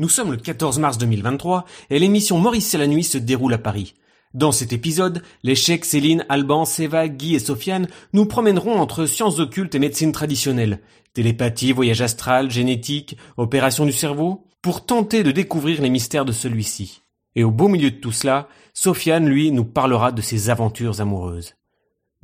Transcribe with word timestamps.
Nous 0.00 0.08
sommes 0.08 0.32
le 0.32 0.36
14 0.36 0.80
mars 0.80 0.98
2023 0.98 1.64
et 1.88 2.00
l'émission 2.00 2.36
Maurice 2.38 2.74
et 2.74 2.78
la 2.78 2.88
nuit 2.88 3.04
se 3.04 3.16
déroule 3.16 3.54
à 3.54 3.58
Paris. 3.58 3.94
Dans 4.34 4.50
cet 4.50 4.72
épisode, 4.72 5.22
les 5.44 5.54
chèques 5.54 5.84
Céline, 5.84 6.26
Alban, 6.28 6.64
Seva, 6.64 7.06
Guy 7.06 7.36
et 7.36 7.38
Sofiane 7.38 7.86
nous 8.12 8.26
promèneront 8.26 8.80
entre 8.80 9.06
sciences 9.06 9.38
occultes 9.38 9.76
et 9.76 9.78
médecine 9.78 10.10
traditionnelle, 10.10 10.80
télépathie, 11.12 11.70
voyage 11.70 12.02
astral, 12.02 12.50
génétique, 12.50 13.16
opération 13.36 13.86
du 13.86 13.92
cerveau, 13.92 14.48
pour 14.62 14.84
tenter 14.84 15.22
de 15.22 15.30
découvrir 15.30 15.80
les 15.80 15.90
mystères 15.90 16.24
de 16.24 16.32
celui-ci. 16.32 17.02
Et 17.36 17.44
au 17.44 17.52
beau 17.52 17.68
milieu 17.68 17.92
de 17.92 17.96
tout 17.96 18.10
cela, 18.10 18.48
Sofiane, 18.72 19.28
lui, 19.28 19.52
nous 19.52 19.64
parlera 19.64 20.10
de 20.10 20.22
ses 20.22 20.50
aventures 20.50 21.00
amoureuses. 21.00 21.54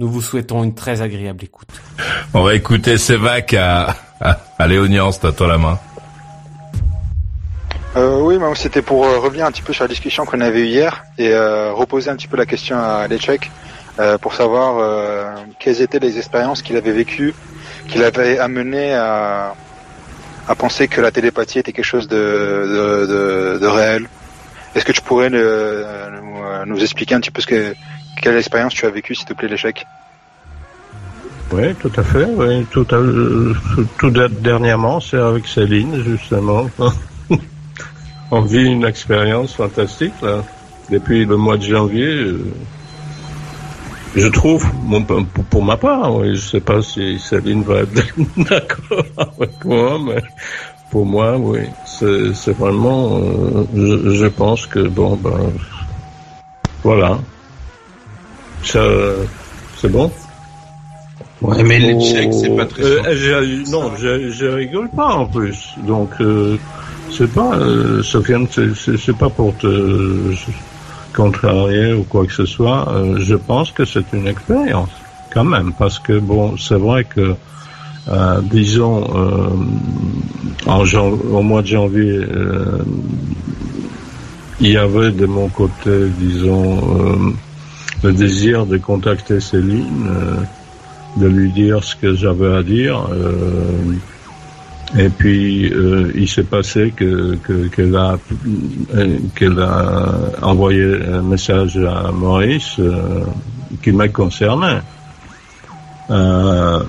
Nous 0.01 0.11
vous 0.11 0.23
souhaitons 0.23 0.65
une 0.65 0.75
très 0.75 1.02
agréable 1.02 1.45
écoute. 1.45 1.69
On 2.35 2.43
va 2.43 2.57
écouter 2.57 2.99
Sévac 2.99 3.55
à, 3.55 3.95
à, 4.21 4.35
toi 5.37 5.47
la 5.47 5.59
main. 5.59 5.79
Euh, 7.97 8.21
oui, 8.21 8.37
c'était 8.55 8.83
pour 8.83 9.05
euh, 9.05 9.19
revenir 9.19 9.47
un 9.47 9.51
petit 9.51 9.62
peu 9.62 9.73
sur 9.73 9.83
la 9.83 9.89
discussion 9.89 10.25
qu'on 10.25 10.41
avait 10.41 10.61
eue 10.61 10.67
hier 10.67 11.05
et 11.19 11.33
euh, 11.33 11.73
reposer 11.73 12.09
un 12.09 12.16
petit 12.16 12.29
peu 12.29 12.37
la 12.37 12.46
question 12.46 12.79
à 12.79 13.09
Lechek 13.09 13.51
euh, 13.99 14.16
pour 14.16 14.35
savoir 14.35 15.37
quelles 15.59 15.83
étaient 15.83 15.99
les 15.99 16.16
expériences 16.16 16.63
qu'il 16.63 16.77
avait 16.77 16.93
vécues, 16.93 17.35
qu'il 17.88 18.05
avait 18.05 18.38
amené 18.38 18.95
à, 18.95 19.55
à 20.46 20.55
penser 20.55 20.87
que 20.87 21.01
la 21.01 21.11
télépathie 21.11 21.59
était 21.59 21.73
quelque 21.73 21.85
chose 21.85 22.07
de, 22.07 23.66
réel. 23.66 24.09
Est-ce 24.77 24.85
que 24.85 24.93
tu 24.93 25.02
pourrais 25.02 25.30
nous, 25.30 26.80
expliquer 26.80 27.16
un 27.16 27.21
petit 27.21 27.33
peu 27.33 27.43
ce 27.43 27.49
que 27.49 27.74
quelle 28.23 28.37
expérience 28.37 28.73
tu 28.73 28.87
as 28.87 28.91
vécue, 28.91 29.16
s'il 29.16 29.27
te 29.27 29.33
plaît, 29.33 29.49
l'échec 29.49 29.85
Oui, 31.51 31.74
tout 31.74 31.93
à 31.96 32.05
fait. 32.05 32.24
Oui. 32.24 32.65
Tout, 32.71 32.85
tout 32.85 34.11
dernièrement, 34.11 35.01
c'est 35.01 35.18
avec 35.18 35.49
Céline, 35.49 36.05
justement. 36.05 36.71
On 38.31 38.43
vit 38.43 38.65
une 38.65 38.85
expérience 38.85 39.55
fantastique 39.55 40.15
là. 40.23 40.45
Depuis 40.91 41.25
le 41.25 41.37
mois 41.37 41.57
de 41.57 41.63
janvier, 41.63 42.05
euh, 42.05 42.53
je 44.17 44.27
trouve, 44.27 44.67
pour, 45.51 45.65
ma 45.65 45.77
part, 45.77 46.17
oui, 46.17 46.35
je 46.35 46.41
sais 46.41 46.61
pas 46.61 46.83
si 46.83 47.19
Céline 47.21 47.63
va 47.63 47.83
être 47.83 47.93
d'accord 48.37 49.05
avec 49.17 49.65
moi, 49.65 49.99
mais 50.05 50.21
pour 50.91 51.07
moi, 51.07 51.37
oui, 51.39 51.61
c'est 51.85 52.57
vraiment, 52.57 53.19
euh, 53.19 53.65
je, 53.73 54.15
je, 54.15 54.27
pense 54.27 54.67
que 54.67 54.81
bon, 54.81 55.15
ben, 55.15 55.53
voilà, 56.83 57.19
ça, 58.65 58.85
c'est 59.77 59.91
bon? 59.91 60.11
Ouais, 61.41 61.63
mais 61.63 61.79
les 61.79 62.01
chèques, 62.01 62.35
c'est 62.35 62.55
pas 62.55 62.67
très. 62.67 62.83
Euh, 62.83 63.63
non, 63.71 63.93
je, 63.97 64.31
je 64.31 64.47
rigole 64.47 64.91
pas 64.91 65.15
en 65.15 65.27
plus, 65.27 65.75
donc. 65.87 66.11
Euh, 66.21 66.59
c'est 67.16 67.33
pas, 67.33 67.56
euh, 67.56 68.03
Sofiane, 68.03 68.47
c'est 68.50 69.16
pas 69.16 69.28
pour 69.28 69.56
te 69.56 70.33
contrarier 71.15 71.93
ou 71.93 72.05
quoi 72.05 72.27
que 72.27 72.33
ce 72.33 72.47
soit. 72.47 72.89
Euh, 72.93 73.17
je 73.19 73.34
pense 73.34 73.72
que 73.72 73.84
c'est 73.84 74.12
une 74.12 74.27
expérience, 74.27 74.91
quand 75.33 75.45
même, 75.45 75.73
parce 75.79 75.99
que 75.99 76.19
bon, 76.19 76.57
c'est 76.57 76.79
vrai 76.79 77.05
que, 77.05 77.34
euh, 78.09 78.41
disons, 78.43 79.07
euh, 79.15 80.67
en 80.67 80.84
au 80.84 81.43
mois 81.43 81.62
de 81.62 81.67
janvier, 81.67 82.21
euh, 82.31 82.79
il 84.61 84.71
y 84.71 84.77
avait 84.77 85.11
de 85.11 85.27
mon 85.27 85.49
côté, 85.49 86.09
disons, 86.19 87.34
le 88.03 88.13
désir 88.13 88.67
de 88.67 88.77
contacter 88.77 89.41
Céline, 89.41 90.07
de 91.17 91.27
lui 91.27 91.51
dire 91.51 91.83
ce 91.83 91.97
que 91.97 92.15
j'avais 92.15 92.55
à 92.55 92.63
dire. 92.63 93.09
Et 94.99 95.09
puis 95.09 95.73
euh, 95.73 96.11
il 96.17 96.28
s'est 96.28 96.43
passé 96.43 96.93
que 96.97 97.39
qu'elle 97.75 97.95
a 97.95 98.19
qu'elle 99.37 99.61
a 99.61 100.06
envoyé 100.43 100.83
un 101.06 101.23
message 101.23 101.78
à 101.78 102.11
Maurice 102.11 102.77
euh, 102.81 103.25
qui 103.83 103.93
m'a 103.93 104.09
concerné. 104.09 104.78
Euh, 106.11 106.83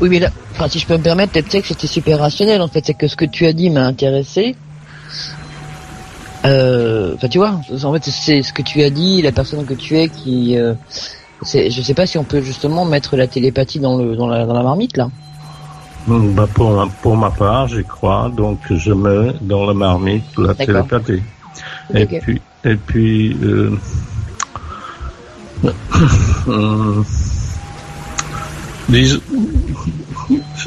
oui, 0.00 0.10
mais 0.10 0.18
là, 0.18 0.28
enfin, 0.52 0.68
si 0.68 0.78
je 0.78 0.86
peux 0.86 0.98
me 0.98 1.02
permettre, 1.02 1.32
peut-être 1.32 1.62
que 1.62 1.66
c'était 1.66 1.86
super 1.86 2.18
rationnel 2.18 2.60
en 2.60 2.68
fait, 2.68 2.84
c'est 2.84 2.94
que 2.94 3.08
ce 3.08 3.16
que 3.16 3.24
tu 3.24 3.46
as 3.46 3.54
dit 3.54 3.70
m'a 3.70 3.86
intéressé. 3.86 4.54
Enfin, 6.44 7.28
tu 7.30 7.38
vois, 7.38 7.58
en 7.84 7.92
fait, 7.94 8.04
c'est 8.04 8.42
ce 8.42 8.52
que 8.52 8.60
tu 8.60 8.82
as 8.82 8.90
dit, 8.90 9.22
la 9.22 9.32
personne 9.32 9.64
que 9.64 9.72
tu 9.72 9.96
es 9.96 10.08
qui. 10.08 10.58
Euh, 10.58 10.74
je 11.42 11.82
sais 11.82 11.94
pas 11.94 12.06
si 12.06 12.18
on 12.18 12.24
peut 12.24 12.42
justement 12.42 12.84
mettre 12.84 13.16
la 13.16 13.26
télépathie 13.26 13.80
dans 13.80 13.96
le 13.96 14.14
dans 14.14 14.28
la, 14.28 14.44
dans 14.44 14.54
la 14.54 14.62
marmite 14.62 14.98
là. 14.98 15.08
Bah 16.06 16.46
pour, 16.52 16.86
pour 17.02 17.16
ma 17.16 17.30
part, 17.30 17.68
j'y 17.68 17.82
crois, 17.82 18.30
donc 18.34 18.58
je 18.70 18.92
mets 18.92 19.32
dans 19.40 19.64
la 19.64 19.72
marmite 19.72 20.24
la 20.36 20.54
télépathie. 20.54 21.22
Et 21.94 22.06
puis, 22.06 22.40
et 22.64 22.76
puis, 22.76 23.36
euh, 23.42 23.70
euh 26.48 27.02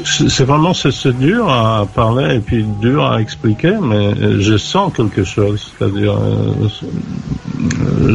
c'est 0.04 0.44
vraiment 0.44 0.74
c'est 0.74 1.16
dur 1.18 1.48
à 1.48 1.86
parler 1.86 2.36
et 2.36 2.40
puis 2.40 2.64
dur 2.80 3.04
à 3.06 3.20
expliquer, 3.20 3.76
mais 3.80 4.40
je 4.40 4.56
sens 4.56 4.92
quelque 4.94 5.24
chose. 5.24 5.72
C'est-à-dire, 5.78 6.16
euh, 6.18 6.68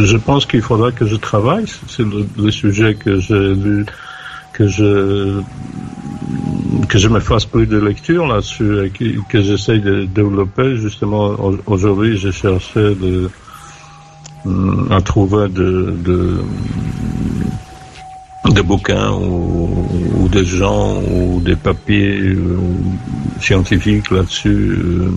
je 0.04 0.18
pense 0.18 0.46
qu'il 0.46 0.62
faudra 0.62 0.92
que 0.92 1.06
je 1.06 1.16
travaille. 1.16 1.66
C'est 1.88 2.04
le, 2.04 2.28
le, 2.38 2.52
sujet 2.52 2.96
que 2.96 3.20
j'ai 3.20 3.56
lu, 3.56 3.86
que 4.52 4.68
je 4.68 5.42
que 6.88 6.98
je 6.98 7.08
me 7.08 7.20
fasse 7.20 7.46
plus 7.46 7.68
de 7.68 7.78
lecture 7.78 8.28
là-dessus, 8.28 8.92
que, 8.98 9.06
que 9.30 9.42
j'essaye 9.42 9.80
de 9.80 10.06
développer. 10.06 10.76
Justement, 10.78 11.36
aujourd'hui, 11.66 12.18
j'ai 12.18 12.32
cherché 12.32 12.96
de, 12.96 13.30
euh, 14.46 14.90
à 14.90 15.02
trouver 15.02 15.50
de, 15.50 15.94
de, 16.04 16.38
bouquins 18.62 19.12
ou, 19.12 20.30
des 20.30 20.46
gens 20.46 21.02
ou 21.02 21.42
des 21.42 21.56
papiers 21.56 22.20
euh, 22.20 22.58
scientifiques 23.40 24.10
là-dessus, 24.10 24.78
euh, 24.78 25.10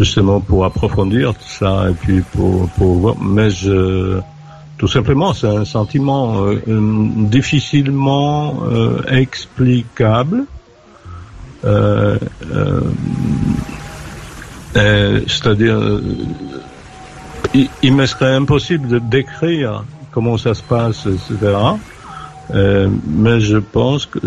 justement 0.00 0.40
pour 0.40 0.64
approfondir 0.64 1.34
tout 1.34 1.48
ça 1.48 1.90
et 1.90 1.94
puis 1.94 2.22
pour, 2.32 2.68
pour 2.70 2.94
voir. 2.94 3.16
Mais 3.20 3.50
je, 3.50 4.18
tout 4.78 4.88
simplement, 4.88 5.32
c'est 5.32 5.46
un 5.46 5.64
sentiment 5.64 6.46
euh, 6.46 6.60
difficilement 7.28 8.62
euh, 8.64 9.02
explicable 9.08 10.38
euh, 10.38 10.42
euh, 10.42 10.55
c'est-à-dire, 15.26 15.78
il, 17.82 17.94
me 17.94 18.06
serait 18.06 18.34
impossible 18.34 18.88
de 18.88 18.98
décrire 18.98 19.84
comment 20.12 20.36
ça 20.38 20.54
se 20.54 20.62
passe, 20.62 21.06
etc. 21.06 21.56
mais 22.52 23.40
je 23.40 23.58
pense 23.58 24.06
que 24.06 24.18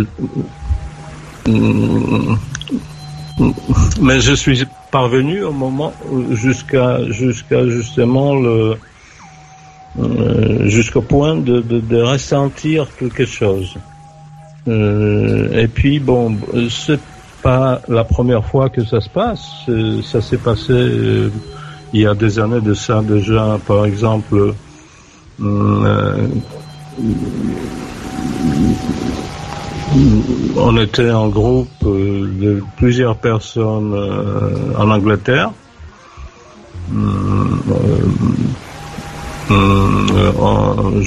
mais 4.02 4.20
je 4.20 4.34
suis 4.34 4.66
parvenu 4.92 5.44
au 5.44 5.52
moment 5.52 5.94
jusqu'à 6.32 7.10
jusqu'à 7.10 7.66
justement 7.68 8.36
le 8.36 8.75
jusqu'au 10.66 11.02
point 11.02 11.36
de, 11.36 11.62
de, 11.62 12.02
ressentir 12.02 12.88
quelque 12.98 13.25
chose. 13.25 13.75
Euh, 14.68 15.52
et 15.58 15.68
puis 15.68 16.00
bon, 16.00 16.38
c'est 16.69 17.00
pas 17.41 17.81
la 17.88 18.03
première 18.03 18.45
fois 18.45 18.69
que 18.69 18.83
ça 18.83 19.01
se 19.01 19.09
passe. 19.09 19.65
Ça 20.03 20.21
s'est 20.21 20.38
passé 20.38 20.74
euh, 20.74 21.31
il 21.94 22.01
y 22.01 22.07
a 22.07 22.13
des 22.13 22.39
années 22.39 22.62
de 22.62 22.74
ça 22.74 23.01
déjà. 23.01 23.57
Par 23.65 23.86
exemple, 23.86 24.53
euh, 25.41 26.27
on 30.56 30.77
était 30.77 31.12
en 31.12 31.30
groupe 31.30 31.69
euh, 31.83 32.27
de 32.39 32.63
plusieurs 32.77 33.18
personnes 33.18 33.95
en 34.77 34.91
Angleterre. 34.91 35.51
Euh, 39.51 41.01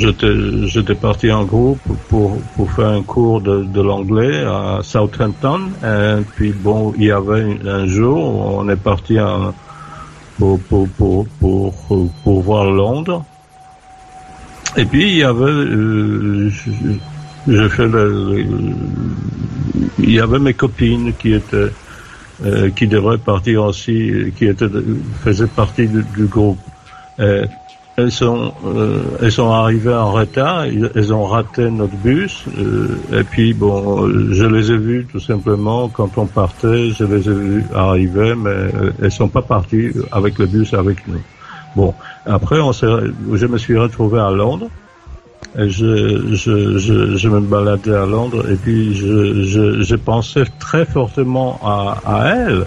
j'étais 0.67 0.95
parti 0.97 1.31
en 1.31 1.45
groupe 1.45 1.79
pour, 2.09 2.39
pour 2.57 2.73
faire 2.73 2.89
un 2.89 3.03
cours 3.03 3.41
de, 3.41 3.63
de 3.63 3.81
l'anglais 3.81 4.45
à 4.45 4.81
Southampton. 4.83 5.71
Et 5.85 6.23
puis 6.35 6.53
bon, 6.53 6.93
il 6.99 7.05
y 7.05 7.11
avait 7.13 7.59
un 7.65 7.87
jour, 7.87 8.19
on 8.59 8.69
est 8.69 8.77
parti 8.77 9.21
en, 9.21 9.55
pour, 10.39 10.59
pour, 10.59 10.89
pour, 10.89 11.27
pour, 11.39 12.11
pour 12.25 12.43
voir 12.43 12.65
Londres. 12.65 13.25
Et 14.77 14.87
puis 14.87 15.03
il 15.11 15.17
y 15.19 15.23
avait, 15.23 15.45
euh, 15.45 16.51
je, 17.47 17.69
fais 17.69 17.87
le, 17.87 18.45
il 19.99 20.11
y 20.11 20.19
avait 20.19 20.39
mes 20.39 20.55
copines 20.55 21.13
qui 21.19 21.35
étaient, 21.35 21.71
euh, 22.45 22.71
qui 22.71 22.87
devraient 22.89 23.19
partir 23.19 23.65
aussi, 23.65 24.33
qui 24.37 24.47
étaient, 24.47 24.67
faisaient 25.23 25.47
partie 25.47 25.87
du, 25.87 26.03
du 26.17 26.25
groupe. 26.25 26.59
Euh, 27.21 27.47
elles 28.03 28.13
sont, 28.13 28.53
euh, 28.67 29.01
elles 29.21 29.33
sont 29.33 29.51
arrivées 29.51 29.95
en 29.95 30.13
retard, 30.13 30.65
elles 30.65 31.13
ont 31.13 31.25
raté 31.25 31.71
notre 31.71 31.97
bus, 31.97 32.45
euh, 32.59 32.89
et 33.13 33.25
puis 33.25 33.55
bon, 33.55 34.09
je 34.33 34.45
les 34.45 34.73
ai 34.73 34.77
vues 34.77 35.07
tout 35.11 35.21
simplement 35.21 35.89
quand 35.89 36.19
on 36.19 36.27
partait, 36.27 36.91
je 36.91 37.05
les 37.05 37.29
ai 37.29 37.33
vues 37.33 37.65
arriver, 37.75 38.35
mais 38.35 38.51
euh, 38.51 38.93
elles 39.03 39.13
sont 39.13 39.29
pas 39.29 39.43
parties 39.43 39.91
avec 40.11 40.39
le 40.39 40.47
bus 40.47 40.75
avec 40.75 41.07
nous. 41.07 41.23
Bon, 41.77 41.95
après, 42.27 42.61
on 42.61 42.73
je 42.73 43.47
me 43.47 43.59
suis 43.59 43.79
retrouvé 43.79 44.21
à 44.21 44.31
Londres, 44.31 44.69
et 45.59 45.69
je, 45.69 46.35
je, 46.35 47.29
me 47.29 47.41
baladais 47.41 47.95
à 47.95 48.07
Londres, 48.07 48.45
et 48.51 48.57
puis 48.57 48.95
je, 48.95 49.83
je, 49.83 49.97
pensais 49.97 50.45
très 50.59 50.85
fortement 50.85 51.61
à, 51.63 51.99
à 52.07 52.29
elles 52.29 52.63
euh, 52.63 52.65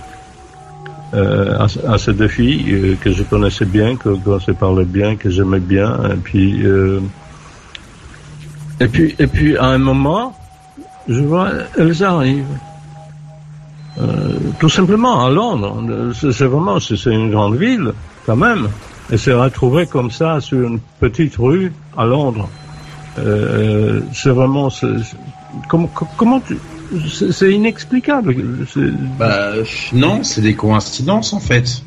à, 1.14 1.68
à, 1.88 1.98
ces 1.98 2.14
deux 2.14 2.28
filles 2.28 2.66
euh, 2.72 2.96
que 3.02 3.12
je 3.12 3.24
connaissais 3.24 3.66
bien, 3.66 3.96
que 3.96 4.10
qu'on 4.10 4.40
se 4.40 4.52
parlait 4.52 4.86
bien, 4.86 5.16
que 5.16 5.30
j'aimais 5.30 5.60
bien, 5.60 5.98
et 6.12 6.16
puis 6.16 6.66
euh, 6.66 7.00
et 8.80 8.88
puis 8.88 9.16
et 9.20 9.28
puis 9.28 9.58
à 9.58 9.66
un 9.66 9.78
moment, 9.78 10.36
je 11.08 11.22
vois 11.22 11.50
elles 11.78 12.04
arrivent. 12.04 12.58
Euh, 13.98 14.40
tout 14.60 14.68
simplement 14.68 15.26
à 15.26 15.30
Londres. 15.30 16.12
C'est 16.14 16.46
vraiment 16.46 16.80
c'est 16.80 17.02
une 17.06 17.32
grande 17.32 17.56
ville 17.56 17.94
quand 18.26 18.36
même. 18.36 18.68
Et 19.12 19.18
se 19.18 19.30
retrouver 19.32 19.86
comme 19.86 20.10
ça 20.10 20.42
sur 20.42 20.68
une 20.68 20.80
petite 21.00 21.38
rue 21.38 21.72
à 21.96 22.06
Londres. 22.06 22.50
Euh, 23.20 24.02
c'est 24.14 24.32
vraiment 24.32 24.70
comment 25.70 25.90
comment 26.18 26.42
tu 26.42 26.58
c'est 27.32 27.52
inexplicable. 27.52 28.36
Bah, 29.18 29.52
non, 29.94 30.24
c'est 30.24 30.42
des 30.42 30.56
coïncidences 30.56 31.34
en 31.34 31.40
fait. 31.40 31.82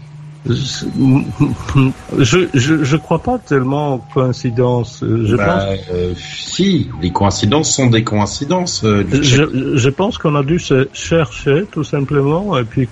Je, 0.47 2.47
je, 2.55 2.85
je 2.85 2.97
crois 2.97 3.19
pas 3.19 3.39
tellement 3.39 3.97
aux 3.97 4.05
coïncidences. 4.15 5.01
Je 5.03 5.37
bah, 5.37 5.47
pense... 5.47 5.79
Euh, 5.93 6.15
si, 6.17 6.89
les 7.03 7.11
coïncidences 7.11 7.75
sont 7.75 7.89
des 7.89 8.05
coïncidences. 8.05 8.83
Euh, 8.85 9.05
je, 9.21 9.77
je, 9.77 9.91
pense 9.91 10.17
qu'on 10.17 10.37
a 10.37 10.43
dû 10.43 10.59
se 10.59 10.89
chercher 10.93 11.65
tout 11.71 11.85
simplement 11.85 12.57
et 12.57 12.65
puis 12.65 12.89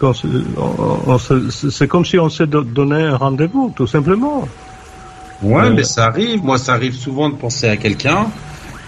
c'est 1.51 1.89
comme 1.89 2.05
si 2.05 2.19
on 2.19 2.29
s'est 2.29 2.47
donné 2.47 3.03
un 3.03 3.17
rendez-vous 3.17 3.73
tout 3.75 3.87
simplement. 3.87 4.47
Ouais, 5.43 5.67
euh, 5.67 5.75
mais 5.75 5.85
ça 5.85 6.07
arrive. 6.07 6.43
Moi, 6.43 6.59
ça 6.59 6.75
arrive 6.75 6.95
souvent 6.95 7.29
de 7.29 7.35
penser 7.35 7.69
à 7.69 7.77
quelqu'un 7.77 8.27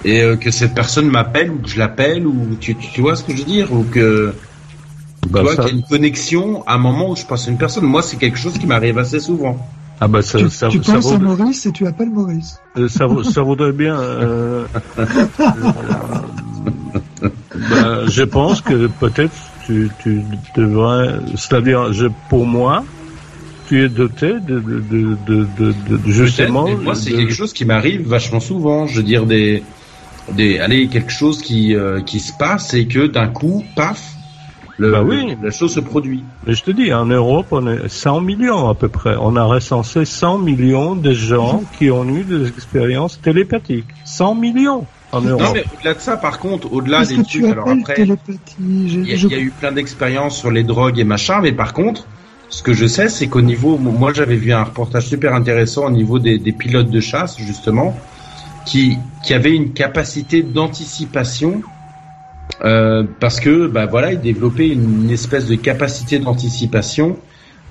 et 0.04 0.22
euh, 0.22 0.36
que 0.36 0.50
cette 0.50 0.74
personne 0.74 1.08
m'appelle 1.08 1.50
ou 1.50 1.58
que 1.58 1.68
je 1.68 1.78
l'appelle 1.78 2.26
ou 2.26 2.56
tu, 2.60 2.76
tu, 2.76 3.00
vois 3.00 3.16
ce 3.16 3.24
que 3.24 3.32
je 3.32 3.38
veux 3.38 3.44
dire 3.44 3.72
ou 3.72 3.84
que 3.84 4.32
bah, 5.28 5.40
tu 5.40 5.44
vois 5.44 5.56
qu'il 5.56 5.64
y 5.64 5.76
a 5.76 5.78
une 5.78 5.82
connexion 5.82 6.64
à 6.66 6.74
un 6.74 6.78
moment 6.78 7.10
où 7.10 7.16
je 7.16 7.24
pense 7.24 7.48
à 7.48 7.50
une 7.50 7.58
personne. 7.58 7.84
Moi, 7.84 8.02
c'est 8.02 8.16
quelque 8.16 8.38
chose 8.38 8.54
qui 8.58 8.66
m'arrive 8.66 8.98
assez 8.98 9.20
souvent. 9.20 9.58
Ah 10.00 10.06
bah 10.06 10.22
ça, 10.22 10.38
tu, 10.38 10.48
ça, 10.48 10.68
tu 10.68 10.82
ça 10.84 10.94
penses 10.94 11.12
à 11.12 11.18
Maurice 11.18 11.66
et 11.66 11.72
tu 11.72 11.84
appelles 11.86 12.10
Maurice. 12.10 12.60
Euh, 12.76 12.88
ça, 12.88 13.08
ça 13.30 13.42
voudrait 13.42 13.72
bien. 13.72 13.98
Euh, 17.20 17.34
bah, 17.70 18.06
je 18.06 18.22
pense 18.22 18.60
que 18.60 18.86
peut-être 18.86 19.34
tu, 19.66 19.90
tu 20.02 20.22
devrais, 20.54 21.18
c'est-à-dire, 21.34 21.92
je, 21.92 22.06
pour 22.28 22.46
moi, 22.46 22.84
tu 23.66 23.84
es 23.84 23.88
doté 23.88 24.34
de, 24.34 24.60
de, 24.60 24.80
de, 24.80 25.16
de, 25.26 25.46
de, 25.58 25.72
de 25.88 26.10
justement. 26.10 26.68
moi, 26.82 26.94
c'est 26.94 27.12
quelque 27.12 27.34
chose 27.34 27.52
qui 27.52 27.64
m'arrive 27.64 28.06
vachement 28.08 28.40
souvent. 28.40 28.86
Je 28.86 28.98
veux 28.98 29.02
dire 29.02 29.26
des 29.26 29.62
des, 30.32 30.58
allez, 30.58 30.88
quelque 30.88 31.12
chose 31.12 31.42
qui, 31.42 31.74
euh, 31.74 32.00
qui 32.00 32.20
se 32.20 32.32
passe 32.32 32.74
et 32.74 32.86
que 32.86 33.06
d'un 33.06 33.28
coup, 33.28 33.64
paf, 33.76 34.14
le, 34.78 34.92
bah 34.92 35.02
oui. 35.02 35.36
la 35.42 35.50
chose 35.50 35.74
se 35.74 35.80
produit. 35.80 36.22
Mais 36.46 36.54
je 36.54 36.62
te 36.62 36.70
dis, 36.70 36.92
en 36.92 37.06
Europe, 37.06 37.46
on 37.50 37.66
est 37.66 37.88
100 37.88 38.20
millions 38.20 38.68
à 38.68 38.74
peu 38.74 38.88
près. 38.88 39.16
On 39.20 39.34
a 39.34 39.42
recensé 39.42 40.04
100 40.04 40.38
millions 40.38 40.94
de 40.94 41.12
gens 41.12 41.64
qui 41.78 41.90
ont 41.90 42.04
eu 42.08 42.22
des 42.22 42.46
expériences 42.46 43.20
télépathiques. 43.20 43.88
100 44.04 44.36
millions 44.36 44.86
en 45.10 45.20
Europe. 45.20 45.42
Non, 45.42 45.52
mais 45.52 45.64
au-delà 45.76 45.94
de 45.94 46.00
ça, 46.00 46.16
par 46.16 46.38
contre, 46.38 46.72
au-delà 46.72 47.04
des 47.04 47.22
trucs, 47.24 47.44
alors 47.44 47.68
après, 47.68 47.96
il 47.98 49.04
y, 49.04 49.10
y, 49.10 49.34
a 49.34 49.38
eu 49.40 49.50
plein 49.50 49.72
d'expériences 49.72 50.38
sur 50.38 50.52
les 50.52 50.62
drogues 50.62 50.98
et 50.98 51.04
machin, 51.04 51.40
mais 51.42 51.52
par 51.52 51.72
contre, 51.72 52.06
ce 52.48 52.62
que 52.62 52.72
je 52.72 52.86
sais, 52.86 53.08
c'est 53.08 53.26
qu'au 53.26 53.42
niveau, 53.42 53.78
moi 53.78 54.12
j'avais 54.14 54.36
vu 54.36 54.52
un 54.52 54.64
reportage 54.64 55.06
super 55.06 55.34
intéressant 55.34 55.86
au 55.86 55.90
niveau 55.90 56.18
des, 56.18 56.38
des 56.38 56.52
pilotes 56.52 56.90
de 56.90 57.00
chasse, 57.00 57.38
justement, 57.38 57.98
qui, 58.68 58.98
qui 59.24 59.32
avait 59.32 59.56
une 59.56 59.72
capacité 59.72 60.42
d'anticipation 60.42 61.62
euh, 62.64 63.02
parce 63.18 63.40
que 63.40 63.66
bah 63.66 63.86
voilà 63.86 64.12
il 64.12 64.20
développait 64.20 64.68
une, 64.68 65.10
espèce 65.10 65.46
de 65.46 65.54
capacité 65.54 66.18
d'anticipation 66.18 67.16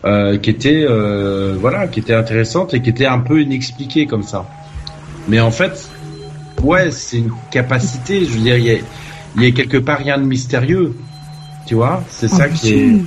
euh, 0.06 0.38
qui 0.38 0.50
était 0.50 0.86
euh, 0.88 1.56
voilà 1.60 1.88
qui 1.88 2.00
était 2.00 2.16
intéressante 2.16 2.74
et 2.74 2.82
qui 2.82 2.90
était 2.90 3.06
un 3.06 3.20
peu 3.20 3.42
inexpliquée 3.42 4.08
comme 4.08 4.24
ça. 4.24 4.50
Mais 5.28 5.40
en 5.40 5.52
fait 5.52 5.90
ouais 6.64 6.90
c'est 6.90 7.18
une 7.18 7.32
capacité 7.52 8.26
je 8.26 8.32
veux 8.32 8.40
dire 8.40 8.58
il 8.58 8.66
y 8.66 8.72
a, 8.72 8.78
y 9.44 9.46
a 9.46 9.52
quelque 9.52 9.78
part 9.78 10.00
rien 10.00 10.18
de 10.18 10.24
mystérieux 10.24 10.96
tu 11.68 11.76
vois 11.76 12.04
c'est 12.10 12.28
ça 12.28 12.50
qui 12.50 12.74
est 12.74 13.02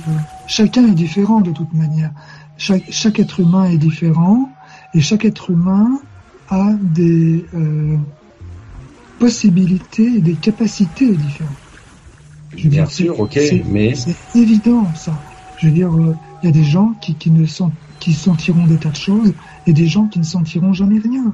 chacun 0.47 0.87
est 0.87 0.95
différent 0.95 1.41
de 1.41 1.51
toute 1.51 1.73
manière. 1.73 2.11
Chaque, 2.57 2.83
chaque 2.89 3.19
être 3.19 3.39
humain 3.39 3.65
est 3.65 3.77
différent 3.77 4.49
et 4.93 5.01
chaque 5.01 5.25
être 5.25 5.49
humain 5.49 5.99
a 6.49 6.73
des 6.81 7.45
euh, 7.53 7.97
possibilités 9.19 10.17
et 10.17 10.21
des 10.21 10.33
capacités 10.33 11.15
différentes. 11.15 11.55
Je 12.57 12.67
Bien 12.67 12.85
sûr, 12.85 13.19
ok, 13.19 13.39
mais 13.67 13.95
c'est 13.95 14.15
évident 14.35 14.85
ça. 14.95 15.17
Je 15.57 15.67
veux 15.67 15.73
dire, 15.73 15.93
euh, 15.93 16.15
il 16.41 16.47
y 16.47 16.49
a 16.49 16.51
des 16.51 16.63
gens 16.63 16.93
qui, 17.01 17.15
qui 17.15 17.31
ne 17.31 17.45
sont, 17.45 17.71
qui 17.99 18.13
sentiront 18.13 18.65
des 18.65 18.77
tas 18.77 18.89
de 18.89 18.95
choses 18.95 19.33
et 19.67 19.73
des 19.73 19.87
gens 19.87 20.07
qui 20.07 20.19
ne 20.19 20.23
sentiront 20.23 20.73
jamais 20.73 20.99
rien. 20.99 21.33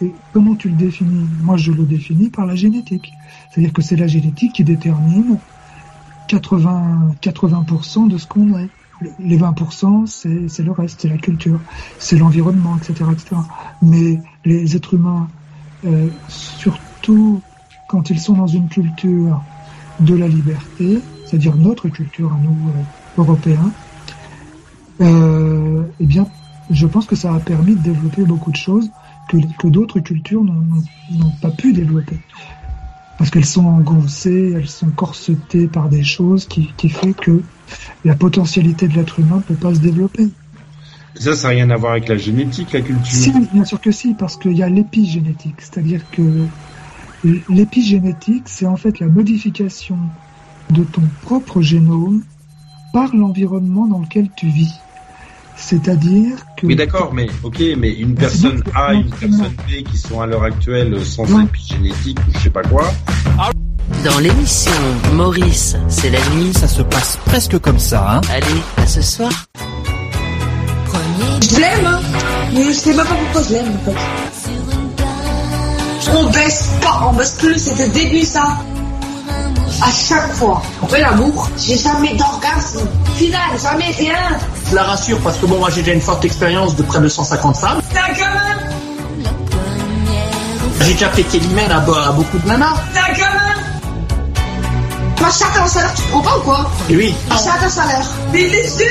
Et 0.00 0.12
comment 0.32 0.54
tu 0.54 0.68
le 0.68 0.76
définis? 0.76 1.26
Moi, 1.42 1.56
je 1.56 1.72
le 1.72 1.84
définis 1.84 2.28
par 2.28 2.46
la 2.46 2.54
génétique. 2.54 3.12
C'est-à-dire 3.50 3.72
que 3.72 3.82
c'est 3.82 3.96
la 3.96 4.06
génétique 4.06 4.52
qui 4.52 4.64
détermine 4.64 5.38
80, 6.28 7.16
80% 7.22 8.08
de 8.08 8.18
ce 8.18 8.26
qu'on 8.26 8.58
est 8.58 8.68
les 9.18 9.38
20%, 9.38 10.06
c'est 10.06 10.62
le 10.62 10.72
reste, 10.72 11.00
c'est 11.02 11.08
la 11.08 11.18
culture, 11.18 11.60
c'est 11.98 12.16
l'environnement, 12.16 12.76
etc.. 12.76 13.10
Mais 13.80 14.20
les 14.44 14.76
êtres 14.76 14.94
humains, 14.94 15.28
euh, 15.84 16.08
surtout 16.28 17.40
quand 17.88 18.10
ils 18.10 18.20
sont 18.20 18.34
dans 18.34 18.46
une 18.46 18.68
culture 18.68 19.42
de 20.00 20.14
la 20.14 20.28
liberté, 20.28 20.98
c'est-à-dire 21.26 21.56
notre 21.56 21.88
culture 21.88 22.30
nous, 22.42 22.70
euh, 22.70 22.82
Européens, 23.18 23.72
euh, 25.00 25.82
eh 26.00 26.06
bien, 26.06 26.26
je 26.70 26.86
pense 26.86 27.06
que 27.06 27.16
ça 27.16 27.34
a 27.34 27.40
permis 27.40 27.74
de 27.74 27.82
développer 27.82 28.24
beaucoup 28.24 28.50
de 28.50 28.56
choses 28.56 28.90
que 29.28 29.68
d'autres 29.68 30.00
cultures 30.00 30.44
n'ont 30.44 31.30
pas 31.40 31.50
pu 31.50 31.72
développer. 31.72 32.16
Parce 33.22 33.30
qu'elles 33.30 33.44
sont 33.44 33.66
engoncées, 33.66 34.52
elles 34.56 34.66
sont 34.66 34.90
corsetées 34.90 35.68
par 35.68 35.88
des 35.88 36.02
choses 36.02 36.48
qui, 36.48 36.72
qui 36.76 36.88
fait 36.88 37.12
que 37.12 37.40
la 38.04 38.16
potentialité 38.16 38.88
de 38.88 38.94
l'être 38.94 39.20
humain 39.20 39.36
ne 39.36 39.42
peut 39.42 39.54
pas 39.54 39.72
se 39.72 39.78
développer. 39.78 40.26
Ça, 41.14 41.36
ça 41.36 41.46
n'a 41.46 41.54
rien 41.54 41.70
à 41.70 41.76
voir 41.76 41.92
avec 41.92 42.08
la 42.08 42.16
génétique, 42.16 42.72
la 42.72 42.80
culture. 42.80 43.04
Si, 43.04 43.30
bien 43.52 43.64
sûr 43.64 43.80
que 43.80 43.92
si, 43.92 44.14
parce 44.14 44.36
qu'il 44.36 44.58
y 44.58 44.64
a 44.64 44.68
l'épigénétique. 44.68 45.54
C'est-à-dire 45.58 46.00
que 46.10 46.46
l'épigénétique, 47.48 48.42
c'est 48.46 48.66
en 48.66 48.74
fait 48.76 48.98
la 48.98 49.06
modification 49.06 49.98
de 50.70 50.82
ton 50.82 51.02
propre 51.20 51.62
génome 51.62 52.24
par 52.92 53.14
l'environnement 53.14 53.86
dans 53.86 54.00
lequel 54.00 54.30
tu 54.34 54.48
vis. 54.48 54.80
C'est-à-dire 55.64 56.36
que. 56.56 56.66
Oui, 56.66 56.76
d'accord, 56.76 57.12
mais 57.14 57.28
ok, 57.42 57.62
mais 57.78 57.92
une 57.92 58.14
personne 58.14 58.62
A 58.74 58.94
et 58.94 58.98
une 58.98 59.10
personne 59.10 59.54
B 59.68 59.82
qui 59.88 59.96
sont 59.96 60.20
à 60.20 60.26
l'heure 60.26 60.42
actuelle 60.42 60.98
sans 61.04 61.24
épigénétique 61.40 62.18
ou 62.28 62.32
je 62.34 62.38
sais 62.40 62.50
pas 62.50 62.62
quoi. 62.62 62.92
Dans 64.04 64.18
l'émission 64.18 64.72
Maurice, 65.14 65.76
c'est 65.88 66.10
la 66.10 66.18
nuit. 66.30 66.52
Ça 66.52 66.66
se 66.66 66.82
passe 66.82 67.18
presque 67.24 67.58
comme 67.60 67.78
ça, 67.78 68.16
hein. 68.16 68.20
Allez, 68.30 68.60
à 68.76 68.86
ce 68.86 69.00
soir. 69.00 69.30
Je 71.40 71.60
l'aime, 71.60 71.86
hein. 71.86 72.00
Mais 72.52 72.64
je 72.64 72.72
sais 72.72 72.94
même 72.94 73.06
pas 73.06 73.14
pourquoi 73.14 73.42
je 73.42 73.52
l'aime, 73.54 73.68
en 73.68 73.78
fait. 73.90 73.96
On 76.14 76.30
baisse 76.30 76.70
pas, 76.82 77.08
on 77.08 77.16
baisse 77.16 77.36
plus, 77.38 77.58
c'était 77.58 77.88
début 77.88 78.24
ça. 78.24 78.58
À 79.80 79.90
chaque 79.90 80.32
fois, 80.34 80.62
on 80.82 80.86
fait 80.86 81.00
l'amour, 81.00 81.48
j'ai 81.56 81.76
jamais 81.78 82.14
d'orgasme. 82.14 82.80
Final, 83.16 83.40
jamais 83.60 83.90
rien. 83.96 84.14
Je 84.70 84.74
la 84.74 84.82
rassure 84.84 85.18
parce 85.20 85.38
que 85.38 85.46
bon, 85.46 85.58
moi 85.58 85.70
j'ai 85.70 85.82
déjà 85.82 85.94
une 85.94 86.00
forte 86.00 86.24
expérience 86.24 86.76
de 86.76 86.82
près 86.82 87.00
de 87.00 87.08
150 87.08 87.56
femmes. 87.56 87.80
T'es 87.92 87.98
un 87.98 88.12
gamin 88.14 88.40
J'ai 90.82 90.92
déjà 90.92 91.08
pété 91.08 91.38
l'hymen 91.38 91.70
à, 91.70 91.76
à 91.78 92.12
beaucoup 92.12 92.38
de 92.38 92.46
nanas. 92.48 92.74
Un 92.94 93.12
gamin 93.12 93.38
Ma 95.20 95.30
charte 95.30 95.56
un 95.56 95.66
salaire, 95.68 95.94
tu 95.94 96.02
te 96.02 96.08
prends 96.10 96.20
pas 96.20 96.36
ou 96.38 96.40
quoi? 96.40 96.70
Et 96.90 96.96
oui. 96.96 97.14
Ma 97.28 97.36
charte 97.36 97.62
un 97.64 97.68
salaire. 97.68 98.06
Mais 98.32 98.48
laissez 98.48 98.90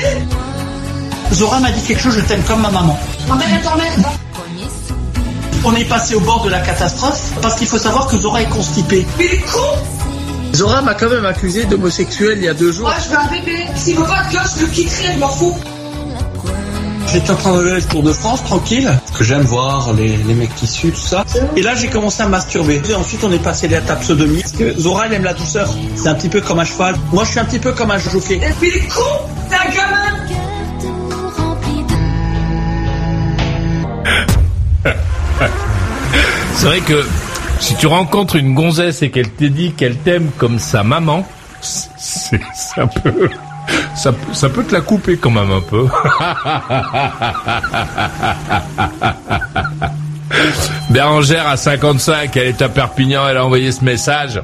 Zora 1.32 1.60
m'a 1.60 1.70
dit 1.70 1.80
quelque 1.82 2.02
chose, 2.02 2.14
je 2.14 2.20
t'aime 2.20 2.42
comme 2.42 2.60
ma 2.60 2.70
maman. 2.70 2.98
On 5.64 5.74
est 5.76 5.84
passé 5.84 6.14
au 6.16 6.20
bord 6.20 6.42
de 6.44 6.50
la 6.50 6.60
catastrophe 6.60 7.32
parce 7.40 7.54
qu'il 7.54 7.66
faut 7.68 7.78
savoir 7.78 8.06
que 8.08 8.18
Zora 8.18 8.42
est 8.42 8.48
constipée. 8.48 9.06
Mais 9.18 9.26
il 9.26 9.34
est 9.34 9.40
con 9.42 9.60
Zora 10.54 10.82
m'a 10.82 10.94
quand 10.94 11.08
même 11.08 11.24
accusé 11.24 11.64
d'homosexuel 11.64 12.38
il 12.38 12.44
y 12.44 12.48
a 12.48 12.54
deux 12.54 12.72
jours. 12.72 12.88
Moi, 12.88 12.96
je 13.02 13.08
veux 13.10 13.18
un 13.18 13.28
bébé. 13.28 13.66
S'il 13.74 13.96
veut 13.96 14.04
pas 14.04 14.24
de 14.24 14.32
gosse, 14.32 14.56
je 14.58 14.66
le 14.66 14.70
quitterai, 14.70 15.14
je 15.14 15.18
m'en 15.18 15.28
fous. 15.28 15.56
J'étais 17.12 17.30
en 17.30 17.36
train 17.36 17.52
de 17.52 17.58
regarder 17.58 17.80
le 17.80 17.86
Tour 17.86 18.02
de 18.02 18.12
France, 18.12 18.42
tranquille. 18.44 18.90
Que 19.16 19.24
j'aime 19.24 19.42
voir 19.42 19.92
les, 19.92 20.16
les 20.16 20.34
mecs 20.34 20.54
qui 20.54 20.66
suent, 20.66 20.92
tout 20.92 21.00
ça. 21.00 21.24
Et 21.56 21.62
là, 21.62 21.74
j'ai 21.74 21.88
commencé 21.88 22.22
à 22.22 22.28
masturber. 22.28 22.80
Et 22.88 22.94
ensuite, 22.94 23.22
on 23.24 23.32
est 23.32 23.42
passé 23.42 23.66
à 23.66 23.80
l'étape 23.80 24.02
sodomie. 24.02 24.40
Parce 24.40 24.52
que 24.52 24.78
Zora, 24.78 25.06
elle 25.06 25.14
aime 25.14 25.24
la 25.24 25.34
douceur. 25.34 25.68
C'est 25.96 26.08
un 26.08 26.14
petit 26.14 26.28
peu 26.28 26.40
comme 26.40 26.58
un 26.58 26.64
cheval. 26.64 26.94
Moi, 27.12 27.24
je 27.24 27.30
suis 27.30 27.40
un 27.40 27.44
petit 27.44 27.58
peu 27.58 27.72
comme 27.72 27.90
un 27.90 27.98
jockey. 27.98 28.36
Et 28.36 28.52
puis 28.60 28.70
il 28.74 28.76
est 28.76 28.88
con 28.88 29.00
C'est 29.50 29.56
un 29.56 29.70
gamin 29.74 30.12
C'est 36.54 36.66
vrai 36.66 36.80
que 36.80 37.04
si 37.62 37.74
tu 37.76 37.86
rencontres 37.86 38.36
une 38.36 38.54
gonzesse 38.54 39.02
et 39.02 39.10
qu'elle 39.10 39.30
te 39.30 39.44
dit 39.44 39.72
qu'elle 39.72 39.96
t'aime 39.96 40.30
comme 40.38 40.58
sa 40.58 40.82
maman, 40.82 41.26
c'est 41.60 42.40
ça 42.54 42.86
peut 42.86 43.28
ça, 43.94 44.12
peut- 44.12 44.34
ça 44.34 44.48
peut 44.48 44.64
te 44.64 44.74
la 44.74 44.80
couper 44.80 45.16
quand 45.16 45.30
même 45.30 45.52
un 45.52 45.60
peu. 45.60 45.86
Bérangère 50.90 51.46
à 51.48 51.56
55, 51.56 52.36
elle 52.36 52.48
est 52.48 52.62
à 52.62 52.68
Perpignan, 52.68 53.28
elle 53.28 53.36
a 53.36 53.44
envoyé 53.44 53.70
ce 53.72 53.84
message. 53.84 54.40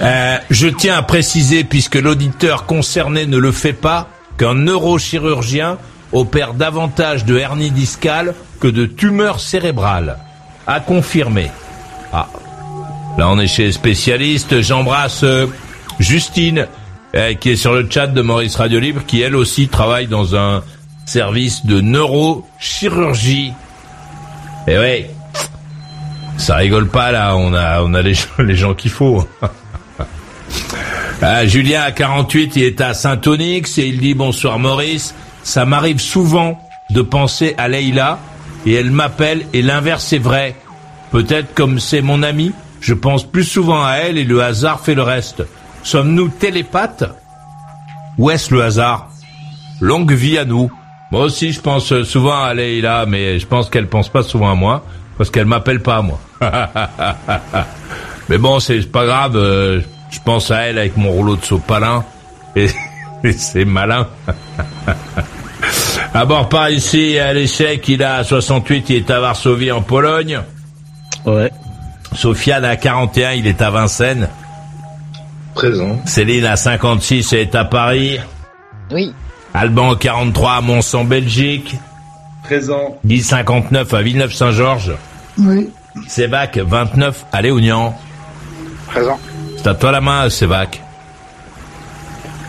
Euh, 0.00 0.38
je 0.50 0.68
tiens 0.68 0.98
à 0.98 1.02
préciser, 1.02 1.64
puisque 1.64 1.94
l'auditeur 1.94 2.66
concerné 2.66 3.26
ne 3.26 3.38
le 3.38 3.52
fait 3.52 3.72
pas, 3.72 4.08
qu'un 4.38 4.54
neurochirurgien 4.54 5.78
opère 6.12 6.54
davantage 6.54 7.24
de 7.24 7.38
hernie 7.38 7.70
discale 7.70 8.34
que 8.60 8.68
de 8.68 8.86
tumeurs 8.86 9.40
cérébrales. 9.40 10.18
À 10.66 10.80
confirmer. 10.80 11.50
Ah. 12.12 12.26
Là, 13.18 13.28
on 13.28 13.38
est 13.38 13.46
chez 13.46 13.70
les. 13.72 14.60
J'embrasse 14.60 15.22
euh, 15.22 15.46
Justine, 16.00 16.66
euh, 17.14 17.34
qui 17.34 17.50
est 17.50 17.56
sur 17.56 17.72
le 17.74 17.86
chat 17.90 18.06
de 18.08 18.22
Maurice 18.22 18.56
Radio 18.56 18.80
Libre, 18.80 19.02
qui 19.06 19.20
elle 19.20 19.36
aussi 19.36 19.68
travaille 19.68 20.06
dans 20.06 20.34
un 20.34 20.62
service 21.06 21.64
de 21.66 21.80
neurochirurgie. 21.80 23.52
Et 24.66 24.78
ouais, 24.78 25.10
ça 26.38 26.56
rigole 26.56 26.88
pas 26.88 27.12
là. 27.12 27.36
On 27.36 27.52
a, 27.54 27.82
on 27.82 27.92
a 27.94 28.02
les, 28.02 28.14
gens- 28.14 28.26
les 28.38 28.56
gens 28.56 28.74
qu'il 28.74 28.90
faut. 28.90 29.26
Ah, 31.22 31.46
Julien 31.46 31.80
à 31.82 31.90
48, 31.92 32.56
il 32.56 32.62
est 32.64 32.80
à 32.82 32.92
Saint-Onyx 32.92 33.78
et 33.78 33.86
il 33.86 33.98
dit 33.98 34.12
bonsoir 34.12 34.58
Maurice. 34.58 35.14
Ça 35.42 35.64
m'arrive 35.64 35.98
souvent 35.98 36.60
de 36.90 37.00
penser 37.00 37.54
à 37.56 37.66
Leïla 37.68 38.18
et 38.66 38.74
elle 38.74 38.90
m'appelle 38.90 39.46
et 39.52 39.62
l'inverse 39.62 40.12
est 40.12 40.18
vrai. 40.18 40.56
Peut-être 41.10 41.54
comme 41.54 41.78
c'est 41.78 42.02
mon 42.02 42.22
ami, 42.22 42.52
je 42.80 42.94
pense 42.94 43.24
plus 43.24 43.44
souvent 43.44 43.84
à 43.84 43.94
elle 43.94 44.18
et 44.18 44.24
le 44.24 44.42
hasard 44.42 44.80
fait 44.80 44.94
le 44.94 45.02
reste. 45.02 45.42
Sommes-nous 45.82 46.28
télépathes? 46.28 47.04
Où 48.18 48.30
est-ce 48.30 48.52
le 48.54 48.62
hasard? 48.62 49.10
Longue 49.80 50.12
vie 50.12 50.38
à 50.38 50.44
nous. 50.44 50.70
Moi 51.10 51.22
aussi 51.22 51.52
je 51.52 51.60
pense 51.60 52.02
souvent 52.02 52.42
à 52.42 52.54
Leïla, 52.54 53.06
mais 53.06 53.38
je 53.38 53.46
pense 53.46 53.68
qu'elle 53.70 53.86
pense 53.88 54.08
pas 54.08 54.22
souvent 54.22 54.50
à 54.50 54.54
moi 54.54 54.84
parce 55.16 55.30
qu'elle 55.30 55.46
m'appelle 55.46 55.80
pas 55.80 55.96
à 55.96 56.02
moi. 56.02 56.20
mais 58.28 58.38
bon, 58.38 58.58
c'est 58.60 58.80
pas 58.90 59.06
grave. 59.06 59.36
euh, 59.36 59.80
je 60.10 60.20
pense 60.24 60.50
à 60.50 60.62
elle 60.62 60.78
avec 60.78 60.96
mon 60.96 61.10
rouleau 61.10 61.36
de 61.36 61.44
sopalin 61.44 62.04
et 62.56 62.68
c'est 63.36 63.64
malin. 63.64 64.08
à 66.14 66.24
bord 66.24 66.48
par 66.48 66.70
ici, 66.70 67.18
à 67.18 67.32
l'échec, 67.32 67.86
il 67.88 68.02
a 68.02 68.22
68, 68.22 68.90
il 68.90 68.96
est 68.96 69.10
à 69.10 69.20
Varsovie 69.20 69.72
en 69.72 69.82
Pologne. 69.82 70.40
Ouais. 71.26 71.50
Sofiane 72.14 72.64
à 72.64 72.76
41, 72.76 73.32
il 73.32 73.46
est 73.46 73.60
à 73.60 73.70
Vincennes. 73.70 74.28
Présent. 75.54 76.00
Céline 76.06 76.46
à 76.46 76.56
56, 76.56 77.32
elle 77.32 77.38
est 77.40 77.54
à 77.54 77.64
Paris. 77.64 78.18
Oui. 78.90 79.12
Alban 79.52 79.96
43 79.96 80.52
à 80.52 80.60
Mons 80.60 80.94
en 80.94 81.04
Belgique. 81.04 81.76
Présent. 82.44 82.98
Guy 83.04 83.22
59 83.22 83.92
à 83.94 84.02
Villeneuve-Saint-Georges. 84.02 84.92
Oui. 85.38 85.70
Sévac 86.06 86.58
29 86.58 87.26
à 87.32 87.42
Léognan. 87.42 87.96
Présent. 88.86 89.18
C'est 89.56 89.66
à 89.66 89.74
toi 89.74 89.92
la 89.92 90.00
main, 90.00 90.28
Sévac. 90.28 90.83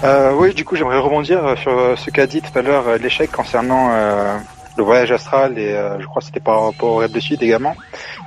Euh, 0.03 0.33
oui, 0.33 0.53
du 0.53 0.65
coup, 0.65 0.75
j'aimerais 0.75 0.99
rebondir 0.99 1.43
euh, 1.45 1.55
sur 1.55 1.71
euh, 1.71 1.95
ce 1.95 2.09
qu'a 2.11 2.27
dit 2.27 2.41
tout 2.41 2.57
à 2.57 2.61
l'heure 2.61 2.87
euh, 2.87 2.97
l'échec 2.97 3.31
concernant 3.31 3.89
euh, 3.91 4.37
le 4.77 4.83
voyage 4.83 5.11
astral 5.11 5.57
et 5.57 5.71
euh, 5.71 5.99
je 5.99 6.05
crois 6.05 6.19
que 6.21 6.27
c'était 6.27 6.39
par 6.39 6.65
rapport 6.65 6.89
au 6.91 6.95
rêve 6.97 7.11
de 7.11 7.19
suite 7.19 7.41
également. 7.41 7.75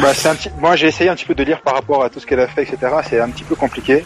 Bah, 0.03 0.15
c'est 0.15 0.29
un 0.29 0.35
petit... 0.35 0.49
Moi, 0.61 0.77
j'ai 0.77 0.87
essayé 0.87 1.11
un 1.11 1.15
petit 1.15 1.27
peu 1.27 1.35
de 1.35 1.43
lire 1.43 1.61
par 1.61 1.75
rapport 1.75 2.03
à 2.05 2.09
tout 2.09 2.21
ce 2.21 2.27
qu'elle 2.27 2.41
a 2.41 2.47
fait, 2.47 2.63
etc. 2.63 2.79
C'est 3.09 3.21
un 3.21 3.29
petit 3.29 3.45
peu 3.45 3.55
compliqué. 3.55 4.03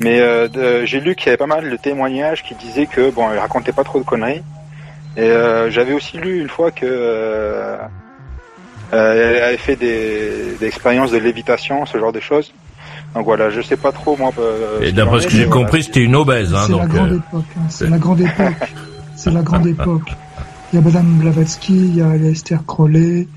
Mais 0.00 0.20
euh, 0.20 0.48
de- 0.48 0.84
j'ai 0.84 1.00
lu 1.00 1.14
qu'il 1.14 1.26
y 1.26 1.28
avait 1.30 1.36
pas 1.38 1.46
mal 1.46 1.70
de 1.70 1.76
témoignages 1.76 2.42
qui 2.42 2.54
disaient 2.56 2.86
que 2.86 3.10
bon, 3.10 3.30
elle 3.30 3.38
racontait 3.38 3.72
pas 3.72 3.84
trop 3.84 4.00
de 4.00 4.04
conneries. 4.04 4.42
Et 5.16 5.20
euh, 5.22 5.70
j'avais 5.70 5.92
aussi 5.94 6.18
lu 6.18 6.40
une 6.40 6.48
fois 6.48 6.70
que 6.72 6.84
euh, 6.84 7.76
elle 8.96 9.42
avait 9.42 9.56
fait 9.56 9.76
des, 9.76 10.56
des 10.58 10.66
expériences 10.66 11.10
de 11.12 11.18
lévitation, 11.18 11.84
ce 11.86 11.98
genre 11.98 12.12
de 12.12 12.20
choses. 12.20 12.52
Donc 13.14 13.24
voilà, 13.26 13.50
je 13.50 13.60
sais 13.60 13.76
pas 13.76 13.92
trop 13.92 14.16
moi. 14.16 14.30
euh, 14.38 14.80
Et 14.82 14.92
d'après 14.92 15.20
ce 15.20 15.26
que 15.26 15.32
j'ai 15.32 15.44
voilà. 15.44 15.62
compris, 15.62 15.82
c'était 15.84 16.02
une 16.02 16.16
obèse. 16.16 16.52
Hein, 16.54 16.64
C'est 16.66 16.72
la 16.72 16.82
euh, 16.82 17.16
époque. 17.16 17.44
hein, 17.56 17.60
C'est 17.68 17.90
la 17.90 17.98
grande 17.98 18.20
époque. 18.30 18.54
C'est 19.16 19.30
la 19.30 19.42
grande 19.42 19.66
époque. 19.66 20.10
Il 20.72 20.76
y 20.76 20.78
a 20.78 20.82
Madame 20.82 21.18
Blavatsky, 21.18 21.74
il 21.76 21.96
y 21.96 22.02
a 22.02 22.16
Esther 22.16 22.64
Crowley, 22.66 23.28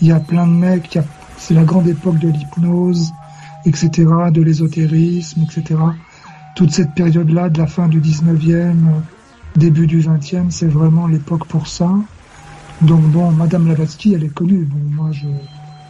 il 0.00 0.08
y 0.08 0.12
a 0.12 0.20
plein 0.20 0.46
de 0.46 0.52
mecs, 0.52 0.98
c'est 1.36 1.54
la 1.54 1.64
grande 1.64 1.88
époque 1.88 2.18
de 2.20 2.28
l'hypnose, 2.28 3.12
etc., 3.66 3.90
de 4.30 4.42
l'ésotérisme, 4.42 5.42
etc. 5.42 5.80
Toute 6.54 6.70
cette 6.70 6.94
période-là, 6.94 7.48
de 7.48 7.58
la 7.58 7.66
fin 7.66 7.88
du 7.88 8.00
19e, 8.00 8.74
début 9.56 9.88
du 9.88 10.00
20e, 10.00 10.50
c'est 10.50 10.66
vraiment 10.70 11.08
l'époque 11.08 11.46
pour 11.48 11.66
ça. 11.66 11.90
Donc 12.82 13.00
bon, 13.02 13.30
Madame 13.30 13.64
Blavatsky, 13.64 14.14
elle 14.14 14.24
est 14.24 14.34
connue. 14.34 14.66
Bon, 14.68 15.02
moi, 15.02 15.10
je, 15.12 15.26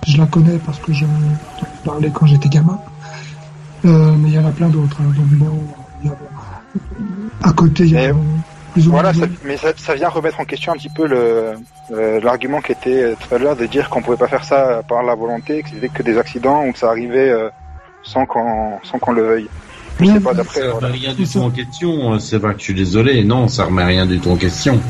je 0.06 0.18
la 0.18 0.26
connais 0.26 0.58
parce 0.58 0.78
que 0.78 0.92
j'en 0.92 1.06
parlais 1.84 2.10
quand 2.10 2.26
j'étais 2.26 2.48
gamin. 2.48 2.78
Euh, 3.84 4.14
mais 4.18 4.28
il 4.30 4.34
y 4.34 4.38
en 4.38 4.46
a 4.46 4.52
plein 4.52 4.68
d'autres. 4.68 4.96
Hein. 5.00 5.12
Donc 5.16 5.26
bon, 5.26 5.60
y 6.02 6.08
a, 6.08 6.16
à 7.42 7.52
côté, 7.52 7.84
il 7.84 7.92
y 7.92 7.98
a 7.98 8.12
plus 8.72 8.88
ou 8.88 8.90
voilà, 8.90 9.14
ça, 9.14 9.26
mais 9.44 9.56
ça, 9.56 9.68
ça, 9.76 9.94
vient 9.94 10.08
remettre 10.08 10.40
en 10.40 10.44
question 10.44 10.72
un 10.72 10.76
petit 10.76 10.88
peu 10.88 11.06
le 11.06 11.52
l'argument 12.20 12.60
qui 12.60 12.72
était 12.72 13.14
tout 13.14 13.34
à 13.34 13.38
l'heure 13.38 13.56
de 13.56 13.66
dire 13.66 13.88
qu'on 13.88 14.02
pouvait 14.02 14.16
pas 14.16 14.26
faire 14.26 14.44
ça 14.44 14.82
par 14.88 15.02
la 15.02 15.14
volonté, 15.14 15.62
que 15.62 15.70
c'était 15.70 15.88
que 15.88 16.02
des 16.02 16.18
accidents 16.18 16.64
ou 16.66 16.72
que 16.72 16.78
ça 16.78 16.88
arrivait 16.88 17.30
euh, 17.30 17.50
sans 18.02 18.26
qu'on 18.26 18.78
sans 18.82 18.98
qu'on 18.98 19.12
le 19.12 19.22
veuille. 19.22 19.48
Je 20.00 20.06
sais 20.06 20.20
pas 20.20 20.34
d'après. 20.34 20.60
Ça 20.60 20.72
remet 20.72 20.88
rien 20.88 21.14
du 21.14 21.26
tout 21.26 21.38
en 21.38 21.50
question. 21.50 22.18
C'est 22.18 22.38
vrai 22.38 22.54
que 22.54 22.58
je 22.58 22.64
suis 22.64 22.74
désolé. 22.74 23.22
Non, 23.22 23.46
ça 23.46 23.64
remet 23.66 23.84
rien 23.84 24.06
du 24.06 24.18
tout 24.18 24.30
en 24.30 24.36
question. 24.36 24.80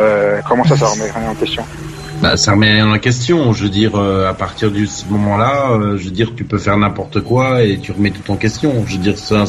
Euh, 0.00 0.40
comment 0.48 0.64
ça, 0.64 0.76
ça 0.76 0.86
remet 0.86 1.10
rien 1.10 1.30
en 1.30 1.34
question 1.34 1.64
bah, 2.22 2.36
ça 2.36 2.52
remet 2.52 2.70
rien 2.70 2.92
en 2.92 2.98
question. 2.98 3.54
Je 3.54 3.62
veux 3.62 3.70
dire, 3.70 3.92
euh, 3.94 4.28
à 4.28 4.34
partir 4.34 4.70
de 4.70 4.84
ce 4.84 5.06
moment-là, 5.06 5.70
euh, 5.70 5.96
je 5.96 6.04
veux 6.04 6.10
dire, 6.10 6.34
tu 6.36 6.44
peux 6.44 6.58
faire 6.58 6.76
n'importe 6.76 7.20
quoi 7.20 7.62
et 7.62 7.78
tu 7.78 7.92
remets 7.92 8.10
tout 8.10 8.30
en 8.30 8.36
question. 8.36 8.84
Je 8.86 8.96
veux 8.96 9.02
dire, 9.02 9.16
ça. 9.16 9.44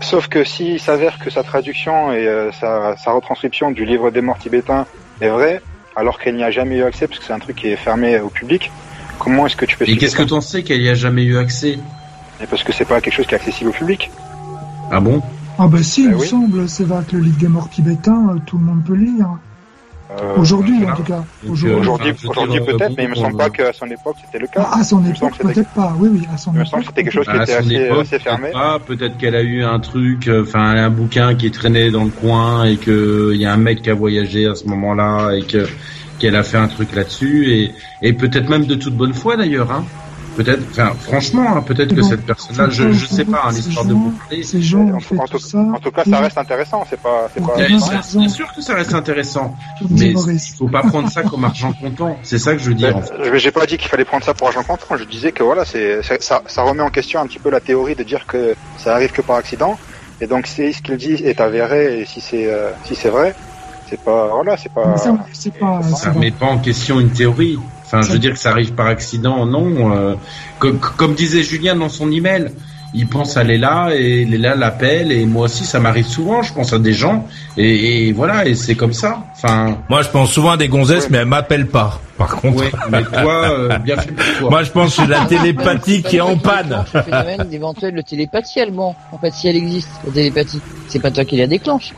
sauf 0.00 0.28
que 0.28 0.44
s'il 0.44 0.80
s'avère 0.80 1.18
que 1.18 1.28
sa 1.28 1.42
traduction 1.42 2.10
et 2.14 2.50
sa, 2.58 2.96
sa, 2.96 3.12
retranscription 3.12 3.70
du 3.70 3.84
livre 3.84 4.10
des 4.10 4.22
morts 4.22 4.38
tibétains 4.38 4.86
est 5.20 5.28
vraie, 5.28 5.60
alors 5.94 6.18
qu'elle 6.18 6.36
n'y 6.36 6.44
a 6.44 6.50
jamais 6.50 6.76
eu 6.76 6.84
accès, 6.84 7.06
parce 7.06 7.18
que 7.18 7.26
c'est 7.26 7.34
un 7.34 7.38
truc 7.38 7.56
qui 7.56 7.68
est 7.68 7.76
fermé 7.76 8.18
au 8.18 8.30
public, 8.30 8.70
comment 9.18 9.46
est-ce 9.46 9.56
que 9.56 9.66
tu 9.66 9.76
peux... 9.76 9.86
Et 9.86 9.98
qu'est-ce 9.98 10.16
que 10.16 10.22
tu 10.22 10.32
en 10.32 10.40
sais 10.40 10.62
qu'elle 10.62 10.80
n'y 10.80 10.88
a 10.88 10.94
jamais 10.94 11.24
eu 11.24 11.36
accès? 11.36 11.78
Parce 12.48 12.62
que 12.62 12.72
c'est 12.72 12.86
pas 12.86 13.02
quelque 13.02 13.12
chose 13.12 13.26
qui 13.26 13.34
est 13.34 13.36
accessible 13.36 13.68
au 13.68 13.74
public. 13.74 14.10
Ah 14.90 15.00
bon? 15.00 15.20
Ah 15.62 15.68
bah 15.68 15.82
si, 15.82 16.04
il 16.04 16.10
bah 16.10 16.16
me 16.16 16.24
semble, 16.24 16.68
c'est 16.70 16.84
vrai 16.84 17.04
que 17.06 17.16
le 17.16 17.22
livre 17.22 17.38
des 17.38 17.48
morts 17.48 17.68
tibétains, 17.68 18.30
euh, 18.30 18.38
tout 18.46 18.56
le 18.56 18.64
monde 18.64 18.82
peut 18.82 18.94
lire. 18.94 19.28
Euh, 20.10 20.36
aujourd'hui, 20.38 20.84
en 20.86 20.96
tout 20.96 21.02
cas. 21.02 21.22
Aujourd'hui, 21.46 22.14
aujourd'hui 22.26 22.60
peut-être, 22.60 22.96
mais 22.96 23.04
il 23.04 23.10
me 23.10 23.14
semble 23.14 23.36
pas 23.36 23.50
qu'à 23.50 23.70
son 23.74 23.86
époque 23.86 24.16
c'était 24.24 24.38
le 24.38 24.46
cas. 24.46 24.66
Ah, 24.72 24.78
à 24.80 24.84
son 24.84 25.04
époque, 25.04 25.36
peut-être 25.38 25.68
pas. 25.70 25.94
Oui, 25.98 26.08
oui, 26.12 26.26
à 26.32 26.38
son 26.38 26.52
époque. 26.52 26.54
Il 26.54 26.60
me 26.60 26.64
semble 26.64 26.82
que 26.82 26.88
c'était 26.88 27.04
quelque 27.04 27.12
chose 27.12 27.26
qui 27.26 27.36
était 27.36 27.52
assez, 27.52 27.88
assez 27.88 28.18
fermé. 28.18 28.50
Peut-être 28.86 29.18
qu'elle 29.18 29.36
a 29.36 29.42
eu 29.42 29.62
un 29.62 29.78
truc, 29.80 30.28
euh, 30.28 30.42
enfin 30.42 30.70
un 30.70 30.90
bouquin 30.90 31.34
qui 31.34 31.50
traînait 31.50 31.90
dans 31.90 32.04
le 32.04 32.10
coin 32.10 32.64
et 32.64 32.76
que 32.76 33.32
il 33.34 33.40
y 33.40 33.44
a 33.44 33.52
un 33.52 33.58
mec 33.58 33.82
qui 33.82 33.90
a 33.90 33.94
voyagé 33.94 34.46
à 34.46 34.54
ce 34.54 34.64
moment-là 34.64 35.32
et 35.32 35.42
que 35.42 35.68
qu'elle 36.18 36.36
a 36.36 36.42
fait 36.42 36.58
un 36.58 36.68
truc 36.68 36.94
là-dessus 36.94 37.52
et, 37.52 37.74
et 38.02 38.12
peut-être 38.14 38.48
même 38.48 38.64
de 38.64 38.76
toute 38.76 38.96
bonne 38.96 39.14
foi 39.14 39.36
d'ailleurs. 39.36 39.70
Hein. 39.70 39.84
Peut-être, 40.40 40.62
enfin, 40.70 40.94
franchement, 40.98 41.54
hein, 41.54 41.60
peut-être 41.60 41.94
que 41.94 42.00
cette 42.00 42.24
personne-là, 42.24 42.70
je, 42.70 42.92
je 42.92 43.04
sais 43.04 43.26
pas, 43.26 43.42
hein, 43.44 43.52
l'histoire 43.52 43.84
de 43.84 43.92
vous 43.92 44.10
parler. 44.12 44.42
en, 44.74 45.74
en, 45.74 45.78
tout, 45.78 45.90
cas, 45.90 46.04
ça 46.04 46.20
reste 46.20 46.38
intéressant. 46.38 46.82
C'est 46.88 46.98
pas, 46.98 47.28
c'est 47.34 47.44
pas. 47.44 47.56
Bien, 47.56 48.28
sûr 48.28 48.50
que 48.54 48.62
ça 48.62 48.74
reste 48.74 48.94
intéressant, 48.94 49.54
mais 49.90 50.12
il 50.12 50.38
faut 50.56 50.68
pas 50.68 50.80
prendre 50.80 51.10
ça 51.10 51.24
comme 51.24 51.44
argent 51.44 51.74
comptant. 51.74 52.16
C'est 52.22 52.38
ça 52.38 52.54
que 52.54 52.58
je 52.58 52.70
veux 52.70 52.74
dire. 52.74 52.96
En 52.96 53.02
fait. 53.02 53.36
J'ai 53.36 53.50
pas 53.50 53.66
dit 53.66 53.76
qu'il 53.76 53.90
fallait 53.90 54.06
prendre 54.06 54.24
ça 54.24 54.32
pour 54.32 54.46
argent 54.46 54.62
comptant. 54.62 54.96
Je 54.96 55.04
disais 55.04 55.32
que 55.32 55.42
voilà, 55.42 55.66
c'est, 55.66 56.00
ça, 56.22 56.40
ça 56.46 56.62
remet 56.62 56.82
en 56.82 56.88
question 56.88 57.20
un 57.20 57.26
petit 57.26 57.38
peu 57.38 57.50
la 57.50 57.60
théorie 57.60 57.94
de 57.94 58.02
dire 58.02 58.24
que 58.26 58.54
ça 58.78 58.94
arrive 58.94 59.12
que 59.12 59.20
par 59.20 59.36
accident. 59.36 59.78
Et 60.22 60.26
donc, 60.26 60.46
si 60.46 60.72
ce 60.72 60.80
qu'il 60.80 60.96
dit 60.96 61.22
est 61.22 61.42
avéré 61.42 62.00
et 62.00 62.06
si 62.06 62.22
c'est, 62.22 62.50
euh, 62.50 62.70
si 62.84 62.94
c'est 62.94 63.10
vrai, 63.10 63.34
c'est 63.90 64.00
pas, 64.00 64.28
voilà, 64.28 64.56
c'est 64.56 64.72
pas. 64.72 64.96
Ça, 64.96 65.12
pas, 65.60 65.82
ça 65.82 66.12
met 66.12 66.30
pas 66.30 66.46
en 66.46 66.58
question 66.58 66.98
une 66.98 67.10
théorie. 67.10 67.58
Enfin, 67.92 68.02
je 68.02 68.12
veux 68.12 68.20
dire 68.20 68.34
que 68.34 68.38
ça 68.38 68.50
arrive 68.50 68.74
par 68.74 68.86
accident, 68.86 69.44
non. 69.46 69.92
Euh, 69.92 70.14
comme, 70.60 70.78
comme, 70.78 71.14
disait 71.14 71.42
Julien 71.42 71.74
dans 71.74 71.88
son 71.88 72.08
email, 72.12 72.52
il 72.94 73.08
pense 73.08 73.36
aller 73.36 73.58
là 73.58 73.90
et 73.92 74.24
Léla 74.24 74.54
l'appelle 74.54 75.10
et 75.10 75.26
moi 75.26 75.46
aussi 75.46 75.64
ça 75.64 75.80
m'arrive 75.80 76.06
souvent. 76.06 76.42
Je 76.42 76.52
pense 76.52 76.72
à 76.72 76.78
des 76.78 76.92
gens 76.92 77.26
et, 77.56 78.12
voilà 78.12 78.46
et 78.46 78.54
c'est 78.54 78.76
comme 78.76 78.92
ça. 78.92 79.24
Enfin. 79.32 79.78
Moi, 79.88 80.02
je 80.02 80.08
pense 80.08 80.30
souvent 80.30 80.52
à 80.52 80.56
des 80.56 80.68
gonzesses, 80.68 81.10
mais 81.10 81.18
elles 81.18 81.26
m'appellent 81.26 81.66
pas. 81.66 82.00
Par 82.16 82.36
contre. 82.36 82.62
Oui, 82.62 82.70
mais 82.90 83.02
toi, 83.02 83.50
euh, 83.50 83.78
bien 83.78 83.96
fait 83.96 84.12
pour 84.12 84.24
toi. 84.38 84.50
Moi, 84.50 84.62
je 84.62 84.70
pense 84.70 84.94
que 84.94 85.02
c'est 85.02 85.08
la 85.08 85.24
télépathie 85.24 86.02
qui 86.02 86.18
est 86.18 86.20
en 86.20 86.36
panne. 86.36 86.84
C'est 86.92 87.04
phénomène 87.04 87.48
d'éventuelle 87.48 87.96
de 87.96 88.02
télépathie 88.02 88.60
allemand. 88.60 88.94
En 89.10 89.18
fait, 89.18 89.32
si 89.32 89.48
elle 89.48 89.56
existe, 89.56 89.90
la 90.06 90.12
télépathie, 90.12 90.60
c'est 90.86 91.00
pas 91.00 91.10
toi 91.10 91.24
qui 91.24 91.36
la 91.36 91.48
déclenche 91.48 91.92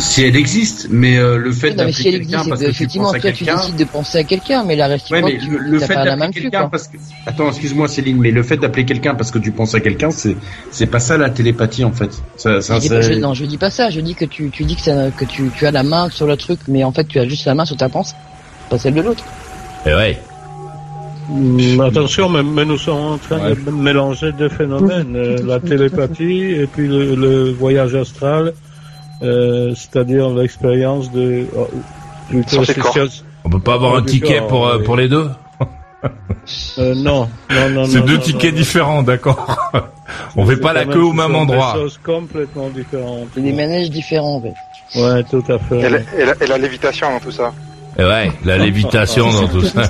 si 0.00 0.22
elle 0.22 0.36
existe, 0.36 0.88
mais 0.90 1.18
euh, 1.18 1.36
le 1.36 1.52
fait 1.52 1.70
d'appeler 1.70 1.92
si 1.92 2.04
quelqu'un 2.04 2.44
parce 2.48 2.60
que 2.60 2.70
tu 2.70 2.98
penses 2.98 3.14
à 3.14 3.18
quelqu'un, 3.20 3.32
tu 3.32 3.44
décides 3.44 3.76
de 3.76 3.84
penser 3.84 4.18
à 4.18 4.24
quelqu'un, 4.24 4.64
mais 4.64 4.76
la 4.76 4.86
réciproque, 4.86 5.24
ouais, 5.24 5.38
le, 5.48 5.78
fait 5.78 5.94
d'appeler 5.94 6.30
quelqu'un 6.30 6.68
parce 6.68 6.88
que 6.88 6.96
attends, 7.26 7.48
excuse-moi 7.48 7.88
Céline, 7.88 8.18
mais 8.18 8.30
le 8.30 8.42
fait 8.42 8.56
d'appeler 8.56 8.84
quelqu'un 8.84 9.14
parce 9.14 9.30
que 9.30 9.38
tu 9.38 9.52
penses 9.52 9.74
à 9.74 9.80
quelqu'un, 9.80 10.10
c'est 10.10 10.36
c'est 10.70 10.86
pas 10.86 11.00
ça 11.00 11.16
la 11.16 11.30
télépathie 11.30 11.84
en 11.84 11.92
fait. 11.92 12.10
Ça, 12.36 12.60
ça, 12.60 12.78
je, 12.80 13.14
non, 13.14 13.34
je 13.34 13.44
dis 13.44 13.58
pas 13.58 13.70
ça. 13.70 13.90
Je 13.90 14.00
dis 14.00 14.14
que 14.14 14.24
tu 14.24 14.50
tu 14.50 14.64
dis 14.64 14.76
que 14.76 14.82
ça, 14.82 15.10
que 15.10 15.24
tu 15.24 15.50
tu 15.56 15.66
as 15.66 15.70
la 15.70 15.82
main 15.82 16.08
sur 16.10 16.26
le 16.26 16.36
truc, 16.36 16.60
mais 16.68 16.84
en 16.84 16.92
fait 16.92 17.04
tu 17.04 17.18
as 17.18 17.28
juste 17.28 17.44
la 17.44 17.54
main 17.54 17.64
sur 17.64 17.76
ta 17.76 17.88
pensée, 17.88 18.14
pas 18.68 18.78
celle 18.78 18.94
de 18.94 19.02
l'autre. 19.02 19.24
Et 19.86 19.90
eh 19.90 19.94
ouais. 19.94 20.18
Mm, 21.28 21.80
attention, 21.80 22.28
mais, 22.28 22.64
nous 22.64 22.76
sommes 22.76 23.12
en 23.12 23.18
train 23.18 23.50
de 23.50 23.70
mélanger 23.70 24.32
deux 24.32 24.48
phénomènes, 24.48 25.14
euh, 25.14 25.36
la 25.44 25.60
télépathie 25.60 26.54
et 26.54 26.66
puis 26.66 26.88
le 26.88 27.52
voyage 27.52 27.94
astral 27.94 28.52
euh, 29.22 29.74
c'est-à-dire 29.74 30.30
l'expérience 30.30 31.10
de 31.12 31.46
oh, 31.56 31.68
plutôt 32.28 32.62
On 33.44 33.50
peut 33.50 33.60
pas 33.60 33.74
avoir 33.74 33.96
un 33.96 34.02
ticket 34.02 34.42
pour 34.48 34.66
euh, 34.66 34.78
pour 34.78 34.96
les 34.96 35.08
deux 35.08 35.28
euh, 36.78 36.94
non, 36.94 37.28
non, 37.50 37.70
non. 37.70 37.84
C'est 37.84 38.00
deux 38.00 38.18
tickets 38.18 38.54
différents, 38.54 39.02
d'accord. 39.02 39.70
On 40.36 40.46
fait 40.46 40.56
pas 40.56 40.72
la 40.72 40.86
queue 40.86 41.02
au 41.02 41.12
même 41.12 41.34
endroit. 41.34 41.74
Des 41.74 41.80
choses 41.80 42.00
complètement 42.02 42.70
différentes. 42.70 43.28
C'est 43.34 43.42
des 43.42 43.52
manèges 43.52 43.90
différents, 43.90 44.36
en 44.36 44.40
fait. 44.40 44.54
Ouais, 44.98 45.22
tout 45.24 45.44
à 45.48 45.58
fait. 45.58 45.80
Et 45.80 45.88
la, 45.88 45.98
et 45.98 46.24
la, 46.24 46.34
et 46.42 46.46
la 46.46 46.58
lévitation 46.58 47.10
dans 47.10 47.20
tout 47.20 47.30
ça. 47.30 47.52
Et 47.98 48.04
ouais, 48.04 48.32
la 48.44 48.58
lévitation 48.64 49.30
dans 49.30 49.48
tout 49.48 49.62
ça. 49.62 49.82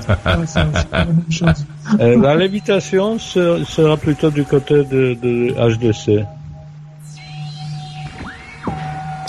euh, 2.00 2.20
la 2.20 2.34
lévitation 2.34 3.18
sera 3.18 3.96
plutôt 3.96 4.30
du 4.30 4.44
côté 4.44 4.84
de, 4.84 5.14
de 5.14 5.54
H2C. 5.54 6.26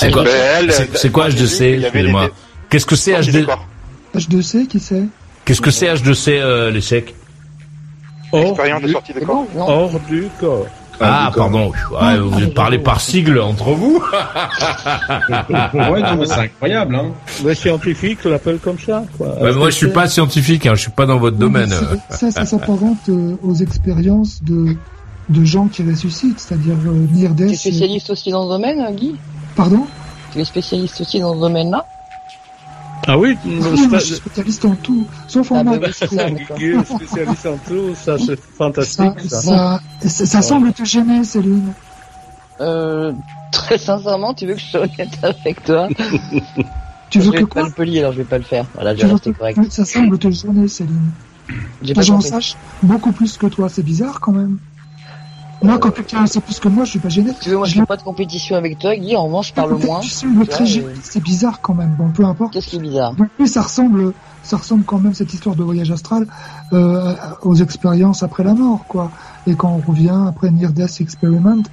C'est 0.02 0.12
quoi, 0.12 0.24
c'est 0.96 1.12
quoi 1.12 1.30
H2C 1.30 1.80
Excusez-moi. 1.84 2.30
Qu'est-ce 2.70 2.86
que 2.86 2.96
c'est 2.96 3.14
H2... 3.14 3.46
H2C, 4.16 4.68
qui 4.68 4.80
c'est 4.80 5.04
Qu'est-ce 5.46 5.62
que 5.62 5.72
c'est 5.72 5.88
H2C, 5.88 6.40
euh, 6.40 6.72
l'échec 6.72 7.14
Expérience 8.34 8.82
de 8.82 8.88
sortie 8.88 9.14
de 9.14 9.20
corps. 9.20 9.46
Hors 9.58 10.00
du 10.10 10.28
corps. 10.40 10.66
Ah, 11.00 11.32
pardon. 11.36 11.72
Ouais, 11.92 12.18
vous 12.20 12.50
parlez 12.50 12.78
par 12.80 13.02
sigle 13.02 13.40
entre 13.40 13.72
vous. 13.72 13.98
ouais, 15.74 16.02
c'est 16.26 16.32
incroyable. 16.34 16.96
Hein. 16.96 17.12
Les 17.44 17.56
scientifiques 17.56 18.24
l'appellent 18.24 18.60
comme 18.60 18.78
ça. 18.80 19.04
Quoi. 19.18 19.52
Moi, 19.54 19.70
je 19.72 19.76
suis 19.76 19.90
pas 19.90 20.08
scientifique. 20.08 20.68
Hein, 20.68 20.76
je 20.76 20.82
suis 20.82 20.92
pas 20.92 21.06
dans 21.08 21.18
votre 21.18 21.38
domaine. 21.38 21.74
Ça, 22.10 22.32
ça 22.32 22.46
s'apparente 22.46 23.10
euh, 23.10 23.36
aux 23.42 23.56
expériences 23.56 24.44
de 24.44 24.76
de 25.32 25.46
gens 25.46 25.68
qui 25.68 25.84
ressuscitent, 25.84 26.40
c'est-à-dire 26.40 26.76
euh, 26.86 27.36
Tu 27.38 27.44
es 27.44 27.54
spécialiste 27.54 28.10
aussi 28.10 28.32
dans 28.32 28.46
ce 28.46 28.50
domaine, 28.50 28.84
Guy? 28.96 29.16
Pardon 29.56 29.88
Tu 30.32 30.40
es 30.40 30.46
spécialiste 30.46 31.02
aussi 31.02 31.20
dans 31.20 31.34
ce 31.36 31.40
domaine-là 31.40 31.86
ah 33.08 33.18
oui, 33.18 33.36
je 33.44 33.98
suis 33.98 34.16
spécialiste 34.16 34.64
en 34.64 34.76
tout, 34.76 35.08
sauf 35.28 35.52
en 35.52 35.58
ah, 35.58 35.64
maths. 35.64 35.92
spécialiste 35.92 37.46
en 37.48 37.58
tout, 37.58 37.96
ça 37.96 38.18
c'est 38.20 38.40
fantastique. 38.40 39.20
Ça, 39.28 39.80
ça, 40.02 40.26
ça, 40.28 40.42
semble 40.44 40.72
te 40.72 40.86
gêner, 40.86 41.24
Céline. 41.24 41.74
Euh, 42.60 43.12
très 43.52 43.80
sincèrement, 43.80 44.36
tu 44.36 44.46
veux 44.46 44.54
que 44.54 44.60
je 44.60 44.66
sois 44.66 44.82
honnête 44.82 45.18
avec 45.24 45.64
toi 45.64 45.90
Tu 47.10 47.20
veux 47.20 47.32
je 47.34 47.40
que 47.40 47.44
quoi 47.46 47.64
pas 47.64 47.68
le 47.70 47.74
poli, 47.74 48.00
alors 48.00 48.12
je 48.14 48.20
vais 48.20 48.24
pas 48.24 48.38
le 48.38 48.44
faire. 48.44 48.66
Voilà, 48.76 48.96
je 48.96 49.02
vais 49.02 49.12
rester 49.12 49.34
correct. 49.34 49.60
Ça 49.70 49.84
semble 49.84 50.20
te 50.20 50.30
gêner, 50.30 50.68
Céline. 50.68 51.12
J'en 51.82 52.22
sache 52.22 52.56
beaucoup 52.84 53.12
plus 53.12 53.38
que 53.38 53.48
toi, 53.48 53.68
c'est 53.68 53.84
bizarre 53.84 54.20
quand 54.22 54.32
même. 54.32 54.60
Moi, 55.62 55.78
quand 55.78 55.92
quelqu'un 55.92 56.26
sait 56.26 56.42
plus 56.42 56.60
que 56.60 56.68
moi, 56.68 56.86
je 56.86 56.92
suis 56.92 57.00
pas 57.00 57.10
gêné. 57.10 57.32
Tu 57.40 57.50
veux, 57.50 57.58
moi, 57.58 57.68
je 57.68 57.76
fais 57.76 57.86
pas 57.86 57.98
de 57.98 58.02
compétition 58.02 58.56
avec 58.56 58.80
toi, 58.80 58.96
Guy. 58.96 59.16
En 59.16 59.26
revanche, 59.26 59.50
je 59.50 59.54
parle 59.54 59.78
moins. 59.78 60.02
Très 60.50 60.66
C'est 61.04 61.22
bizarre 61.24 61.62
quand 61.62 61.76
même. 61.76 61.96
Bon, 61.98 62.10
peu 62.10 62.26
importe. 62.26 62.54
Qu'est-ce 62.54 62.68
qui 62.68 62.76
est 62.78 62.80
bizarre 62.80 63.14
Mais 63.40 63.46
ça 63.46 63.62
ressemble, 63.62 64.14
ça 64.44 64.58
ressemble 64.58 64.84
quand 64.86 64.98
même 64.98 65.14
cette 65.14 65.34
histoire 65.34 65.56
de 65.56 65.64
voyage 65.64 65.92
astral 65.92 66.26
euh, 66.74 67.14
aux 67.44 67.56
expériences 67.56 68.24
après 68.24 68.44
la 68.44 68.54
mort, 68.54 68.86
quoi. 68.88 69.12
Et 69.46 69.54
quand 69.54 69.70
on 69.70 69.92
revient 69.92 70.18
après 70.28 70.50
Near 70.50 70.72
Death 70.72 71.00
Experiment, 71.00 71.64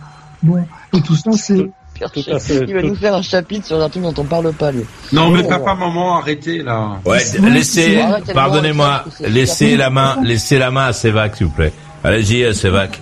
bon, 0.42 0.64
et 0.92 1.00
tout 1.00 1.16
ça, 1.16 1.32
c'est. 1.32 1.70
Il 2.14 2.74
va 2.74 2.82
nous 2.82 2.94
faire 2.94 3.14
un 3.14 3.22
chapitre 3.22 3.66
sur 3.66 3.82
un 3.82 3.88
truc 3.88 4.04
dont 4.04 4.14
on 4.16 4.24
parle 4.24 4.52
pas, 4.52 4.70
lui. 4.70 4.84
Non, 5.12 5.30
mais 5.30 5.42
papa, 5.42 5.74
maman, 5.74 6.18
arrêtez, 6.18 6.62
là. 6.62 7.00
Ouais, 7.04 7.24
laissez, 7.40 8.04
pardonnez-moi, 8.34 9.04
laissez 9.20 9.76
la 9.76 9.90
main, 9.90 10.18
laissez 10.22 10.58
la 10.58 10.70
main 10.70 10.86
à 10.86 10.92
Sévac, 10.92 11.36
s'il 11.36 11.46
vous 11.46 11.52
plaît. 11.52 11.72
Allez-y, 12.04 12.54
Sévac. 12.54 13.00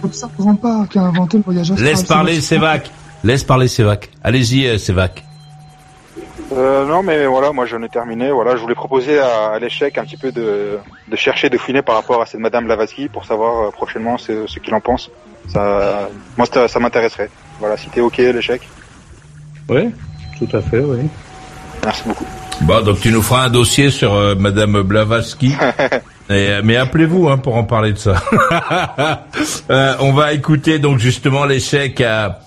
pas 0.60 0.86
qui 0.90 0.98
a 0.98 1.02
inventé 1.02 1.36
le 1.36 1.42
voyage 1.42 1.72
Laisse 1.72 2.04
parler 2.04 2.40
Sévac. 2.40 2.90
Laisse 3.24 3.44
parler 3.44 3.68
Sévac. 3.68 4.10
Allez-y, 4.22 4.78
Sévac. 4.78 5.24
Euh, 6.52 6.86
non, 6.86 7.02
mais 7.02 7.26
voilà, 7.26 7.52
moi 7.52 7.66
j'en 7.66 7.82
ai 7.82 7.88
terminé. 7.88 8.30
Voilà, 8.30 8.56
je 8.56 8.62
voulais 8.62 8.74
proposer 8.74 9.18
à, 9.18 9.58
l'échec 9.58 9.98
un 9.98 10.04
petit 10.04 10.16
peu 10.16 10.32
de, 10.32 10.78
de, 11.08 11.16
chercher, 11.16 11.50
de 11.50 11.58
fouiner 11.58 11.82
par 11.82 11.96
rapport 11.96 12.22
à 12.22 12.26
cette 12.26 12.40
Madame 12.40 12.66
Blavatsky 12.66 13.08
pour 13.08 13.24
savoir 13.24 13.66
euh, 13.66 13.70
prochainement 13.70 14.16
ce, 14.16 14.46
ce 14.46 14.58
qu'il 14.58 14.74
en 14.74 14.80
pense. 14.80 15.10
Ça, 15.48 16.08
moi, 16.36 16.46
ça, 16.52 16.68
ça 16.68 16.78
m'intéresserait. 16.78 17.30
Voilà, 17.60 17.76
si 17.76 17.88
t'es 17.88 18.00
ok, 18.00 18.18
l'échec. 18.18 18.62
Oui, 19.68 19.90
tout 20.38 20.56
à 20.56 20.60
fait, 20.60 20.80
oui. 20.80 21.08
Merci 21.84 22.02
beaucoup. 22.06 22.26
Bon, 22.62 22.82
donc 22.82 23.00
tu 23.00 23.10
nous 23.10 23.22
feras 23.22 23.44
un 23.44 23.50
dossier 23.50 23.90
sur 23.90 24.14
euh, 24.14 24.34
Madame 24.34 24.82
Blavatsky. 24.82 25.54
Et, 26.28 26.60
mais 26.64 26.76
appelez-vous 26.76 27.28
hein, 27.28 27.38
pour 27.38 27.56
en 27.56 27.64
parler 27.64 27.92
de 27.92 27.98
ça. 27.98 28.20
euh, 29.70 29.94
on 30.00 30.12
va 30.12 30.32
écouter 30.32 30.78
donc 30.78 30.98
justement 30.98 31.44
l'échec 31.44 32.00
à, 32.00 32.40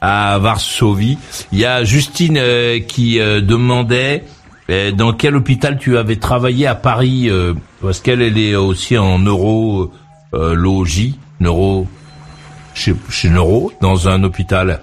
à 0.00 0.38
Varsovie. 0.38 1.18
Il 1.52 1.58
y 1.58 1.64
a 1.64 1.84
Justine 1.84 2.38
euh, 2.38 2.80
qui 2.80 3.20
euh, 3.20 3.40
demandait 3.40 4.24
euh, 4.70 4.92
dans 4.92 5.12
quel 5.12 5.36
hôpital 5.36 5.78
tu 5.78 5.98
avais 5.98 6.16
travaillé 6.16 6.66
à 6.66 6.74
Paris 6.74 7.30
parce 7.80 8.00
qu'elle 8.00 8.22
elle 8.22 8.38
est 8.38 8.54
aussi 8.54 8.96
en 8.96 9.18
neurologie, 9.18 11.18
neuro 11.40 11.86
chez, 12.74 12.94
chez 13.10 13.30
neuro 13.30 13.72
dans 13.80 14.08
un 14.08 14.22
hôpital. 14.22 14.80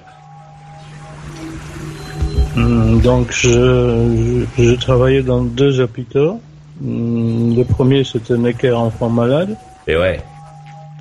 Hmm, 2.56 3.00
donc 3.02 3.32
je, 3.32 4.44
je, 4.58 4.76
travaillais 4.76 5.22
dans 5.22 5.42
deux 5.42 5.80
hôpitaux. 5.80 6.42
Hmm, 6.80 7.56
le 7.56 7.64
premier 7.64 8.04
c'était 8.04 8.38
Necker 8.38 8.74
enfant 8.74 9.10
malade. 9.10 9.56
Et 9.88 9.98
ouais. 9.98 10.20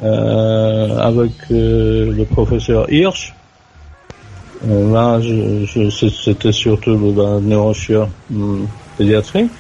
Euh, 0.02 0.98
avec 0.98 1.32
le 1.50 2.24
professeur 2.24 2.90
Hirsch 2.92 3.34
euh, 4.64 4.92
là, 4.92 5.20
je, 5.20 5.90
c'était 5.90 6.52
surtout 6.52 6.96
la 7.16 7.40
neurochirurgie 7.40 8.10
hum, 8.32 8.66
pédiatrique. 8.96 9.50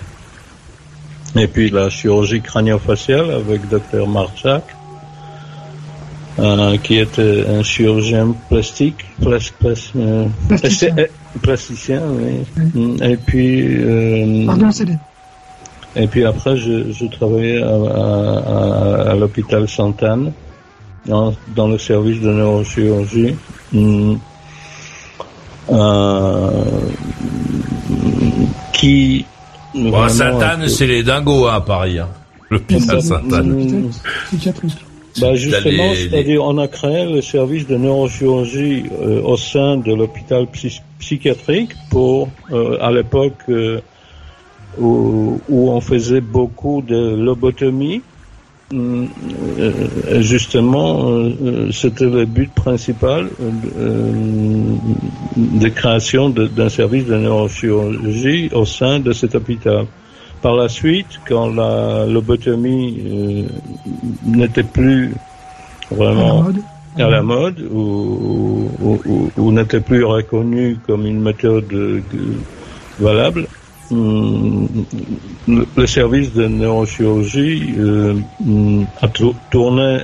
Et 1.36 1.46
puis 1.48 1.70
la 1.70 1.90
chirurgie 1.90 2.40
crânio-faciale 2.40 3.30
avec 3.30 3.68
Dr 3.68 4.06
Marchak, 4.08 4.64
euh, 6.38 6.78
qui 6.78 6.98
était 6.98 7.44
un 7.46 7.62
chirurgien 7.62 8.34
plastique, 8.48 9.04
euh, 9.26 10.26
plasticien. 11.42 12.00
oui. 12.08 12.46
Hum, 12.74 12.96
et 13.02 13.16
puis, 13.16 14.46
Pardon, 14.46 14.70
et 15.96 16.06
puis 16.06 16.24
après, 16.24 16.56
je, 16.56 17.06
travaillais 17.06 17.62
à, 17.62 19.14
l'hôpital 19.14 19.68
Sainte-Anne, 19.68 20.32
dans, 21.06 21.34
dans, 21.54 21.68
le 21.68 21.78
service 21.78 22.20
de 22.20 22.32
neurochirurgie. 22.32 23.34
Hum, 23.74 24.18
euh, 25.68 26.50
qui 28.72 29.24
bon, 29.74 30.08
Sainte-Anne, 30.08 30.68
c'est 30.68 30.86
les 30.86 31.02
dingos 31.02 31.48
hein, 31.48 31.54
à 31.54 31.60
Paris. 31.60 31.98
Hein. 31.98 32.08
L'hôpital 32.50 33.02
Sainte-Anne. 33.02 33.90
Bah 35.20 35.34
justement, 35.34 35.94
c'est-à-dire 35.94 36.44
on 36.44 36.58
a 36.58 36.68
créé 36.68 37.10
le 37.10 37.22
service 37.22 37.66
de 37.66 37.76
neurochirurgie 37.76 38.84
euh, 39.00 39.22
au 39.22 39.38
sein 39.38 39.78
de 39.78 39.94
l'hôpital 39.94 40.46
psychiatrique 40.98 41.72
pour, 41.90 42.28
euh, 42.52 42.76
à 42.82 42.90
l'époque 42.90 43.38
euh, 43.48 43.80
où, 44.78 45.40
où, 45.48 45.70
on 45.70 45.80
faisait 45.80 46.20
beaucoup 46.20 46.82
de 46.82 47.16
lobotomie, 47.16 48.02
euh, 48.74 49.06
justement, 50.22 51.08
euh, 51.08 51.70
c'était 51.70 52.06
le 52.06 52.24
but 52.24 52.52
principal 52.52 53.28
euh, 53.40 54.12
de 55.36 55.68
création 55.68 56.30
d'un 56.30 56.68
service 56.68 57.06
de 57.06 57.14
neurochirurgie 57.16 58.50
au 58.52 58.64
sein 58.64 58.98
de 58.98 59.12
cet 59.12 59.36
hôpital. 59.36 59.86
Par 60.42 60.56
la 60.56 60.68
suite, 60.68 61.20
quand 61.28 61.54
la 61.54 62.06
lobotomie 62.06 63.46
n'était 64.24 64.64
plus 64.64 65.14
vraiment 65.90 66.46
à 66.98 67.08
la 67.08 67.22
mode, 67.22 67.60
ou, 67.72 68.68
ou 69.36 69.52
n'était 69.52 69.80
plus 69.80 70.04
reconnue 70.04 70.76
comme 70.86 71.06
une 71.06 71.20
méthode 71.20 71.72
valable, 72.98 73.46
le 73.90 75.86
service 75.86 76.32
de 76.32 76.46
neurochirurgie 76.46 77.74
euh, 77.78 78.14
hmm, 78.40 78.84
a 79.00 79.08
tourné 79.50 79.98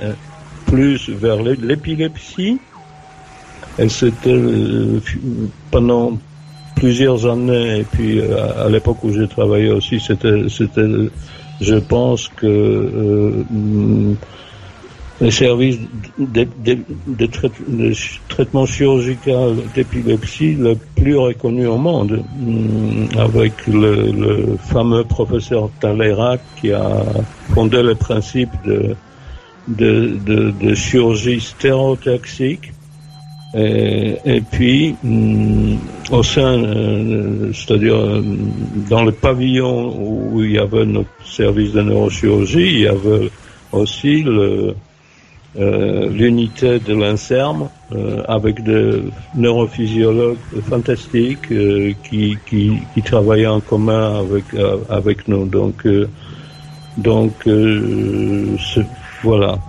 plus 0.65 1.09
vers 1.09 1.41
l'épilepsie. 1.41 2.59
Et 3.79 3.89
c'était 3.89 4.29
euh, 4.29 4.99
pendant 5.71 6.17
plusieurs 6.75 7.25
années, 7.25 7.79
et 7.79 7.83
puis 7.83 8.19
euh, 8.19 8.65
à, 8.65 8.69
l'époque 8.69 9.03
où 9.03 9.11
j'ai 9.11 9.27
travaillé 9.27 9.69
aussi, 9.71 9.99
c'était, 9.99 10.47
c'était, 10.49 10.87
je 11.61 11.75
pense 11.75 12.27
que 12.27 13.43
hmm, 13.49 14.15
les 15.21 15.31
services 15.31 15.79
de, 16.17 16.47
de, 17.07 17.91
traitement 18.29 18.65
chirurgical 18.65 19.55
d'épilepsie 19.75 20.53
le 20.53 20.75
plus 20.95 21.17
reconnu 21.17 21.67
au 21.67 21.77
monde, 21.77 22.23
mm, 22.39 23.17
avec 23.19 23.53
le, 23.67 24.57
fameux 24.57 25.03
professeur 25.03 25.69
Talleyrand 25.79 26.37
qui 26.59 26.71
a 26.71 27.03
fondé 27.53 27.83
le 27.83 27.95
principe 27.95 28.49
de, 28.65 28.95
de, 29.67 30.73
chirurgie 30.73 31.39
stéréotaxique. 31.39 32.71
Et, 33.55 34.17
et 34.25 34.41
puis, 34.41 34.95
mm, 35.03 35.75
au 36.11 36.23
sein, 36.23 36.63
euh, 36.63 37.51
c'est-à-dire 37.53 37.95
euh, 37.95 38.23
dans 38.89 39.03
le 39.03 39.11
pavillon 39.11 39.95
où 39.95 40.43
il 40.43 40.53
y 40.53 40.57
avait 40.57 40.85
notre 40.85 41.09
service 41.23 41.71
de 41.71 41.83
neurochirurgie, 41.83 42.67
il 42.67 42.79
y 42.79 42.87
avait 42.87 43.29
aussi 43.71 44.23
le, 44.23 44.73
euh, 45.55 46.09
l'unité 46.09 46.79
de 46.79 46.95
l'INSERM 46.95 47.69
euh, 47.91 48.23
avec 48.27 48.63
des 48.63 49.03
neurophysiologues 49.35 50.37
fantastiques 50.67 51.51
euh, 51.51 51.93
qui, 52.03 52.39
qui, 52.47 52.79
qui 52.93 53.01
travaillaient 53.03 53.45
en 53.45 53.59
commun 53.59 54.19
avec, 54.19 54.45
avec 54.89 55.27
nous. 55.27 55.45
Donc, 55.45 55.87
donc 56.97 57.47
voilà. 59.23 59.59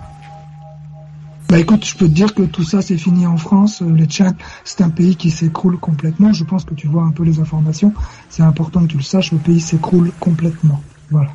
Bah 1.49 1.59
écoute, 1.59 1.85
je 1.85 1.95
peux 1.95 2.07
te 2.07 2.13
dire 2.13 2.33
que 2.33 2.41
tout 2.41 2.63
ça 2.63 2.81
c'est 2.81 2.97
fini 2.97 3.27
en 3.27 3.37
France. 3.37 3.81
Le 3.81 4.05
Tchad, 4.05 4.35
c'est 4.63 4.81
un 4.81 4.89
pays 4.89 5.15
qui 5.15 5.29
s'écroule 5.29 5.77
complètement. 5.77 6.33
Je 6.33 6.43
pense 6.43 6.65
que 6.65 6.73
tu 6.73 6.87
vois 6.87 7.03
un 7.03 7.11
peu 7.11 7.23
les 7.23 7.39
informations. 7.39 7.93
C'est 8.29 8.41
important 8.41 8.81
que 8.81 8.87
tu 8.87 8.97
le 8.97 9.03
saches. 9.03 9.31
Le 9.31 9.37
pays 9.37 9.59
s'écroule 9.59 10.11
complètement. 10.19 10.81
Voilà. 11.11 11.29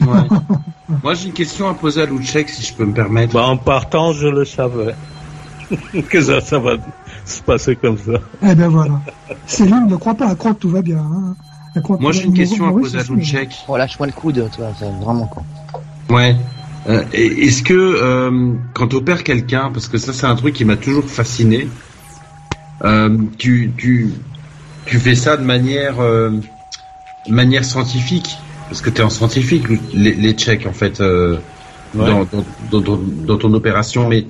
Moi, 1.02 1.14
j'ai 1.14 1.26
une 1.26 1.32
question 1.32 1.68
à 1.68 1.74
poser 1.74 2.02
à 2.02 2.06
Louchek, 2.06 2.48
si 2.48 2.62
je 2.62 2.74
peux 2.74 2.84
me 2.84 2.92
permettre. 2.92 3.34
Bah, 3.34 3.44
en 3.44 3.56
partant, 3.56 4.12
je 4.12 4.26
le 4.26 4.44
savais. 4.44 4.94
que 6.08 6.20
ça, 6.20 6.40
ça 6.40 6.58
va 6.58 6.72
se 7.24 7.42
passer 7.42 7.76
comme 7.76 7.96
ça. 7.96 8.18
Eh 8.42 8.54
ben 8.54 8.68
voilà. 8.68 9.00
Céline 9.46 9.86
ne 9.86 9.96
croit 9.96 10.14
pas, 10.14 10.28
elle 10.30 10.36
croit 10.36 10.54
que 10.54 10.60
tout 10.60 10.70
va 10.70 10.82
bien. 10.82 10.98
Hein. 10.98 11.36
Moi, 12.00 12.12
j'ai 12.12 12.24
une 12.24 12.34
question 12.34 12.66
à 12.68 12.72
poser 12.72 12.98
à 12.98 13.02
Louchek. 13.04 13.50
Oh, 13.68 13.76
lâche-moi 13.76 14.06
le 14.08 14.12
coude, 14.12 14.50
toi, 14.56 14.66
c'est 14.78 14.90
vraiment 15.00 15.26
con. 15.26 15.42
Ouais. 16.08 16.36
Euh, 16.88 17.04
Est-ce 17.12 17.62
que 17.62 17.74
euh, 17.74 18.54
quand 18.74 18.94
opères 18.94 19.22
quelqu'un, 19.22 19.70
parce 19.72 19.86
que 19.86 19.98
ça 19.98 20.12
c'est 20.12 20.26
un 20.26 20.34
truc 20.34 20.54
qui 20.54 20.64
m'a 20.64 20.76
toujours 20.76 21.04
fasciné, 21.04 21.68
euh, 22.84 23.18
tu, 23.38 23.72
tu, 23.76 24.14
tu 24.86 24.98
fais 24.98 25.14
ça 25.14 25.36
de 25.36 25.44
manière, 25.44 26.00
euh, 26.00 26.30
manière 27.28 27.64
scientifique? 27.64 28.38
Parce 28.70 28.82
que 28.82 28.90
tu 28.90 29.00
es 29.00 29.04
en 29.04 29.10
scientifique, 29.10 29.64
les, 29.92 30.14
les 30.14 30.32
Tchèques, 30.32 30.64
en 30.64 30.72
fait, 30.72 31.00
euh, 31.00 31.38
dans, 31.92 32.24
dans, 32.70 32.80
dans, 32.80 33.00
dans, 33.26 33.36
ton 33.36 33.52
opération. 33.52 34.08
Mais 34.08 34.26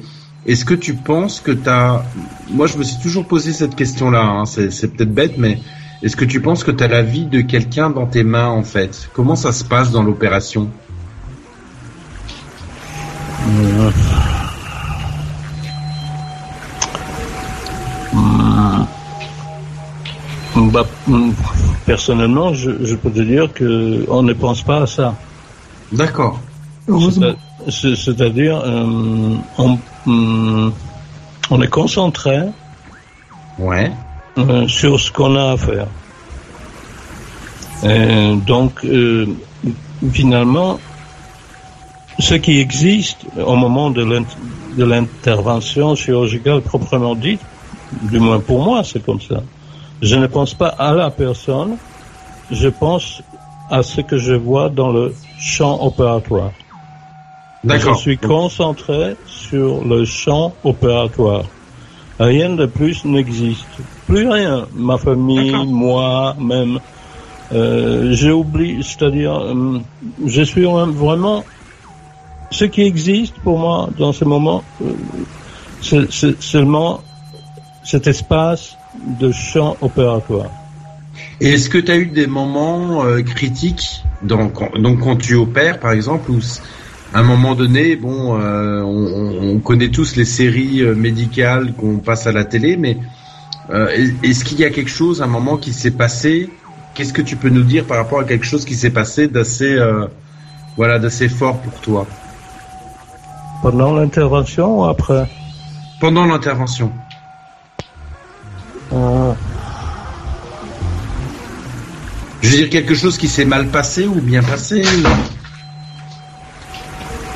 est-ce 0.46 0.64
que 0.64 0.72
tu 0.72 0.94
penses 0.94 1.40
que 1.40 1.50
tu 1.50 1.68
as... 1.68 2.02
Moi, 2.48 2.66
je 2.66 2.78
me 2.78 2.82
suis 2.82 2.98
toujours 3.02 3.26
posé 3.26 3.52
cette 3.52 3.74
question-là. 3.76 4.22
Hein, 4.22 4.46
c'est 4.46 4.96
peut-être 4.96 5.12
bête, 5.12 5.34
mais 5.36 5.60
est-ce 6.02 6.16
que 6.16 6.24
tu 6.24 6.40
penses 6.40 6.64
que 6.64 6.70
tu 6.70 6.82
as 6.82 6.88
la 6.88 7.02
vie 7.02 7.26
de 7.26 7.42
quelqu'un 7.42 7.90
dans 7.90 8.06
tes 8.06 8.24
mains, 8.24 8.48
en 8.48 8.62
fait? 8.62 9.10
Comment 9.12 9.36
ça 9.36 9.52
se 9.52 9.62
passe 9.62 9.90
dans 9.90 10.02
l'opération? 10.02 10.70
Euh, 13.46 13.90
Bah, 20.70 20.86
mm, 21.08 21.32
personnellement, 21.84 22.54
je, 22.54 22.94
peux 22.94 23.10
te 23.10 23.20
dire 23.20 23.52
que 23.52 24.04
on 24.08 24.22
ne 24.22 24.32
pense 24.32 24.62
pas 24.62 24.82
à 24.82 24.86
ça. 24.86 25.16
D'accord. 25.92 26.38
C'est-à-dire, 27.68 28.62
euh, 28.64 29.34
on, 29.58 29.78
mm, 30.06 30.72
on, 31.50 31.62
est 31.62 31.68
concentré 31.68 32.38
ouais. 33.58 33.90
Euh, 34.38 34.68
sur 34.68 35.00
ce 35.00 35.10
qu'on 35.10 35.34
a 35.34 35.52
à 35.52 35.56
faire. 35.56 35.86
Et 37.82 38.36
donc, 38.46 38.84
euh, 38.84 39.26
finalement, 40.12 40.78
ce 42.20 42.34
qui 42.34 42.60
existe 42.60 43.26
au 43.44 43.56
moment 43.56 43.90
de 43.90 44.04
l'intervention 44.78 45.96
chirurgicale 45.96 46.60
proprement 46.60 47.16
dite, 47.16 47.40
du 48.02 48.20
moins 48.20 48.38
pour 48.38 48.62
moi, 48.62 48.84
c'est 48.84 49.04
comme 49.04 49.20
ça 49.20 49.42
je 50.02 50.16
ne 50.16 50.26
pense 50.26 50.54
pas 50.54 50.68
à 50.68 50.94
la 50.94 51.10
personne, 51.10 51.76
je 52.50 52.68
pense 52.68 53.22
à 53.70 53.82
ce 53.82 54.00
que 54.00 54.16
je 54.16 54.34
vois 54.34 54.68
dans 54.68 54.90
le 54.90 55.14
champ 55.38 55.78
opératoire. 55.82 56.50
D'accord. 57.62 57.94
Je 57.94 58.00
suis 58.00 58.18
concentré 58.18 59.16
sur 59.26 59.84
le 59.84 60.04
champ 60.04 60.54
opératoire. 60.64 61.44
Rien 62.18 62.50
de 62.50 62.66
plus 62.66 63.04
n'existe. 63.04 63.66
Plus 64.06 64.28
rien. 64.28 64.66
Ma 64.74 64.98
famille, 64.98 65.54
moi, 65.66 66.34
même. 66.38 66.80
Euh, 67.52 68.12
j'ai 68.12 68.30
oublié, 68.30 68.82
c'est-à-dire, 68.82 69.38
euh, 69.38 69.80
je 70.26 70.42
suis 70.42 70.64
vraiment. 70.64 71.44
Ce 72.52 72.64
qui 72.64 72.82
existe 72.82 73.34
pour 73.44 73.58
moi 73.58 73.88
dans 73.96 74.12
ce 74.12 74.24
moment, 74.24 74.64
euh, 74.82 76.06
c'est 76.10 76.42
seulement 76.42 77.00
cet 77.84 78.06
espace 78.06 78.76
de 78.94 79.30
champ 79.32 79.76
opératoire. 79.80 80.50
Et 81.40 81.52
est-ce 81.52 81.70
que 81.70 81.78
tu 81.78 81.90
as 81.90 81.96
eu 81.96 82.06
des 82.06 82.26
moments 82.26 83.04
euh, 83.04 83.22
critiques 83.22 84.04
donc, 84.22 84.78
donc 84.78 85.00
quand 85.00 85.16
tu 85.16 85.34
opères 85.34 85.80
par 85.80 85.92
exemple 85.92 86.30
où 86.30 86.38
à 87.12 87.20
un 87.20 87.22
moment 87.22 87.54
donné, 87.54 87.96
bon, 87.96 88.38
euh, 88.38 88.82
on, 88.82 89.54
on, 89.54 89.58
connaît 89.58 89.88
tous 89.88 90.14
les 90.14 90.24
séries 90.24 90.82
euh, 90.82 90.94
médicales 90.94 91.72
qu'on 91.72 91.96
passe 91.96 92.28
à 92.28 92.32
la 92.32 92.44
télé, 92.44 92.76
mais 92.76 92.98
est-ce 94.22 94.44
qu'il 94.44 94.58
y 94.58 94.64
a 94.64 94.70
quelque 94.70 94.90
chose, 94.90 95.22
un 95.22 95.28
moment 95.28 95.56
qui 95.56 95.72
s'est 95.72 95.92
passé? 95.92 96.50
Qu'est-ce 96.94 97.12
que 97.12 97.22
tu 97.22 97.36
peux 97.36 97.50
nous 97.50 97.62
dire 97.62 97.84
par 97.84 97.98
rapport 97.98 98.18
à 98.18 98.24
quelque 98.24 98.44
chose 98.44 98.64
qui 98.64 98.74
s'est 98.74 98.90
passé 98.90 99.28
d'assez, 99.28 99.78
voilà, 100.76 100.98
d'assez 100.98 101.28
fort 101.28 101.58
pour 101.58 101.80
toi? 101.80 102.06
Pendant 103.62 103.94
l'intervention 103.94 104.80
ou 104.80 104.84
après? 104.84 105.30
Pendant 106.00 106.24
l'intervention. 106.24 106.90
Je 112.42 112.48
veux 112.48 112.56
dire 112.56 112.70
quelque 112.70 112.94
chose 112.94 113.16
qui 113.18 113.28
s'est 113.28 113.44
mal 113.44 113.66
passé 113.68 114.06
ou 114.06 114.20
bien 114.20 114.42
passé 114.42 114.82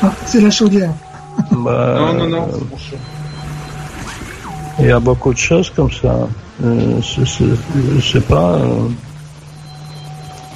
ah, 0.02 0.12
C'est 0.26 0.40
la 0.40 0.50
chaudière. 0.50 0.92
Bah, 1.50 1.96
non, 1.98 2.14
non, 2.14 2.28
non. 2.28 2.48
Il 4.78 4.86
y 4.86 4.90
a 4.90 5.00
beaucoup 5.00 5.32
de 5.32 5.38
choses 5.38 5.70
comme 5.70 5.90
ça. 5.90 6.26
Euh, 6.64 7.00
je 7.00 8.00
sais 8.00 8.20
pas. 8.20 8.54
Euh, 8.54 8.88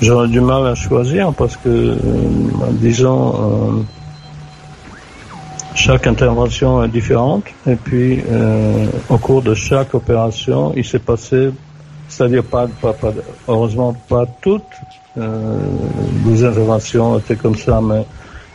j'aurais 0.00 0.28
du 0.28 0.40
mal 0.40 0.66
à 0.66 0.74
choisir 0.74 1.32
parce 1.32 1.56
que, 1.56 1.68
euh, 1.68 1.96
disons, 2.72 3.84
chaque 5.78 6.06
intervention 6.06 6.82
est 6.84 6.88
différente. 6.88 7.44
Et 7.66 7.76
puis, 7.76 8.22
au 9.08 9.18
cours 9.18 9.42
de 9.42 9.54
chaque 9.54 9.94
opération, 9.94 10.72
il 10.76 10.84
s'est 10.84 10.98
passé 10.98 11.50
c'est-à-dire 12.08 12.42
pas, 12.42 12.66
pas, 12.66 12.92
pas, 12.92 13.12
heureusement 13.46 13.94
pas 14.08 14.26
toutes 14.40 14.62
euh, 15.18 15.58
les 16.26 16.44
interventions 16.44 17.18
étaient 17.18 17.36
comme 17.36 17.56
ça, 17.56 17.80
mais 17.80 18.04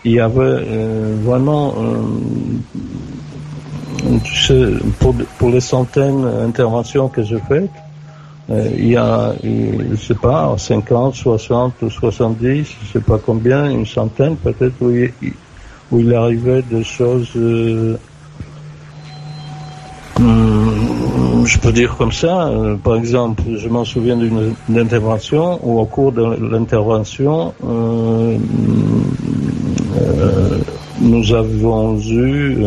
il 0.03 0.13
y 0.13 0.19
avait 0.19 0.41
euh, 0.41 1.15
vraiment, 1.21 1.73
euh, 1.77 2.01
tu 4.23 4.35
sais, 4.35 4.71
pour, 4.99 5.15
pour 5.37 5.49
les 5.49 5.61
centaines 5.61 6.23
d'interventions 6.23 7.07
que 7.07 7.23
j'ai 7.23 7.39
faites, 7.47 7.69
euh, 8.49 8.69
il 8.77 8.89
y 8.89 8.97
a, 8.97 9.33
je 9.43 9.95
sais 9.95 10.15
pas, 10.15 10.53
50, 10.57 11.15
60 11.15 11.73
ou 11.83 11.89
70, 11.89 12.67
je 12.81 12.91
sais 12.91 12.99
pas 12.99 13.17
combien, 13.17 13.69
une 13.69 13.85
centaine 13.85 14.35
peut-être 14.35 14.73
où 14.81 14.89
il, 14.89 15.13
où 15.93 15.99
il 15.99 16.13
arrivait 16.13 16.63
des 16.63 16.83
choses 16.83 17.29
euh, 17.35 17.95
Hum, 20.19 21.43
je 21.45 21.57
peux 21.57 21.71
dire 21.71 21.97
comme 21.97 22.11
ça, 22.11 22.47
euh, 22.47 22.75
par 22.77 22.95
exemple, 22.95 23.41
je 23.57 23.67
m'en 23.67 23.83
souviens 23.83 24.15
d'une 24.15 24.55
intervention 24.77 25.59
où 25.63 25.79
au 25.79 25.85
cours 25.85 26.11
de 26.11 26.23
l'intervention, 26.51 27.53
euh, 27.65 28.37
nous 31.01 31.33
avons 31.33 31.99
eu 31.99 32.57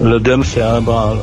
l'œdème 0.00 0.44
cérébral. 0.44 1.18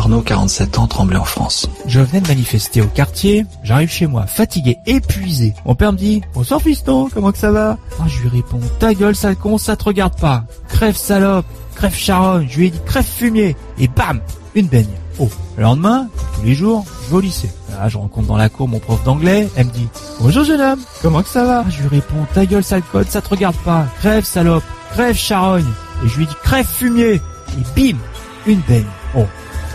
Arnaud, 0.00 0.22
47 0.22 0.78
ans, 0.78 0.86
tremblé 0.86 1.18
en 1.18 1.26
France. 1.26 1.68
Je 1.84 2.00
venais 2.00 2.22
de 2.22 2.28
manifester 2.28 2.80
au 2.80 2.86
quartier, 2.86 3.44
j'arrive 3.62 3.90
chez 3.90 4.06
moi, 4.06 4.26
fatigué, 4.26 4.78
épuisé. 4.86 5.52
Mon 5.66 5.74
père 5.74 5.92
me 5.92 5.98
dit, 5.98 6.22
bonsoir 6.32 6.62
fiston, 6.62 7.10
comment 7.12 7.32
que 7.32 7.36
ça 7.36 7.50
va? 7.52 7.76
Ah, 8.00 8.04
Je 8.08 8.22
lui 8.22 8.28
réponds, 8.30 8.60
ta 8.78 8.94
gueule 8.94 9.14
sale 9.14 9.36
con, 9.36 9.58
ça 9.58 9.76
te 9.76 9.84
regarde 9.84 10.18
pas. 10.18 10.44
Crève 10.68 10.96
salope, 10.96 11.44
crève 11.74 11.94
charonne, 11.94 12.46
je 12.48 12.56
lui 12.56 12.66
ai 12.68 12.70
dit 12.70 12.80
crève 12.86 13.04
fumier. 13.04 13.54
Et 13.78 13.88
bam, 13.88 14.20
une 14.54 14.68
baigne. 14.68 14.88
Oh, 15.18 15.28
le 15.58 15.64
lendemain, 15.64 16.08
tous 16.34 16.46
les 16.46 16.54
jours, 16.54 16.86
je 17.04 17.10
vais 17.10 17.16
au 17.16 17.20
lycée. 17.20 17.50
Là, 17.68 17.90
je 17.90 17.98
rencontre 17.98 18.26
dans 18.26 18.38
la 18.38 18.48
cour 18.48 18.68
mon 18.68 18.78
prof 18.78 19.04
d'anglais, 19.04 19.50
elle 19.54 19.66
me 19.66 19.70
dit, 19.70 19.88
bonjour 20.18 20.44
jeune 20.44 20.62
homme, 20.62 20.80
comment 21.02 21.22
que 21.22 21.28
ça 21.28 21.44
va? 21.44 21.66
Je 21.68 21.82
lui 21.82 21.88
réponds, 21.88 22.26
ta 22.32 22.46
gueule 22.46 22.64
sale 22.64 22.82
code, 22.90 23.10
ça 23.10 23.20
te 23.20 23.28
regarde 23.28 23.56
pas. 23.66 23.84
Crève 23.98 24.24
salope, 24.24 24.64
crève 24.92 25.14
charogne. 25.14 25.68
Et 26.02 26.08
je 26.08 26.16
lui 26.16 26.24
dit, 26.26 26.36
crève 26.42 26.64
fumier. 26.66 27.16
Et 27.16 27.64
bim, 27.92 27.98
une 28.46 28.60
baigne. 28.60 28.86
Oh, 29.14 29.26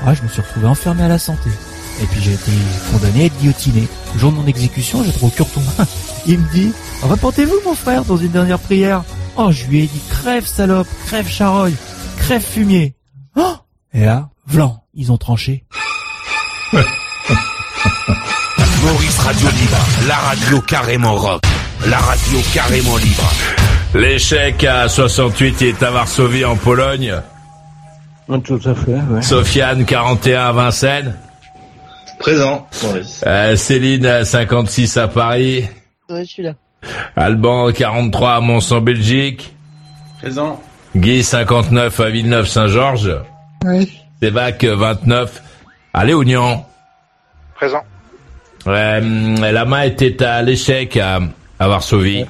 ah, 0.05 0.13
je 0.13 0.21
me 0.21 0.27
suis 0.27 0.41
retrouvé 0.41 0.67
enfermé 0.67 1.03
à 1.03 1.07
la 1.07 1.19
santé. 1.19 1.49
Et 2.01 2.05
puis 2.07 2.21
j'ai 2.21 2.33
été 2.33 2.51
condamné 2.91 3.23
à 3.23 3.25
être 3.25 3.37
guillotiné. 3.39 3.87
Le 4.13 4.19
jour 4.19 4.31
de 4.31 4.37
mon 4.37 4.47
exécution, 4.47 5.03
j'ai 5.03 5.11
trouvé 5.11 5.31
au 5.33 5.35
curton. 5.35 5.61
Il 6.27 6.39
me 6.39 6.51
dit, 6.51 6.73
reportez-vous 7.03 7.55
mon 7.65 7.75
frère 7.75 8.03
dans 8.03 8.17
une 8.17 8.31
dernière 8.31 8.59
prière. 8.59 9.03
Oh, 9.37 9.51
je 9.51 9.65
lui 9.65 9.83
ai 9.83 9.87
dit, 9.87 10.01
crève 10.09 10.45
salope, 10.45 10.87
crève 11.05 11.27
charogne, 11.27 11.75
crève 12.17 12.41
fumier. 12.41 12.95
Oh 13.35 13.55
Et 13.93 14.05
là, 14.05 14.29
vlan, 14.47 14.83
ils 14.93 15.11
ont 15.11 15.17
tranché. 15.17 15.65
Maurice 18.83 19.17
Radio 19.19 19.47
Libre, 19.49 19.77
la 20.07 20.15
radio 20.15 20.61
carrément 20.61 21.15
rock, 21.15 21.41
la 21.87 21.97
radio 21.97 22.39
carrément 22.53 22.97
libre. 22.97 23.31
L'échec 23.95 24.63
à 24.63 24.87
68 24.89 25.61
est 25.61 25.83
à 25.83 25.91
Varsovie 25.91 26.45
en 26.45 26.55
Pologne. 26.55 27.19
Tout 28.43 28.59
à 28.65 28.73
fait, 28.73 28.91
ouais. 28.93 29.21
Sofiane, 29.21 29.85
41 29.85 30.41
à 30.47 30.51
Vincennes. 30.51 31.15
Présent, 32.19 32.67
euh, 33.27 33.55
Céline, 33.55 34.23
56 34.23 34.97
à 34.97 35.07
Paris. 35.07 35.65
Ouais, 36.09 36.23
je 36.23 36.29
suis 36.29 36.43
là. 36.43 36.53
Alban, 37.15 37.71
43 37.71 38.35
à 38.35 38.39
Mons 38.39 38.71
en 38.71 38.81
Belgique. 38.81 39.53
Présent. 40.21 40.61
Guy, 40.95 41.23
59 41.23 41.99
à 41.99 42.09
Villeneuve-Saint-Georges. 42.09 43.15
Oui. 43.65 43.91
Sévac, 44.21 44.63
29 44.63 45.43
à 45.93 46.05
Léognan. 46.05 46.65
Présent. 47.55 47.83
Euh, 48.67 49.35
la 49.51 49.65
main 49.65 49.81
était 49.83 50.23
à 50.23 50.41
l'échec 50.41 50.97
à, 50.97 51.19
à 51.59 51.67
Varsovie. 51.67 52.25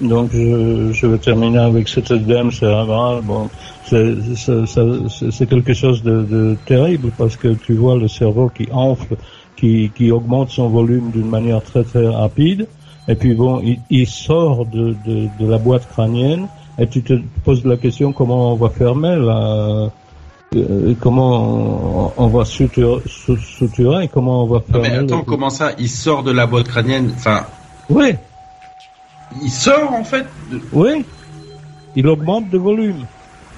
Donc 0.00 0.30
je, 0.32 0.90
je, 0.92 1.06
vais 1.06 1.18
terminer 1.18 1.58
avec 1.58 1.88
cette 1.88 2.12
dame 2.12 2.50
cérébrale. 2.50 3.20
Bon, 3.22 3.48
c'est 3.86 5.46
quelque 5.48 5.74
chose 5.74 6.02
de, 6.02 6.22
de, 6.22 6.56
terrible 6.66 7.10
parce 7.16 7.36
que 7.36 7.48
tu 7.48 7.74
vois 7.74 7.96
le 7.96 8.08
cerveau 8.08 8.48
qui 8.48 8.68
enfle, 8.72 9.16
qui, 9.56 9.90
qui 9.94 10.10
augmente 10.10 10.50
son 10.50 10.68
volume 10.68 11.10
d'une 11.10 11.28
manière 11.28 11.62
très 11.62 11.84
très 11.84 12.06
rapide. 12.06 12.66
Et 13.06 13.14
puis 13.14 13.34
bon, 13.34 13.60
il, 13.60 13.78
il 13.90 14.06
sort 14.06 14.66
de, 14.66 14.96
de, 15.06 15.28
de, 15.38 15.46
la 15.46 15.58
boîte 15.58 15.86
crânienne 15.88 16.46
et 16.78 16.86
tu 16.88 17.02
te 17.02 17.14
poses 17.44 17.64
la 17.64 17.76
question 17.76 18.12
comment 18.12 18.52
on 18.52 18.56
va 18.56 18.70
fermer 18.70 19.14
la, 19.16 19.90
euh, 20.56 20.94
comment 21.00 22.12
on, 22.16 22.26
va 22.28 22.44
suturer, 22.44 23.02
suturer 23.06 24.04
et 24.04 24.08
comment 24.08 24.44
on 24.44 24.46
va 24.46 24.60
fermer. 24.60 24.88
mais 24.88 24.96
attends, 24.96 25.22
comment 25.22 25.50
ça 25.50 25.72
Il 25.78 25.88
sort 25.88 26.22
de 26.22 26.32
la 26.32 26.46
boîte 26.46 26.68
crânienne 26.68 27.12
Enfin. 27.14 27.44
Oui. 27.90 28.14
Il 29.42 29.50
sort 29.50 29.92
en 29.92 30.04
fait. 30.04 30.26
Oui. 30.72 31.04
Il 31.96 32.06
augmente 32.08 32.50
de 32.50 32.58
volume. 32.58 33.04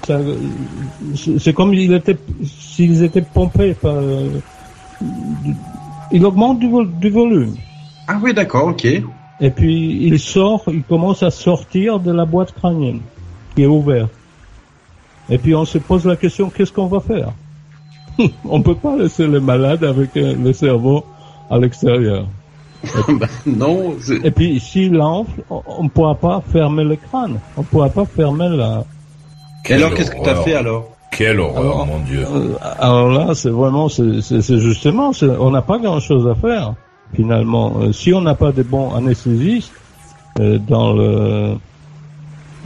C'est 0.05 1.53
comme 1.53 1.73
s'ils 1.73 1.93
étaient, 1.93 2.17
s'ils 2.43 3.03
étaient 3.03 3.21
pompés 3.21 3.73
par. 3.73 3.95
Euh, 3.95 4.39
il 6.11 6.25
augmente 6.25 6.59
du, 6.59 6.69
du 6.99 7.09
volume. 7.09 7.55
Ah 8.07 8.17
oui, 8.21 8.33
d'accord, 8.33 8.67
ok. 8.67 8.85
Et 9.39 9.51
puis 9.51 10.07
il 10.07 10.19
sort, 10.19 10.63
il 10.67 10.83
commence 10.83 11.23
à 11.23 11.29
sortir 11.29 11.99
de 11.99 12.11
la 12.11 12.25
boîte 12.25 12.53
crânienne 12.53 13.01
qui 13.55 13.63
est 13.63 13.67
ouverte. 13.67 14.11
Et 15.29 15.37
puis 15.37 15.53
on 15.53 15.65
se 15.65 15.77
pose 15.77 16.05
la 16.05 16.15
question 16.15 16.49
qu'est-ce 16.49 16.71
qu'on 16.71 16.87
va 16.87 16.99
faire? 16.99 17.33
On 18.45 18.61
peut 18.61 18.75
pas 18.75 18.95
laisser 18.95 19.27
le 19.27 19.39
malade 19.39 19.83
avec 19.83 20.15
euh, 20.17 20.35
le 20.35 20.53
cerveau 20.53 21.03
à 21.49 21.59
l'extérieur. 21.59 22.25
Bah, 23.19 23.27
non. 23.45 23.95
Et 24.23 24.31
puis 24.31 24.59
s'il 24.59 24.99
enfle, 25.01 25.41
on 25.49 25.83
ne 25.83 25.89
pourra 25.89 26.15
pas 26.15 26.41
fermer 26.51 26.83
le 26.83 26.95
crâne. 26.95 27.39
On 27.55 27.61
ne 27.61 27.65
pourra 27.65 27.89
pas 27.89 28.05
fermer 28.05 28.49
la. 28.49 28.83
Et 29.69 29.73
alors 29.73 29.93
qu'est-ce 29.93 30.11
que 30.11 30.23
tu 30.23 30.29
as 30.29 30.35
fait 30.35 30.55
alors 30.55 30.89
Quelle 31.11 31.39
horreur, 31.39 31.85
mon 31.85 31.99
Dieu. 31.99 32.25
Euh, 32.25 32.55
alors 32.79 33.09
là, 33.09 33.33
c'est 33.33 33.49
vraiment, 33.49 33.89
c'est 33.89 34.59
justement, 34.59 35.11
on 35.39 35.51
n'a 35.51 35.61
pas 35.61 35.79
grand-chose 35.79 36.27
à 36.27 36.35
faire 36.35 36.75
finalement. 37.13 37.73
Euh, 37.79 37.91
si 37.91 38.13
on 38.13 38.21
n'a 38.21 38.35
pas 38.35 38.51
de 38.51 38.63
bons 38.63 38.93
anesthésistes 38.93 39.71
euh, 40.39 40.57
dans 40.59 40.93
le 40.93 41.55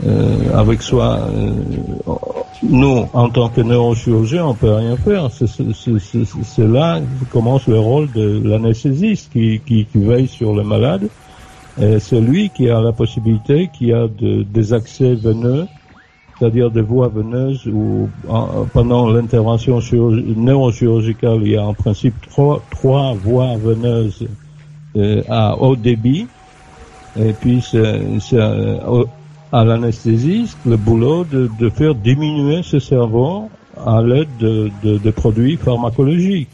euh, 0.04 0.58
avec 0.58 0.82
soi. 0.82 1.18
Euh, 1.32 1.50
nous, 2.62 3.06
en 3.12 3.28
tant 3.28 3.48
que 3.48 3.60
neurochirurgien, 3.60 4.46
on 4.46 4.54
peut 4.54 4.72
rien 4.72 4.96
faire. 4.96 5.28
C'est 5.32 6.68
là 6.68 7.00
que 7.00 7.24
commence 7.32 7.66
le 7.66 7.78
rôle 7.78 8.10
de 8.12 8.40
l'anesthésiste 8.44 9.32
qui, 9.32 9.60
qui, 9.66 9.86
qui, 9.86 9.98
veille 9.98 10.28
sur 10.28 10.54
le 10.54 10.62
malade. 10.62 11.08
C'est 11.76 12.20
lui 12.20 12.50
qui 12.50 12.68
a 12.68 12.80
la 12.80 12.92
possibilité, 12.92 13.70
qui 13.72 13.92
a 13.92 14.06
de, 14.06 14.42
des 14.42 14.74
accès 14.74 15.14
veneux, 15.14 15.66
c'est-à-dire 16.38 16.70
des 16.70 16.82
voies 16.82 17.08
veneuses 17.08 17.66
où 17.66 18.08
pendant 18.72 19.08
l'intervention 19.08 19.80
neurochirurgicale, 19.80 21.38
il 21.42 21.52
y 21.52 21.56
a 21.56 21.64
en 21.64 21.74
principe 21.74 22.14
trois, 22.28 22.62
trois 22.70 23.14
voies 23.14 23.56
veneuses 23.56 24.26
euh, 24.94 25.22
à 25.28 25.56
haut 25.56 25.76
débit. 25.76 26.26
Et 27.16 27.32
puis 27.32 27.62
c'est 27.62 28.00
à 29.52 29.64
l'anesthésiste 29.64 30.58
le 30.64 30.76
boulot 30.76 31.24
de, 31.24 31.50
de, 31.58 31.68
faire 31.68 31.94
diminuer 31.94 32.62
ce 32.62 32.78
cerveau 32.78 33.50
à 33.76 34.02
l'aide 34.02 34.34
de, 34.38 34.70
de, 34.82 34.98
de, 34.98 35.10
produits 35.10 35.56
pharmacologiques. 35.56 36.48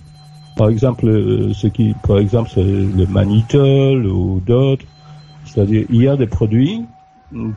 Par 0.56 0.68
exemple, 0.68 1.06
euh, 1.06 1.52
ce 1.54 1.68
qui, 1.68 1.94
par 2.06 2.18
exemple, 2.18 2.50
c'est 2.52 2.62
le 2.62 3.06
manitol 3.06 4.06
ou 4.06 4.40
d'autres. 4.44 4.84
C'est-à-dire, 5.44 5.86
il 5.88 6.02
y 6.02 6.08
a 6.08 6.16
des 6.16 6.26
produits 6.26 6.84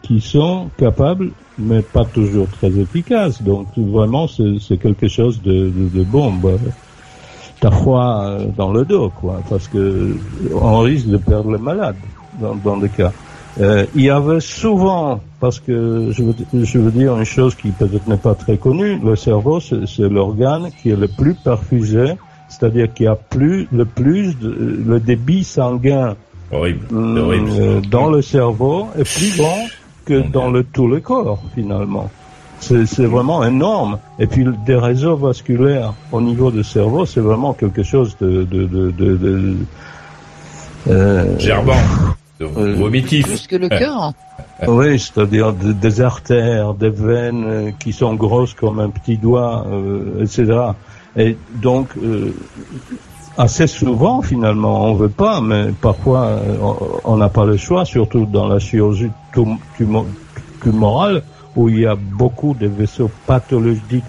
qui 0.03 0.21
sont 0.21 0.69
capables, 0.77 1.31
mais 1.57 1.81
pas 1.81 2.05
toujours 2.05 2.47
très 2.49 2.77
efficaces. 2.79 3.41
Donc, 3.41 3.67
vraiment, 3.75 4.27
c'est 4.27 4.77
quelque 4.77 5.07
chose 5.07 5.41
de, 5.41 5.71
de, 5.93 6.03
bon. 6.03 6.31
Bah, 6.33 6.49
T'as 7.59 7.69
froid 7.69 8.23
euh, 8.23 8.47
dans 8.57 8.71
le 8.71 8.85
dos, 8.85 9.11
quoi, 9.21 9.39
parce 9.47 9.67
que 9.67 10.17
on 10.51 10.79
risque 10.79 11.05
de 11.07 11.17
perdre 11.17 11.51
le 11.51 11.59
malade 11.59 11.95
dans, 12.39 12.55
dans 12.55 12.77
des 12.77 12.89
cas. 12.89 13.11
Euh, 13.59 13.85
il 13.95 14.03
y 14.03 14.09
avait 14.09 14.39
souvent, 14.39 15.19
parce 15.39 15.59
que 15.59 16.09
je 16.11 16.23
veux, 16.23 16.35
je 16.53 16.79
veux 16.79 16.91
dire 16.91 17.17
une 17.17 17.25
chose 17.25 17.53
qui 17.55 17.69
peut-être 17.69 18.07
n'est 18.07 18.15
pas 18.17 18.33
très 18.33 18.57
connue, 18.57 18.97
le 19.03 19.15
cerveau 19.15 19.59
c'est 19.59 20.09
l'organe 20.09 20.69
qui 20.81 20.91
est 20.91 20.95
le 20.95 21.09
plus 21.09 21.33
perfusé, 21.33 22.13
c'est-à-dire 22.47 22.93
qui 22.93 23.07
a 23.07 23.15
plus 23.15 23.67
le 23.73 23.85
plus 23.85 24.39
de, 24.39 24.83
le 24.87 24.99
débit 24.99 25.43
sanguin 25.43 26.15
horrible. 26.51 26.85
Euh, 26.93 27.81
dans 27.89 28.09
le 28.09 28.21
cerveau 28.21 28.87
est 28.97 29.03
plus 29.03 29.37
grand 29.37 29.67
que 30.05 30.21
dans 30.31 30.49
le 30.49 30.63
tout 30.63 30.87
le 30.87 30.99
corps 31.01 31.43
finalement. 31.53 32.09
C'est 32.59 33.05
vraiment 33.05 33.43
énorme. 33.43 33.97
Et 34.19 34.27
puis 34.27 34.45
des 34.67 34.75
réseaux 34.75 35.15
vasculaires 35.15 35.93
au 36.11 36.21
niveau 36.21 36.51
du 36.51 36.63
cerveau, 36.63 37.07
c'est 37.07 37.19
vraiment 37.19 37.53
quelque 37.53 37.81
chose 37.81 38.15
de, 38.21 38.43
de, 38.43 38.65
de, 38.65 38.91
de, 38.91 39.17
de 39.17 39.55
euh, 40.87 41.39
gerbant. 41.39 41.73
Euh, 42.41 42.75
vomitif. 42.75 43.27
Plus 43.27 43.47
que 43.47 43.55
le 43.55 43.69
cœur. 43.81 44.13
oui, 44.67 44.99
c'est-à-dire 44.99 45.53
des 45.53 46.01
artères, 46.01 46.73
des 46.73 46.89
veines 46.89 47.43
euh, 47.45 47.71
qui 47.79 47.93
sont 47.93 48.15
grosses 48.15 48.53
comme 48.53 48.79
un 48.79 48.89
petit 48.89 49.17
doigt, 49.17 49.65
euh, 49.67 50.23
etc. 50.23 50.59
Et 51.17 51.37
donc, 51.61 51.89
assez 53.37 53.67
souvent, 53.67 54.21
finalement, 54.21 54.85
on 54.85 54.93
veut 54.93 55.09
pas, 55.09 55.41
mais 55.41 55.73
parfois, 55.81 56.39
on 57.03 57.17
n'a 57.17 57.27
pas 57.27 57.43
le 57.43 57.57
choix, 57.57 57.83
surtout 57.83 58.25
dans 58.25 58.47
la 58.47 58.59
chirurgie 58.59 59.09
tumorale, 60.61 61.23
où 61.57 61.67
il 61.67 61.81
y 61.81 61.85
a 61.85 61.95
beaucoup 61.95 62.53
de 62.53 62.67
vaisseaux 62.67 63.11
pathologiques, 63.27 64.05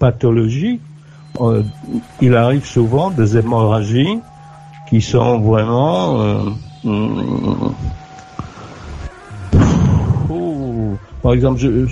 pathologiques. 0.00 0.80
il 2.20 2.34
arrive 2.34 2.66
souvent 2.66 3.10
des 3.10 3.36
hémorragies 3.36 4.18
qui 4.88 5.00
sont 5.00 5.38
vraiment 5.38 6.56
par 11.22 11.32
exemple, 11.32 11.58
je, 11.58 11.86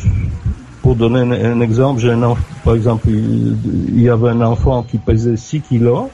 pour 0.83 0.96
donner 0.96 1.20
un, 1.44 1.61
exemple, 1.61 2.01
j'ai 2.01 2.12
un 2.12 2.35
par 2.64 2.74
exemple, 2.74 3.09
il, 3.09 4.01
y 4.01 4.09
avait 4.09 4.31
un 4.31 4.40
enfant 4.40 4.83
qui 4.83 4.98
pesait 4.98 5.37
6 5.37 5.61
kilos 5.62 6.09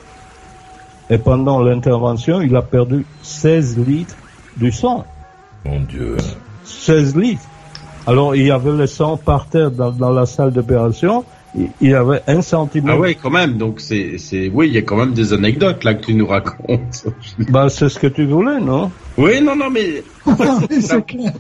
et 1.11 1.19
pendant 1.19 1.63
l'intervention, 1.63 2.41
il 2.41 2.57
a 2.57 2.63
perdu 2.63 3.07
16 3.23 3.79
litres 3.79 4.17
du 4.57 4.73
sang. 4.73 5.05
Mon 5.65 5.81
Dieu. 5.81 6.17
16 6.65 7.17
litres. 7.17 7.43
Alors, 8.07 8.35
il 8.35 8.47
y 8.47 8.51
avait 8.51 8.73
le 8.73 8.87
sang 8.87 9.17
par 9.17 9.47
terre 9.47 9.71
dans, 9.71 9.91
dans 9.91 10.11
la 10.11 10.27
salle 10.27 10.53
d'opération 10.53 11.25
il 11.55 11.89
y 11.89 11.95
avait 11.95 12.21
un 12.27 12.43
centimètre. 12.43 12.97
Ah 12.97 13.01
oui, 13.01 13.17
quand 13.21 13.31
même. 13.31 13.57
Donc 13.57 13.81
c'est, 13.81 14.19
c'est, 14.19 14.51
oui, 14.53 14.69
il 14.69 14.75
y 14.75 14.79
a 14.79 14.83
quand 14.83 14.97
même 14.97 15.13
des 15.13 15.33
anecdotes 15.33 15.85
là 15.85 15.95
que 15.95 16.05
tu 16.07 16.15
nous 16.15 16.27
racontes. 16.27 17.07
bah 17.49 17.69
c'est 17.69 17.89
ce 17.89 17.99
que 17.99 18.09
tu 18.09 18.27
voulais, 18.27 18.61
non? 18.61 18.91
Oui, 19.17 19.41
non, 19.41 19.55
non, 19.55 19.71
mais. 19.71 20.03
c'est 20.81 21.07
clair. 21.07 21.33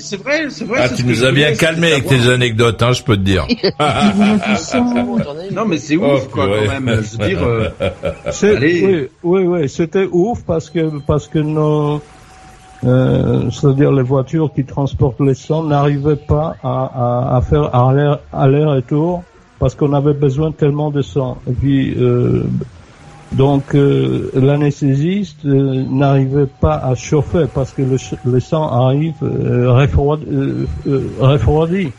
c'est 0.00 0.16
vrai, 0.16 0.46
c'est 0.48 0.64
vrai. 0.64 0.80
Ah, 0.82 0.88
tu 0.88 1.04
nous 1.04 1.24
as 1.24 1.32
bien 1.32 1.54
calmé 1.54 1.92
avec 1.92 2.06
tes 2.06 2.28
anecdotes, 2.28 2.82
hein, 2.82 2.92
je 2.92 3.02
peux 3.02 3.16
te 3.16 3.22
dire. 3.22 3.46
non, 5.52 5.64
mais 5.66 5.78
c'est 5.78 5.96
ouf, 5.96 6.28
quoi, 6.28 6.48
quand 6.48 6.80
même. 6.80 7.02
Je 7.02 7.18
veux 7.18 7.28
dire. 7.28 7.42
Euh... 7.42 7.70
oui, 8.42 9.08
oui, 9.22 9.42
oui, 9.42 9.68
c'était 9.68 10.08
ouf 10.10 10.42
parce 10.46 10.70
que 10.70 11.00
parce 11.06 11.28
que 11.28 11.38
nos 11.38 12.00
euh, 12.86 13.50
c'est-à-dire 13.50 13.90
les 13.90 14.02
voitures 14.02 14.52
qui 14.54 14.64
transportent 14.64 15.20
les 15.20 15.34
sang 15.34 15.64
n'arrivaient 15.64 16.14
pas 16.16 16.54
à, 16.62 17.40
faire 17.42 17.74
aller-retour 18.32 19.24
parce 19.58 19.74
qu'on 19.74 19.92
avait 19.92 20.12
besoin 20.12 20.52
tellement 20.52 20.90
de 20.90 21.02
sang. 21.02 21.38
Puis 21.60 21.94
euh, 21.98 22.44
donc 23.32 23.74
euh, 23.74 24.30
l'anesthésiste 24.34 25.44
euh, 25.46 25.84
n'arrivait 25.90 26.46
pas 26.46 26.76
à 26.76 26.94
chauffer 26.94 27.46
parce 27.52 27.72
que 27.72 27.82
le, 27.82 27.96
le 28.24 28.40
sang 28.40 28.68
arrive 28.68 29.14
refroidi. 31.18 31.90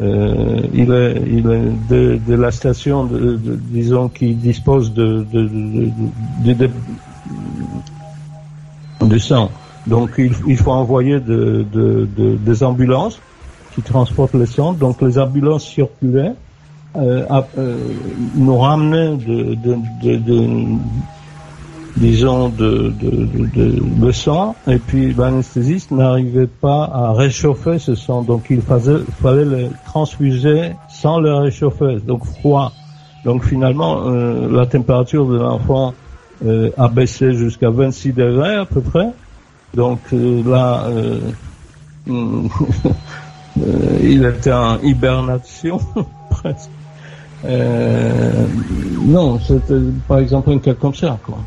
il 0.00 0.92
est, 0.92 1.22
il 1.26 1.48
est 1.48 2.18
de, 2.26 2.34
la 2.34 2.50
station, 2.50 3.04
de, 3.04 3.38
disons, 3.70 4.08
qui 4.08 4.34
dispose 4.34 4.92
de, 4.92 5.24
de, 5.32 6.68
de 9.02 9.18
sang. 9.18 9.50
Donc 9.86 10.10
il, 10.18 10.32
il 10.46 10.56
faut 10.56 10.72
envoyer 10.72 11.20
de, 11.20 11.64
de, 11.72 12.08
de, 12.16 12.36
des 12.36 12.62
ambulances 12.64 13.20
qui 13.74 13.82
transportent 13.82 14.34
les 14.34 14.46
sang. 14.46 14.72
Donc 14.72 15.00
les 15.02 15.18
ambulances 15.18 15.64
circulaient, 15.64 16.32
euh, 16.96 17.24
euh, 17.58 17.76
nous 18.34 18.56
ramenaient 18.56 19.16
de, 19.16 19.54
disons 21.96 22.48
de, 22.48 24.12
sang. 24.12 24.56
Et 24.66 24.78
puis 24.78 25.14
l'anesthésiste 25.14 25.90
n'arrivait 25.90 26.46
pas 26.46 26.84
à 26.84 27.12
réchauffer 27.12 27.78
ce 27.78 27.94
sang. 27.94 28.22
Donc 28.22 28.46
il 28.50 28.62
fallait, 28.62 29.04
fallait 29.22 29.44
le 29.44 29.68
transfuser 29.84 30.72
sans 30.88 31.20
le 31.20 31.34
réchauffer. 31.34 31.98
Donc 32.04 32.24
froid. 32.24 32.72
Donc 33.24 33.44
finalement 33.44 34.06
euh, 34.06 34.48
la 34.50 34.66
température 34.66 35.26
de 35.26 35.36
l'enfant 35.36 35.94
euh, 36.44 36.70
a 36.76 36.88
baissé 36.88 37.34
jusqu'à 37.34 37.70
26 37.70 38.12
degrés 38.12 38.54
à 38.54 38.64
peu 38.64 38.80
près 38.80 39.08
donc 39.76 40.00
euh, 40.14 40.42
là, 40.44 40.86
euh, 40.88 41.20
euh, 42.08 42.48
il 44.02 44.24
était 44.24 44.52
en 44.52 44.80
hibernation 44.80 45.78
presque. 46.30 46.70
non, 49.04 49.38
c'était 49.38 49.74
par 50.08 50.18
exemple 50.18 50.50
un 50.52 50.58
cas 50.58 50.74
comme 50.74 50.94
ça. 50.94 51.18
Quoi. 51.24 51.38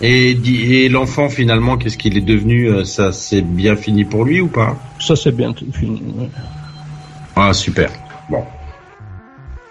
Et, 0.00 0.30
et 0.30 0.88
l'enfant 0.88 1.28
finalement, 1.28 1.76
qu'est-ce 1.76 1.98
qu'il 1.98 2.16
est 2.16 2.22
devenu 2.22 2.86
Ça 2.86 3.12
c'est 3.12 3.42
bien 3.42 3.76
fini 3.76 4.04
pour 4.04 4.24
lui 4.24 4.40
ou 4.40 4.48
pas? 4.48 4.74
Ça 4.98 5.14
c'est 5.14 5.32
bien 5.32 5.52
fini. 5.72 6.02
Ah 7.36 7.52
super. 7.52 7.90
Bon. 8.30 8.42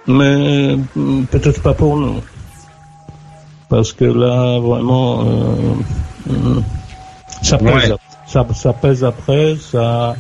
Mais 0.06 0.76
peut-être 1.32 1.62
pas 1.64 1.74
pour 1.74 1.98
nous. 1.98 2.22
Parce 3.70 3.92
que 3.94 4.06
là, 4.06 4.60
vraiment, 4.60 5.24
ça 7.42 7.58
pèse, 7.58 7.96
ça, 8.28 8.46
ça, 8.54 8.74
pèse 8.74 9.04
après, 9.04 9.56
ça, 9.56 10.16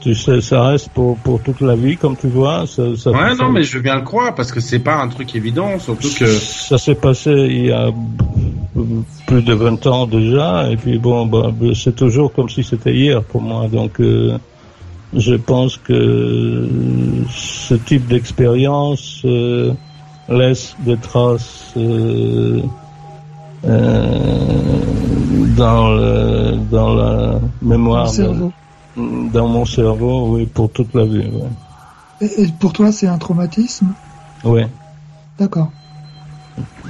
tu 0.00 0.14
sais, 0.14 0.40
ça 0.40 0.62
reste 0.68 0.90
pour, 0.90 1.16
pour 1.18 1.42
toute 1.42 1.60
la 1.60 1.76
vie, 1.76 1.96
comme 1.96 2.16
tu 2.16 2.28
vois. 2.28 2.66
Ça, 2.66 2.96
ça 2.96 3.10
ouais, 3.10 3.34
non, 3.34 3.50
mais 3.50 3.62
je 3.62 3.78
bien 3.78 3.96
le 3.96 4.02
croire 4.02 4.34
parce 4.34 4.52
que 4.52 4.60
c'est 4.60 4.78
pas 4.78 4.96
un 4.96 5.08
truc 5.08 5.34
évident, 5.34 5.78
surtout 5.78 6.08
que. 6.18 6.26
Ça 6.26 6.78
s'est 6.78 6.94
passé 6.94 7.30
il 7.30 7.66
y 7.66 7.72
a 7.72 7.90
plus 9.26 9.42
de 9.42 9.54
20 9.54 9.86
ans 9.86 10.06
déjà, 10.06 10.70
et 10.70 10.76
puis 10.76 10.98
bon, 10.98 11.26
bah, 11.26 11.52
c'est 11.74 11.96
toujours 11.96 12.32
comme 12.32 12.48
si 12.48 12.62
c'était 12.62 12.94
hier 12.94 13.22
pour 13.22 13.40
moi. 13.40 13.68
Donc, 13.68 14.00
euh, 14.00 14.36
je 15.16 15.34
pense 15.34 15.76
que 15.76 16.68
ce 17.30 17.74
type 17.74 18.06
d'expérience 18.06 19.22
euh, 19.24 19.72
laisse 20.28 20.76
des 20.80 20.96
traces. 20.96 21.72
Euh, 21.76 22.60
dans, 25.56 25.90
le, 25.90 26.56
dans 26.70 26.94
la 26.94 27.40
mémoire, 27.62 28.10
dans 28.96 29.48
mon 29.48 29.64
cerveau, 29.64 30.28
oui, 30.30 30.46
pour 30.46 30.70
toute 30.70 30.94
la 30.94 31.04
vie. 31.04 31.24
Et, 32.20 32.46
pour 32.60 32.72
toi, 32.72 32.92
c'est 32.92 33.06
un 33.06 33.18
traumatisme? 33.18 33.94
Oui. 34.44 34.62
D'accord. 35.38 35.70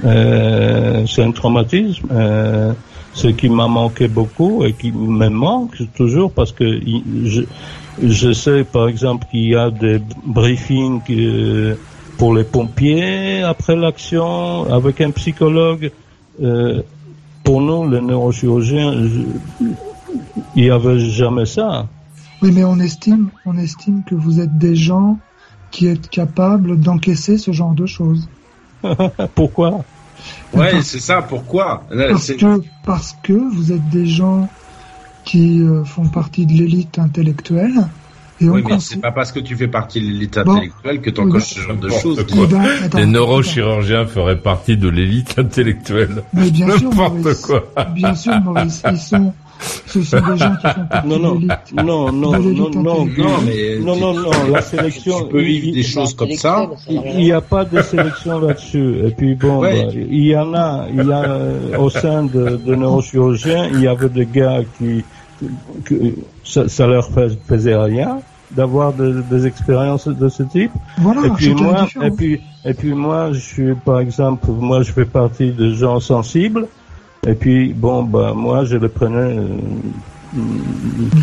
Euh, 0.03 1.05
c'est 1.07 1.23
un 1.23 1.31
traumatisme. 1.31 2.07
Euh, 2.11 2.73
ce 3.13 3.27
qui 3.27 3.49
m'a 3.49 3.67
manqué 3.67 4.07
beaucoup 4.07 4.63
et 4.65 4.73
qui 4.73 4.91
me 4.91 5.29
manque 5.29 5.77
toujours 5.95 6.31
parce 6.31 6.51
que 6.51 6.79
je, 7.23 7.41
je 8.03 8.33
sais 8.33 8.65
par 8.65 8.89
exemple 8.89 9.25
qu'il 9.31 9.47
y 9.47 9.55
a 9.55 9.71
des 9.71 10.01
briefings 10.25 11.01
euh, 11.09 11.75
pour 12.17 12.35
les 12.35 12.43
pompiers 12.43 13.41
après 13.41 13.75
l'action 13.77 14.71
avec 14.71 14.99
un 14.99 15.11
psychologue. 15.11 15.91
Euh, 16.41 16.81
pour 17.43 17.61
nous, 17.61 17.89
les 17.89 18.01
neurochirurgiens, 18.01 18.93
il 20.55 20.63
n'y 20.63 20.69
avait 20.69 20.99
jamais 20.99 21.45
ça. 21.45 21.87
Oui, 22.41 22.51
mais 22.53 22.63
on 22.63 22.79
estime, 22.79 23.29
on 23.45 23.57
estime 23.57 24.03
que 24.03 24.15
vous 24.15 24.39
êtes 24.39 24.57
des 24.57 24.75
gens 24.75 25.19
qui 25.71 25.87
êtes 25.87 26.09
capables 26.09 26.79
d'encaisser 26.79 27.37
ce 27.37 27.51
genre 27.51 27.73
de 27.73 27.85
choses. 27.85 28.27
Pourquoi? 29.35 29.83
Ouais, 30.53 30.81
c'est 30.81 30.99
ça. 30.99 31.21
Pourquoi? 31.21 31.83
Parce 31.89 32.31
que 32.33 32.61
parce 32.83 33.15
que 33.23 33.33
vous 33.33 33.71
êtes 33.71 33.89
des 33.89 34.05
gens 34.05 34.47
qui 35.23 35.61
euh, 35.61 35.83
font 35.83 36.07
partie 36.07 36.45
de 36.45 36.53
l'élite 36.53 36.99
intellectuelle. 36.99 37.87
Et 38.41 38.49
oui, 38.49 38.63
mais 38.67 38.79
c'est 38.79 38.99
pas 38.99 39.11
parce 39.11 39.31
que 39.31 39.39
tu 39.39 39.55
fais 39.55 39.67
partie 39.67 40.01
de 40.01 40.07
l'élite 40.07 40.37
intellectuelle 40.37 41.01
que 41.01 41.09
tu 41.09 41.21
encoches 41.21 41.53
ce 41.53 41.59
genre 41.61 41.77
de 41.77 41.89
choses. 41.89 42.25
Les 42.95 43.05
neurochirurgiens 43.05 44.05
feraient 44.05 44.39
partie 44.39 44.77
de 44.77 44.89
l'élite 44.89 45.35
intellectuelle. 45.37 46.23
Mais 46.33 46.51
bien 46.51 46.77
sûr, 46.77 46.93
Maurice, 46.93 47.41
quoi. 47.41 47.63
Bien 47.93 48.13
sûr, 48.13 48.39
Maurice, 48.41 48.83
ils 48.91 48.97
sont 48.97 49.33
ce 49.59 50.01
sont 50.03 50.17
des 50.17 50.37
gens 50.37 50.55
qui 50.55 50.67
font 50.67 50.85
partie 50.85 51.07
non, 51.07 51.19
non, 51.19 51.35
de 51.35 51.47
non, 51.81 52.11
non, 52.11 52.11
non, 52.11 52.69
non, 52.71 53.05
non, 53.05 53.05
mais 53.45 53.79
non, 53.79 53.95
non, 53.95 54.13
non, 54.13 54.31
la 54.51 54.61
sélection. 54.61 55.23
Tu 55.23 55.31
peux 55.31 55.41
vivre 55.41 55.73
des 55.73 55.83
choses 55.83 56.13
comme 56.13 56.31
ça. 56.31 56.69
Il 56.89 57.17
n'y 57.17 57.31
a 57.31 57.41
pas 57.41 57.63
de 57.65 57.81
sélection 57.81 58.39
là-dessus. 58.39 59.07
Et 59.07 59.11
puis 59.11 59.35
bon, 59.35 59.61
bah, 59.61 59.71
il 59.73 60.25
y 60.25 60.35
en 60.35 60.53
a, 60.53 60.87
il 60.91 61.07
y 61.07 61.11
a 61.11 61.23
euh, 61.23 61.77
au 61.77 61.89
sein 61.89 62.23
de, 62.23 62.57
de 62.57 62.75
neurochirurgiens, 62.75 63.69
il 63.73 63.81
y 63.81 63.87
avait 63.87 64.09
des 64.09 64.25
gars 64.25 64.59
qui, 64.77 65.03
que, 65.83 65.95
ça, 66.43 66.67
ça 66.67 66.87
leur 66.87 67.09
faisait 67.47 67.75
rien 67.75 68.19
d'avoir 68.51 68.93
des 68.93 69.47
expériences 69.47 70.07
de 70.07 70.29
ce 70.29 70.43
type. 70.43 70.71
Voilà, 70.97 71.27
et 71.27 71.29
puis 71.31 71.53
moi, 71.53 71.87
et 72.01 72.11
puis, 72.11 72.41
et 72.63 72.73
puis 72.73 72.93
moi, 72.93 73.33
je 73.33 73.39
suis 73.39 73.73
par 73.73 73.99
exemple, 73.99 74.49
moi 74.51 74.83
je 74.83 74.91
fais 74.91 75.05
partie 75.05 75.51
des 75.51 75.73
gens 75.75 75.99
sensibles. 75.99 76.67
Et 77.27 77.33
puis, 77.33 77.73
bon, 77.73 78.03
bah, 78.03 78.33
moi, 78.35 78.65
je 78.65 78.77
le 78.77 78.87
prenais. 78.87 79.37
Euh, 79.37 79.57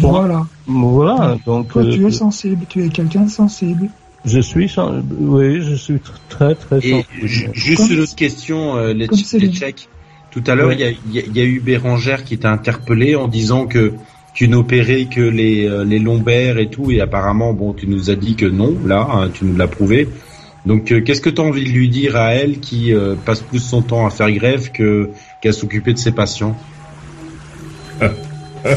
voilà. 0.00 0.46
Voilà. 0.66 1.36
Donc, 1.46 1.68
Toi, 1.68 1.84
tu 1.84 2.02
es 2.02 2.06
euh, 2.06 2.10
sensible, 2.10 2.66
tu 2.68 2.84
es 2.84 2.88
quelqu'un 2.88 3.22
de 3.22 3.30
sensible. 3.30 3.88
Je 4.24 4.40
suis, 4.40 4.72
oui, 5.20 5.62
je 5.62 5.74
suis 5.74 6.00
très, 6.28 6.54
très 6.54 6.80
sensible. 6.80 7.52
juste 7.52 7.90
une 7.90 8.00
autre 8.00 8.14
question, 8.14 8.76
euh, 8.76 8.92
les, 8.92 9.08
Tchèques. 9.08 9.88
Tout 10.32 10.42
à 10.46 10.54
l'heure, 10.54 10.72
il 10.72 10.80
y, 10.80 11.40
a, 11.40 11.44
eu 11.44 11.60
Bérangère 11.60 12.24
qui 12.24 12.38
t'a 12.38 12.50
interpellé 12.50 13.14
en 13.14 13.28
disant 13.28 13.66
que 13.66 13.92
tu 14.34 14.48
n'opérais 14.48 15.04
que 15.04 15.20
les, 15.20 15.66
euh, 15.66 15.84
les 15.84 15.98
lombaires 15.98 16.58
et 16.58 16.68
tout, 16.68 16.90
et 16.90 17.00
apparemment, 17.00 17.52
bon, 17.52 17.74
tu 17.74 17.86
nous 17.86 18.10
as 18.10 18.14
dit 18.14 18.34
que 18.34 18.46
non, 18.46 18.74
là, 18.86 19.06
hein, 19.12 19.30
tu 19.32 19.44
nous 19.44 19.56
l'as 19.56 19.68
prouvé. 19.68 20.08
Donc, 20.64 20.86
qu'est-ce 21.04 21.20
que 21.20 21.28
tu 21.28 21.40
as 21.40 21.44
envie 21.44 21.64
de 21.64 21.68
lui 21.68 21.88
dire 21.88 22.16
à 22.16 22.34
elle 22.34 22.60
qui 22.60 22.94
passe 23.26 23.40
plus 23.40 23.58
son 23.58 23.82
temps 23.82 24.06
à 24.06 24.10
faire 24.10 24.30
grève 24.30 24.70
que 24.70 25.10
qu'à 25.40 25.52
s'occuper 25.52 25.92
de 25.92 25.98
ses 25.98 26.12
patients? 26.12 26.56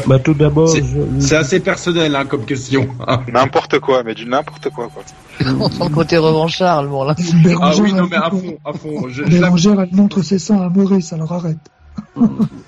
Bah, 0.06 0.18
tout 0.18 0.34
d'abord, 0.34 0.68
c'est 1.18 1.36
assez 1.36 1.60
personnel 1.60 2.14
hein, 2.14 2.24
comme 2.24 2.44
question. 2.44 2.88
n'importe 3.32 3.78
quoi, 3.80 4.02
mais 4.02 4.14
du 4.14 4.26
n'importe 4.26 4.70
quoi. 4.70 4.88
quoi. 4.88 5.02
On 5.60 5.68
sent 5.68 5.84
le 5.84 5.94
côté 5.94 6.16
revanchard, 6.16 6.84
bon 6.86 7.04
là. 7.04 7.14
ah 7.60 7.72
oui, 7.80 7.92
non 7.92 8.06
mais 8.10 8.16
à 8.16 8.30
fond, 8.30 8.58
à 8.64 8.72
fond. 8.72 9.08
Je, 9.08 9.24
Bérangère, 9.24 9.80
elle 9.80 9.94
montre 9.94 10.22
ses 10.22 10.38
seins 10.38 10.60
à 10.60 10.68
Maurice, 10.68 11.12
alors 11.12 11.32
arrête. 11.32 11.58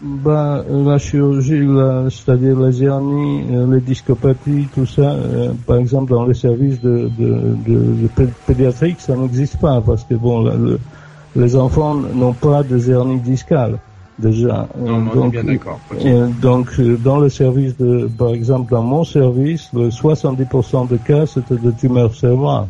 bah, 0.03 0.65
la 0.69 0.99
chirurgie, 0.99 1.67
c'est-à-dire 2.11 2.59
les 2.61 2.83
hernies, 2.83 3.45
euh, 3.51 3.75
les 3.75 3.81
discopathies, 3.81 4.69
tout 4.75 4.87
ça, 4.87 5.03
euh, 5.03 5.53
par 5.67 5.77
exemple 5.77 6.13
dans 6.13 6.25
les 6.25 6.35
services 6.35 6.81
de, 6.81 7.11
de, 7.19 7.57
de, 7.67 8.09
pédiatrique, 8.47 9.01
ça 9.01 9.17
n'existe 9.17 9.59
pas 9.59 9.81
parce 9.81 10.05
que 10.05 10.15
bon, 10.15 10.79
les 11.37 11.57
enfants 11.57 11.95
n'ont 11.95 12.33
pas 12.33 12.63
de 12.63 12.91
hernies 12.91 13.21
discales 13.21 13.79
déjà. 14.19 14.69
donc, 14.77 15.33
bien 15.33 15.45
d'accord. 15.45 15.81
donc, 16.41 16.69
euh, 16.79 16.97
dans 16.97 17.19
le 17.19 17.29
service 17.29 17.77
de, 17.77 18.09
par 18.19 18.35
exemple, 18.35 18.71
dans 18.71 18.83
mon 18.83 19.05
service, 19.05 19.69
le 19.73 19.89
70% 19.89 20.89
de 20.89 20.97
cas, 20.97 21.27
c'était 21.27 21.57
de 21.57 21.71
tumeurs 21.71 22.15
cérébrales. 22.15 22.67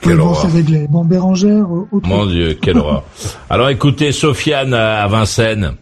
Quelle 0.00 0.18
bon, 0.18 0.34
c'est 0.34 0.48
réglé. 0.48 0.86
Bon, 0.88 1.04
Bérangère, 1.04 1.66
Mon 2.04 2.26
Dieu, 2.26 2.56
quelle 2.60 2.78
horreur. 2.78 3.02
Alors, 3.50 3.68
écoutez, 3.68 4.12
Sofiane 4.12 4.72
à 4.72 5.06
Vincennes. 5.08 5.72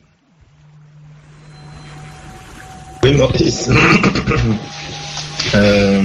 Oui, 3.05 3.15
Maurice. 3.15 3.69
euh, 5.55 6.03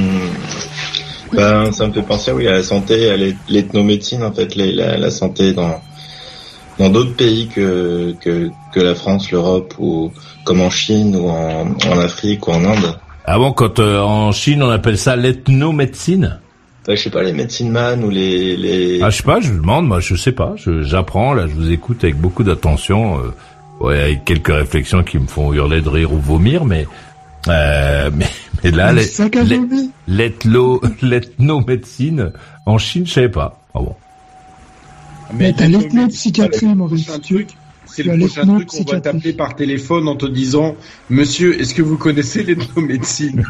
ben, 1.34 1.72
ça 1.72 1.88
me 1.88 1.94
fait 1.94 2.02
penser, 2.02 2.32
oui, 2.34 2.48
à 2.48 2.52
la 2.52 2.64
santé, 2.64 3.10
à 3.10 3.16
l'ethnomédecine, 3.48 4.24
en 4.24 4.34
fait, 4.34 4.56
la, 4.56 4.98
la 4.98 5.10
santé 5.10 5.54
dans 5.54 5.80
dans 6.82 6.90
d'autres 6.90 7.14
pays 7.14 7.48
que, 7.48 8.16
que, 8.22 8.50
que 8.74 8.80
la 8.80 8.96
France, 8.96 9.32
l'Europe, 9.32 9.76
ou 9.78 10.12
comme 10.44 10.62
en 10.62 10.72
Chine 10.72 11.16
ou 11.16 11.30
en, 11.30 11.68
en 11.68 12.00
Afrique 12.00 12.48
ou 12.48 12.52
en 12.52 12.66
Inde. 12.66 12.98
Ah 13.26 13.38
bon, 13.38 13.52
quand 13.52 13.78
euh, 13.80 14.00
en 14.00 14.32
Chine 14.32 14.64
on 14.64 14.70
appelle 14.72 14.98
ça 14.98 15.16
l'ethnomédecine? 15.16 16.40
Je 16.88 16.96
sais 16.96 17.12
pas, 17.12 17.22
les 17.22 17.34
médecines 17.34 17.70
man 17.70 18.04
ou 18.04 18.10
les, 18.10 18.58
les... 18.58 19.00
Ah 19.04 19.12
je 19.12 19.18
sais 19.18 19.24
pas, 19.24 19.40
je 19.40 19.54
demande, 19.54 19.88
moi 19.88 20.00
je 20.00 20.16
sais 20.16 20.32
pas, 20.32 20.56
j'apprends, 20.82 21.36
là 21.36 21.46
je 21.46 21.54
vous 21.54 21.72
écoute 21.72 22.04
avec 22.04 22.16
beaucoup 22.16 22.44
d'attention, 22.44 23.20
euh, 23.20 23.32
ouais, 23.86 24.02
avec 24.02 24.26
quelques 24.26 24.48
réflexions 24.48 25.04
qui 25.04 25.20
me 25.20 25.28
font 25.28 25.54
hurler 25.54 25.82
de 25.82 25.90
rire 25.90 26.12
ou 26.12 26.18
vomir, 26.18 26.66
mais 26.66 26.88
euh, 27.48 28.10
mais, 28.16 28.26
mais 28.64 28.72
là 28.72 28.92
l'ethnomédecine 31.04 32.32
en 32.66 32.80
Chine 32.80 33.06
je 33.06 33.14
savais 33.14 33.30
pas. 33.30 33.60
Ah 33.76 33.80
bon. 33.80 33.96
Mais 35.34 35.54
t'as 35.54 35.68
l'ethnopsychiatrie, 35.68 36.76
Maurice. 36.76 37.10
C'est 37.86 38.04
le 38.04 38.18
prochain 38.18 38.46
truc 38.46 38.68
qu'on 38.68 38.84
va 38.92 39.02
t'appeler 39.02 39.34
par 39.34 39.56
téléphone 39.56 40.08
en 40.08 40.16
te 40.16 40.26
disant 40.26 40.76
Monsieur, 41.10 41.60
est-ce 41.60 41.74
que 41.74 41.82
vous 41.82 41.98
connaissez 41.98 42.44
l'ethnomédecine 42.44 43.44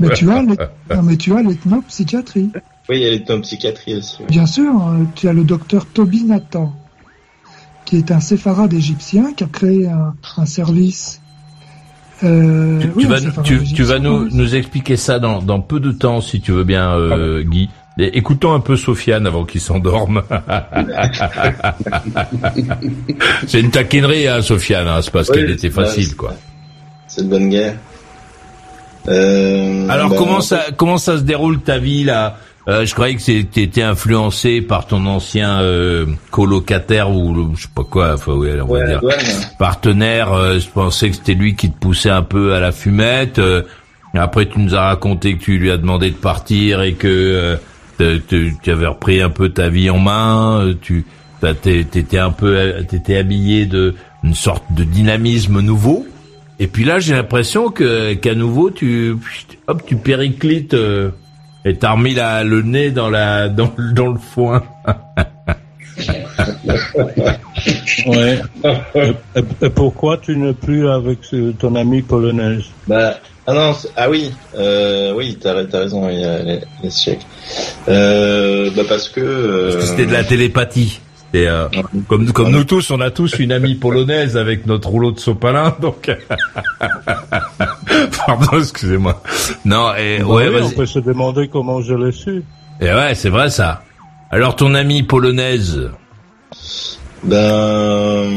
Mais 0.00 0.08
tu 0.10 0.30
as 0.30 0.42
non, 0.42 0.56
mais 1.02 1.16
tu 1.16 1.32
as 1.34 1.42
l'ethnopsychiatrie. 1.42 2.50
Oui, 2.88 2.96
il 2.96 3.02
y 3.02 3.06
a 3.06 3.10
l'ethnopsychiatrie 3.10 3.96
aussi. 3.96 4.24
Bien 4.28 4.46
sûr, 4.46 4.72
euh, 4.72 5.04
tu 5.14 5.28
as 5.28 5.32
le 5.32 5.44
docteur 5.44 5.86
Toby 5.86 6.24
Nathan, 6.24 6.74
qui 7.84 7.96
est 7.96 8.10
un 8.10 8.20
séfarade 8.20 8.72
égyptien 8.72 9.32
qui 9.34 9.44
a 9.44 9.46
créé 9.46 9.86
un, 9.86 10.14
un 10.36 10.46
service. 10.46 11.20
Euh, 12.24 12.80
tu, 12.80 12.90
oui, 12.96 13.04
vas, 13.04 13.20
tu, 13.42 13.62
tu, 13.62 13.82
vas 13.84 13.98
nous, 13.98 14.28
nous 14.30 14.54
expliquer 14.54 14.96
ça 14.96 15.18
dans, 15.20 15.40
dans 15.40 15.60
peu 15.60 15.80
de 15.80 15.92
temps, 15.92 16.20
si 16.20 16.40
tu 16.40 16.52
veux 16.52 16.64
bien, 16.64 16.92
euh, 16.92 17.42
Guy 17.42 17.70
écoutons 18.02 18.52
un 18.54 18.60
peu 18.60 18.76
Sofiane 18.76 19.26
avant 19.26 19.44
qu'il 19.44 19.60
s'endorme. 19.60 20.22
c'est 23.46 23.60
une 23.60 23.70
taquinerie, 23.70 24.28
hein, 24.28 24.42
Sofiane. 24.42 24.88
Hein, 24.88 25.00
c'est 25.02 25.12
parce 25.12 25.30
qu'elle 25.30 25.50
était 25.50 25.70
facile, 25.70 26.16
quoi. 26.16 26.34
C'est 27.06 27.22
une 27.22 27.28
bonne 27.28 27.48
guerre. 27.48 27.74
Euh, 29.08 29.88
Alors 29.88 30.10
ben, 30.10 30.16
comment 30.16 30.40
ça 30.40 30.66
comment 30.76 30.98
ça 30.98 31.16
se 31.16 31.22
déroule 31.22 31.60
ta 31.60 31.78
vie 31.78 32.04
là? 32.04 32.36
Euh, 32.68 32.84
Je 32.84 32.92
croyais 32.94 33.16
que 33.16 33.22
c'était 33.22 33.82
influencé 33.82 34.60
par 34.60 34.86
ton 34.86 35.06
ancien 35.06 35.60
euh, 35.62 36.04
colocataire 36.30 37.10
ou 37.10 37.54
je 37.56 37.62
sais 37.62 37.68
pas 37.74 37.82
quoi, 37.84 38.12
enfin 38.14 38.32
on 38.32 38.74
va 38.74 38.86
dire 38.86 39.00
partenaire. 39.58 40.60
je 40.60 40.68
pensais 40.68 41.08
que 41.08 41.16
c'était 41.16 41.34
lui 41.34 41.56
qui 41.56 41.70
te 41.70 41.78
poussait 41.78 42.10
un 42.10 42.22
peu 42.22 42.52
à 42.52 42.60
la 42.60 42.72
fumette. 42.72 43.40
après 44.14 44.46
tu 44.46 44.60
nous 44.60 44.74
as 44.74 44.82
raconté 44.82 45.36
que 45.36 45.42
tu 45.42 45.58
lui 45.58 45.70
as 45.70 45.78
demandé 45.78 46.10
de 46.10 46.16
partir 46.16 46.82
et 46.82 46.92
que 46.92 47.58
tu, 48.28 48.70
avais 48.70 48.86
repris 48.86 49.20
un 49.20 49.30
peu 49.30 49.48
ta 49.50 49.68
vie 49.68 49.90
en 49.90 49.98
main, 49.98 50.60
euh, 50.60 50.74
tu 50.80 51.04
t'étais 51.40 52.18
un 52.18 52.30
peu, 52.30 52.84
t'étais 52.88 53.16
habillé 53.16 53.66
de 53.66 53.94
une 54.22 54.34
sorte 54.34 54.64
de 54.74 54.84
dynamisme 54.84 55.60
nouveau. 55.60 56.06
Et 56.58 56.66
puis 56.66 56.84
là, 56.84 56.98
j'ai 56.98 57.14
l'impression 57.14 57.70
que 57.70 58.12
qu'à 58.14 58.34
nouveau, 58.34 58.70
tu 58.70 59.16
hop, 59.66 59.82
tu 59.86 59.96
périclites 59.96 60.74
euh, 60.74 61.10
et 61.64 61.76
t'as 61.76 61.92
remis 61.92 62.14
la, 62.14 62.44
le 62.44 62.60
nez 62.62 62.90
dans 62.90 63.08
la 63.08 63.48
dans, 63.48 63.72
dans 63.94 64.08
le 64.08 64.18
foin. 64.18 64.62
ouais. 68.06 68.40
Et, 69.62 69.70
pourquoi 69.70 70.18
tu 70.18 70.36
n'es 70.36 70.52
plus 70.52 70.88
avec 70.88 71.20
ton 71.58 71.74
ami 71.74 72.02
polonaise? 72.02 72.64
Bah 72.86 73.14
ah 73.50 73.54
non, 73.54 73.76
ah 73.96 74.08
oui, 74.08 74.32
euh, 74.56 75.12
oui, 75.16 75.36
t'as 75.40 75.54
as 75.54 75.78
raison, 75.78 76.08
il 76.08 76.20
y 76.20 76.24
a 76.24 76.38
les, 76.40 76.60
les 76.84 77.18
Euh, 77.88 78.70
bah 78.76 78.82
parce 78.88 79.08
que. 79.08 79.20
Euh, 79.20 79.72
parce 79.72 79.76
que 79.84 79.90
c'était 79.90 80.06
de 80.06 80.12
la 80.12 80.22
télépathie. 80.22 81.00
Et 81.34 81.48
euh, 81.48 81.66
comme 82.06 82.30
comme 82.32 82.50
nous 82.50 82.62
tous, 82.62 82.92
on 82.92 83.00
a 83.00 83.10
tous 83.10 83.40
une 83.40 83.50
amie 83.50 83.74
polonaise 83.74 84.36
avec 84.36 84.66
notre 84.66 84.88
rouleau 84.88 85.10
de 85.10 85.18
sopalin, 85.18 85.74
donc. 85.82 86.10
Pardon, 88.26 88.58
excusez-moi. 88.58 89.20
Non, 89.64 89.94
et 89.96 90.18
bah 90.20 90.26
ouais, 90.26 90.48
oui, 90.48 90.60
on 90.62 90.70
peut 90.70 90.86
se 90.86 91.00
demander 91.00 91.48
comment 91.48 91.82
je 91.82 91.94
l'ai 91.94 92.12
su. 92.12 92.44
Et 92.80 92.92
ouais, 92.92 93.16
c'est 93.16 93.30
vrai 93.30 93.50
ça. 93.50 93.82
Alors 94.30 94.54
ton 94.54 94.74
amie 94.74 95.02
polonaise? 95.02 95.90
Ben, 97.24 98.28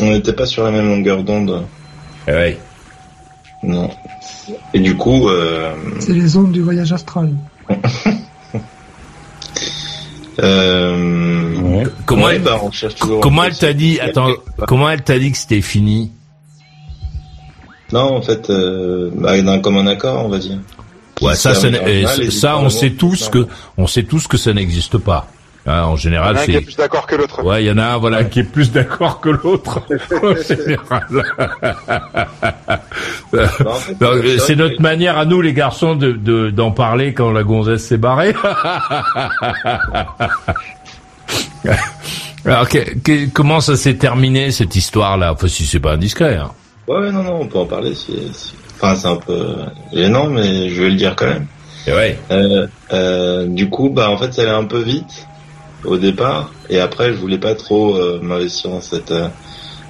on 0.00 0.10
n'était 0.10 0.32
pas 0.32 0.46
sur 0.46 0.64
la 0.64 0.72
même 0.72 0.88
longueur 0.88 1.22
d'onde. 1.22 1.64
Eh 2.26 2.32
ouais. 2.32 2.58
Non. 3.62 3.90
Et 4.74 4.80
du 4.80 4.96
coup. 4.96 5.28
Euh... 5.28 5.74
C'est 5.98 6.12
les 6.12 6.36
ondes 6.36 6.52
du 6.52 6.62
voyage 6.62 6.92
astral. 6.92 7.32
euh... 10.40 11.84
Comment, 12.06 12.24
ouais, 12.26 12.36
elle, 12.36 12.42
bah, 12.42 12.60
on 12.62 12.70
cherche 12.70 12.94
toujours 12.94 13.20
comment 13.20 13.44
elle 13.44 13.56
t'a 13.56 13.72
dit 13.72 14.00
Attends, 14.00 14.30
comment 14.66 14.88
elle 14.90 15.02
t'a 15.02 15.18
dit 15.18 15.30
que 15.32 15.38
c'était 15.38 15.60
fini 15.60 16.12
Non, 17.92 18.16
en 18.16 18.22
fait, 18.22 18.50
euh, 18.50 19.10
bah, 19.14 19.40
d'un 19.40 19.58
commun 19.60 19.86
accord, 19.86 20.24
on 20.24 20.28
va 20.28 20.38
dire. 20.38 20.58
Ouais, 21.20 21.34
ça, 21.34 21.54
ça, 21.54 21.68
ça, 22.30 22.58
on 22.58 22.70
sait 22.70 22.90
tous 22.90 23.28
que, 23.28 23.46
on 23.76 23.86
sait 23.88 24.04
tous 24.04 24.28
que 24.28 24.36
ça 24.36 24.52
n'existe 24.52 24.98
pas. 24.98 25.26
Hein, 25.70 25.82
en 25.84 25.96
général, 25.96 26.34
Il 26.34 26.36
y 26.36 26.38
en 26.38 26.38
a 26.38 26.42
un 26.42 26.46
qui 26.46 26.52
c'est. 26.52 26.58
est 26.58 26.62
plus 26.62 26.76
d'accord 26.76 27.06
que 27.06 27.14
l'autre. 27.16 27.44
Ouais, 27.44 27.62
il 27.62 27.66
y 27.66 27.70
en 27.70 27.76
a 27.78 27.84
un, 27.84 27.98
voilà, 27.98 28.24
qui 28.24 28.40
est 28.40 28.44
plus 28.44 28.72
d'accord 28.72 29.20
que 29.20 29.28
l'autre. 29.28 29.82
en 30.22 30.34
général. 30.36 31.06
Non, 34.00 34.10
c'est 34.38 34.56
notre 34.56 34.80
manière 34.80 35.18
à 35.18 35.24
nous, 35.26 35.40
les 35.42 35.52
garçons, 35.52 35.94
de 35.94 36.12
de- 36.12 36.48
d'en 36.50 36.70
parler 36.70 37.12
quand 37.12 37.30
la 37.30 37.42
gonzesse 37.42 37.84
s'est 37.84 37.98
barrée. 37.98 38.34
Alors, 42.44 42.68
que- 42.68 42.94
que- 43.00 43.28
comment 43.30 43.60
ça 43.60 43.76
s'est 43.76 43.94
terminé 43.96 44.50
cette 44.50 44.74
histoire-là? 44.76 45.32
Enfin, 45.32 45.48
si 45.48 45.66
c'est 45.66 45.80
pas 45.80 45.92
indiscret. 45.92 46.36
Hein. 46.36 46.50
Ouais, 46.86 46.98
ouais, 47.00 47.12
non, 47.12 47.22
non, 47.22 47.40
on 47.42 47.46
peut 47.46 47.58
en 47.58 47.66
parler. 47.66 47.94
Si, 47.94 48.16
si- 48.32 48.54
Enfin, 48.80 48.94
c'est 48.94 49.08
un 49.08 49.16
peu 49.16 49.56
gênant, 49.92 50.28
mais 50.28 50.68
je 50.70 50.82
vais 50.82 50.90
le 50.90 50.94
dire 50.96 51.16
quand 51.16 51.26
même. 51.26 51.46
Et 51.88 51.92
ouais. 51.92 52.16
Euh, 52.30 52.66
euh, 52.92 53.46
du 53.48 53.68
coup, 53.68 53.90
bah, 53.90 54.08
en 54.08 54.16
fait, 54.16 54.32
ça 54.32 54.42
allait 54.42 54.50
un 54.52 54.64
peu 54.64 54.78
vite 54.80 55.26
au 55.84 55.96
départ, 55.96 56.52
et 56.68 56.80
après, 56.80 57.12
je 57.12 57.18
voulais 57.18 57.38
pas 57.38 57.54
trop 57.54 57.96
euh, 57.96 58.20
m'investir 58.22 58.70
dans 58.70 58.80
cette 58.80 59.10
euh, 59.12 59.28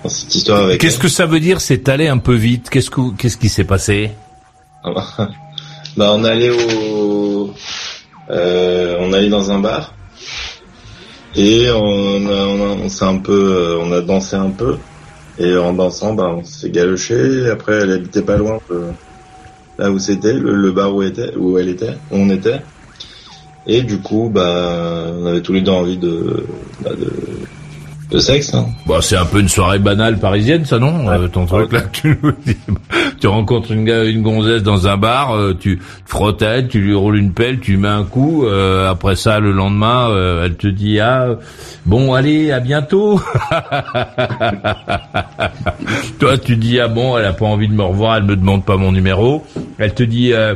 dans 0.05 0.11
cette 0.11 0.35
histoire 0.35 0.63
avec. 0.65 0.81
Qu'est-ce 0.81 0.99
que 0.99 1.09
ça 1.09 1.27
veut 1.27 1.41
dire 1.41 1.61
C'est 1.61 1.89
allé 1.89 2.09
un 2.09 2.19
peu 2.19 2.35
vite? 2.35 2.71
Qu'est-ce 2.71 2.91
que 2.91 3.15
qu'est-ce 3.17 3.37
qui 3.37 3.49
s'est 3.49 3.65
passé? 3.65 4.11
Elle. 4.85 4.93
bah, 5.97 6.13
on 6.15 6.25
allait 6.25 6.51
au, 6.51 7.53
euh, 8.31 8.97
on 9.01 9.13
allait 9.13 9.31
dans 9.31 9.51
un 9.51 9.59
bar, 9.61 9.95
et 11.35 11.71
on 11.71 12.27
a, 12.27 12.47
on, 12.47 12.63
a- 12.73 12.77
on 12.85 12.89
s'est 12.89 13.05
un 13.05 13.19
peu, 13.19 13.33
euh, 13.55 13.79
on 13.81 13.91
a 13.93 14.01
dansé 14.01 14.37
un 14.37 14.51
peu, 14.51 14.77
et 15.39 15.57
en 15.57 15.73
dansant, 15.73 16.15
bah, 16.15 16.29
on 16.37 16.45
s'est 16.45 16.71
galoché. 16.71 17.49
Après, 17.51 17.75
elle 17.83 17.93
habitait 17.93 18.23
pas 18.23 18.37
loin 18.37 18.59
de 18.71 18.83
là 19.79 19.91
où 19.91 19.99
c'était, 19.99 20.33
le, 20.33 20.55
le 20.55 20.73
bar 20.73 20.95
où, 20.95 21.03
était, 21.03 21.35
où 21.37 21.57
elle 21.59 21.69
était, 21.69 21.95
où 22.11 22.17
on 22.17 22.29
était. 22.31 22.61
Et 23.69 23.83
du 23.83 24.01
coup, 24.01 24.31
bah, 24.33 25.05
on 25.21 25.27
avait 25.27 25.43
tous 25.43 25.53
les 25.53 25.61
deux 25.61 25.73
envie 25.73 25.99
de, 25.99 26.47
bah, 26.83 26.91
de, 26.99 27.13
de 28.11 28.19
sexe. 28.19 28.55
Hein. 28.55 28.67
Bon, 28.87 28.99
c'est 29.03 29.17
un 29.19 29.27
peu 29.27 29.41
une 29.41 29.49
soirée 29.49 29.79
banale 29.79 30.19
parisienne, 30.19 30.65
ça 30.65 30.79
non 30.79 31.07
Euh, 31.11 31.29
Ton 31.29 31.45
truc 31.45 31.71
là, 31.73 31.83
tu. 31.93 32.19
Tu 33.21 33.27
rencontres 33.27 33.73
une, 33.73 33.89
une 33.89 34.23
gonzesse 34.23 34.63
dans 34.63 34.87
un 34.87 34.97
bar, 34.97 35.35
euh, 35.35 35.53
tu 35.59 35.81
frottes 36.07 36.41
à 36.41 36.51
elle, 36.59 36.69
tu 36.69 36.79
lui 36.81 36.95
roules 36.95 37.17
une 37.19 37.33
pelle, 37.33 37.59
tu 37.59 37.73
lui 37.73 37.79
mets 37.79 37.89
un 37.89 38.05
coup. 38.05 38.47
euh, 38.47 38.89
après 38.89 39.17
ça, 39.17 39.41
le 39.41 39.51
lendemain, 39.53 40.09
euh, 40.11 40.45
elle 40.47 40.55
te 40.57 40.69
dit 40.69 41.01
ah 41.01 41.31
bon 41.85 42.15
allez 42.15 42.53
à 42.53 42.61
bientôt. 42.61 43.21
Toi, 46.19 46.39
tu 46.39 46.57
dis 46.57 46.81
ah 46.81 46.89
bon, 46.89 47.17
elle 47.19 47.25
a 47.25 47.33
pas 47.33 47.47
envie 47.47 47.69
de 47.69 47.75
me 47.75 47.83
revoir, 47.83 48.17
elle 48.17 48.25
me 48.25 48.37
demande 48.37 48.65
pas 48.65 48.77
mon 48.77 48.93
numéro. 48.93 49.45
Elle 49.79 49.95
te 49.95 50.03
dit, 50.05 50.33
euh, 50.33 50.55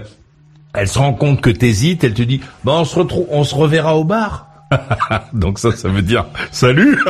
elle 0.75 0.89
se 0.89 0.99
rend 0.99 1.13
compte 1.13 1.41
que 1.41 1.51
t'hésites, 1.51 2.05
elle 2.05 2.15
te 2.15 2.23
dit 2.23 2.41
bon 2.65 2.81
on 2.81 2.85
se 2.85 2.99
retrouve, 2.99 3.27
on 3.31 3.45
se 3.45 3.55
reverra 3.55 3.97
au 3.97 4.05
bar. 4.05 4.49
Donc 5.33 5.59
ça, 5.59 5.73
ça 5.73 5.89
veut 5.89 6.03
dire 6.03 6.27
salut. 6.51 6.99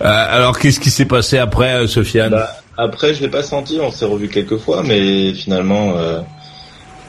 Euh, 0.00 0.06
alors 0.08 0.58
qu'est-ce 0.58 0.80
qui 0.80 0.90
s'est 0.90 1.04
passé 1.04 1.38
après, 1.38 1.74
euh, 1.74 1.86
Sofiane? 1.86 2.32
Bah, 2.32 2.50
après, 2.76 3.14
je 3.14 3.20
l'ai 3.20 3.28
pas 3.28 3.42
senti. 3.42 3.78
On 3.80 3.90
s'est 3.90 4.04
revu 4.04 4.28
quelques 4.28 4.58
fois, 4.58 4.82
mais 4.82 5.32
finalement, 5.32 5.96
euh, 5.96 6.20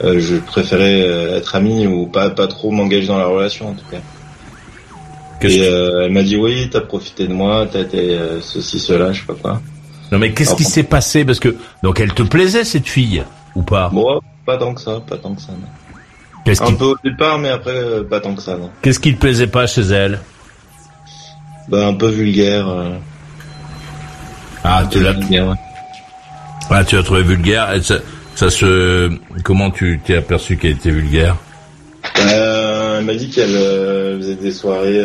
euh, 0.04 0.20
je 0.20 0.36
préférais 0.36 1.00
être 1.36 1.56
ami 1.56 1.86
ou 1.86 2.06
pas 2.06 2.30
pas 2.30 2.46
trop 2.46 2.70
m'engager 2.70 3.08
dans 3.08 3.18
la 3.18 3.26
relation 3.26 3.70
en 3.70 3.74
tout 3.74 3.84
cas. 3.90 3.98
Et 5.42 5.68
euh, 5.68 6.04
elle 6.04 6.12
m'a 6.12 6.22
dit 6.22 6.36
oui, 6.36 6.68
t'as 6.70 6.80
profité 6.80 7.26
de 7.26 7.32
moi, 7.32 7.66
t'as 7.70 7.80
été 7.80 8.18
ceci, 8.40 8.78
cela, 8.78 9.12
je 9.12 9.20
sais 9.20 9.26
pas 9.26 9.34
quoi. 9.34 9.60
Non 10.12 10.18
mais 10.18 10.32
qu'est-ce 10.32 10.54
qui 10.54 10.62
Enfin, 10.62 10.72
s'est 10.72 10.82
passé 10.84 11.24
Parce 11.24 11.40
que 11.40 11.56
donc 11.82 11.98
elle 12.00 12.12
te 12.14 12.22
plaisait 12.22 12.64
cette 12.64 12.86
fille 12.88 13.24
ou 13.54 13.62
pas? 13.62 13.90
Moi, 13.92 14.20
pas 14.44 14.56
tant 14.56 14.72
que 14.74 14.80
ça, 14.80 15.00
pas 15.06 15.16
tant 15.16 15.34
que 15.34 15.42
ça. 15.42 15.52
Un 16.48 16.52
qui 16.66 16.74
peu 16.74 16.84
au 16.84 16.96
départ, 17.02 17.38
mais 17.38 17.48
après, 17.48 17.72
euh, 17.74 18.04
pas 18.04 18.20
tant 18.20 18.32
que 18.34 18.40
ça, 18.42 18.56
qu'est-ce 18.82 19.00
qui 19.00 19.14
te 19.14 19.18
plaisait 19.20 19.48
pas 19.48 19.66
chez 19.66 19.82
elle? 19.82 20.20
Bah, 21.68 21.88
un 21.88 21.94
peu 21.94 22.08
vulgaire. 22.08 22.68
euh, 22.68 22.90
Ah, 24.62 24.84
tu 24.88 25.00
l'as 25.00 25.12
ouais. 25.12 25.54
ah, 26.70 26.84
tu 26.84 26.96
as 26.96 27.02
trouvé 27.02 27.22
vulgaire. 27.24 27.72
Et 27.74 27.82
ça, 27.82 27.96
ça 28.36 28.48
se 28.50 29.10
comment 29.42 29.72
tu 29.72 30.00
t'es 30.04 30.16
aperçu 30.16 30.56
qu'elle 30.56 30.72
était 30.72 30.90
vulgaire? 30.90 31.34
Euh, 32.20 32.98
elle 33.00 33.04
m'a 33.04 33.14
dit 33.14 33.28
qu'elle 33.28 33.56
euh, 33.56 34.16
faisait 34.18 34.36
des 34.36 34.52
soirées 34.52 35.00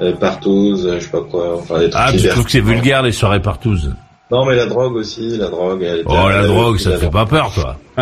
euh, 0.00 0.04
euh, 0.10 0.12
partous, 0.16 0.84
euh, 0.84 0.98
je 0.98 1.04
sais 1.04 1.10
pas 1.10 1.20
quoi, 1.30 1.56
enfin 1.58 1.78
des 1.80 1.90
trucs 1.90 2.02
Ah, 2.04 2.12
tu 2.12 2.28
trouves 2.28 2.44
que 2.44 2.50
c'est 2.50 2.60
vulgaire 2.60 3.02
les 3.02 3.12
soirées 3.12 3.42
partouzes 3.42 3.94
Non, 4.30 4.44
mais 4.44 4.54
la 4.56 4.66
drogue 4.66 4.94
aussi, 4.96 5.36
la 5.38 5.48
drogue. 5.48 5.82
Elle 5.82 6.00
était- 6.00 6.08
Oh 6.08 6.28
la 6.28 6.40
elle- 6.40 6.46
drogue, 6.46 6.78
ça 6.78 6.92
te 6.92 6.96
fait 6.98 7.10
pas 7.10 7.26
peur 7.26 7.50
toi 7.54 7.76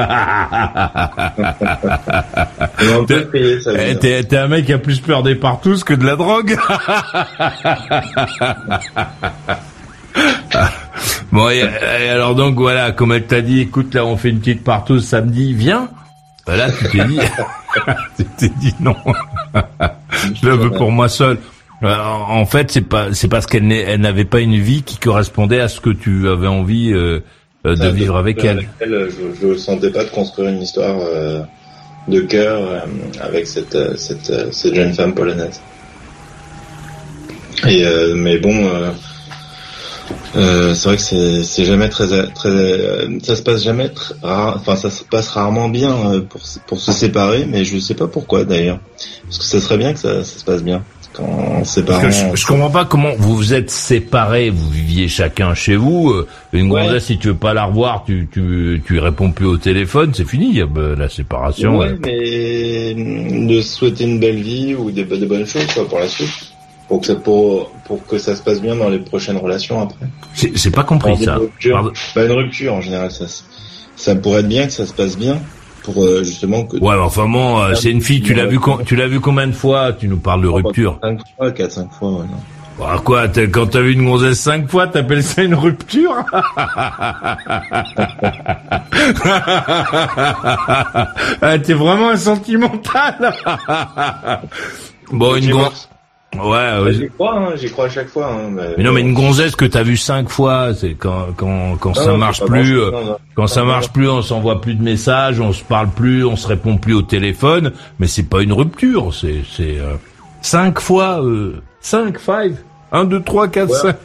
Eh. 3.75 4.25
T'es 4.27 4.37
un 4.37 4.49
mec 4.49 4.67
qui 4.67 4.73
a 4.73 4.79
plus 4.79 5.01
peur 5.01 5.23
des 5.23 5.35
partous 5.35 5.85
que 5.85 5.95
de 5.95 6.05
la 6.05 6.17
drogue 6.17 6.57
Bon, 11.33 11.51
et, 11.51 11.59
et 12.03 12.09
alors 12.09 12.35
donc 12.35 12.55
voilà, 12.57 12.93
comme 12.93 13.13
elle 13.13 13.27
t'a 13.27 13.43
dit, 13.43 13.61
écoute, 13.61 13.95
là 13.95 14.05
on 14.07 14.17
fait 14.17 14.31
une 14.31 14.39
petite 14.39 14.65
partouze 14.65 15.05
samedi, 15.07 15.53
viens. 15.53 15.89
Là, 16.47 16.69
tu 16.71 16.89
t'es 16.89 17.05
dit, 17.05 17.19
tu 18.17 18.25
t'es 18.39 18.49
dit 18.61 18.75
non, 18.81 18.95
je 20.35 20.49
la 20.49 20.55
veux 20.57 20.71
pour 20.71 20.91
moi 20.93 21.09
seul. 21.09 21.39
Euh, 21.83 21.95
En 21.95 22.47
fait, 22.47 22.71
c'est 22.71 22.81
pas, 22.81 23.13
c'est 23.13 23.29
parce 23.29 23.47
qu'elle 23.47 23.71
elle 23.71 24.01
n'avait 24.01 24.25
pas 24.25 24.41
une 24.41 24.57
vie 24.59 24.83
qui 24.83 24.97
correspondait 24.99 25.61
à 25.61 25.69
ce 25.69 25.81
que 25.81 25.91
tu 25.91 26.29
avais 26.29 26.47
envie 26.47 26.93
euh, 26.93 27.21
euh, 27.67 27.77
de 27.77 27.89
vivre 27.89 28.17
avec 28.17 28.43
elle. 28.45 28.67
elle, 28.81 29.09
je, 29.11 29.49
je 29.49 29.57
sentais 29.59 29.91
pas 29.91 30.05
de 30.05 30.11
construire 30.11 30.49
une 30.49 30.63
histoire 30.63 30.97
euh, 31.01 31.43
de 32.09 32.21
cœur 32.21 32.61
euh, 32.63 32.79
avec 33.21 33.47
cette 33.47 33.75
euh, 33.75 33.95
cette 33.97 34.31
euh, 34.31 34.51
cette 34.53 34.75
jeune 34.75 34.95
femme 34.95 35.15
polonaise. 35.15 35.61
Et 37.67 37.85
euh, 37.85 38.15
mais 38.15 38.39
bon, 38.39 38.55
euh, 38.67 38.91
euh, 40.37 40.75
c'est 40.75 40.89
vrai 40.89 40.97
que 40.97 41.03
c'est 41.03 41.43
c'est 41.43 41.65
jamais 41.65 41.89
très 41.89 42.07
très 42.29 42.49
euh, 42.49 43.19
ça 43.23 43.35
se 43.37 43.43
passe 43.43 43.63
jamais 43.63 43.89
tr- 43.89 44.13
rare, 44.23 44.57
enfin 44.57 44.77
ça 44.77 44.91
se 44.91 45.03
passe 45.05 45.29
rarement 45.29 45.69
bien 45.69 45.91
euh, 46.13 46.21
pour 46.21 46.41
pour 46.67 46.81
se 46.81 46.93
séparer, 46.93 47.47
mais 47.47 47.65
je 47.65 47.79
sais 47.79 47.95
pas 47.95 48.07
pourquoi 48.07 48.45
d'ailleurs, 48.45 48.79
parce 49.25 49.39
que 49.39 49.45
ça 49.45 49.61
serait 49.61 49.79
bien 49.79 49.93
que 49.95 49.99
ça, 49.99 50.23
ça 50.23 50.39
se 50.39 50.45
passe 50.45 50.63
bien 50.63 50.83
quand 51.17 51.65
séparant. 51.65 52.11
je, 52.11 52.37
je 52.41 52.47
comprends 52.47 52.71
pas 52.71 52.85
comment 52.85 53.13
vous 53.19 53.37
vous 53.37 53.55
êtes 53.55 53.71
séparés, 53.71 54.51
vous 54.51 54.69
viviez 54.71 55.09
chacun 55.09 55.55
chez 55.55 55.77
vous. 55.77 56.11
euh, 56.11 56.27
Une 56.53 56.71
Ouais. 56.71 56.85
gonzesse, 56.87 57.05
si 57.07 57.19
tu 57.19 57.29
veux 57.29 57.35
pas 57.35 57.55
la 57.55 57.65
revoir, 57.65 58.05
tu 58.07 58.29
tu 58.33 58.83
tu 58.87 58.99
réponds 58.99 59.33
plus 59.33 59.47
au 59.47 59.57
téléphone, 59.57 60.13
c'est 60.15 60.29
fini. 60.29 60.49
il 60.51 60.57
y 60.59 60.63
a, 60.63 60.67
bah, 60.67 60.95
la 60.97 61.09
séparation. 61.09 61.79
Ouais, 61.79 61.89
euh. 61.89 61.97
mais 62.05 62.95
mm, 62.97 63.47
de 63.47 63.61
souhaiter 63.61 64.05
une 64.05 64.21
belle 64.21 64.41
vie 64.43 64.75
ou 64.75 64.91
des, 64.91 65.05
des 65.05 65.27
bonnes 65.27 65.47
choses 65.47 65.67
quoi, 65.75 65.89
pour 65.89 65.99
la 65.99 66.09
suite. 66.09 66.29
Pour 66.89 67.01
que, 67.01 67.07
ça, 67.09 67.17
pour, 67.17 67.73
pour 67.89 68.07
que 68.07 68.17
ça 68.17 68.37
se 68.37 68.43
passe 68.43 68.61
bien 68.63 68.77
dans 68.77 68.89
les 68.89 69.01
prochaines 69.01 69.39
relations 69.39 69.81
après. 69.83 70.07
J'ai 70.35 70.71
pas 70.71 70.85
compris 70.85 71.17
ça. 71.17 71.33
Une 71.35 71.41
rupture, 71.41 71.93
bah, 72.15 72.25
une 72.25 72.31
rupture 72.33 72.75
en 72.75 72.81
général, 72.81 73.11
ça, 73.11 73.25
ça 73.97 74.15
pourrait 74.15 74.41
être 74.41 74.49
bien 74.49 74.67
que 74.67 74.73
ça 74.73 74.87
se 74.87 74.93
passe 74.93 75.17
bien 75.19 75.41
pour 75.87 76.03
euh, 76.05 76.23
justement 76.25 76.65
que. 76.65 76.77
Ouais, 76.77 76.95
mais 76.97 77.01
enfin 77.03 77.27
bon, 77.29 77.59
euh, 77.63 77.75
c'est 77.75 77.91
une 77.91 78.03
fille. 78.03 78.21
Tu 78.21 78.35
l'as 78.35 78.45
vu 78.45 78.59
tu 78.85 78.97
l'as 78.97 79.07
vu 79.09 79.21
combien 79.21 79.47
de 79.47 79.53
fois 79.53 79.93
Tu 79.95 80.07
nous 80.09 80.19
parles 80.19 80.43
de 80.43 80.49
rupture. 80.49 80.99
5 81.03 81.21
fois, 81.39 81.51
4, 81.53 81.71
5 81.73 81.93
fois, 81.93 82.11
ouais, 82.11 82.19
non. 82.25 82.41
Bah, 82.79 83.01
quoi 83.03 83.27
t'as- 83.29 83.47
Quand 83.47 83.69
t'as 83.69 83.81
vu 83.81 83.95
une 83.95 84.05
gonzesse 84.05 84.39
cinq 84.39 84.69
fois, 84.69 84.87
t'appelles 84.87 85.23
ça 85.23 85.43
une 85.43 85.55
rupture 85.55 86.13
Ah, 91.41 91.59
T'es 91.59 91.73
vraiment 91.75 92.11
un 92.11 92.17
sentimental. 92.17 93.35
bon, 95.13 95.37
une 95.37 95.51
gonzesse. 95.51 95.89
Ouais, 96.39 96.51
Bah, 96.51 96.83
ouais. 96.83 96.93
J'y 96.95 97.09
crois, 97.09 97.39
hein, 97.39 97.53
j'y 97.57 97.71
crois 97.71 97.87
à 97.87 97.89
chaque 97.89 98.09
fois. 98.09 98.27
Hein, 98.27 98.51
mais, 98.53 98.75
Mais 98.79 98.85
non, 98.85 98.93
mais 98.93 99.01
une 99.01 99.15
gonzesse 99.15 99.57
que 99.57 99.65
t'as 99.65 99.83
vue 99.83 99.97
cinq 99.97 100.29
fois, 100.29 100.75
c'est 100.75 100.95
quand 100.95 101.29
quand 101.37 101.77
quand 101.81 101.97
Non, 101.97 102.03
ça 102.03 102.11
non, 102.13 102.19
marche 102.19 102.45
plus, 102.45 102.77
bon, 102.77 102.83
euh, 102.83 102.91
non, 102.91 103.05
non. 103.05 103.19
quand 103.35 103.47
ça 103.47 103.65
marche 103.65 103.91
plus, 103.93 104.09
on 104.09 104.23
s'envoie 104.23 104.61
plus 104.61 104.75
de 104.75 104.83
messages, 104.83 105.41
on 105.41 105.53
se 105.53 105.65
parle 105.65 105.89
plus, 105.89 106.25
on 106.25 106.37
se 106.37 106.47
répond 106.49 106.77
plus 106.79 106.95
au 106.95 107.03
téléphone, 107.03 107.73
mais 107.99 108.07
c'est 108.07 108.29
pas 108.29 108.43
une 108.43 108.53
rupture, 108.53 109.13
c'est 109.15 109.43
c'est 109.51 109.79
euh, 109.79 109.95
cinq 110.43 110.81
fois, 110.81 111.23
euh, 111.25 111.61
cinq, 111.81 112.19
five, 112.19 112.57
un, 112.93 113.05
deux, 113.05 113.23
trois, 113.23 113.49
quatre, 113.49 113.71
Ouais. 113.73 113.93
cinq. 113.93 113.97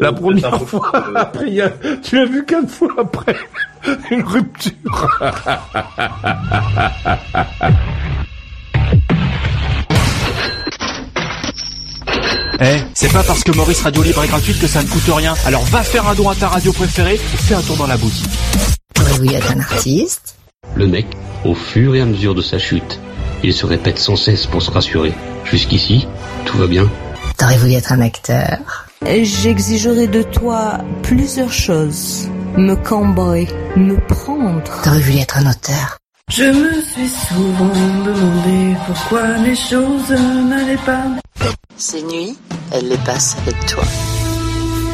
La 0.00 0.10
Euh, 0.10 0.12
première 0.12 0.54
un 0.54 0.58
peu 0.58 0.64
fois, 0.66 0.92
euh, 0.94 1.12
après, 1.16 1.46
il 1.48 1.54
y 1.54 1.60
a- 1.60 1.72
tu 2.02 2.14
l'as 2.16 2.26
vu 2.26 2.44
quatre 2.44 2.70
fois 2.70 2.90
après, 2.96 3.34
une 4.12 4.22
rupture. 4.22 4.70
Eh, 12.60 12.80
c'est 12.94 13.12
pas 13.12 13.22
parce 13.22 13.42
que 13.42 13.52
Maurice 13.52 13.80
Radio 13.80 14.02
Libre 14.02 14.24
est 14.24 14.28
gratuite 14.28 14.60
que 14.60 14.66
ça 14.66 14.82
ne 14.82 14.88
coûte 14.88 15.02
rien. 15.08 15.34
Alors 15.46 15.64
va 15.64 15.82
faire 15.82 16.06
un 16.08 16.14
don 16.14 16.28
à 16.28 16.34
ta 16.34 16.48
radio 16.48 16.72
préférée 16.72 17.14
et 17.14 17.36
fais 17.36 17.54
un 17.54 17.62
tour 17.62 17.76
dans 17.76 17.86
la 17.86 17.96
boutique. 17.96 18.30
Vous 18.96 19.24
êtes 19.32 19.50
un 19.50 19.60
artiste 19.60 20.36
Le 20.74 20.86
mec, 20.86 21.06
au 21.44 21.54
fur 21.54 21.94
et 21.94 22.00
à 22.00 22.04
mesure 22.04 22.34
de 22.34 22.42
sa 22.42 22.58
chute, 22.58 23.00
il 23.42 23.52
se 23.52 23.66
répète 23.66 23.98
sans 23.98 24.16
cesse 24.16 24.46
pour 24.46 24.62
se 24.62 24.70
rassurer. 24.70 25.12
Jusqu'ici, 25.44 26.06
tout 26.44 26.56
va 26.58 26.66
bien. 26.66 26.88
T'aurais 27.36 27.58
voulu 27.58 27.74
être 27.74 27.92
un 27.92 28.00
acteur 28.00 28.86
J'exigerai 29.04 30.06
de 30.06 30.22
toi 30.22 30.78
plusieurs 31.02 31.52
choses. 31.52 32.28
Me 32.56 32.74
cambrer, 32.74 33.48
me 33.76 33.96
prendre. 34.06 34.62
T'aurais 34.82 35.00
voulu 35.00 35.18
être 35.18 35.36
un 35.38 35.50
auteur 35.50 35.98
Je 36.30 36.44
me 36.44 36.80
suis 36.80 37.08
souvent 37.08 38.02
demandé 38.04 38.76
pourquoi 38.86 39.36
les 39.38 39.54
choses 39.54 40.10
n'allaient 40.10 40.76
pas. 40.78 41.04
Ces 41.76 42.02
nuits, 42.02 42.36
elle 42.72 42.88
les 42.88 42.96
passe 42.98 43.36
avec 43.42 43.66
toi. 43.66 43.84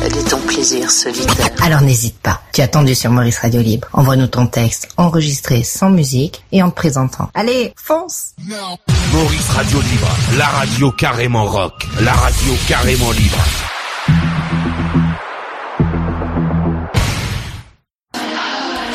Elle 0.03 0.17
est 0.17 0.29
ton 0.29 0.41
plaisir 0.41 0.91
solitaire. 0.91 1.51
Alors 1.63 1.83
n'hésite 1.83 2.19
pas. 2.21 2.43
Tu 2.53 2.61
as 2.63 2.65
attendu 2.65 2.95
sur 2.95 3.11
Maurice 3.11 3.39
Radio 3.39 3.63
Libre. 3.63 3.89
Envoie-nous 3.93 4.27
ton 4.27 4.47
texte 4.49 4.89
enregistré 4.97 5.63
sans 5.63 5.91
musique 5.91 6.45
et 6.53 6.63
en 6.63 6.71
te 6.71 6.75
présentant. 6.77 7.31
Allez, 7.35 7.73
fonce 7.77 8.35
Maurice 9.13 9.49
Radio 9.51 9.81
Libre, 9.81 10.09
la 10.37 10.47
radio 10.47 10.91
carrément 10.91 11.45
rock, 11.45 11.87
la 12.01 12.13
radio 12.13 12.55
carrément 12.67 13.13
libre. 13.13 13.39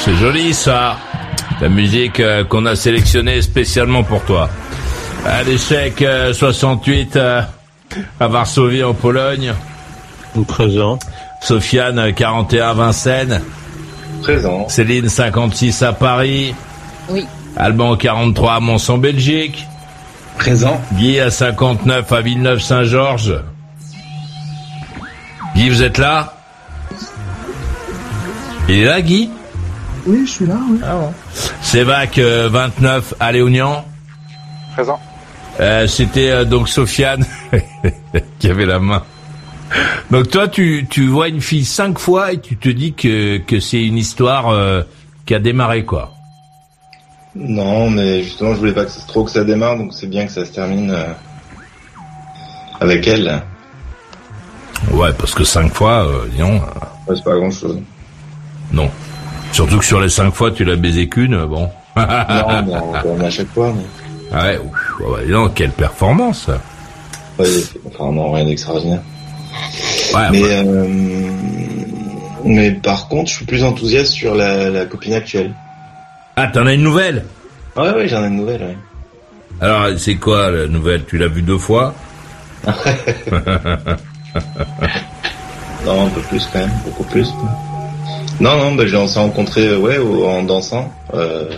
C'est 0.04 0.16
joli 0.18 0.54
ça, 0.54 0.98
la 1.62 1.70
musique 1.70 2.20
euh, 2.20 2.44
qu'on 2.44 2.66
a 2.66 2.76
sélectionnée 2.76 3.42
spécialement 3.42 4.04
pour 4.04 4.24
toi. 4.24 4.50
À 5.26 5.44
l'échec 5.44 6.02
euh, 6.02 6.34
68 6.34 7.16
euh, 7.16 7.42
à 8.20 8.28
Varsovie 8.28 8.84
en 8.84 8.94
Pologne. 8.94 9.54
Présent. 10.48 11.00
Sofiane 11.42 12.14
41 12.14 12.70
à 12.70 12.74
Vincennes. 12.74 13.42
Présent. 14.22 14.68
Céline 14.68 15.08
56 15.08 15.84
à 15.84 15.94
Paris. 15.94 16.54
Oui. 17.10 17.26
Alban 17.56 17.96
43 17.96 18.54
à 18.54 18.60
Mons 18.60 18.90
en 18.90 18.98
Belgique. 18.98 19.66
Présent. 20.38 20.82
Guy 20.94 21.20
à 21.20 21.32
59 21.32 22.12
à 22.12 22.22
Villeneuve-Saint-Georges. 22.22 23.42
Guy, 25.56 25.70
vous 25.70 25.84
êtes 25.84 25.98
là? 25.98 26.34
Il 28.68 28.80
est 28.80 28.86
là, 28.86 29.02
Guy? 29.02 29.30
Oui, 30.06 30.26
je 30.26 30.32
suis 30.32 30.46
là, 30.46 30.58
oui. 30.70 30.80
Ah 30.84 31.10
Sévac 31.62 32.18
euh, 32.18 32.50
29 32.52 33.16
à 33.20 33.32
Léognan. 33.32 33.86
Présent. 34.74 35.00
Euh, 35.60 35.88
C'était 35.88 36.30
euh, 36.32 36.46
donc 36.46 36.70
Sofiane 36.70 37.26
qui 38.40 38.50
avait 38.50 38.66
la 38.66 38.80
main. 38.80 39.04
Donc 40.12 40.30
toi, 40.30 40.48
tu, 40.48 40.86
tu 40.90 41.08
vois 41.08 41.28
une 41.28 41.42
fille 41.42 41.66
cinq 41.66 41.98
fois 41.98 42.34
et 42.34 42.40
tu 42.40 42.56
te 42.58 42.70
dis 42.70 42.94
que, 42.94 43.38
que 43.40 43.60
c'est 43.60 43.84
une 43.84 43.98
histoire 43.98 44.50
euh, 44.50 44.84
qui 45.26 45.34
a 45.34 45.40
démarré, 45.40 45.86
quoi. 45.86 46.12
Non, 47.36 47.90
mais 47.90 48.24
justement, 48.24 48.54
je 48.54 48.60
voulais 48.60 48.74
pas 48.74 48.86
que 48.86 48.92
ça, 48.92 49.02
trop 49.08 49.24
que 49.26 49.32
ça 49.32 49.44
démarre, 49.44 49.78
donc 49.78 49.94
c'est 49.94 50.08
bien 50.08 50.26
que 50.26 50.32
ça 50.32 50.46
se 50.46 50.52
termine 50.52 50.92
euh, 50.92 51.06
avec 52.80 53.08
elle. 53.08 53.42
Ouais, 54.92 55.12
parce 55.18 55.34
que 55.34 55.44
cinq 55.44 55.74
fois, 55.74 56.06
euh, 56.08 56.28
disons... 56.32 56.62
Ouais, 57.08 57.16
c'est 57.16 57.24
pas 57.24 57.36
grand 57.36 57.52
chose. 57.52 57.80
Non. 58.72 58.90
Surtout 59.56 59.80
que 59.80 59.86
sur 59.86 60.02
les 60.02 60.10
cinq 60.10 60.34
fois, 60.34 60.52
tu 60.52 60.66
l'as 60.66 60.76
baisé 60.76 61.08
qu'une, 61.08 61.46
bon. 61.46 61.70
non, 61.96 62.06
mais 62.68 62.74
on, 62.76 62.94
on 63.06 63.22
à 63.24 63.30
chaque 63.30 63.48
fois. 63.54 63.74
Mais... 63.74 64.38
Ouais, 64.38 64.58
ouf, 64.58 65.00
ouais, 65.00 65.26
dis 65.28 65.32
donc, 65.32 65.54
quelle 65.54 65.72
performance 65.72 66.50
Ouais, 67.40 67.48
enfin 67.88 68.12
non, 68.12 68.34
rien 68.34 68.44
d'extraordinaire. 68.44 69.00
Ouais, 70.14 70.30
mais, 70.34 70.44
euh, 70.44 70.88
mais 72.44 72.72
par 72.72 73.08
contre, 73.08 73.30
je 73.30 73.36
suis 73.38 73.46
plus 73.46 73.64
enthousiaste 73.64 74.12
sur 74.12 74.36
la, 74.36 74.70
la 74.70 74.86
copine 74.88 75.14
actuelle. 75.14 75.54
Ah, 76.36 76.48
t'en 76.48 76.66
as 76.66 76.74
une 76.74 76.84
nouvelle? 76.84 77.24
Ouais, 77.78 77.92
ouais, 77.92 78.10
j'en 78.10 78.26
ai 78.26 78.28
une 78.28 78.36
nouvelle, 78.36 78.62
ouais. 78.62 78.78
Alors, 79.62 79.98
c'est 79.98 80.16
quoi 80.16 80.52
la 80.52 80.68
nouvelle? 80.68 81.06
Tu 81.06 81.18
l'as 81.18 81.30
vue 81.30 81.44
deux 81.44 81.60
fois? 81.60 81.94
Non, 85.86 86.08
un 86.08 86.10
peu 86.10 86.22
plus 86.22 86.46
quand 86.52 86.60
même, 86.60 86.72
beaucoup 86.84 87.04
plus. 87.06 87.30
Non, 88.40 88.58
non, 88.58 88.76
bah, 88.76 88.84
on 88.96 89.08
s'est 89.08 89.20
rencontrés 89.20 89.68
euh, 89.68 89.78
ouais, 89.78 89.98
en 89.98 90.44
dansant. 90.44 90.92
Euh, 91.14 91.50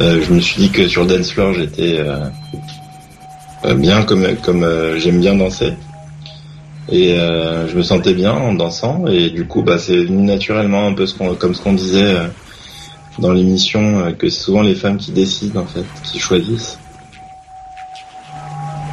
euh, 0.00 0.22
je 0.22 0.32
me 0.32 0.40
suis 0.40 0.62
dit 0.62 0.70
que 0.70 0.86
sur 0.86 1.02
le 1.02 1.08
dance 1.08 1.32
floor, 1.32 1.54
j'étais 1.54 1.98
euh, 1.98 3.74
bien 3.74 4.04
comme 4.04 4.24
comme 4.36 4.64
j'aime 4.98 5.20
bien 5.20 5.34
danser. 5.34 5.72
Et 6.90 7.16
je 7.16 7.76
me 7.76 7.82
sentais 7.82 8.14
bien 8.14 8.32
en 8.32 8.54
dansant. 8.54 9.06
Et 9.08 9.30
du 9.30 9.44
coup, 9.44 9.62
bah, 9.62 9.78
c'est 9.78 10.04
venu 10.04 10.22
naturellement 10.22 10.86
un 10.86 10.94
peu 10.94 11.06
ce 11.06 11.14
qu'on, 11.14 11.34
comme 11.34 11.54
ce 11.54 11.60
qu'on 11.60 11.74
disait 11.74 12.16
dans 13.18 13.32
l'émission, 13.32 14.14
que 14.16 14.30
c'est 14.30 14.40
souvent 14.40 14.62
les 14.62 14.74
femmes 14.74 14.96
qui 14.96 15.10
décident 15.10 15.60
en 15.60 15.66
fait, 15.66 15.84
qui 16.04 16.18
choisissent. 16.18 16.78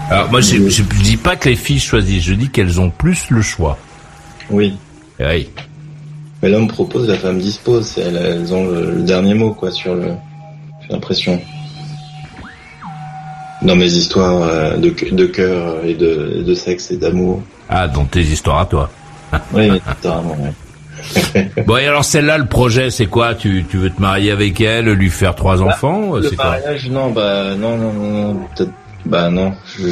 Alors, 0.10 0.30
moi, 0.30 0.42
je, 0.42 0.68
je 0.70 0.84
dis 1.04 1.18
pas 1.18 1.36
que 1.36 1.48
les 1.50 1.56
filles 1.56 1.80
choisissent, 1.80 2.24
je 2.24 2.34
dis 2.34 2.50
qu'elles 2.50 2.82
ont 2.82 2.90
plus 2.90 3.30
le 3.30 3.42
choix. 3.42 3.78
Oui. 4.50 4.76
Oui. 5.20 5.50
Mais 6.44 6.50
l'homme 6.50 6.68
propose, 6.68 7.08
la 7.08 7.18
femme 7.18 7.40
dispose. 7.40 7.98
Elles, 7.98 8.16
elles 8.18 8.54
ont 8.54 8.68
le, 8.70 8.92
le 8.92 9.02
dernier 9.04 9.34
mot, 9.34 9.52
quoi, 9.52 9.72
sur 9.72 9.96
le. 9.96 10.10
J'ai 10.82 10.94
l'impression. 10.94 11.42
Dans 13.62 13.76
mes 13.76 13.92
histoires 13.94 14.44
euh, 14.44 14.78
de, 14.78 14.94
de 15.12 15.26
cœur 15.26 15.84
et 15.86 15.94
de, 15.96 16.44
de 16.46 16.54
sexe 16.54 16.92
et 16.92 16.98
d'amour. 16.98 17.42
Ah, 17.70 17.88
dans 17.88 18.06
tes 18.06 18.22
histoires 18.22 18.60
à 18.60 18.66
toi. 18.66 18.90
Oui, 19.54 19.70
mais 19.72 19.80
totalement, 19.80 20.38
ouais. 20.40 20.54
Bon, 21.66 21.78
et 21.78 21.86
alors 21.88 22.06
celle-là, 22.06 22.38
le 22.38 22.46
projet, 22.46 22.90
c'est 22.92 23.06
quoi? 23.08 23.34
Tu, 23.36 23.66
tu 23.70 23.78
veux 23.78 23.90
te 23.90 24.00
marier 24.02 24.32
avec 24.32 24.60
elle, 24.62 24.86
lui 24.92 25.10
faire 25.10 25.36
trois 25.36 25.62
enfants 25.62 26.16
Le 26.16 26.30
C'est 26.30 26.36
quoi? 26.36 26.46
mariage, 26.52 26.90
non, 26.90 27.12
bah 27.12 27.56
non, 27.56 27.78
non, 27.78 27.94
non, 27.94 28.10
non, 28.34 28.40
peut-être, 28.56 28.72
bah 29.06 29.30
non. 29.30 29.54
Je, 29.80 29.88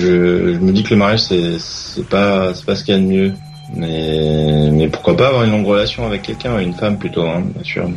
je 0.53 0.59
me 0.59 0.71
dis 0.71 0.83
que 0.83 0.91
le 0.91 0.97
mariage, 0.97 1.21
c'est 1.21 1.57
c'est 1.59 2.05
pas 2.07 2.53
c'est 2.53 2.65
pas 2.65 2.75
ce 2.75 2.83
qu'il 2.83 2.93
y 2.95 2.97
a 2.97 3.01
de 3.01 3.05
mieux. 3.05 3.33
Mais 3.76 4.70
mais 4.72 4.88
pourquoi 4.89 5.16
pas 5.18 5.28
avoir 5.30 5.43
une 5.43 5.51
longue 5.51 5.66
relation 5.66 6.05
avec 6.05 6.22
quelqu'un, 6.24 6.59
une 6.59 6.74
femme 6.74 6.97
plutôt, 6.97 7.24
hein, 7.28 7.43
bien 7.55 7.64
sûr. 7.64 7.89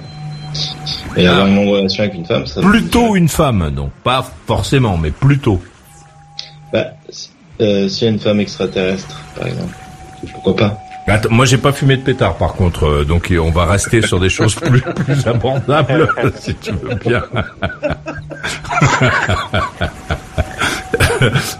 Et 1.16 1.26
avoir 1.26 1.46
une 1.46 1.56
longue 1.56 1.68
relation 1.68 2.02
avec 2.04 2.14
une 2.14 2.24
femme, 2.24 2.46
ça. 2.46 2.60
Plutôt 2.60 3.16
une 3.16 3.28
femme, 3.28 3.70
donc 3.74 3.90
pas 4.04 4.24
forcément, 4.46 4.96
mais 4.96 5.10
plutôt. 5.10 5.60
Bah, 6.72 6.86
si- 7.10 7.30
euh, 7.60 7.88
s'il 7.88 8.04
y 8.06 8.10
a 8.10 8.12
une 8.12 8.20
femme 8.20 8.40
extraterrestre, 8.40 9.20
par 9.38 9.48
exemple, 9.48 9.74
pourquoi 10.32 10.56
pas? 10.56 10.78
Attends, 11.08 11.30
moi 11.30 11.44
j'ai 11.44 11.58
pas 11.58 11.70
fumé 11.72 11.96
de 11.96 12.02
pétard 12.02 12.34
par 12.36 12.54
contre, 12.54 12.84
euh, 12.84 13.04
donc 13.04 13.32
on 13.40 13.50
va 13.50 13.64
rester 13.66 14.02
sur 14.02 14.18
des 14.18 14.28
choses 14.28 14.56
plus, 14.56 14.80
plus 14.96 15.24
abordables, 15.26 16.08
si 16.40 16.54
tu 16.56 16.72
veux 16.72 16.94
bien. 16.96 17.22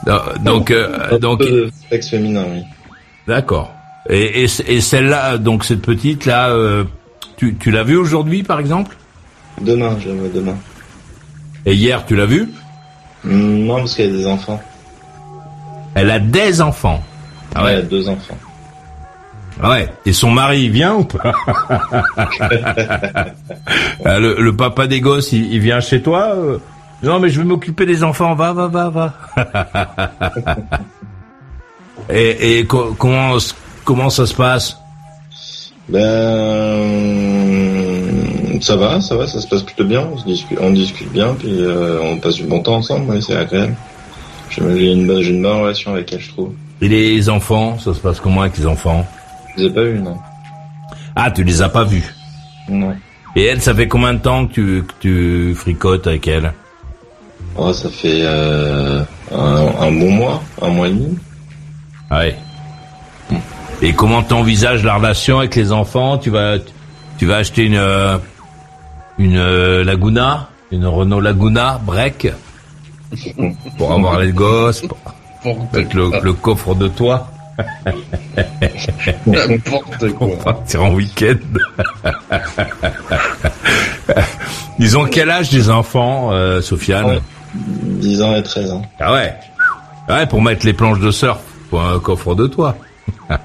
Non, 0.07 0.21
donc, 0.45 0.71
euh, 0.71 1.19
donc, 1.19 1.43
sexe 1.91 2.11
féminin, 2.11 2.45
oui. 2.53 2.63
D'accord. 3.27 3.73
Et, 4.09 4.45
et, 4.45 4.47
et 4.67 4.81
celle-là, 4.81 5.39
donc 5.39 5.65
cette 5.65 5.83
petite 5.83 6.27
là, 6.27 6.49
euh, 6.51 6.85
tu, 7.37 7.57
tu 7.57 7.71
l'as 7.71 7.83
vue 7.85 7.97
aujourd'hui 7.97 8.43
par 8.43 8.61
exemple? 8.61 8.97
Demain, 9.61 9.97
je 10.01 10.09
la 10.11 10.15
vois 10.15 10.29
demain. 10.29 10.57
Et 11.65 11.75
hier, 11.75 12.05
tu 12.07 12.15
l'as 12.15 12.27
vue? 12.27 12.49
Hmm, 13.25 13.65
Non, 13.67 13.79
parce 13.79 13.95
qu'elle 13.95 14.15
a 14.15 14.19
des 14.19 14.27
enfants. 14.27 14.63
Elle 15.95 16.11
a 16.11 16.19
des 16.21 16.61
enfants. 16.61 17.03
Ah 17.55 17.65
Ouais, 17.65 17.73
elle 17.73 17.79
a 17.79 17.83
deux 17.83 18.09
enfants. 18.09 18.37
Ah 19.63 19.71
ouais. 19.71 19.89
Et 20.05 20.13
son 20.13 20.31
mari, 20.31 20.65
il 20.65 20.71
vient 20.71 20.95
ou 20.95 21.05
pas? 21.05 21.33
Ah, 24.05 24.19
le, 24.21 24.37
le 24.41 24.55
papa 24.57 24.87
des 24.87 25.01
gosses, 25.01 25.33
il, 25.33 25.53
il 25.53 25.61
vient 25.61 25.81
chez 25.81 26.03
toi 26.03 26.35
euh? 26.37 26.59
Non, 27.03 27.19
mais 27.21 27.29
je 27.31 27.41
vais 27.41 27.47
m'occuper 27.47 27.87
des 27.87 28.05
enfants. 28.05 28.35
Va, 28.35 28.53
va, 28.53 28.69
va, 28.69 28.89
va. 28.91 29.15
et 32.11 32.59
et 32.59 32.67
co- 32.67 32.95
comment 32.99 33.37
comment 33.87 34.11
ça 34.11 34.27
se 34.27 34.35
passe 34.35 34.77
Ben, 37.57 38.61
ça 38.61 38.77
va, 38.77 39.01
ça 39.01 39.17
va, 39.17 39.27
ça 39.27 39.41
se 39.41 39.47
passe 39.47 39.63
plutôt 39.63 39.85
bien. 39.85 40.07
On, 40.13 40.29
discute, 40.29 40.59
on 40.61 40.71
discute 40.71 41.11
bien, 41.13 41.35
puis 41.39 41.49
euh, 41.61 42.01
on 42.03 42.19
passe 42.19 42.35
du 42.37 42.45
bon 42.45 42.61
temps 42.63 42.77
ensemble. 42.77 43.11
Ouais, 43.11 43.21
c'est 43.21 43.37
agréable. 43.37 43.75
J'ai 44.51 44.93
une, 44.93 45.07
bonne- 45.07 45.23
j'ai 45.23 45.31
une 45.33 45.43
bonne 45.43 45.61
relation 45.63 45.93
avec 45.95 46.13
elle, 46.13 46.21
je 46.21 46.31
trouve. 46.31 46.53
Et 46.81 46.89
les 46.89 47.29
enfants, 47.29 47.79
ça 47.79 47.95
se 47.95 48.01
passe 48.01 48.21
comment 48.21 48.43
avec 48.43 48.57
les 48.59 48.67
enfants 48.67 49.07
Je 49.57 49.63
les 49.63 49.69
ai 49.69 49.71
pas 49.73 49.83
vus, 49.85 49.99
non. 50.01 50.17
Ah, 51.15 51.31
tu 51.31 51.43
les 51.45 51.63
as 51.63 51.69
pas 51.69 51.85
vus 51.85 52.15
Non. 52.69 52.95
Et 53.35 53.45
elle, 53.45 53.61
ça 53.61 53.75
fait 53.75 53.89
combien 53.89 54.15
de 54.15 54.19
temps 54.19 54.47
que 54.47 54.53
tu, 54.53 54.83
que 54.87 54.93
tu 55.01 55.55
fricotes 55.55 56.07
avec 56.07 56.27
elle 56.29 56.53
Oh, 57.59 57.73
ça 57.73 57.89
fait 57.89 58.21
euh, 58.23 59.03
un, 59.35 59.67
un 59.81 59.93
bon 59.93 60.11
mois, 60.11 60.43
un 60.61 60.69
mois 60.69 60.89
et 60.89 60.91
demi. 60.91 61.17
Ah 62.11 62.19
Ouais. 62.21 62.37
Et 63.83 63.93
comment 63.93 64.23
t'envisages 64.23 64.83
la 64.85 64.95
relation 64.97 65.39
avec 65.41 65.55
les 65.55 65.73
enfants 65.73 66.19
Tu 66.19 66.31
vas, 66.31 66.57
tu 67.19 67.27
vas 67.27 67.37
acheter 67.37 67.65
une, 67.65 67.77
euh, 67.77 68.17
une 69.19 69.37
euh, 69.37 69.85
Laguna, 69.85 70.49
une 70.73 70.87
Renault 70.87 71.21
Laguna 71.21 71.81
break 71.85 72.29
pour 73.79 73.93
avoir 73.93 74.19
les 74.19 74.33
gosses. 74.33 74.83
pour- 74.83 74.99
Avec 75.73 75.95
le, 75.95 76.11
le 76.23 76.33
coffre 76.33 76.75
de 76.75 76.89
toit. 76.89 77.29
N'importe 79.27 80.11
quoi. 80.13 80.27
On 80.27 80.37
partir 80.37 80.83
en 80.85 80.91
week-end. 80.93 81.37
Ils 84.79 84.99
ont 84.99 85.05
quel 85.07 85.31
âge 85.31 85.53
les 85.53 85.71
enfants, 85.71 86.31
euh, 86.33 86.61
Sofiane 86.61 87.21
10 87.55 88.23
ans 88.23 88.35
et 88.35 88.43
13 88.43 88.73
ans. 88.73 88.83
Ah 89.01 89.13
ouais. 89.13 89.35
Ouais, 90.09 90.27
pour 90.27 90.43
mettre 90.43 90.67
les 90.67 90.73
planches 90.73 90.99
de 91.01 91.11
surf, 91.11 91.39
pour 91.71 91.83
un 91.83 91.99
coffre 92.01 92.35
de 92.35 92.47
toit. 92.47 92.77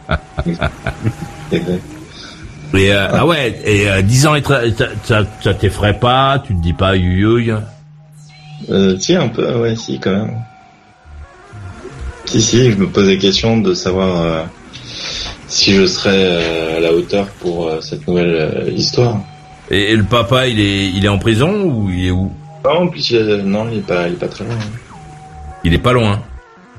Et 2.73 2.93
euh, 2.93 3.07
ah 3.11 3.25
ouais, 3.25 3.59
et 3.65 3.89
euh, 3.89 4.01
10 4.01 4.27
ans 4.27 4.35
et 4.35 4.41
13, 4.41 4.73
ça, 5.03 5.53
t'effraie 5.53 5.99
pas, 5.99 6.41
tu 6.45 6.55
te 6.55 6.61
dis 6.61 6.71
pas 6.71 6.95
youyouille 6.95 7.53
Euh, 8.69 8.97
si, 8.97 9.13
un 9.13 9.27
peu, 9.27 9.59
ouais, 9.59 9.75
si, 9.75 9.99
quand 9.99 10.11
même. 10.11 10.37
Si, 12.25 12.41
si, 12.41 12.71
je 12.71 12.77
me 12.77 12.87
pose 12.87 13.07
des 13.07 13.17
questions 13.17 13.57
de 13.57 13.73
savoir 13.73 14.21
euh, 14.21 14.43
si 15.49 15.73
je 15.73 15.85
serais 15.85 16.11
euh, 16.15 16.77
à 16.77 16.79
la 16.79 16.93
hauteur 16.93 17.27
pour 17.41 17.69
cette 17.81 18.07
nouvelle 18.07 18.71
histoire. 18.73 19.17
et, 19.69 19.91
et 19.91 19.95
le 19.97 20.03
papa, 20.05 20.47
il 20.47 20.59
est, 20.61 20.87
il 20.87 21.03
est 21.03 21.09
en 21.09 21.19
prison 21.19 21.63
ou 21.65 21.89
il 21.89 22.07
est 22.07 22.11
où? 22.11 22.31
Non, 22.63 22.83
en 22.83 22.87
plus, 22.87 23.13
euh, 23.13 23.41
non, 23.41 23.67
il 23.69 23.79
est 23.79 23.81
pas, 23.85 24.07
il 24.07 24.13
est 24.13 24.17
pas 24.17 24.27
très 24.29 24.45
loin. 24.45 24.55
Il 25.65 25.73
est 25.73 25.79
pas 25.79 25.91
loin. 25.93 26.21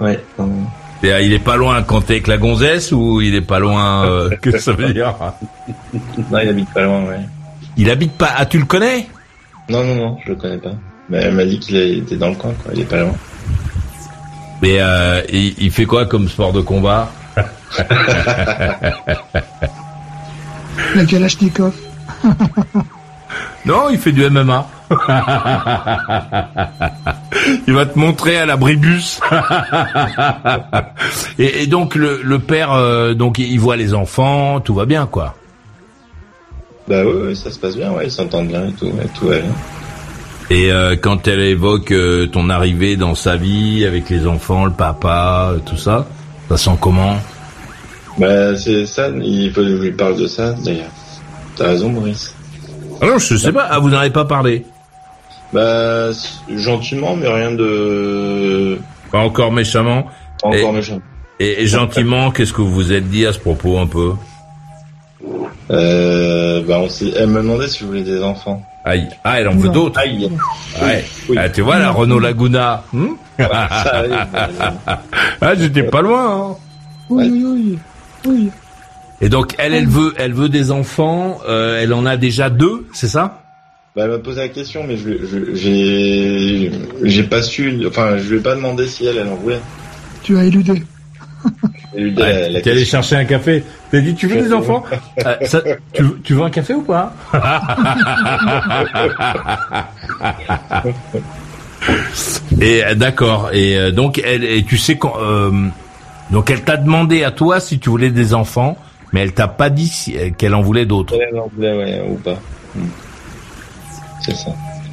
Ouais, 0.01 0.19
non, 0.39 0.47
non. 0.47 0.67
Et, 1.03 1.13
euh, 1.13 1.21
il 1.21 1.33
est 1.33 1.39
pas 1.39 1.57
loin 1.57 1.83
quand 1.83 2.03
t'es 2.03 2.15
avec 2.15 2.27
la 2.29 2.39
gonzesse 2.39 2.93
ou 2.93 3.21
il 3.21 3.35
est 3.35 3.41
pas 3.41 3.59
loin 3.59 4.07
euh, 4.07 4.31
Que 4.41 4.59
ça 4.59 4.73
veut 4.73 4.93
dire 4.93 5.15
Non, 6.31 6.39
il 6.43 6.49
habite 6.49 6.71
pas 6.73 6.83
loin, 6.83 7.03
ouais. 7.05 7.21
Il 7.77 7.91
habite 7.91 8.13
pas. 8.13 8.31
Ah, 8.37 8.47
tu 8.47 8.59
le 8.59 8.67
connais? 8.67 9.09
Non, 9.69 9.85
non, 9.85 9.95
non, 9.95 10.19
je 10.25 10.31
le 10.31 10.37
connais 10.37 10.59
pas. 10.59 10.75
Mais 11.09 11.19
elle 11.19 11.35
m'a 11.35 11.45
dit 11.45 11.59
qu'il 11.59 11.77
était 11.77 12.17
dans 12.17 12.29
le 12.29 12.37
coin, 12.37 12.53
quoi. 12.63 12.73
Il 12.75 12.81
est 12.81 12.85
pas 12.85 13.01
loin. 13.01 13.15
Mais 14.61 14.77
euh, 14.81 15.23
il, 15.33 15.55
il 15.59 15.71
fait 15.73 15.87
quoi 15.87 16.07
comme 16.07 16.29
sport 16.29 16.53
de 16.53 16.61
combat? 16.61 17.11
La 20.95 21.05
Kalachnikov. 21.05 21.75
Non, 23.65 23.89
il 23.91 23.99
fait 23.99 24.13
du 24.13 24.29
MMA. 24.29 24.69
il 27.67 27.75
va 27.75 27.87
te 27.87 27.99
montrer 27.99 28.39
à 28.39 28.47
l'abribus. 28.47 29.21
et, 31.39 31.63
et 31.63 31.67
donc 31.67 31.95
le, 31.95 32.21
le 32.23 32.39
père, 32.39 32.73
euh, 32.73 33.15
donc 33.15 33.39
il 33.39 33.59
voit 33.59 33.77
les 33.77 33.95
enfants, 33.95 34.61
tout 34.61 34.75
va 34.75 34.87
bien 34.87 35.07
quoi. 35.07 35.35
Bah 36.89 37.05
ouais, 37.05 37.35
ça 37.35 37.51
se 37.51 37.59
passe 37.59 37.77
bien, 37.77 37.93
ouais, 37.93 38.07
ils 38.07 38.13
s'entendent 38.13 38.49
bien 38.49 38.67
et 38.67 38.73
tout, 38.73 38.87
ouais, 38.87 39.07
tout 39.19 39.27
va 39.27 39.39
bien. 39.39 39.53
Et 40.51 40.73
euh, 40.73 40.97
quand 41.01 41.29
elle 41.29 41.41
évoque 41.41 41.93
euh, 41.93 42.27
ton 42.27 42.51
arrivée 42.51 42.97
dans 42.97 43.15
sa 43.15 43.37
vie 43.37 43.85
avec 43.87 44.11
les 44.11 44.27
enfants, 44.27 44.65
le 44.65 44.73
papa, 44.73 45.53
tout 45.65 45.77
ça, 45.77 46.07
ça 46.49 46.57
sent 46.57 46.77
comment? 46.81 47.17
Bah 48.19 48.57
c'est 48.57 48.85
ça, 48.87 49.09
il 49.09 49.53
faut 49.53 49.63
que 49.63 49.69
je 49.69 49.83
lui 49.83 49.93
parle 49.93 50.17
de 50.17 50.27
ça, 50.27 50.53
d'ailleurs. 50.53 50.91
T'as 51.57 51.69
raison, 51.69 51.89
Maurice. 51.89 52.35
Ah 53.01 53.07
non, 53.07 53.19
je 53.19 53.37
sais 53.37 53.53
pas. 53.53 53.69
Ah, 53.71 53.79
vous 53.79 53.91
n'en 53.91 53.99
avez 53.99 54.11
pas 54.11 54.25
parlé 54.25 54.65
Bah, 55.53 56.11
gentiment, 56.57 57.17
mais 57.17 57.29
rien 57.29 57.53
de... 57.53 58.79
Pas 59.11 59.19
encore 59.19 59.53
méchamment 59.53 60.05
Pas 60.41 60.49
encore 60.49 60.71
Et- 60.71 60.73
méchant. 60.73 61.01
Et, 61.41 61.63
et 61.63 61.67
gentiment, 61.67 62.31
qu'est-ce 62.31 62.53
que 62.53 62.63
vous 62.63 62.73
vous 62.73 62.93
êtes 62.93 63.09
dit 63.11 63.27
à 63.27 63.33
ce 63.33 63.39
propos 63.39 63.79
un 63.79 63.87
peu? 63.87 64.13
Euh, 65.71 66.63
bah 66.67 66.79
on 66.81 66.89
s'est... 66.89 67.13
Elle 67.17 67.29
me 67.29 67.43
demandait 67.43 67.69
si 67.69 67.81
je 67.81 67.85
voulais 67.87 68.03
des 68.03 68.23
enfants. 68.23 68.63
Aïe. 68.85 69.09
Ah, 69.25 69.41
elle 69.41 69.49
en 69.49 69.55
veut 69.57 69.69
d'autres. 69.69 69.99
Aïe. 70.01 70.31
Ouais. 70.83 71.05
Ah, 71.37 71.49
tu 71.49 71.61
vois 71.63 71.79
la 71.79 71.91
Renault 71.91 72.19
Laguna. 72.19 72.83
hmm 72.93 73.07
ah, 73.39 74.05
j'étais 75.57 75.85
pas 75.85 76.03
loin. 76.03 76.51
hein. 76.53 76.57
Oui, 77.11 77.29
oui, 77.31 77.45
oui. 77.45 77.79
oui. 78.27 78.51
Et 79.21 79.29
donc 79.29 79.55
elle, 79.59 79.75
elle 79.75 79.87
veut, 79.87 80.15
elle 80.19 80.33
veut 80.33 80.49
des 80.49 80.71
enfants. 80.73 81.39
euh, 81.49 81.81
elle 81.81 81.95
en 81.95 82.05
a 82.07 82.17
déjà 82.17 82.51
deux, 82.51 82.87
c'est 82.93 83.09
ça? 83.09 83.42
Bah, 83.95 84.03
elle 84.05 84.11
m'a 84.11 84.19
posé 84.19 84.41
la 84.41 84.49
question, 84.49 84.85
mais 84.89 84.97
je, 84.97 85.55
j'ai, 85.55 86.71
j'ai 87.03 87.23
pas 87.25 87.43
su, 87.43 87.85
enfin, 87.87 88.17
je 88.17 88.31
lui 88.33 88.39
ai 88.39 88.43
pas 88.43 88.55
demandé 88.55 88.87
si 88.87 89.05
elle, 89.07 89.19
elle 89.19 89.29
en 89.29 89.35
voulait. 89.35 89.61
Tu 90.23 90.37
as 90.39 90.45
éludé. 90.45 90.83
La- 91.45 91.53
Ouais, 91.95 92.49
la 92.49 92.61
T'es 92.63 92.71
allé 92.71 92.85
chercher 92.87 93.17
un 93.17 93.25
café. 93.27 93.65
T'as 93.91 94.01
dit 94.01 94.15
tu 94.15 94.27
veux 94.29 94.41
des 94.41 94.53
enfants 94.55 94.83
Euh, 95.27 95.35
ça- 95.45 95.61
tu, 95.93 96.05
tu 96.25 96.33
veux 96.35 96.43
un 96.43 96.49
café 96.51 96.73
ou 96.73 96.81
pas 96.83 97.13
Et 102.61 102.85
euh, 102.85 102.95
d'accord. 102.95 103.51
Et 103.53 103.77
euh, 103.77 103.91
donc 103.91 104.21
elle, 104.25 104.45
et 104.45 104.63
tu 104.65 104.77
sais 104.79 104.97
quand, 104.97 105.15
euh, 105.21 105.51
donc 106.31 106.51
elle 106.51 106.63
t'a 106.63 106.77
demandé 106.77 107.25
à 107.25 107.31
toi 107.33 107.61
si 107.61 107.79
tu 107.79 107.91
voulais 107.91 108.11
des 108.11 108.35
enfants, 108.35 108.79
mais 109.13 109.21
elle 109.21 109.33
t'a 109.33 109.49
pas 109.49 109.69
dit 109.71 109.89
si- 109.89 110.15
qu'elle 110.39 110.55
en 110.55 110.63
voulait 110.63 110.87
d'autres. 110.87 111.15
Elle 111.21 111.39
en 111.39 111.49
voulait, 111.55 111.77
ouais, 111.77 112.03
ou 112.09 112.15
pas. 112.15 112.39
Hmm. 112.75 112.81
C'est 114.25 114.37
ça. 114.37 114.51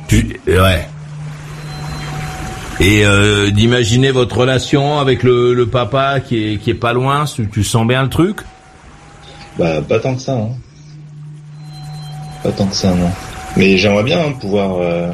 Tu, 0.08 0.40
ouais. 0.48 0.88
Et 2.80 3.06
euh, 3.06 3.52
d'imaginer 3.52 4.12
votre 4.12 4.38
relation 4.38 5.00
avec 5.00 5.22
le, 5.24 5.54
le 5.54 5.68
papa 5.68 6.20
qui 6.22 6.54
est 6.54 6.58
qui 6.58 6.70
est 6.70 6.76
pas 6.76 6.94
loin, 6.94 7.26
tu, 7.26 7.48
tu 7.50 7.64
sens 7.64 7.86
bien 7.86 8.02
le 8.04 8.10
truc? 8.10 8.38
Bah, 9.58 9.82
pas 9.82 10.00
tant 10.00 10.16
que 10.16 10.22
ça, 10.22 10.34
hein. 10.34 10.50
Pas 12.44 12.52
tant 12.52 12.66
que 12.68 12.76
ça, 12.76 12.94
non. 12.96 13.12
Mais 13.58 13.78
j'aimerais 13.78 14.04
bien 14.04 14.20
hein, 14.28 14.32
pouvoir 14.40 14.78
euh, 14.80 15.12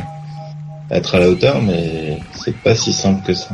être 0.91 1.16
à 1.16 1.20
la 1.20 1.30
hauteur, 1.30 1.61
mais 1.61 2.20
c'est 2.36 2.55
pas 2.57 2.76
si 2.76 2.93
simple 2.93 3.26
que 3.26 3.34
ça. 3.34 3.49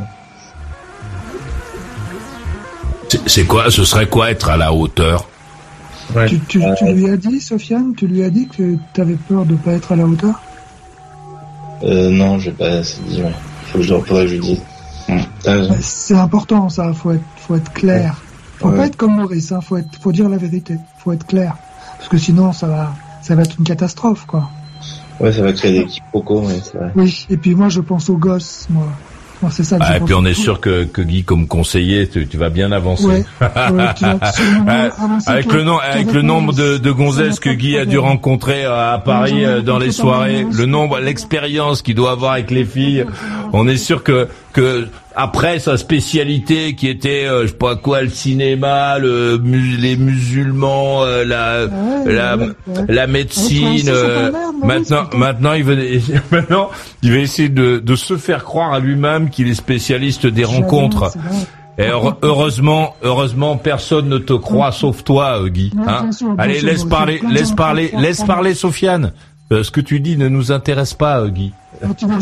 C'est- 3.26 3.44
quoi 3.44 3.70
Ce 3.70 3.84
serait 3.84 4.06
quoi 4.06 4.30
être 4.30 4.50
à 4.50 4.56
la 4.56 4.72
hauteur? 4.72 5.28
Tu, 6.28 6.38
tu, 6.40 6.60
tu 6.78 6.84
lui 6.92 7.08
as 7.08 7.16
dit, 7.16 7.40
Sofiane, 7.40 7.94
tu 7.96 8.06
lui 8.06 8.22
as 8.24 8.30
dit 8.30 8.46
que 8.48 8.76
tu 8.92 9.00
avais 9.00 9.14
peur 9.14 9.46
de 9.46 9.54
pas 9.54 9.72
être 9.72 9.92
à 9.92 9.96
la 9.96 10.04
hauteur? 10.04 10.40
Euh, 11.84 12.10
non, 12.10 12.38
j'ai 12.38 12.52
pas 12.52 12.68
assez 12.68 13.00
dit, 13.08 13.22
ouais. 13.22 13.32
Faut 13.66 13.78
que 13.78 13.84
je, 13.84 13.94
faudrait 13.94 14.24
que 14.26 14.28
je 14.28 14.36
dise. 14.36 14.60
C'est 15.80 16.14
important, 16.16 16.68
ça. 16.68 16.92
Faut 16.92 17.12
être, 17.12 17.22
faut 17.36 17.56
être 17.56 17.72
clair. 17.72 18.20
Faut 18.58 18.68
Ouais. 18.68 18.76
pas 18.76 18.86
être 18.86 18.96
comme 18.96 19.16
Maurice. 19.16 19.50
Hein. 19.52 19.60
Faut 19.60 19.76
être, 19.76 19.88
faut 20.00 20.12
dire 20.12 20.28
la 20.28 20.36
vérité. 20.36 20.76
Faut 20.98 21.12
être 21.12 21.26
clair. 21.26 21.56
Parce 21.98 22.08
que 22.08 22.18
sinon, 22.18 22.52
ça 22.52 22.68
va, 22.68 22.92
ça 23.22 23.34
va 23.34 23.42
être 23.42 23.56
une 23.58 23.64
catastrophe, 23.64 24.24
quoi. 24.26 24.48
Ouais, 25.20 25.32
ça 25.32 25.42
va 25.42 25.52
créer 25.52 25.80
des 25.80 25.86
quiproquos, 25.86 26.44
c'est 26.62 26.76
vrai. 26.78 26.92
Oui. 26.96 27.26
Et 27.30 27.36
puis 27.36 27.54
moi, 27.54 27.68
je 27.68 27.80
pense 27.80 28.08
aux 28.10 28.16
gosses, 28.16 28.66
moi. 28.70 28.86
Moi, 29.42 29.50
c'est 29.52 29.64
ça 29.64 29.78
que 29.78 29.82
Ah, 29.84 29.92
je 29.94 29.96
et 29.98 30.00
puis 30.04 30.14
on 30.14 30.24
est 30.24 30.34
sûr 30.34 30.60
que, 30.60 30.84
que 30.84 31.02
Guy, 31.02 31.24
comme 31.24 31.46
conseiller, 31.48 32.08
tu, 32.08 32.26
tu 32.28 32.36
vas 32.36 32.48
bien 32.48 32.70
avancer. 32.72 33.04
Ouais. 33.06 33.24
Ouais, 33.72 33.94
tu 33.96 34.04
vas 34.04 34.32
sûrement 34.32 34.66
avancer, 34.98 35.30
avec 35.30 35.48
toi. 35.48 35.56
le 35.56 35.64
nom, 35.64 35.78
avec 35.78 36.12
le 36.12 36.22
nombre 36.22 36.52
de, 36.52 36.78
de 36.78 36.90
gonzesses 36.90 37.40
que 37.40 37.50
Guy 37.50 37.76
a 37.76 37.84
dû 37.84 37.98
rencontrer 37.98 38.64
à 38.64 39.00
Paris 39.04 39.44
euh, 39.44 39.60
dans 39.62 39.78
les 39.78 39.92
soirées, 39.92 40.46
le 40.50 40.66
nombre, 40.66 41.00
l'expérience 41.00 41.82
qu'il 41.82 41.94
doit 41.94 42.12
avoir 42.12 42.32
avec 42.32 42.50
les 42.50 42.64
filles, 42.64 43.04
on 43.52 43.66
est 43.68 43.76
sûr 43.76 44.02
que 44.02 44.28
que 44.52 44.86
après 45.16 45.58
sa 45.58 45.76
spécialité 45.76 46.74
qui 46.74 46.88
était 46.88 47.26
euh, 47.26 47.42
je 47.42 47.48
sais 47.48 47.54
pas 47.54 47.76
quoi 47.76 48.02
le 48.02 48.08
cinéma, 48.10 48.98
le 48.98 49.40
les 49.78 49.96
musulmans, 49.96 51.02
euh, 51.04 51.24
la 51.24 51.64
Ouais, 51.66 52.12
la 52.12 52.36
ouais, 52.36 52.46
la 52.88 53.06
médecine. 53.06 53.88
euh, 53.88 54.30
maintenant 54.64 55.04
maintenant 55.14 55.52
il 55.54 55.64
veut 55.64 55.78
maintenant 56.30 56.70
il 57.02 57.12
va 57.12 57.18
essayer 57.18 57.48
de 57.48 57.78
de 57.78 57.96
se 57.96 58.16
faire 58.16 58.44
croire 58.44 58.72
à 58.72 58.80
lui-même 58.80 59.30
qu'il 59.30 59.48
est 59.48 59.54
spécialiste 59.54 60.26
des 60.26 60.44
rencontres. 60.44 61.12
Et 61.78 61.86
heure- 61.86 62.18
heureusement, 62.20 62.96
heureusement, 63.02 63.56
personne 63.56 64.06
ne 64.10 64.18
te 64.18 64.34
croit 64.34 64.72
sauf 64.72 65.04
toi, 65.04 65.40
euh, 65.42 65.48
Guy. 65.48 65.72
Hein. 65.88 66.10
Allez, 66.36 66.60
laisse 66.60 66.84
parler, 66.84 67.22
laisse 67.30 67.52
parler, 67.52 67.90
laisse 67.98 68.22
parler, 68.24 68.52
Sofiane. 68.54 69.12
Euh, 69.52 69.62
ce 69.62 69.70
que 69.70 69.80
tu 69.80 70.00
dis 70.00 70.16
ne 70.16 70.28
nous 70.28 70.50
intéresse 70.50 70.94
pas, 70.94 71.20
euh, 71.20 71.28
Guy. 71.28 71.52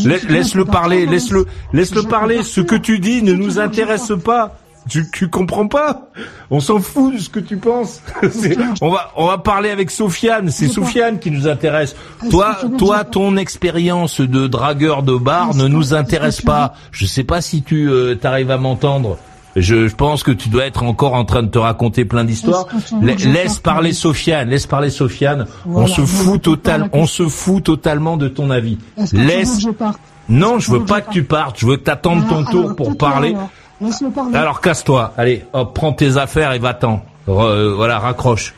Laisse- 0.05 0.29
Laisse-le 0.29 0.65
parler, 0.65 1.07
laisse-le, 1.07 1.47
laisse-le 1.73 2.03
parler. 2.03 2.43
Ce 2.43 2.61
que 2.61 2.75
tu 2.77 2.99
dis 2.99 3.23
ne 3.23 3.33
nous 3.33 3.59
intéresse 3.59 4.13
pas. 4.25 4.57
Tu, 4.89 5.07
tu 5.13 5.29
comprends 5.29 5.69
pas? 5.69 6.09
On 6.51 6.59
s'en 6.59 6.79
fout 6.81 7.13
de 7.15 7.19
ce 7.19 7.29
que 7.29 7.39
tu 7.39 7.59
penses. 7.59 8.01
On 8.81 8.91
va, 8.91 9.13
on 9.15 9.27
va 9.27 9.37
parler 9.37 9.69
avec 9.69 9.91
Sofiane. 9.91 10.51
C'est. 10.51 10.69
Sofiane 10.69 11.19
qui 11.19 11.31
nous 11.31 11.47
intéresse. 11.47 11.95
Est-ce 12.23 12.31
Toi, 12.31 12.57
toi, 12.79 13.05
ton 13.05 13.37
expérience 13.37 14.23
de 14.23 14.47
dragueur 14.47 15.03
de 15.03 15.17
bar 15.17 15.55
ne 15.55 15.69
nous 15.69 15.93
intéresse 15.93 16.41
pas. 16.41 16.75
Je 16.93 17.05
sais 17.05 17.25
pas 17.25 17.43
si 17.43 17.63
tu 17.63 17.89
euh, 17.91 18.15
t'arrives 18.15 18.51
à 18.51 18.57
m'entendre. 18.57 19.19
Je, 19.57 19.89
je 19.89 19.95
pense 19.95 20.23
que 20.23 20.31
tu 20.31 20.49
dois 20.49 20.67
être 20.67 20.83
encore 20.85 21.15
en 21.15 21.25
train 21.25 21.43
de 21.43 21.49
te 21.49 21.59
raconter 21.59 22.05
plein 22.05 22.25
d'histoires. 22.25 22.67
Laisse 23.01 23.59
parler 23.59 23.93
Sofiane, 23.93 24.49
laisse 24.49 24.67
parler 24.67 24.91
Sofiane. 24.91 25.47
on 25.67 25.87
se 25.87 26.03
fout 26.03 26.43
total, 26.43 26.89
on 26.93 27.07
se 27.07 27.29
totalement 27.61 28.17
de 28.17 28.29
ton 28.29 28.51
avis. 28.51 28.79
Laisse. 29.13 29.61
je 29.61 29.71
Non, 30.29 30.59
je 30.59 30.71
veux 30.71 30.85
pas 30.85 31.01
que 31.01 31.11
tu 31.11 31.25
partes. 31.25 31.59
Je 31.59 31.67
veux 31.67 31.77
que 31.77 31.83
t'attendes 31.83 32.29
ton 32.29 32.39
Alors, 32.39 32.51
tour 32.51 32.77
pour 32.77 32.97
parler. 32.97 33.31
alors. 33.31 33.51
Laisse-le 33.81 34.11
parler. 34.11 34.37
Alors 34.37 34.61
casse-toi. 34.61 35.15
Allez, 35.17 35.45
hop, 35.53 35.75
prends 35.75 35.93
tes 35.93 36.17
affaires 36.19 36.53
et 36.53 36.59
va-t'en. 36.59 37.03
Euh, 37.29 37.75
voilà, 37.75 37.99
raccroche. 37.99 38.55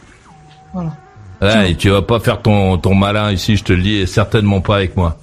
Voilà. 0.74 0.90
Ouais, 1.40 1.72
et 1.72 1.76
tu 1.76 1.90
vas 1.90 2.02
pas 2.02 2.20
faire 2.20 2.40
ton 2.42 2.76
ton 2.78 2.94
malin 2.94 3.30
ici, 3.32 3.56
je 3.56 3.64
te 3.64 3.72
le 3.72 3.82
dis, 3.82 3.94
et 3.96 4.06
certainement 4.06 4.60
pas 4.60 4.76
avec 4.76 4.96
moi. 4.96 5.16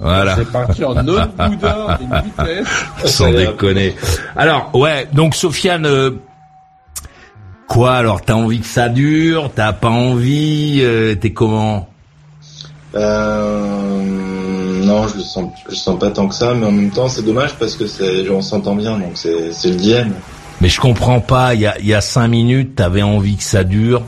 Voilà. 0.00 0.34
C'est 0.36 0.50
parti 0.50 0.82
en 0.84 0.96
autre 1.08 1.28
boudin, 1.36 1.98
une 2.00 2.22
vitesse. 2.24 2.68
Sans 3.04 3.30
déconner. 3.30 3.94
Alors, 4.34 4.70
ouais, 4.74 5.06
donc 5.12 5.34
Sofiane, 5.34 5.84
euh, 5.86 6.10
quoi 7.68 7.92
alors 7.94 8.22
T'as 8.22 8.32
envie 8.34 8.60
que 8.60 8.66
ça 8.66 8.88
dure? 8.88 9.50
T'as 9.54 9.72
pas 9.74 9.90
envie? 9.90 10.80
Euh, 10.82 11.14
T'es 11.16 11.32
comment? 11.32 11.88
Euh, 12.94 14.82
Non, 14.84 15.06
je 15.08 15.16
le 15.18 15.22
sens, 15.22 15.50
je 15.68 15.74
sens 15.74 15.98
pas 15.98 16.10
tant 16.10 16.26
que 16.28 16.34
ça, 16.34 16.54
mais 16.54 16.66
en 16.66 16.72
même 16.72 16.90
temps, 16.90 17.08
c'est 17.08 17.22
dommage 17.22 17.54
parce 17.56 17.76
que 17.76 17.86
c'est, 17.86 18.28
on 18.30 18.42
s'entend 18.42 18.74
bien, 18.74 18.98
donc 18.98 19.12
c'est, 19.14 19.52
c'est 19.52 19.68
le 19.70 19.76
DM. 19.76 20.12
Mais 20.60 20.68
je 20.68 20.80
comprends 20.80 21.20
pas. 21.20 21.54
Il 21.54 21.60
y 21.60 21.66
a, 21.66 21.78
il 21.78 21.86
y 21.86 21.94
a 21.94 22.00
cinq 22.00 22.28
minutes, 22.28 22.74
t'avais 22.76 23.02
envie 23.02 23.36
que 23.36 23.42
ça 23.42 23.64
dure. 23.64 24.02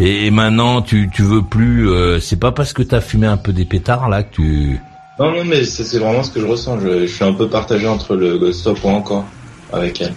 Et, 0.00 0.30
maintenant, 0.30 0.82
tu, 0.82 1.10
tu 1.12 1.22
veux 1.22 1.42
plus. 1.42 1.88
Euh, 1.88 2.20
c'est 2.20 2.40
pas 2.40 2.52
parce 2.52 2.72
que 2.72 2.82
t'as 2.82 3.00
fumé 3.00 3.26
un 3.26 3.36
peu 3.36 3.52
des 3.52 3.64
pétards 3.64 4.08
là 4.08 4.22
que 4.22 4.34
tu. 4.34 4.80
Non, 5.18 5.32
non, 5.32 5.44
mais 5.44 5.64
c'est 5.64 5.98
vraiment 5.98 6.22
ce 6.22 6.30
que 6.30 6.40
je 6.40 6.46
ressens. 6.46 6.80
Je, 6.80 7.06
suis 7.06 7.24
un 7.24 7.34
peu 7.34 7.48
partagé 7.48 7.86
entre 7.86 8.16
le 8.16 8.52
stop 8.52 8.78
ou 8.82 8.88
encore 8.88 9.24
avec 9.72 10.00
elle. 10.00 10.14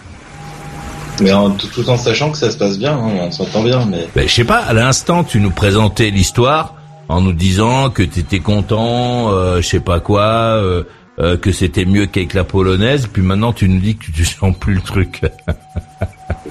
Mais 1.21 1.31
tout, 1.73 1.89
en 1.89 1.97
sachant 1.97 2.31
que 2.31 2.37
ça 2.37 2.49
se 2.49 2.57
passe 2.57 2.77
bien, 2.77 2.93
hein, 2.93 3.11
on 3.21 3.31
s'entend 3.31 3.63
bien. 3.63 3.85
Mais 3.85 4.07
ben, 4.15 4.27
je 4.27 4.33
sais 4.33 4.43
pas. 4.43 4.57
À 4.57 4.73
l'instant, 4.73 5.23
tu 5.23 5.39
nous 5.39 5.51
présentais 5.51 6.09
l'histoire 6.09 6.75
en 7.07 7.21
nous 7.21 7.33
disant 7.33 7.89
que 7.89 8.01
t'étais 8.01 8.39
content, 8.39 9.31
euh, 9.31 9.61
je 9.61 9.67
sais 9.67 9.79
pas 9.79 9.99
quoi. 9.99 10.23
Euh, 10.23 10.83
euh, 11.19 11.37
que 11.37 11.51
c'était 11.51 11.85
mieux 11.85 12.07
qu'avec 12.07 12.33
la 12.33 12.43
polonaise, 12.43 13.07
puis 13.11 13.21
maintenant 13.21 13.53
tu 13.53 13.69
nous 13.69 13.79
dis 13.79 13.95
que 13.95 14.11
tu 14.11 14.25
sens 14.25 14.55
plus 14.57 14.73
le 14.73 14.81
truc. 14.81 15.21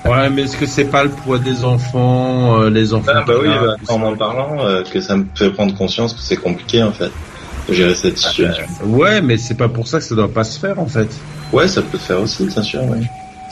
ouais, 0.04 0.30
mais 0.30 0.42
est-ce 0.42 0.56
que 0.56 0.66
c'est 0.66 0.84
pas 0.84 1.02
le 1.02 1.10
poids 1.10 1.40
des 1.40 1.64
enfants, 1.64 2.60
euh, 2.60 2.70
les 2.70 2.94
enfants 2.94 3.12
ah, 3.12 3.24
Bah 3.26 3.34
oui, 3.40 3.48
bah, 3.48 3.76
en 3.88 4.00
en 4.02 4.16
parlant, 4.16 4.64
euh, 4.64 4.84
que 4.84 5.00
ça 5.00 5.16
me 5.16 5.24
fait 5.34 5.50
prendre 5.50 5.74
conscience 5.76 6.14
que 6.14 6.20
c'est 6.20 6.36
compliqué 6.36 6.82
en 6.82 6.92
fait, 6.92 7.10
de 7.68 7.74
gérer 7.74 7.94
cette 7.96 8.18
situation. 8.18 8.64
Ouais, 8.84 9.20
mais 9.20 9.36
c'est 9.36 9.56
pas 9.56 9.68
pour 9.68 9.88
ça 9.88 9.98
que 9.98 10.04
ça 10.04 10.14
doit 10.14 10.32
pas 10.32 10.44
se 10.44 10.60
faire 10.60 10.78
en 10.78 10.86
fait. 10.86 11.08
Ouais, 11.52 11.66
ça 11.66 11.82
peut 11.82 11.98
se 11.98 12.04
faire 12.04 12.20
aussi, 12.20 12.46
bien 12.46 12.62
sûr, 12.62 12.82
oui. 12.84 13.04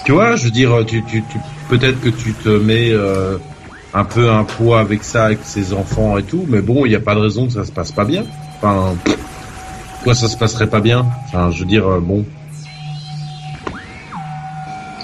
Tu 0.04 0.12
vois, 0.12 0.36
je 0.36 0.44
veux 0.44 0.50
dire, 0.50 0.70
tu, 0.86 1.02
tu, 1.04 1.22
tu 1.22 1.38
peut-être 1.68 2.00
que 2.00 2.08
tu 2.08 2.32
te 2.32 2.48
mets 2.48 2.94
un 3.92 4.04
peu 4.04 4.30
un 4.30 4.44
poids 4.44 4.80
avec 4.80 5.02
ça, 5.02 5.24
avec 5.24 5.40
ses 5.42 5.72
enfants 5.72 6.16
et 6.18 6.22
tout, 6.22 6.46
mais 6.48 6.60
bon, 6.60 6.86
il 6.86 6.90
n'y 6.90 6.94
a 6.94 7.00
pas 7.00 7.14
de 7.14 7.20
raison 7.20 7.46
que 7.46 7.52
ça 7.52 7.64
se 7.64 7.72
passe 7.72 7.92
pas 7.92 8.04
bien. 8.04 8.24
Enfin, 8.56 8.94
pourquoi 10.00 10.14
ça 10.14 10.28
se 10.28 10.36
passerait 10.38 10.66
pas 10.66 10.80
bien 10.80 11.04
Enfin, 11.26 11.50
je 11.50 11.60
veux 11.60 11.66
dire, 11.66 11.86
euh, 11.86 12.00
bon. 12.00 12.24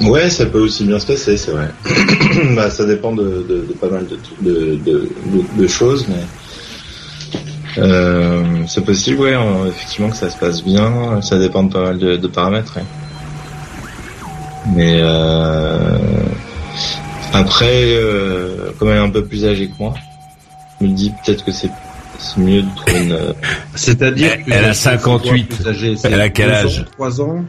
Ouais, 0.01 0.31
ça 0.31 0.47
peut 0.47 0.59
aussi 0.59 0.85
bien 0.85 0.99
se 0.99 1.07
passer, 1.07 1.37
c'est 1.37 1.51
vrai. 1.51 1.69
bah, 2.57 2.71
ça 2.71 2.87
dépend 2.87 3.13
de, 3.13 3.67
pas 3.79 3.91
mal 3.91 4.07
de, 4.41 4.81
de, 5.55 5.67
choses, 5.67 6.07
mais 6.09 6.25
euh, 7.77 8.65
c'est 8.67 8.87
possible, 8.87 9.21
ouais, 9.21 9.37
effectivement 9.69 10.09
que 10.09 10.17
ça 10.17 10.31
se 10.31 10.39
passe 10.39 10.65
bien. 10.65 11.21
Ça 11.21 11.39
dépend 11.39 11.65
de 11.65 11.73
pas 11.75 11.83
mal 11.83 11.99
de, 11.99 12.27
paramètres. 12.27 12.79
Mais 14.75 15.01
euh, 15.03 15.99
après, 17.35 17.85
euh, 17.85 18.73
comme 18.79 18.89
elle 18.89 18.97
est 18.97 19.01
un 19.01 19.11
peu 19.11 19.27
plus 19.27 19.45
âgée 19.45 19.69
que 19.69 19.75
moi, 19.79 19.93
je 20.81 20.87
me 20.87 20.93
dis 20.93 21.11
peut-être 21.11 21.45
que 21.45 21.53
c'est 21.53 21.71
c'est 22.19 22.39
mieux 22.39 22.63
de 22.63 22.69
trouver 22.77 23.05
une. 23.05 23.13
Euh, 23.13 23.33
C'est-à-dire 23.75 24.33
elle, 24.47 24.65
a 24.65 24.75
58. 24.75 25.63
elle 26.05 26.21
a 26.21 26.29
quel 26.29 26.51
âge 26.51 26.85
3 26.93 27.21
ans. 27.21 27.45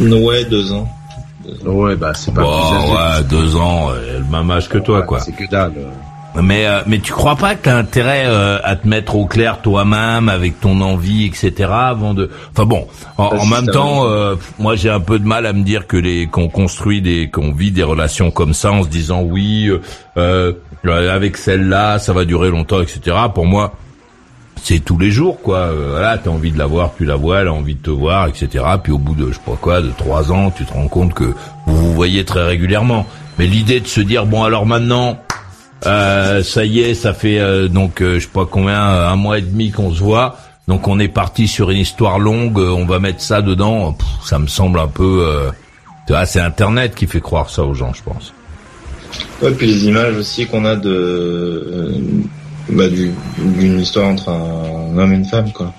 Ouais, 0.00 0.44
2 0.44 0.72
ans. 0.72 0.88
Ouais, 1.64 1.96
bah 1.96 2.12
c'est 2.14 2.32
pas. 2.32 2.42
Bon, 2.42 2.94
ouais, 2.94 3.24
2 3.28 3.56
ans, 3.56 3.90
elle 3.94 4.18
le 4.18 4.24
même 4.24 4.50
âge 4.50 4.68
que 4.68 4.78
toi, 4.78 5.02
quoi. 5.02 5.20
C'est 5.20 5.32
que 5.32 5.48
dalle. 5.50 5.72
Mais 6.40 6.66
euh, 6.66 6.80
mais 6.86 6.98
tu 6.98 7.12
crois 7.12 7.36
pas 7.36 7.54
que 7.54 7.64
t'as 7.64 7.76
intérêt 7.76 8.24
euh, 8.26 8.58
à 8.64 8.74
te 8.74 8.88
mettre 8.88 9.16
au 9.16 9.26
clair 9.26 9.60
toi-même 9.60 10.30
avec 10.30 10.60
ton 10.60 10.80
envie 10.80 11.26
etc 11.26 11.68
avant 11.70 12.14
de 12.14 12.30
enfin 12.52 12.64
bon 12.64 12.86
en, 13.18 13.28
bah, 13.28 13.60
même 13.60 13.66
temps 13.66 14.06
euh, 14.06 14.36
moi 14.58 14.74
j'ai 14.74 14.88
un 14.88 15.00
peu 15.00 15.18
de 15.18 15.26
mal 15.26 15.44
à 15.44 15.52
me 15.52 15.62
dire 15.62 15.86
que 15.86 15.98
les 15.98 16.28
qu'on 16.28 16.48
construit 16.48 17.02
des 17.02 17.28
qu'on 17.28 17.52
vit 17.52 17.70
des 17.70 17.82
relations 17.82 18.30
comme 18.30 18.54
ça 18.54 18.72
en 18.72 18.82
se 18.82 18.88
disant 18.88 19.20
oui 19.20 19.70
avec 20.90 21.36
celle-là 21.36 21.98
ça 21.98 22.12
va 22.12 22.24
durer 22.24 22.50
longtemps 22.50 22.80
etc 22.80 23.16
pour 23.34 23.46
moi 23.46 23.74
c'est 24.62 24.80
tous 24.80 24.98
les 24.98 25.10
jours 25.10 25.40
quoi 25.40 25.70
voilà 25.72 26.18
t'as 26.18 26.30
envie 26.30 26.52
de 26.52 26.58
la 26.58 26.66
voir 26.66 26.90
tu 26.96 27.04
la 27.04 27.16
vois 27.16 27.40
elle 27.40 27.48
a 27.48 27.52
envie 27.52 27.74
de 27.74 27.82
te 27.82 27.90
voir 27.90 28.26
etc 28.26 28.64
puis 28.82 28.92
au 28.92 28.98
bout 28.98 29.14
de 29.14 29.28
je 29.28 29.34
sais 29.34 29.40
pas 29.44 29.56
quoi 29.60 29.80
de 29.80 29.90
trois 29.90 30.32
ans 30.32 30.50
tu 30.50 30.64
te 30.64 30.72
rends 30.72 30.88
compte 30.88 31.14
que 31.14 31.34
vous 31.66 31.76
vous 31.76 31.92
voyez 31.92 32.24
très 32.24 32.44
régulièrement 32.44 33.06
mais 33.38 33.46
l'idée 33.46 33.80
de 33.80 33.86
se 33.86 34.00
dire 34.00 34.26
bon 34.26 34.42
alors 34.42 34.66
maintenant 34.66 35.18
euh, 35.86 36.42
ça 36.42 36.64
y 36.64 36.80
est, 36.80 36.94
ça 36.94 37.12
fait 37.12 37.38
euh, 37.38 37.68
donc 37.68 38.00
euh, 38.00 38.14
je 38.14 38.20
sais 38.20 38.32
pas 38.32 38.46
combien, 38.46 38.80
un 38.80 39.16
mois 39.16 39.38
et 39.38 39.42
demi 39.42 39.70
qu'on 39.70 39.92
se 39.92 40.00
voit. 40.00 40.36
Donc 40.68 40.86
on 40.86 40.98
est 41.00 41.08
parti 41.08 41.48
sur 41.48 41.70
une 41.70 41.78
histoire 41.78 42.18
longue. 42.18 42.58
on 42.58 42.86
va 42.86 42.98
mettre 42.98 43.20
ça 43.20 43.42
dedans. 43.42 43.96
ça 44.24 44.38
me 44.38 44.46
semble 44.46 44.78
un 44.78 44.86
peu. 44.86 45.50
vois, 46.08 46.24
c'est 46.24 46.40
Internet 46.40 46.94
qui 46.94 47.06
fait 47.06 47.20
croire 47.20 47.50
ça 47.50 47.64
aux 47.64 47.74
gens, 47.74 47.92
je 47.92 48.02
pense. 48.02 48.32
Ouais, 49.40 49.50
puis 49.52 49.66
les 49.66 49.86
images 49.86 50.16
aussi 50.16 50.46
qu'on 50.46 50.64
a 50.64 50.76
de 50.76 51.94
bah, 52.68 52.84
d'une 52.88 53.80
histoire 53.80 54.08
entre 54.08 54.28
un 54.28 54.96
homme 54.96 55.12
et 55.12 55.16
une 55.16 55.24
femme, 55.24 55.50
quoi. 55.52 55.72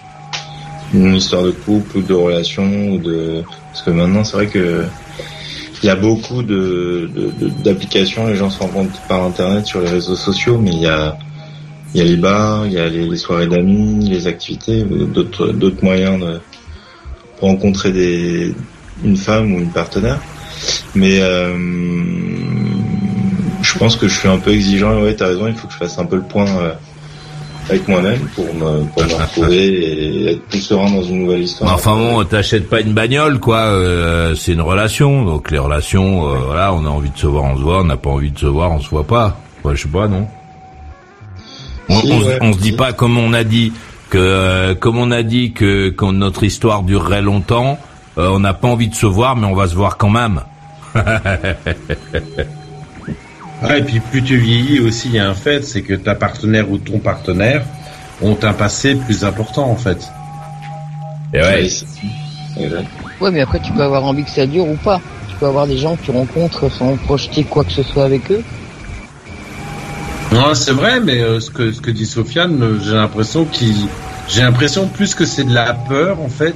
Une 0.94 1.16
histoire 1.16 1.44
de 1.44 1.52
couple 1.52 1.98
ou 1.98 2.02
de 2.02 2.14
relation 2.14 2.92
ou 2.92 2.98
de 2.98 3.44
parce 3.72 3.84
que 3.84 3.90
maintenant 3.90 4.24
c'est 4.24 4.38
vrai 4.38 4.48
que 4.48 4.86
il 5.84 5.88
y 5.88 5.90
a 5.90 5.96
beaucoup 5.98 6.44
de, 6.44 7.10
d'applications, 7.64 8.28
les 8.28 8.36
gens 8.36 8.50
se 8.50 8.60
rencontrent 8.60 9.02
par 9.10 9.24
internet 9.24 9.66
sur 9.66 9.82
les 9.82 9.90
réseaux 9.90 10.16
sociaux, 10.16 10.58
mais 10.58 10.72
il 10.72 10.80
y 10.80 10.88
a, 10.88 11.18
il 11.94 12.00
y 12.00 12.02
a 12.02 12.06
les 12.06 12.16
bars, 12.16 12.66
il 12.66 12.72
y 12.72 12.80
a 12.80 12.88
les, 12.88 13.18
soirées 13.18 13.48
d'amis, 13.48 14.08
les 14.10 14.28
activités, 14.28 14.84
d'autres, 14.84 15.48
d'autres 15.48 15.84
moyens 15.84 16.22
de 16.22 16.40
rencontrer 17.42 17.92
des, 17.92 18.56
une 19.04 19.18
femme 19.18 19.54
ou 19.54 19.60
une 19.60 19.72
partenaire. 19.72 20.20
Mais 20.96 21.20
euh, 21.20 21.54
je 23.74 23.80
pense 23.80 23.95
que 23.95 24.07
je 24.07 24.17
suis 24.17 24.30
un 24.30 24.38
peu 24.38 24.51
exigeant. 24.51 25.01
Ouais, 25.01 25.15
t'as 25.15 25.28
raison, 25.28 25.47
il 25.47 25.55
faut 25.55 25.67
que 25.67 25.74
je 25.74 25.80
fasse 25.80 25.97
un 25.97 26.05
peu 26.05 26.17
le 26.17 26.24
point. 26.24 26.47
Euh, 26.47 26.74
avec 27.69 27.88
moi-même 27.88 28.19
pour 28.36 28.53
me, 28.53 28.84
pour 28.84 29.03
me 29.03 29.13
retrouver 29.13 29.67
et 29.67 30.32
être 30.34 30.41
plus 30.47 30.59
serein 30.59 30.91
dans 30.91 31.01
une 31.01 31.19
nouvelle 31.19 31.43
histoire. 31.43 31.74
Enfin 31.74 31.95
bon, 31.95 32.21
t'achètes 32.26 32.69
pas 32.69 32.82
une 32.82 32.91
bagnole, 32.93 33.39
quoi. 33.39 33.59
Euh, 33.59 34.36
c'est 34.36 34.51
une 34.51 34.61
relation, 34.61 35.24
donc 35.24 35.49
les 35.49 35.59
relations, 35.59 36.28
euh, 36.28 36.39
voilà, 36.45 36.74
on 36.74 36.86
a 36.86 36.89
envie 36.89 37.09
de 37.09 37.17
se 37.17 37.26
voir, 37.26 37.45
on 37.45 37.55
se 37.55 37.61
voit, 37.61 37.80
on 37.80 37.86
n'a 37.86 37.95
pas 37.95 38.09
envie 38.09 38.32
de 38.32 38.39
se 38.39 38.47
voir, 38.47 38.69
on 38.71 38.82
se 38.82 38.89
voit 38.89 39.07
pas. 39.07 39.39
Ouais, 39.63 39.78
je 39.78 39.84
sais 39.84 39.88
pas, 39.89 40.09
non. 40.09 40.28
On, 41.88 42.01
on, 42.41 42.53
se 42.53 42.59
dit 42.59 42.74
pas 42.74 42.91
comme 42.91 43.17
on 43.17 43.34
a 43.34 43.45
dit 43.45 43.71
que, 44.09 44.17
euh, 44.17 44.76
comme 44.76 44.97
on 44.97 45.11
a 45.11 45.24
dit 45.24 45.53
que 45.53 45.88
quand 45.88 46.11
notre 46.11 46.43
histoire 46.43 46.84
durerait 46.84 47.21
longtemps, 47.21 47.78
on 48.17 48.39
n'a 48.39 48.53
pas 48.53 48.67
envie 48.67 48.89
de 48.89 48.95
se 48.95 49.05
voir, 49.05 49.38
mais 49.38 49.47
on 49.47 49.55
va 49.55 49.69
se 49.69 49.76
voir 49.76 49.95
quand 49.97 50.09
même. 50.09 50.41
et 53.72 53.84
puis 53.84 53.99
plus 53.99 54.24
tu 54.24 54.38
vieillis 54.38 54.80
aussi, 54.80 55.09
il 55.09 55.16
y 55.16 55.20
a 55.20 55.30
un 55.30 55.34
fait, 55.34 55.64
c'est 55.64 55.82
que 55.82 55.93
ta 55.93 56.16
partenaire 56.16 56.70
ou 56.70 56.78
ton 56.78 56.99
partenaire 56.99 57.64
ont 58.22 58.38
un 58.41 58.53
passé 58.53 58.95
plus 58.95 59.24
important 59.24 59.70
en 59.70 59.76
fait. 59.76 59.99
Et 61.34 61.41
ouais. 61.41 61.70
Ouais, 63.20 63.32
mais 63.32 63.41
après 63.41 63.59
tu 63.59 63.72
peux 63.72 63.84
avoir 63.84 64.03
envie 64.03 64.24
que 64.24 64.30
ça 64.30 64.45
dure 64.45 64.68
ou 64.68 64.76
pas. 64.76 65.01
Tu 65.30 65.36
peux 65.36 65.47
avoir 65.47 65.66
des 65.68 65.78
gens 65.78 65.95
que 65.95 66.03
tu 66.03 66.11
rencontres 66.11 66.72
sans 66.72 66.95
projeter 66.97 67.43
quoi 67.43 67.64
que 67.64 67.72
ce 67.72 67.84
soit 67.84 68.03
avec 68.03 68.32
eux. 68.32 68.43
Non, 70.32 70.55
c'est 70.55 70.72
vrai, 70.72 70.99
mais 70.99 71.22
euh, 71.22 71.39
ce 71.39 71.51
que 71.51 71.72
ce 71.72 71.80
que 71.80 71.91
dit 71.91 72.05
Sofiane, 72.05 72.61
euh, 72.61 72.80
j'ai 72.84 72.95
l'impression 72.95 73.45
qu'il, 73.45 73.76
j'ai 74.28 74.41
l'impression 74.41 74.88
plus 74.88 75.14
que 75.14 75.26
c'est 75.26 75.43
de 75.43 75.53
la 75.53 75.74
peur 75.74 76.22
en 76.22 76.30
fait 76.30 76.55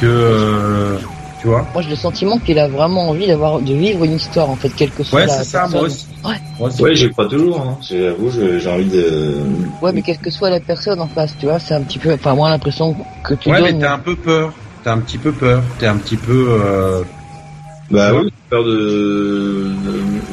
que. 0.00 0.06
Euh, 0.06 0.98
moi, 1.44 1.82
j'ai 1.82 1.90
le 1.90 1.96
sentiment 1.96 2.38
qu'il 2.38 2.58
a 2.58 2.68
vraiment 2.68 3.08
envie 3.08 3.26
d'avoir, 3.26 3.60
de 3.60 3.72
vivre 3.72 4.04
une 4.04 4.14
histoire, 4.14 4.50
en 4.50 4.56
fait, 4.56 4.68
quelque 4.70 4.98
que 4.98 5.02
soit 5.04 5.20
ouais, 5.20 5.28
c'est 5.28 5.44
ça, 5.44 5.68
moi 5.68 5.82
aussi. 5.82 6.06
Ouais. 6.24 6.68
Ouais, 6.80 6.94
j'y 6.94 7.10
crois 7.10 7.26
toujours, 7.26 7.60
hein. 7.60 7.78
J'avoue, 7.88 8.30
j'ai 8.30 8.70
envie 8.70 8.88
de... 8.88 9.36
Ouais, 9.80 9.92
mais 9.92 10.02
quelle 10.02 10.18
que 10.18 10.30
soit 10.30 10.50
la 10.50 10.60
personne 10.60 11.00
en 11.00 11.06
face, 11.06 11.36
tu 11.38 11.46
vois, 11.46 11.58
c'est 11.58 11.74
un 11.74 11.82
petit 11.82 11.98
peu, 11.98 12.12
enfin, 12.12 12.34
moi, 12.34 12.50
l'impression 12.50 12.94
que 13.24 13.34
tu 13.34 13.50
Ouais, 13.50 13.60
mais 13.60 13.78
t'as 13.78 13.94
un 13.94 13.98
peu 13.98 14.16
peur. 14.16 14.52
T'as 14.82 14.92
un 14.92 14.98
petit 14.98 15.18
peu 15.18 15.32
peur. 15.32 15.62
T'es 15.78 15.86
un 15.86 15.96
petit 15.96 16.16
peu, 16.16 16.46
euh... 16.50 17.02
Bah 17.90 18.12
oui, 18.14 18.32
peur 18.48 18.62
de, 18.64 19.72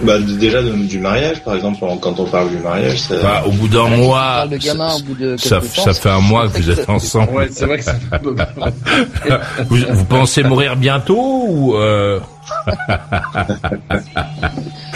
bah 0.03 0.19
déjà 0.19 0.61
du 0.61 0.99
mariage 0.99 1.43
par 1.43 1.55
exemple 1.55 1.79
quand 2.01 2.19
on 2.19 2.25
parle 2.25 2.49
du 2.49 2.57
mariage. 2.57 2.99
Ça... 2.99 3.15
Bah, 3.21 3.43
au 3.45 3.51
bout 3.51 3.67
d'un 3.67 3.87
mois, 3.87 4.47
ça, 5.37 5.59
ça 5.61 5.93
fait 5.93 6.09
un 6.09 6.19
mois 6.19 6.47
que 6.47 6.57
vous 6.57 6.69
êtes 6.69 6.87
ensemble. 6.89 7.31
ouais, 7.31 7.49
c'est 7.51 7.65
vrai 7.65 7.79
que 7.79 7.83
ça 7.83 7.95
vous, 9.67 9.77
vous, 9.89 10.05
pensez 10.05 10.43
mourir 10.43 10.75
bientôt 10.75 11.45
ou 11.47 11.75
euh... 11.75 12.19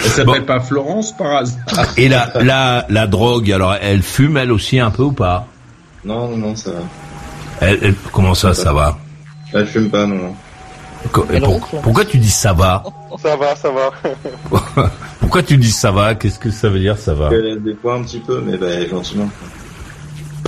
Elle 0.03 0.11
s'appelle 0.11 0.45
pas 0.45 0.59
Florence 0.59 1.11
par 1.17 1.37
hasard. 1.37 1.57
Et 1.97 2.07
la, 2.07 2.31
la 2.41 2.85
la 2.89 3.07
drogue 3.07 3.51
alors 3.51 3.75
elle 3.81 4.01
fume 4.01 4.37
elle 4.37 4.51
aussi 4.51 4.79
un 4.79 4.91
peu 4.91 5.03
ou 5.03 5.11
pas? 5.11 5.47
Non 6.05 6.29
non 6.29 6.37
non 6.37 6.55
ça 6.55 6.71
va. 6.71 7.67
Elle, 7.67 7.95
comment 8.11 8.35
ça 8.35 8.53
ça 8.53 8.71
va? 8.73 8.97
Elle 9.53 9.67
fume 9.67 9.89
pas 9.89 10.05
non. 10.05 10.35
non 11.39 11.59
pourquoi 11.81 12.05
tu 12.05 12.17
dis 12.17 12.29
ça 12.29 12.53
va? 12.53 12.83
Ça 13.19 13.35
va, 13.35 13.55
ça 13.55 13.69
va. 13.71 13.91
pourquoi 15.19 15.43
tu 15.43 15.57
dis 15.57 15.71
ça 15.71 15.91
va? 15.91 16.15
Qu'est-ce 16.15 16.39
que 16.39 16.51
ça 16.51 16.69
veut 16.69 16.79
dire 16.79 16.97
ça 16.97 17.13
va? 17.13 17.29
Elle 17.31 17.61
des 17.61 17.75
fois 17.75 17.95
un 17.95 18.03
petit 18.03 18.19
peu, 18.19 18.41
mais 18.45 18.57
bah, 18.57 18.87
gentiment. 18.89 19.29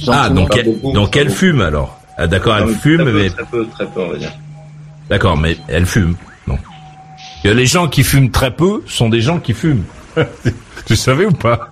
Ah, 0.08 0.30
donc, 0.30 0.56
elle, 0.58 0.80
donc 0.82 1.16
elle 1.16 1.30
fume 1.30 1.62
alors. 1.62 2.00
Ah, 2.18 2.28
d'accord, 2.28 2.58
elle 2.58 2.76
fume, 2.76 3.04
mais 3.12 3.30
très 3.30 3.46
peu, 3.46 3.66
très 3.68 3.88
peu, 3.88 4.02
on 4.02 4.10
va 4.10 4.18
dire. 4.18 4.34
D'accord, 5.10 5.38
mais 5.38 5.58
elle 5.68 5.86
fume. 5.86 6.16
Non. 6.48 6.58
Les 7.44 7.66
gens 7.66 7.88
qui 7.88 8.04
fument 8.04 8.32
très 8.32 8.52
peu 8.52 8.84
sont 8.88 9.10
des 9.10 9.22
gens 9.22 9.40
qui 9.40 9.54
fument. 9.54 9.84
tu 10.86 10.96
savais 10.96 11.26
ou 11.26 11.32
pas? 11.32 11.70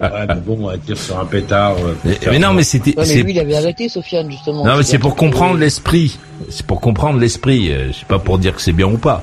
Ouais, 0.00 0.26
mais 0.28 0.34
bon, 0.36 0.58
on 0.60 0.66
va 0.68 0.76
dire 0.76 0.96
sur 0.96 1.18
un 1.18 1.24
pétard. 1.26 1.76
euh, 1.76 2.14
mais, 2.30 2.38
non, 2.38 2.54
mais 2.54 2.62
c'était. 2.62 2.98
Ouais, 2.98 3.04
mais 3.06 3.22
lui, 3.22 3.32
il 3.32 3.38
avait 3.38 3.56
arrêté, 3.56 3.88
Sofiane, 3.88 4.30
justement. 4.30 4.64
Non, 4.64 4.76
mais 4.76 4.82
c'est 4.82 4.98
pour 4.98 5.16
comprendre 5.16 5.56
euh, 5.56 5.60
l'esprit. 5.60 6.18
C'est 6.48 6.64
pour 6.66 6.80
comprendre 6.80 7.18
l'esprit. 7.18 7.72
Euh, 7.72 7.90
C'est 7.92 8.06
pas 8.06 8.18
pour 8.18 8.38
dire 8.38 8.54
que 8.54 8.62
c'est 8.62 8.72
bien 8.72 8.86
ou 8.86 8.96
pas. 8.96 9.22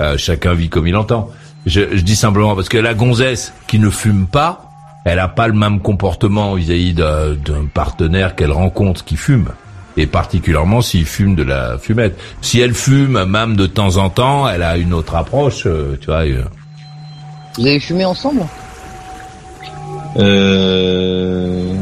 Euh, 0.00 0.16
chacun 0.18 0.54
vit 0.54 0.68
comme 0.68 0.86
il 0.86 0.96
entend. 0.96 1.30
Je, 1.64 1.80
je 1.96 2.02
dis 2.02 2.16
simplement 2.16 2.54
parce 2.54 2.68
que 2.68 2.78
la 2.78 2.94
gonzesse 2.94 3.52
qui 3.66 3.78
ne 3.78 3.90
fume 3.90 4.26
pas, 4.26 4.70
elle 5.04 5.18
a 5.18 5.28
pas 5.28 5.48
le 5.48 5.54
même 5.54 5.80
comportement 5.80 6.54
vis-à-vis 6.54 6.92
d'un 6.94 7.34
d'un 7.34 7.66
partenaire 7.72 8.34
qu'elle 8.36 8.52
rencontre 8.52 9.04
qui 9.04 9.16
fume. 9.16 9.48
Et 9.96 10.06
particulièrement 10.06 10.82
s'il 10.82 11.06
fume 11.06 11.34
de 11.34 11.42
la 11.42 11.78
fumette. 11.78 12.18
Si 12.42 12.60
elle 12.60 12.74
fume 12.74 13.24
même 13.24 13.56
de 13.56 13.66
temps 13.66 13.96
en 13.96 14.10
temps, 14.10 14.46
elle 14.48 14.62
a 14.62 14.76
une 14.76 14.92
autre 14.92 15.14
approche, 15.14 15.62
euh, 15.66 15.96
tu 16.00 16.06
vois. 16.06 16.26
euh. 16.26 16.42
Vous 17.56 17.66
avez 17.66 17.80
fumé 17.80 18.04
ensemble? 18.04 18.42
Euh... 20.18 21.74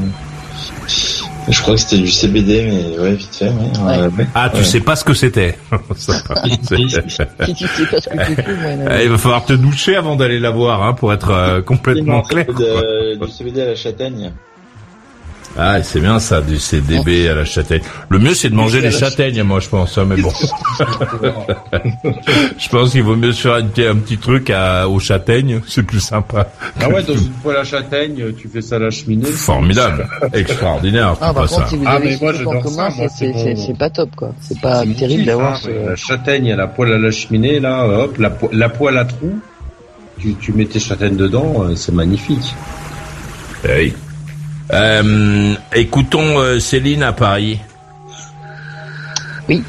Je 1.49 1.61
crois 1.61 1.75
que 1.75 1.81
c'était 1.81 1.99
du 1.99 2.11
CBD, 2.11 2.65
mais 2.67 2.99
ouais, 2.99 3.15
vite 3.15 3.35
fait. 3.35 3.49
Ouais. 3.49 4.07
Ouais. 4.09 4.27
Ah, 4.35 4.49
tu 4.51 4.59
Ouais. 4.59 4.65
sais 4.65 4.81
pas 4.81 4.97
ce 4.97 5.05
que 5.05 5.13
c'était. 5.15 5.57
Ah, 8.89 9.03
Il 9.03 9.09
va 9.11 9.19
falloir 9.19 9.45
te 9.45 9.53
doucher 9.53 9.97
avant 9.97 10.17
d'aller 10.17 10.41
la 10.41 10.51
voir, 10.51 10.83
hein, 10.83 10.95
pour 10.95 11.13
être 11.13 11.31
euh, 11.31 11.63
complètement 11.63 12.23
clair. 12.23 12.47
de- 12.47 13.17
du 13.25 13.31
CBD 13.31 13.63
à 13.63 13.67
la 13.67 13.75
châtaigne. 13.77 14.33
Ah, 15.57 15.81
c'est 15.85 16.01
bien 16.01 16.19
ça, 16.19 16.41
du 16.41 16.59
CDB 16.59 17.29
à 17.29 17.35
la 17.35 17.45
châtaigne. 17.45 17.83
Le 18.09 18.19
mieux, 18.19 18.35
c'est 18.35 18.51
de 18.51 18.57
manger 18.57 18.81
les 18.81 18.91
châtaignes, 18.91 19.45
moi, 19.45 19.61
je 19.61 19.69
pense. 19.69 19.97
hein, 19.99 20.05
mais 20.05 20.21
bon, 20.21 20.33
je 22.59 22.69
pense 22.69 22.91
qu'il 22.91 23.03
vaut 23.03 23.17
mieux 23.17 23.33
se 23.33 23.43
faire 23.43 23.55
un 23.55 23.67
petit, 23.67 23.85
un 23.87 23.97
petit 23.97 24.19
truc 24.19 24.51
à, 24.51 24.89
aux 24.89 24.99
châtaignes, 24.99 25.61
c'est 25.67 25.83
plus 25.85 26.01
sympa. 26.01 26.49
Ah 26.81 26.89
ouais, 26.89 27.03
dans 27.03 27.15
une 27.15 27.31
poêle 27.43 27.57
à 27.59 27.65
châtaigne, 27.65 28.33
tu 28.37 28.49
fais 28.49 28.63
ça 28.63 28.77
à 28.77 28.81
la 28.81 28.91
cheminée. 28.91 29.27
Formidable, 29.27 30.09
extraordinaire. 30.33 31.09
Ah, 31.11 31.15
c'est 31.15 31.21
par 31.21 31.35
pas 31.35 31.41
contre, 31.47 31.63
ça. 31.63 31.69
si 31.69 31.77
vous 31.77 31.85
Ah, 31.87 31.99
mais 32.03 32.17
moi, 32.21 32.33
en 32.47 32.61
commun, 32.61 32.89
c'est- 33.17 33.79
pas 33.79 33.91
top, 33.91 34.11
quoi. 34.17 34.33
C'est 34.41 34.61
pas 34.61 34.83
terrible 34.99 35.25
d'avoir 35.25 35.55
hein, 35.55 35.61
ce... 35.63 35.89
La 35.91 35.97
châtaigne, 35.97 36.55
la 36.55 36.67
poêle 36.67 36.93
à 36.95 36.99
la 36.99 37.11
cheminée, 37.11 37.61
là, 37.61 37.87
hop, 37.87 38.19
la, 38.19 38.31
po- 38.31 38.51
la 38.53 38.69
poêle 38.69 38.99
à 38.99 39.05
trous, 39.05 39.39
tu, 40.19 40.35
tu 40.35 40.53
mets 40.53 40.65
tes 40.67 40.81
châtaignes 40.81 41.17
dedans, 41.17 41.65
euh, 41.65 41.77
c'est 41.77 41.93
magnifique. 41.93 42.55
Oui. 43.69 43.93
Euh, 44.73 45.55
écoutons 45.75 46.39
euh, 46.39 46.59
Céline 46.59 47.03
à 47.03 47.13
Paris. 47.13 47.61
Oui. 49.49 49.63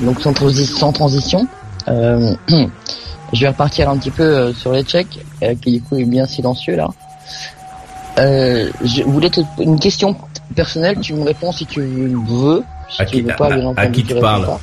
Donc 0.00 0.20
sans, 0.20 0.32
transi- 0.32 0.66
sans 0.66 0.92
transition, 0.92 1.46
euh, 1.88 2.34
je 3.32 3.40
vais 3.40 3.48
repartir 3.48 3.88
un 3.88 3.96
petit 3.96 4.10
peu 4.10 4.22
euh, 4.22 4.52
sur 4.54 4.72
les 4.72 4.82
Tchèques, 4.82 5.18
qui 5.62 5.72
du 5.72 5.82
coup 5.82 5.96
est 5.96 6.04
bien 6.04 6.26
silencieux 6.26 6.76
là. 6.76 6.88
Euh, 8.18 8.70
je 8.84 9.02
voulais 9.04 9.30
te 9.30 9.40
une 9.58 9.78
question 9.78 10.16
personnelle, 10.54 10.98
tu 11.00 11.14
me 11.14 11.22
réponds 11.24 11.52
si 11.52 11.64
tu 11.64 11.80
veux. 11.80 12.62
Si 12.90 13.00
À 13.00 13.04
tu 13.06 13.12
qui, 13.16 13.22
veux 13.22 13.34
pas, 13.36 13.48
bien 13.48 13.58
à- 13.58 13.68
à 13.68 13.70
entendu, 13.70 13.92
qui 13.92 14.00
tu 14.02 14.08
tu 14.08 14.14
réponds 14.14 14.26
parles 14.26 14.46
pas. 14.46 14.60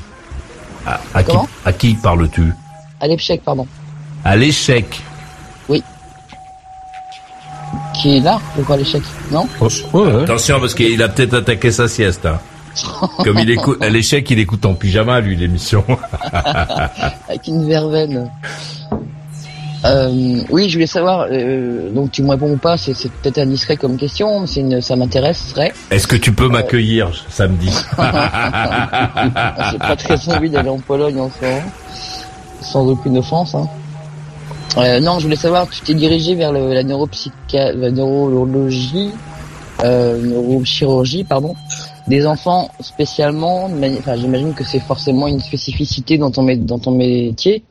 À, 0.85 0.99
à 1.15 1.23
qui, 1.23 1.31
Comment? 1.31 1.47
à 1.65 1.73
qui 1.73 1.93
parles-tu? 1.95 2.53
À 2.99 3.07
l'échec, 3.07 3.41
pardon. 3.43 3.65
À 4.23 4.35
l'échec. 4.35 5.01
Qui 7.99 8.17
est 8.17 8.19
là 8.21 8.39
Pourquoi 8.55 8.77
l'échec 8.77 9.01
Non 9.31 9.47
Attention, 10.23 10.59
parce 10.59 10.73
qu'il 10.73 11.01
a 11.01 11.09
peut-être 11.09 11.33
attaqué 11.35 11.71
sa 11.71 11.87
sieste. 11.87 12.25
hein. 12.25 12.39
Comme 13.23 13.39
il 13.39 13.49
écoute, 13.49 13.81
à 13.83 13.89
l'échec, 13.89 14.29
il 14.29 14.39
écoute 14.39 14.65
en 14.65 14.73
pyjama, 14.75 15.19
lui, 15.19 15.35
l'émission. 15.35 15.83
Avec 17.27 17.47
une 17.47 17.67
verveine. 17.67 18.29
Euh, 19.85 20.41
oui, 20.49 20.69
je 20.69 20.73
voulais 20.75 20.87
savoir, 20.87 21.27
euh, 21.31 21.91
donc 21.91 22.11
tu 22.11 22.23
me 22.23 22.31
réponds 22.31 22.51
ou 22.51 22.57
pas, 22.57 22.77
c'est 22.77 22.95
c'est 22.95 23.11
peut-être 23.11 23.37
indiscret 23.37 23.77
comme 23.77 23.95
question, 23.95 24.41
mais 24.41 24.47
c'est 24.47 24.59
une, 24.61 24.81
ça 24.81 24.95
m'intéresserait. 24.95 25.71
Est-ce 25.91 26.07
que 26.07 26.15
tu 26.15 26.31
peux 26.33 26.49
m'accueillir 26.49 27.09
samedi 27.29 27.69
J'ai 29.71 29.77
pas 29.77 29.95
très 29.95 30.29
envie 30.29 30.49
d'aller 30.49 30.69
en 30.69 30.79
Pologne 30.79 31.19
en 31.19 31.29
ce 31.29 31.45
moment, 31.45 31.61
sans 32.61 32.87
aucune 32.87 33.17
offense. 33.19 33.53
Hein. 33.53 33.67
Euh, 34.77 34.99
non, 34.99 35.17
je 35.17 35.23
voulais 35.23 35.35
savoir, 35.35 35.67
tu 35.69 35.81
t'es 35.81 35.95
dirigé 35.95 36.35
vers 36.35 36.51
la 36.51 36.83
neuropsycha, 36.83 37.71
la 37.73 37.89
neurologie, 37.89 39.11
euh, 39.83 40.21
neurochirurgie, 40.21 41.23
pardon, 41.23 41.55
des 42.07 42.27
enfants 42.27 42.69
spécialement. 42.79 43.69
Enfin, 43.97 44.15
j'imagine 44.15 44.53
que 44.53 44.63
c'est 44.63 44.79
forcément 44.79 45.27
une 45.27 45.39
spécificité 45.39 46.19
dans 46.19 46.29
ton 46.29 46.45
dans 46.57 46.77
ton 46.77 46.91
métier. 46.91 47.63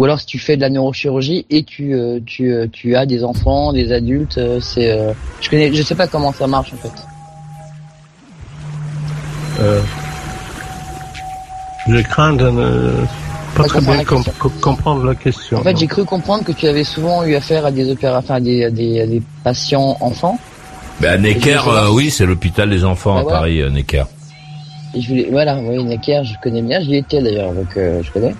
Ou 0.00 0.04
alors 0.04 0.18
si 0.18 0.26
tu 0.26 0.38
fais 0.38 0.56
de 0.56 0.62
la 0.62 0.70
neurochirurgie 0.70 1.46
et 1.50 1.62
tu 1.64 1.94
euh, 1.94 2.18
tu 2.24 2.52
euh, 2.52 2.66
tu 2.72 2.96
as 2.96 3.06
des 3.06 3.22
enfants, 3.24 3.72
des 3.72 3.92
adultes, 3.92 4.38
euh, 4.38 4.58
c'est 4.58 4.90
euh, 4.90 5.12
je 5.40 5.50
connais, 5.50 5.72
je 5.72 5.82
sais 5.82 5.94
pas 5.94 6.08
comment 6.08 6.32
ça 6.32 6.46
marche 6.46 6.72
en 6.72 6.76
fait. 6.78 6.92
Euh, 9.60 9.80
je 11.88 12.00
crains 12.02 12.32
de 12.32 12.50
ne 12.50 13.04
pas 13.54 13.64
très 13.64 13.80
bien 13.80 13.96
la 13.96 14.04
com- 14.04 14.16
question. 14.22 14.32
co- 14.38 14.52
comprendre 14.60 15.04
la 15.04 15.14
question. 15.14 15.58
En 15.58 15.62
fait, 15.62 15.76
j'ai 15.76 15.86
cru 15.86 16.04
comprendre 16.04 16.44
que 16.44 16.52
tu 16.52 16.66
avais 16.66 16.84
souvent 16.84 17.24
eu 17.24 17.34
affaire 17.34 17.64
à 17.66 17.70
des 17.70 17.90
opérations, 17.90 18.34
à 18.34 18.40
des, 18.40 18.64
à 18.64 18.70
des, 18.70 19.00
à 19.00 19.06
des 19.06 19.22
patients 19.42 19.96
enfants. 20.00 20.38
ben, 21.00 21.10
à 21.12 21.18
Necker, 21.18 21.60
euh, 21.68 21.90
oui, 21.92 22.10
c'est 22.10 22.26
l'hôpital 22.26 22.68
des 22.70 22.84
enfants 22.84 23.14
Bah, 23.14 23.20
à 23.20 23.22
voilà. 23.22 23.38
Paris, 23.38 23.60
euh, 23.62 23.70
Necker. 23.70 24.04
Et 24.94 25.00
je 25.00 25.08
voulais, 25.08 25.28
voilà, 25.30 25.58
oui, 25.58 25.82
Necker, 25.84 26.22
je 26.24 26.34
connais 26.42 26.62
bien, 26.62 26.80
j'y 26.80 26.96
étais 26.96 27.20
d'ailleurs, 27.22 27.52
donc 27.52 27.68
euh, 27.76 28.02
je 28.02 28.10
connais. 28.12 28.34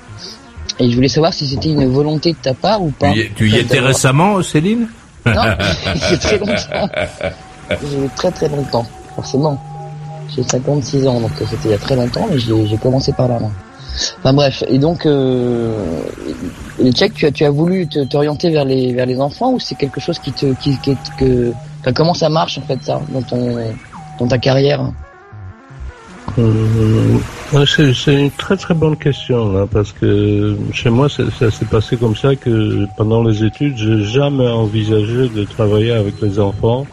Et 0.79 0.91
je 0.91 0.95
voulais 0.97 1.09
savoir 1.09 1.33
si 1.33 1.47
c'était 1.47 1.69
une 1.71 1.87
volonté 1.89 2.33
de 2.33 2.39
ta 2.39 2.55
part 2.55 2.83
ou 2.83 2.91
pas. 2.91 3.13
Tu 3.13 3.21
y, 3.21 3.31
tu 3.35 3.51
y 3.51 3.57
étais 3.59 3.81
récemment, 3.81 4.43
Céline? 4.43 4.89
Non, 5.27 5.33
c'est 6.09 6.19
très 6.21 6.39
longtemps. 6.39 6.89
J'ai 7.71 8.05
eu 8.05 8.09
très 8.17 8.31
très 8.31 8.49
longtemps, 8.49 8.87
forcément. 9.15 9.59
J'ai 10.35 10.43
56 10.43 11.07
ans, 11.07 11.21
donc 11.21 11.31
c'était 11.39 11.57
il 11.67 11.71
y 11.71 11.75
a 11.75 11.79
très 11.79 11.97
longtemps, 11.97 12.27
mais 12.31 12.39
j'ai 12.39 12.67
j'ai 12.67 12.77
commencé 12.77 13.13
par 13.13 13.29
là. 13.29 13.39
moi. 13.41 13.51
Enfin 14.19 14.33
bref, 14.33 14.65
et 14.69 14.79
donc 14.79 15.07
euh, 15.07 15.73
les 16.81 16.93
Tchèques, 16.93 17.15
tu 17.15 17.27
as, 17.27 17.31
tu 17.33 17.45
as 17.45 17.51
voulu 17.51 17.87
te- 17.87 18.05
t'orienter 18.05 18.51
vers 18.51 18.65
les 18.65 18.93
vers 18.93 19.07
les 19.07 19.21
enfants 19.21 19.53
ou 19.53 19.61
c'est 19.61 19.77
quelque 19.77 20.01
chose 20.01 20.19
qui 20.19 20.33
te 20.33 20.47
qui, 20.55 20.77
qui 20.79 20.97
que 21.19 21.53
enfin, 21.81 21.93
comment 21.93 22.15
ça 22.15 22.29
marche 22.29 22.59
en 22.59 22.63
fait 22.63 22.79
ça 22.83 23.01
dans 23.11 23.23
ton 23.23 23.57
dans 24.19 24.27
ta 24.27 24.39
carrière 24.39 24.81
Euh, 26.39 27.19
ouais, 27.53 27.65
c'est 27.67 27.93
c'est 27.95 28.15
une 28.25 28.31
très 28.33 28.57
très 28.57 28.75
bonne 28.75 28.97
question 28.97 29.53
là, 29.53 29.67
parce 29.71 29.93
que 29.93 30.57
chez 30.73 30.91
moi 30.91 31.09
ça 31.09 31.51
s'est 31.51 31.65
passé 31.67 31.97
comme 31.97 32.17
ça 32.17 32.35
que 32.35 32.87
pendant 32.97 33.23
les 33.23 33.45
études 33.45 33.77
j'ai 33.77 34.03
jamais 34.03 34.49
envisagé 34.49 35.29
de 35.29 35.45
travailler 35.45 35.93
avec 35.93 36.15
les 36.21 36.39
enfants. 36.41 36.87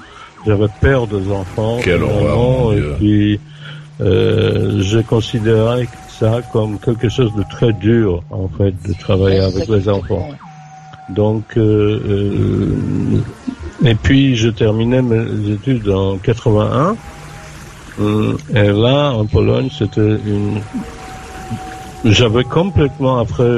J'avais 0.45 0.67
peur 0.81 1.07
des 1.07 1.31
enfants. 1.31 1.77
Quelle 1.83 2.03
horreur, 2.03 2.73
et 2.73 2.81
puis 2.97 3.39
euh, 4.01 4.81
je 4.81 4.99
considérais 4.99 5.87
ça 6.21 6.41
comme 6.53 6.77
quelque 6.77 7.09
chose 7.09 7.33
de 7.35 7.43
très 7.55 7.73
dur 7.73 8.21
en 8.29 8.47
fait 8.57 8.73
de 8.87 8.93
travailler 8.93 9.39
avec 9.39 9.67
les 9.67 9.89
enfants. 9.89 10.29
Donc, 11.09 11.45
euh, 11.57 11.99
euh, 12.07 13.89
et 13.89 13.95
puis 13.95 14.35
je 14.35 14.49
terminais 14.49 15.01
mes 15.01 15.51
études 15.51 15.89
en 15.89 16.17
81. 16.17 16.95
Euh, 17.99 18.37
Et 18.53 18.71
là, 18.85 19.11
en 19.11 19.25
Pologne, 19.25 19.69
c'était 19.77 20.15
une. 20.35 20.61
J'avais 22.05 22.43
complètement 22.43 23.17
après 23.19 23.53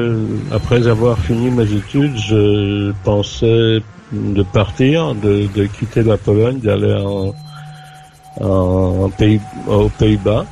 après 0.51 0.87
avoir 0.87 1.17
fini 1.19 1.49
mes 1.51 1.69
études, 1.81 2.15
je 2.17 2.91
pensais 3.03 3.81
de 4.11 4.43
partir, 4.43 5.15
de, 5.15 5.47
de 5.57 5.63
quitter 5.65 6.03
la 6.03 6.17
Pologne, 6.17 6.59
d'aller 6.59 6.93
en, 6.93 7.33
en, 8.41 9.03
en 9.05 9.09
pays 9.09 9.39
aux 9.67 9.89
Pays-Bas, 9.89 10.45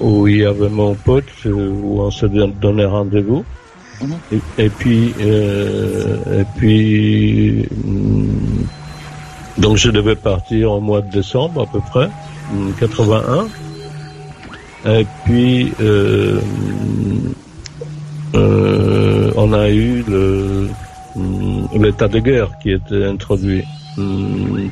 où 0.00 0.28
il 0.28 0.38
y 0.38 0.44
avait 0.44 0.68
mon 0.68 0.94
pote, 0.94 1.24
euh, 1.46 1.52
où 1.52 2.00
on 2.00 2.10
se 2.10 2.26
don- 2.26 2.52
donnait 2.60 2.84
rendez-vous. 2.84 3.44
Et, 4.58 4.68
puis, 4.68 5.14
euh, 5.20 6.42
et 6.42 6.44
puis, 6.56 7.66
hum, 7.86 8.66
donc 9.58 9.76
je 9.78 9.90
devais 9.90 10.16
partir 10.16 10.72
au 10.72 10.80
mois 10.80 11.00
de 11.00 11.10
décembre 11.10 11.62
à 11.62 11.66
peu 11.66 11.80
près, 11.80 12.08
hum, 12.52 12.72
81. 12.78 13.46
Et 14.88 15.06
puis, 15.24 15.72
euh, 15.80 16.40
euh, 18.34 19.30
on 19.36 19.52
a 19.52 19.70
eu 19.70 20.04
le 20.08 20.68
l'état 21.74 22.08
de 22.08 22.18
guerre 22.18 22.50
qui 22.62 22.72
était 22.72 23.04
introduit 23.04 23.64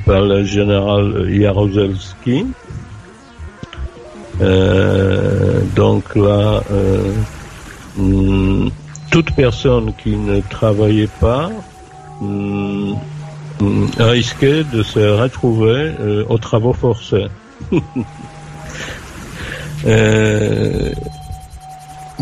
par 0.05 0.21
le 0.21 0.45
général 0.45 1.27
Jaruzelski. 1.33 2.45
Euh, 4.41 5.61
donc 5.77 6.15
là, 6.17 6.63
euh, 6.71 7.13
hum, 7.99 8.71
toute 9.11 9.33
personne 9.33 9.93
qui 10.03 10.17
ne 10.17 10.41
travaillait 10.41 11.09
pas 11.21 11.51
hum, 12.21 12.97
risquait 13.99 14.65
de 14.65 14.83
se 14.83 14.99
retrouver 14.99 15.93
aux 16.29 16.39
travaux 16.39 16.73
forcés. 16.73 17.27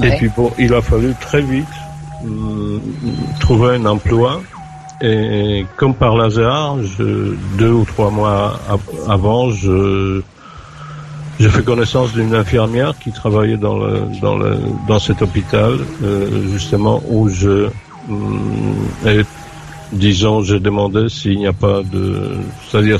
Et 0.03 0.11
puis 0.17 0.29
bon, 0.37 0.51
il 0.59 0.75
a 0.75 0.83
fallu 0.83 1.15
très 1.21 1.43
vite 1.43 1.67
trouver 3.41 3.77
un 3.77 3.87
emploi. 3.87 4.41
Et 5.01 5.67
comme 5.77 5.95
par 5.95 6.21
hasard, 6.21 6.79
je, 6.83 7.35
deux 7.59 7.73
ou 7.73 7.85
trois 7.85 8.11
mois 8.11 8.61
avant, 9.09 9.51
je 9.51 10.23
j'ai 11.43 11.49
fait 11.49 11.64
connaissance 11.64 12.12
d'une 12.12 12.36
infirmière 12.36 12.95
qui 12.97 13.11
travaillait 13.11 13.57
dans 13.57 13.76
le 13.76 14.03
dans 14.20 14.36
le 14.36 14.57
dans 14.86 15.01
cet 15.01 15.22
hôpital 15.22 15.72
euh, 16.05 16.47
justement 16.53 17.03
où 17.09 17.28
je 17.28 17.68
et, 19.05 19.22
disons 19.93 20.43
j'ai 20.43 20.61
demandé 20.61 21.09
s'il 21.09 21.38
n'y 21.38 21.49
a 21.49 21.53
pas 21.53 21.82
de 21.82 22.30
c'est-à-dire 22.64 22.99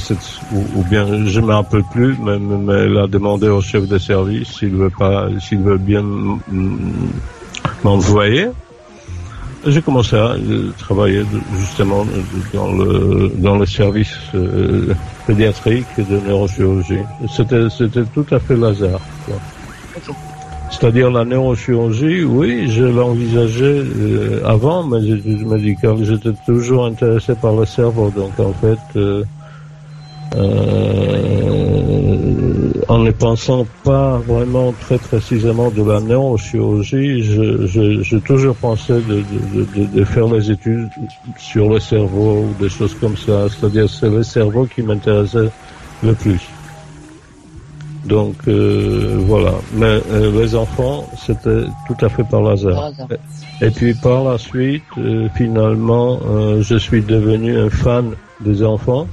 ou, 0.53 0.59
ou, 0.75 0.83
bien 0.83 1.25
je 1.27 1.41
me 1.41 1.53
rappelle 1.55 1.85
plus 1.93 2.17
mais, 2.21 2.39
mais 2.41 2.75
elle 2.87 2.99
a 2.99 3.07
demandé 3.07 3.49
au 3.49 3.61
chef 3.61 3.87
de 3.87 3.99
service 3.99 4.49
s'il 4.59 4.75
veut 4.75 4.91
pas 4.91 5.29
s'il 5.39 5.61
veut 5.61 5.79
bien 5.79 6.05
m'envoyer 7.85 8.49
j'ai 9.67 9.83
commencé 9.83 10.17
à 10.17 10.37
travailler 10.79 11.23
justement 11.59 12.05
dans 12.53 12.73
le 12.73 13.31
dans 13.37 13.57
le 13.57 13.67
service 13.67 14.15
euh, 14.35 14.95
pédiatrique 15.27 15.87
de 15.99 16.19
neurochirurgie. 16.27 17.05
C'était 17.35 17.69
c'était 17.71 18.05
tout 18.15 18.27
à 18.31 18.39
fait 18.39 18.63
hasard. 18.63 19.01
C'est-à-dire 20.71 21.11
la 21.11 21.25
neurochirurgie, 21.25 22.25
oui, 22.25 22.71
je 22.71 22.85
l'envisageais 22.85 23.83
euh, 23.85 24.41
avant, 24.45 24.85
mais 24.85 25.01
je, 25.03 25.17
je 25.17 25.45
me 25.45 25.59
dis 25.59 25.77
que 25.77 26.03
j'étais 26.03 26.33
toujours 26.47 26.87
intéressé 26.87 27.35
par 27.35 27.55
le 27.55 27.67
cerveau, 27.67 28.11
donc 28.11 28.39
en 28.41 28.53
fait. 28.55 28.79
Euh, 28.97 29.23
euh, 30.35 32.12
en 32.89 32.99
ne 32.99 33.11
pensant 33.11 33.67
pas 33.85 34.19
vraiment 34.19 34.73
très 34.73 34.99
précisément 34.99 35.71
de 35.71 35.83
la 35.83 36.01
neurochirurgie, 36.01 37.23
je, 37.23 37.67
je, 37.67 38.17
toujours 38.19 38.57
pensé 38.57 38.95
de, 38.95 39.23
de, 39.75 39.85
de, 39.85 40.05
faire 40.05 40.27
les 40.27 40.51
études 40.51 40.89
sur 41.39 41.69
le 41.69 41.79
cerveau 41.79 42.45
ou 42.45 42.55
des 42.63 42.69
choses 42.69 42.95
comme 42.95 43.17
ça. 43.17 43.49
C'est-à-dire 43.49 43.89
c'est 43.89 44.09
le 44.09 44.23
cerveau 44.23 44.67
qui 44.67 44.83
m'intéressait 44.83 45.51
le 46.03 46.15
plus. 46.15 46.41
Donc 48.05 48.35
euh, 48.49 49.19
voilà. 49.21 49.53
Mais 49.75 50.01
euh, 50.11 50.33
les 50.41 50.55
enfants, 50.57 51.09
c'était 51.17 51.65
tout 51.87 52.05
à 52.05 52.09
fait 52.09 52.25
par 52.25 52.47
hasard. 52.49 52.91
Et 53.61 53.71
puis 53.71 53.95
par 53.95 54.25
la 54.25 54.39
suite, 54.39 54.83
finalement, 55.37 56.19
je 56.61 56.77
suis 56.77 57.03
devenu 57.03 57.57
un 57.57 57.71
fan 57.71 58.11
des 58.41 58.65
enfants. 58.65 59.07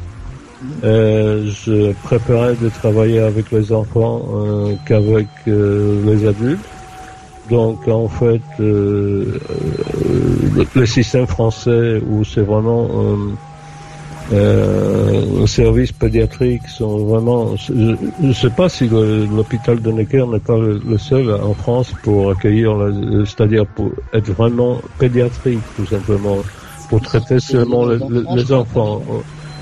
Euh, 0.84 1.50
je 1.66 1.94
préférais 2.04 2.56
de 2.56 2.68
travailler 2.70 3.20
avec 3.20 3.50
les 3.52 3.72
enfants 3.72 4.22
euh, 4.34 4.76
qu'avec 4.86 5.28
euh, 5.48 6.04
les 6.06 6.28
adultes. 6.28 6.60
Donc 7.50 7.88
en 7.88 8.08
fait, 8.08 8.42
le 8.60 9.40
système 10.86 11.26
français 11.26 12.00
où 12.08 12.24
c'est 12.24 12.42
vraiment 12.42 13.18
euh, 14.32 15.48
services 15.48 15.92
pédiatriques 15.92 16.68
sont 16.68 17.06
vraiment. 17.06 17.56
Je 17.56 17.96
ne 18.20 18.34
sais 18.34 18.52
pas 18.52 18.70
si 18.70 18.88
l'hôpital 18.88 19.82
de 19.82 19.92
Necker 19.92 20.28
n'est 20.28 20.40
pas 20.40 20.60
le, 20.60 20.98
seul 21.00 21.32
en 21.34 21.56
France 21.56 21.92
pour 22.04 22.30
accueillir, 22.30 22.76
c'est-à-dire 23.26 23.66
pour 23.66 23.94
être 24.14 24.32
vraiment 24.32 24.80
pédiatrique 25.00 25.64
tout 25.76 25.88
simplement, 25.88 26.38
pour 26.90 27.02
traiter 27.02 27.40
seulement 27.40 27.88
les 27.88 28.54
enfants. 28.54 29.02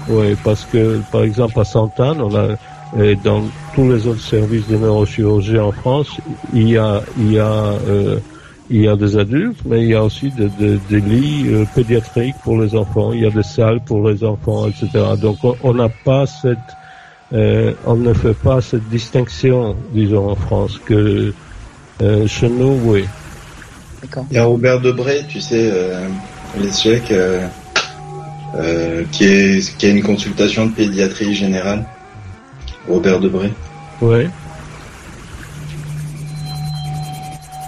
Oui, 0.09 0.35
parce 0.43 0.65
que 0.65 1.01
par 1.11 1.23
exemple 1.23 1.59
à 1.59 1.65
Sainte-Anne, 1.65 2.21
on 2.21 2.35
a 2.35 2.55
et 2.97 3.15
dans 3.15 3.43
tous 3.75 3.89
les 3.89 4.07
autres 4.07 4.21
services 4.21 4.67
de 4.67 4.77
neurochirurgie 4.77 5.59
en 5.59 5.71
France, 5.71 6.09
il 6.53 6.69
y 6.69 6.77
a 6.77 7.01
il 7.17 7.33
y 7.33 7.39
a 7.39 7.73
euh, 7.87 8.19
il 8.69 8.81
y 8.81 8.87
a 8.87 8.95
des 8.95 9.17
adultes, 9.17 9.59
mais 9.65 9.81
il 9.83 9.89
y 9.89 9.93
a 9.93 10.03
aussi 10.03 10.31
des 10.31 10.99
lits 11.01 11.47
euh, 11.47 11.65
pédiatriques 11.73 12.35
pour 12.43 12.59
les 12.59 12.75
enfants. 12.75 13.13
Il 13.13 13.21
y 13.21 13.25
a 13.25 13.29
des 13.29 13.43
salles 13.43 13.79
pour 13.81 14.07
les 14.07 14.23
enfants, 14.23 14.67
etc. 14.67 14.89
Donc 15.21 15.37
on 15.63 15.73
n'a 15.73 15.89
pas 15.89 16.25
cette 16.25 16.57
euh, 17.33 17.73
on 17.85 17.95
ne 17.95 18.13
fait 18.13 18.33
pas 18.33 18.61
cette 18.61 18.87
distinction, 18.87 19.75
disons 19.91 20.29
en 20.29 20.35
France, 20.35 20.79
que 20.85 21.33
euh, 22.01 22.27
chez 22.27 22.49
nous, 22.49 22.79
oui. 22.85 23.05
Il 24.31 24.35
y 24.35 24.37
a 24.37 24.45
Robert 24.45 24.79
Debré, 24.79 25.25
tu 25.27 25.41
sais, 25.41 25.73
les 26.57 26.71
Tchèques 26.71 27.11
euh, 28.57 29.03
qui, 29.11 29.25
est, 29.25 29.77
qui 29.77 29.85
a 29.85 29.89
une 29.89 30.03
consultation 30.03 30.65
de 30.65 30.71
pédiatrie 30.71 31.33
générale. 31.33 31.85
Robert 32.87 33.19
Debré. 33.19 33.51
Oui. 34.01 34.27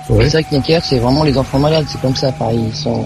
Ouais. 0.09 0.29
C'est 0.29 0.43
que 0.43 0.55
Necker, 0.55 0.79
c'est 0.81 0.97
vraiment 0.97 1.23
les 1.23 1.37
enfants 1.37 1.59
malades, 1.59 1.85
c'est 1.87 2.01
comme 2.01 2.15
ça, 2.15 2.31
pareil, 2.31 2.59
ils 2.67 2.75
sont, 2.75 3.05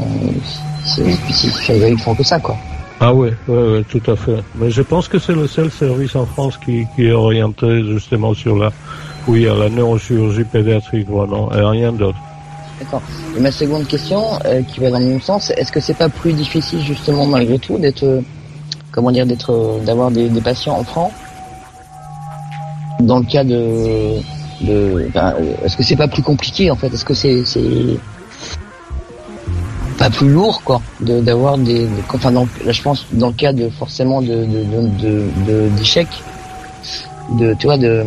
ils 0.98 2.00
font 2.00 2.16
que 2.16 2.24
ça, 2.24 2.40
quoi. 2.40 2.56
Ah 3.02 3.14
oui, 3.14 3.32
ouais, 3.50 3.58
ouais, 3.58 3.84
tout 3.84 4.02
à 4.10 4.16
fait. 4.16 4.38
Mais 4.56 4.72
je 4.72 4.82
pense 4.82 5.10
que 5.10 5.20
c'est 5.20 5.34
le 5.34 5.48
seul 5.48 5.70
service 5.70 6.16
en 6.16 6.26
France 6.26 6.58
qui, 6.64 6.86
qui 6.96 7.08
est 7.08 7.12
orienté 7.12 7.84
justement 7.84 8.34
sur 8.34 8.56
la, 8.58 8.72
y 9.28 9.48
a 9.48 9.54
la 9.54 9.68
neurochirurgie 9.68 10.46
pédiatrique, 10.46 11.10
vraiment, 11.10 11.52
et 11.54 11.62
rien 11.62 11.92
d'autre. 11.92 12.18
D'accord. 12.84 13.02
Et 13.38 13.40
ma 13.40 13.52
seconde 13.52 13.88
question, 13.88 14.24
euh, 14.46 14.62
qui 14.62 14.82
va 14.82 14.90
dans 14.90 15.00
le 15.00 15.06
même 15.06 15.22
sens, 15.22 15.52
est-ce 15.52 15.72
que 15.72 15.80
c'est 15.80 15.94
pas 15.94 16.10
plus 16.10 16.34
difficile 16.34 16.82
justement 16.82 17.26
malgré 17.26 17.58
tout 17.58 17.78
d'être, 17.78 18.04
euh, 18.04 18.22
comment 18.92 19.12
dire, 19.12 19.26
d'être, 19.26 19.54
euh, 19.54 19.80
d'avoir 19.86 20.12
des, 20.12 20.30
patients 20.42 20.78
enfants 20.78 21.12
dans 23.00 23.20
le 23.20 23.26
cas 23.26 23.46
de, 23.46 24.18
est-ce 25.64 25.78
que 25.78 25.84
c'est 25.84 25.96
pas 25.96 26.10
plus 26.10 26.24
compliqué 26.24 26.70
en 26.72 26.76
fait? 26.76 26.94
Est-ce 26.94 27.06
que 27.06 27.14
c'est, 27.14 27.44
pas 29.98 30.10
plus 30.10 30.30
lourd 30.30 30.62
quoi, 30.66 30.82
d'avoir 31.00 31.58
des, 31.58 31.88
enfin 32.14 32.32
là 32.32 32.44
je 32.68 32.82
pense 32.82 33.06
dans 33.14 33.28
le 33.28 33.34
cas 33.34 33.54
de 33.54 33.70
forcément 33.70 34.22
de 34.22 34.46
de 34.46 35.22
de 35.46 35.70
d'échecs, 35.78 36.24
de, 37.40 37.54
tu 37.54 37.68
vois 37.68 37.78
de 37.78 38.04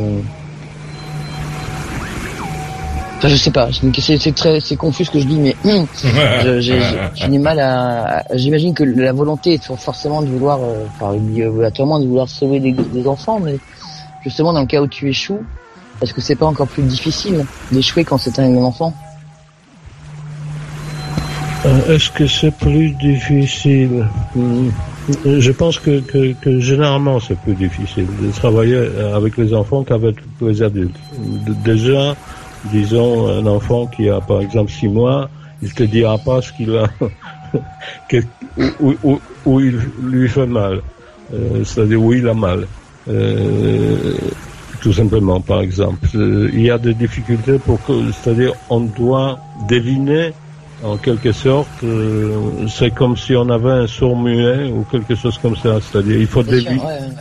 Enfin, 3.19 3.29
je 3.29 3.37
sais 3.37 3.51
pas, 3.51 3.71
c'est 3.73 4.35
très, 4.35 4.61
c'est 4.61 4.77
confus 4.77 5.07
ce 5.07 5.11
que 5.11 5.19
je 5.19 5.25
dis, 5.25 5.39
mais 5.39 5.57
hum, 5.65 5.87
j'ai 6.61 7.29
du 7.31 7.39
mal 7.39 7.59
à. 7.61 8.23
J'imagine 8.35 8.75
que 8.75 8.85
la 8.85 9.13
volonté 9.13 9.55
est 9.55 9.75
forcément 9.77 10.21
de 10.21 10.27
vouloir, 10.27 10.59
euh, 10.61 10.85
enfin, 10.95 11.15
obligatoirement 11.15 11.99
de 11.99 12.07
vouloir 12.07 12.29
sauver 12.29 12.61
des, 12.61 13.07
enfants, 13.07 13.41
mais 13.43 13.57
justement 14.23 14.53
dans 14.53 14.61
le 14.61 14.67
cas 14.67 14.83
où 14.83 14.87
tu 14.87 15.09
échoues, 15.09 15.41
est-ce 16.03 16.13
que 16.13 16.21
c'est 16.21 16.35
pas 16.35 16.45
encore 16.45 16.69
plus 16.69 16.83
difficile 16.83 17.47
d'échouer 17.73 18.05
quand 18.05 18.19
c'est 18.19 18.39
un 18.39 18.55
enfant? 18.57 18.93
Euh, 21.65 21.95
Est-ce 21.95 22.11
que 22.11 22.27
c'est 22.27 22.55
plus 22.55 22.91
difficile? 22.91 24.07
Hum, 24.37 24.71
Je 25.25 25.53
pense 25.53 25.79
que, 25.79 26.01
que, 26.01 26.35
que 26.35 26.61
généralement 26.61 27.19
c'est 27.19 27.39
plus 27.39 27.55
difficile 27.55 28.09
de 28.21 28.31
travailler 28.31 28.77
avec 29.15 29.39
les 29.39 29.55
enfants 29.55 29.85
qu'avec 29.85 30.17
les 30.43 30.63
adultes. 30.63 30.97
Déjà 31.65 32.15
disons, 32.67 33.29
un 33.29 33.47
enfant 33.47 33.87
qui 33.87 34.09
a 34.09 34.21
par 34.21 34.41
exemple 34.41 34.71
six 34.71 34.89
mois, 34.89 35.29
il 35.63 35.73
te 35.73 35.83
dira 35.83 36.19
pas 36.19 36.43
ce 36.43 36.53
qu'il 36.53 36.77
a, 36.77 36.87
où, 38.81 39.61
il 39.61 39.79
lui 40.03 40.29
fait 40.29 40.47
mal, 40.47 40.83
euh, 41.33 41.65
c'est-à-dire 41.65 42.03
où 42.03 42.13
il 42.13 42.29
a 42.29 42.35
mal. 42.35 42.67
Euh, 43.09 44.15
tout 44.81 44.93
simplement, 44.93 45.41
par 45.41 45.61
exemple. 45.61 46.07
Euh, 46.15 46.51
il 46.53 46.63
y 46.63 46.71
a 46.71 46.79
des 46.79 46.95
difficultés 46.95 47.59
pour 47.59 47.85
que, 47.85 47.93
c'est-à-dire, 48.13 48.53
on 48.69 48.81
doit 48.81 49.39
deviner, 49.69 50.33
en 50.85 50.97
quelque 50.97 51.33
sorte, 51.33 51.69
c'est 52.69 52.91
comme 52.95 53.17
si 53.17 53.35
on 53.35 53.49
avait 53.49 53.71
un 53.71 53.87
sourd 53.87 54.17
muet 54.17 54.71
ou 54.71 54.85
quelque 54.91 55.15
chose 55.15 55.39
comme 55.39 55.57
ça. 55.57 55.79
C'est-à-dire, 55.81 56.19
il 56.19 56.27
faut 56.27 56.43
deviner, 56.43 56.81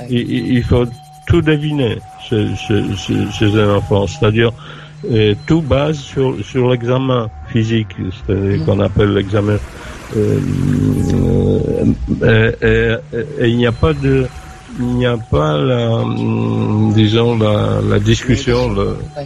Il, 0.09 0.63
faut 0.63 0.85
tout 1.27 1.41
deviner 1.41 1.97
chez, 2.27 2.47
chez 2.57 3.59
un 3.59 3.75
enfant. 3.75 4.05
C'est-à-dire, 4.07 4.51
et 5.09 5.35
tout 5.45 5.61
base 5.61 5.97
sur, 5.97 6.35
sur 6.43 6.69
l'examen 6.69 7.29
physique, 7.47 7.95
c'est 8.27 8.59
qu'on 8.65 8.79
appelle 8.79 9.13
l'examen. 9.13 9.57
Euh, 10.15 10.39
euh, 12.21 12.97
et, 13.39 13.49
il 13.49 13.57
n'y 13.57 13.65
a 13.65 13.71
pas 13.71 13.93
de, 13.93 14.27
il 14.79 14.85
n'y 14.85 15.05
a 15.05 15.17
pas 15.17 15.57
la, 15.57 16.03
disons 16.93 17.37
la, 17.37 17.81
la 17.81 17.99
discussion, 17.99 18.75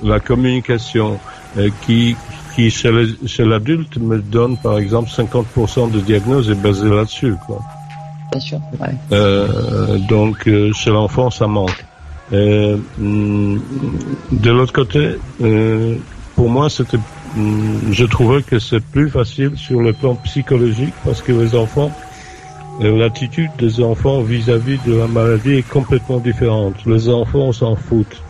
la, 0.04 0.20
communication 0.20 1.20
euh, 1.58 1.70
qui, 1.86 2.16
qui 2.56 2.70
chez 2.70 3.46
l'adulte 3.46 3.98
me 3.98 4.20
donne 4.20 4.58
par 4.58 4.78
exemple 4.80 5.10
50% 5.10 5.92
de 5.92 6.00
diagnose 6.00 6.50
est 6.50 6.62
basée 6.62 6.90
là-dessus, 6.90 7.36
quoi. 7.46 7.60
Bien 8.32 8.42
sûr. 8.42 8.60
Ouais. 8.80 8.88
Euh, 9.12 9.98
donc 10.08 10.50
chez 10.74 10.92
l'enfant 10.92 11.30
ça 11.30 11.48
manque. 11.48 11.86
Euh, 12.32 12.78
mm, 12.98 13.58
de 14.32 14.52
l'autre 14.52 14.74
côté, 14.74 15.16
euh, 15.42 15.96
pour 16.36 16.50
moi, 16.50 16.70
c'était, 16.70 16.98
mm, 17.36 17.92
je 17.92 18.06
trouvais 18.06 18.42
que 18.44 18.60
c'est 18.60 18.84
plus 18.84 19.10
facile 19.10 19.52
sur 19.56 19.82
le 19.82 19.94
plan 19.94 20.16
psychologique 20.16 20.94
parce 21.04 21.22
que 21.22 21.32
les 21.32 21.56
enfants, 21.56 21.92
l'attitude 22.82 23.52
des 23.58 23.82
enfants 23.82 24.22
vis-à-vis 24.22 24.80
de 24.86 24.96
la 24.96 25.08
maladie 25.08 25.56
est 25.56 25.68
complètement 25.68 26.20
différente. 26.20 26.76
Les 26.86 27.10
enfants 27.10 27.52
s'en 27.52 27.76
foutent. 27.76 28.22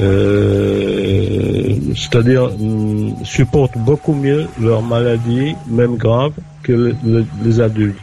Euh, 0.00 1.76
c'est-à-dire 1.94 2.50
mm, 2.58 3.24
supportent 3.24 3.78
beaucoup 3.78 4.14
mieux 4.14 4.46
leur 4.60 4.82
maladie, 4.82 5.54
même 5.68 5.96
grave, 5.96 6.32
que 6.62 6.94
les 7.44 7.60
adultes. 7.60 7.96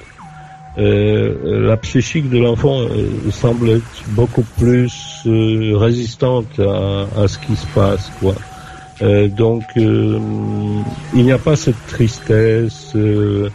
Euh, 0.77 1.67
la 1.67 1.75
psychique 1.77 2.29
de 2.29 2.37
l'enfant 2.39 2.79
euh, 2.81 3.29
semble 3.31 3.71
être 3.71 4.03
beaucoup 4.09 4.45
plus 4.57 5.21
euh, 5.25 5.75
résistante 5.75 6.59
à, 6.59 7.07
à, 7.21 7.27
ce 7.27 7.37
qui 7.39 7.55
se 7.57 7.65
passe, 7.67 8.09
quoi. 8.21 8.35
Euh, 9.01 9.27
donc, 9.27 9.63
il 9.75 10.81
n'y 11.13 11.31
a 11.31 11.37
pas 11.37 11.55
cette 11.55 11.85
tristesse. 11.87 12.93
Euh, 12.95 13.49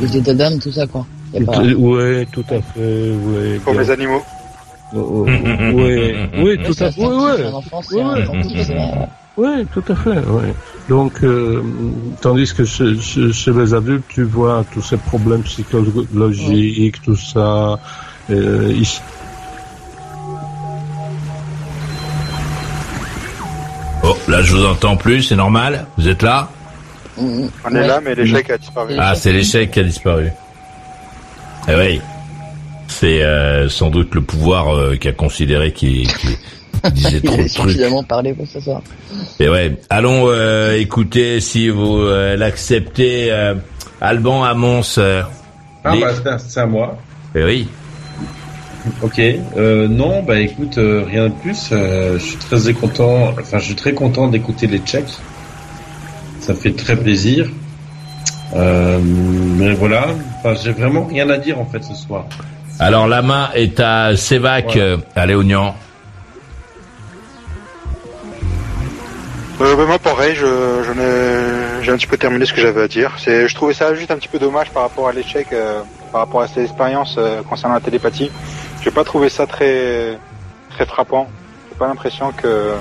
Les 0.00 0.16
états 0.16 0.34
d'âme, 0.34 0.58
tout 0.58 0.72
ça, 0.72 0.86
quoi. 0.86 1.06
Oui, 1.32 2.26
tout 2.32 2.44
à 2.50 2.60
fait. 2.60 3.10
Ouais, 3.10 3.60
Comme 3.64 3.78
les 3.78 3.90
animaux. 3.90 4.22
oui, 4.92 6.14
oui, 6.38 6.58
tout 6.64 6.82
à 6.82 6.90
fait. 6.90 7.00
Oui, 7.00 7.42
oui. 7.92 8.64
Oui, 9.38 9.64
tout 9.72 9.84
à 9.88 9.94
fait. 9.94 10.18
Oui. 10.26 10.52
Donc, 10.88 11.22
euh, 11.22 11.62
tandis 12.20 12.52
que 12.52 12.64
chez, 12.64 13.00
chez, 13.00 13.52
les 13.52 13.72
adultes, 13.72 14.04
tu 14.08 14.24
vois 14.24 14.64
tous 14.74 14.82
ces 14.82 14.96
problèmes 14.96 15.42
psychologiques, 15.42 17.00
tout 17.02 17.14
ça. 17.14 17.78
Euh, 18.30 18.72
ici. 18.74 19.00
Oh, 24.02 24.16
là, 24.26 24.42
je 24.42 24.56
vous 24.56 24.64
entends 24.66 24.96
plus, 24.96 25.22
c'est 25.22 25.36
normal? 25.36 25.86
Vous 25.96 26.08
êtes 26.08 26.22
là? 26.22 26.50
On 27.16 27.74
est 27.74 27.86
là, 27.86 28.00
mais 28.02 28.16
l'échec 28.16 28.50
a 28.50 28.58
disparu. 28.58 28.94
Ah, 28.98 29.14
c'est 29.14 29.32
l'échec 29.32 29.70
qui 29.70 29.78
a 29.78 29.84
disparu. 29.84 30.30
Eh 31.68 31.74
oui. 31.76 32.00
C'est 32.88 33.22
euh, 33.22 33.68
sans 33.68 33.90
doute 33.90 34.16
le 34.16 34.22
pouvoir 34.22 34.74
euh, 34.74 34.96
qui 34.96 35.06
a 35.06 35.12
considéré 35.12 35.72
qu'il 35.72 36.08
disait 36.92 37.20
trop 37.20 37.36
de 37.36 37.48
trucs. 37.48 38.06
parlé 38.06 38.32
pour 38.32 38.46
ce 38.46 38.60
soir. 38.60 38.82
Et 39.40 39.48
ouais, 39.48 39.76
allons 39.90 40.24
euh, 40.26 40.76
écouter 40.76 41.40
si 41.40 41.68
vous 41.68 41.98
euh, 41.98 42.36
l'acceptez. 42.36 43.32
Euh, 43.32 43.54
Alban 44.00 44.44
à 44.44 44.54
Mons. 44.54 44.98
ah 44.98 45.26
bah 45.82 46.38
c'est 46.38 46.60
à 46.60 46.66
moi. 46.66 46.98
Et 47.34 47.42
oui. 47.42 47.68
Ok. 49.02 49.20
non, 49.56 50.22
bah 50.22 50.38
écoute, 50.38 50.76
rien 50.76 51.28
de 51.28 51.34
plus. 51.42 51.70
je 51.70 52.18
suis 52.18 52.36
très 52.36 52.72
content. 52.72 53.34
Enfin, 53.38 53.58
je 53.58 53.64
suis 53.64 53.74
très 53.74 53.92
content 53.92 54.28
d'écouter 54.28 54.66
les 54.66 54.78
Tchèques. 54.78 55.18
Ça 56.40 56.54
fait 56.54 56.72
très 56.72 56.96
plaisir. 56.96 57.48
mais 58.54 59.74
voilà. 59.74 60.06
Enfin, 60.38 60.54
j'ai 60.62 60.72
vraiment 60.72 61.06
rien 61.06 61.28
à 61.28 61.38
dire 61.38 61.58
en 61.58 61.66
fait 61.66 61.82
ce 61.82 61.94
soir. 61.94 62.26
Alors 62.78 63.08
la 63.08 63.22
main 63.22 63.50
est 63.54 63.80
à 63.80 64.16
Sévac, 64.16 64.78
à 65.16 65.26
Léognan. 65.26 65.74
Euh, 69.60 69.74
bah, 69.74 69.86
moi 69.86 69.98
pareil, 69.98 70.36
je, 70.36 70.46
ai, 70.46 71.82
j'ai 71.82 71.90
un 71.90 71.96
petit 71.96 72.06
peu 72.06 72.16
terminé 72.16 72.46
ce 72.46 72.52
que 72.52 72.60
j'avais 72.60 72.82
à 72.82 72.86
dire. 72.86 73.16
Je 73.18 73.52
trouvais 73.56 73.74
ça 73.74 73.92
juste 73.92 74.12
un 74.12 74.16
petit 74.16 74.28
peu 74.28 74.38
dommage 74.38 74.70
par 74.70 74.84
rapport 74.84 75.08
à 75.08 75.12
l'échec, 75.12 75.48
euh, 75.52 75.82
par 76.12 76.20
rapport 76.20 76.42
à 76.42 76.46
cette 76.46 76.58
expérience 76.58 77.16
euh, 77.18 77.42
concernant 77.42 77.74
la 77.74 77.80
télépathie. 77.80 78.30
J'ai 78.82 78.92
pas 78.92 79.02
trouvé 79.02 79.28
ça 79.28 79.48
très 79.48 80.16
très 80.70 80.86
frappant. 80.86 81.28
J'ai 81.68 81.76
pas 81.76 81.88
l'impression 81.88 82.30
que 82.30 82.74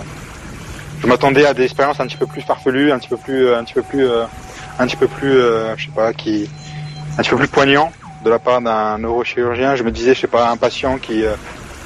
je 1.02 1.08
m'attendais 1.08 1.48
à 1.48 1.56
des 1.56 1.64
expériences 1.64 1.99
un 1.99 2.06
petit 2.06 2.18
peu 2.18 2.28
plus 2.28 2.41
farfelues, 2.41 2.91
un 2.91 2.99
petit 2.99 3.10
peu 3.10 3.18
plus, 3.18 3.52
un 3.52 3.64
petit 3.64 3.74
peu 3.74 3.82
plus, 3.82 4.08
un 4.78 4.86
petit 4.86 4.98
peu 4.98 5.08
plus, 5.08 5.34
je 5.78 5.86
sais 5.86 5.91
pas, 5.95 6.14
qui, 6.14 6.48
un 7.18 7.22
petit 7.24 7.32
peu 7.32 7.38
plus 7.38 7.48
poignant 7.48 7.91
de 8.24 8.30
la 8.30 8.38
part 8.38 8.62
d'un 8.62 8.99
neurochirurgien. 8.99 9.76
Je 9.76 9.82
me 9.84 9.90
disais, 9.90 10.14
je 10.14 10.22
sais 10.22 10.28
pas, 10.28 10.49
un 10.49 10.58
patient 10.58 10.99
qui, 10.99 11.24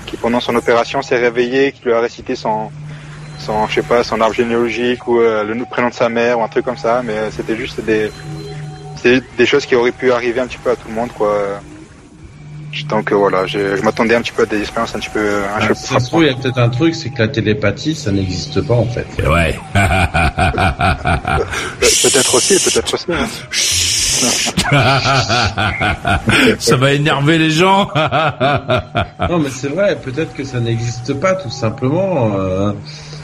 qui 0.05 0.17
pendant 0.17 0.41
son 0.41 0.55
opération 0.55 1.01
s'est 1.01 1.17
réveillé, 1.17 1.71
qui 1.71 1.83
lui 1.85 1.93
a 1.93 2.01
récité 2.01 2.35
son 2.35 2.71
son, 3.41 3.67
je 3.67 3.75
sais 3.75 3.81
pas, 3.81 4.03
son 4.03 4.19
arbre 4.21 4.35
généalogique 4.35 5.07
ou 5.07 5.19
euh, 5.19 5.43
le 5.43 5.65
prénom 5.65 5.89
de 5.89 5.93
sa 5.93 6.09
mère 6.09 6.39
ou 6.39 6.43
un 6.43 6.47
truc 6.47 6.65
comme 6.65 6.77
ça, 6.77 7.01
mais 7.03 7.13
euh, 7.13 7.31
c'était 7.31 7.57
juste 7.57 7.81
des, 7.81 8.11
des 9.37 9.45
choses 9.45 9.65
qui 9.65 9.75
auraient 9.75 9.91
pu 9.91 10.11
arriver 10.11 10.39
un 10.39 10.47
petit 10.47 10.59
peu 10.59 10.71
à 10.71 10.75
tout 10.75 10.87
le 10.87 10.93
monde, 10.93 11.11
quoi. 11.11 11.59
Donc 12.87 13.11
voilà, 13.11 13.45
je 13.47 13.81
m'attendais 13.81 14.15
un 14.15 14.21
petit 14.21 14.31
peu 14.31 14.43
à 14.43 14.45
des 14.45 14.61
expériences 14.61 14.95
un 14.95 14.99
petit 14.99 15.09
peu. 15.09 15.19
Un 15.19 15.59
ah, 15.59 15.73
ça 15.73 15.99
se 15.99 16.07
trouve, 16.07 16.23
il 16.23 16.27
y 16.27 16.29
a 16.29 16.35
peut-être 16.35 16.57
un 16.57 16.69
truc, 16.69 16.95
c'est 16.95 17.09
que 17.09 17.19
la 17.19 17.27
télépathie, 17.27 17.95
ça 17.95 18.13
n'existe 18.13 18.61
pas 18.61 18.75
en 18.75 18.85
fait. 18.85 19.05
Ouais. 19.27 19.59
peut-être 21.81 22.35
aussi, 22.35 22.57
peut-être 22.63 22.93
aussi. 22.93 23.07
Hein. 23.11 23.27
ça 26.59 26.77
va 26.77 26.93
énerver 26.93 27.37
les 27.37 27.51
gens. 27.51 27.89
non, 29.29 29.39
mais 29.39 29.49
c'est 29.49 29.69
vrai, 29.69 29.97
peut-être 29.97 30.33
que 30.33 30.43
ça 30.43 30.59
n'existe 30.59 31.13
pas, 31.15 31.35
tout 31.35 31.49
simplement. 31.49 32.37
Euh, 32.37 32.73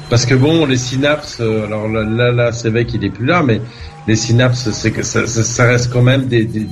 parce 0.10 0.26
que 0.26 0.36
bon, 0.36 0.66
les 0.66 0.78
synapses, 0.78 1.40
euh, 1.40 1.66
alors 1.66 1.88
là, 1.88 2.04
là, 2.04 2.32
là 2.32 2.52
c'est 2.52 2.70
vrai 2.70 2.86
qu'il 2.86 3.04
est 3.04 3.10
plus 3.10 3.26
là, 3.26 3.44
mais 3.44 3.62
les 4.08 4.16
synapses, 4.16 4.70
c'est 4.72 4.92
que 4.92 5.04
ça, 5.04 5.28
ça, 5.28 5.64
reste 5.66 5.92
quand 5.92 6.02
même 6.02 6.28
des, 6.28 6.46
des, 6.46 6.68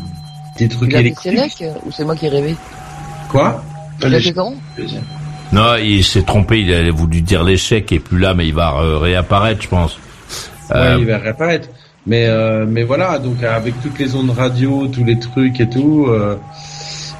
des 0.57 0.69
trucs 0.69 0.91
il 0.93 0.99
électriques. 0.99 1.61
Euh, 1.61 1.73
ou 1.85 1.91
c'est 1.91 2.05
moi 2.05 2.15
qui 2.15 2.27
ai 2.27 2.29
rêvé 2.29 2.55
Quoi 3.29 3.63
Non, 5.51 5.75
il 5.75 6.03
s'est 6.03 6.23
trompé, 6.23 6.61
il 6.61 6.73
a 6.73 6.91
voulu 6.91 7.21
dire 7.21 7.43
l'échec 7.43 7.91
et 7.91 7.99
plus 7.99 8.19
là, 8.19 8.33
mais 8.33 8.47
il 8.47 8.53
va 8.53 8.71
réapparaître, 8.99 9.61
je 9.61 9.67
pense. 9.67 9.97
Ouais, 10.73 10.99
il 10.99 11.05
va 11.05 11.17
réapparaître. 11.17 11.69
Mais 12.07 12.27
euh, 12.27 12.65
mais 12.67 12.83
voilà, 12.83 13.17
donc 13.17 13.43
avec 13.43 13.81
toutes 13.81 13.97
les 13.97 14.15
ondes 14.15 14.29
radio, 14.29 14.87
tous 14.87 15.03
les 15.03 15.17
trucs 15.17 15.59
et 15.59 15.67
tout, 15.67 16.05
euh, 16.07 16.37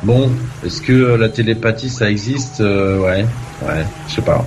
bon, 0.04 0.30
est-ce 0.64 0.82
que 0.82 1.16
la 1.16 1.30
télépathie 1.30 1.90
ça 1.90 2.10
existe 2.10 2.60
Ouais, 2.60 3.26
ouais, 3.64 3.86
je 4.08 4.14
sais 4.14 4.22
pas. 4.22 4.46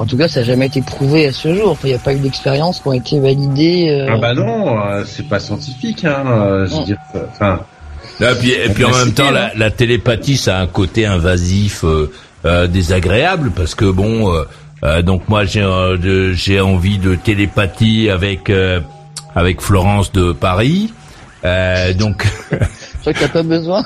En 0.00 0.06
tout 0.06 0.16
cas, 0.16 0.28
ça 0.28 0.40
n'a 0.40 0.46
jamais 0.46 0.66
été 0.66 0.80
prouvé 0.80 1.26
à 1.26 1.32
ce 1.32 1.54
jour. 1.54 1.76
Il 1.84 1.88
n'y 1.88 1.94
a 1.94 1.98
pas 1.98 2.14
eu 2.14 2.18
d'expériences 2.18 2.80
qui 2.80 2.88
ont 2.88 2.94
été 2.94 3.20
validées. 3.20 3.90
Euh. 3.90 4.14
Ah 4.14 4.16
bah 4.16 4.32
non, 4.32 4.80
euh, 4.80 5.04
c'est 5.06 5.28
pas 5.28 5.38
scientifique. 5.38 6.06
Hein, 6.06 6.24
euh, 6.26 6.66
je 6.66 6.74
veux 6.74 6.84
dire, 6.84 6.96
enfin. 7.30 7.60
Et 8.18 8.34
puis, 8.40 8.52
et 8.52 8.70
puis 8.70 8.86
en 8.86 8.92
même 8.92 9.12
temps, 9.12 9.30
la, 9.30 9.52
la, 9.54 9.70
télépathie, 9.70 10.38
ça 10.38 10.56
a 10.56 10.62
un 10.62 10.66
côté 10.66 11.04
invasif, 11.04 11.84
euh, 11.84 12.66
désagréable, 12.66 13.50
parce 13.54 13.74
que 13.74 13.84
bon, 13.84 14.32
donc 15.04 15.28
moi 15.28 15.44
j'ai 15.44 15.66
j'ai 16.32 16.60
envie 16.60 16.98
de 16.98 17.14
télépathie 17.14 18.08
avec 18.08 18.50
avec 19.34 19.60
Florence 19.60 20.12
de 20.12 20.32
Paris, 20.32 20.92
donc. 21.98 22.26
Je 23.02 23.12
crois 23.12 23.12
que 23.14 23.18
t'as 23.20 23.28
pas 23.28 23.42
besoin. 23.42 23.82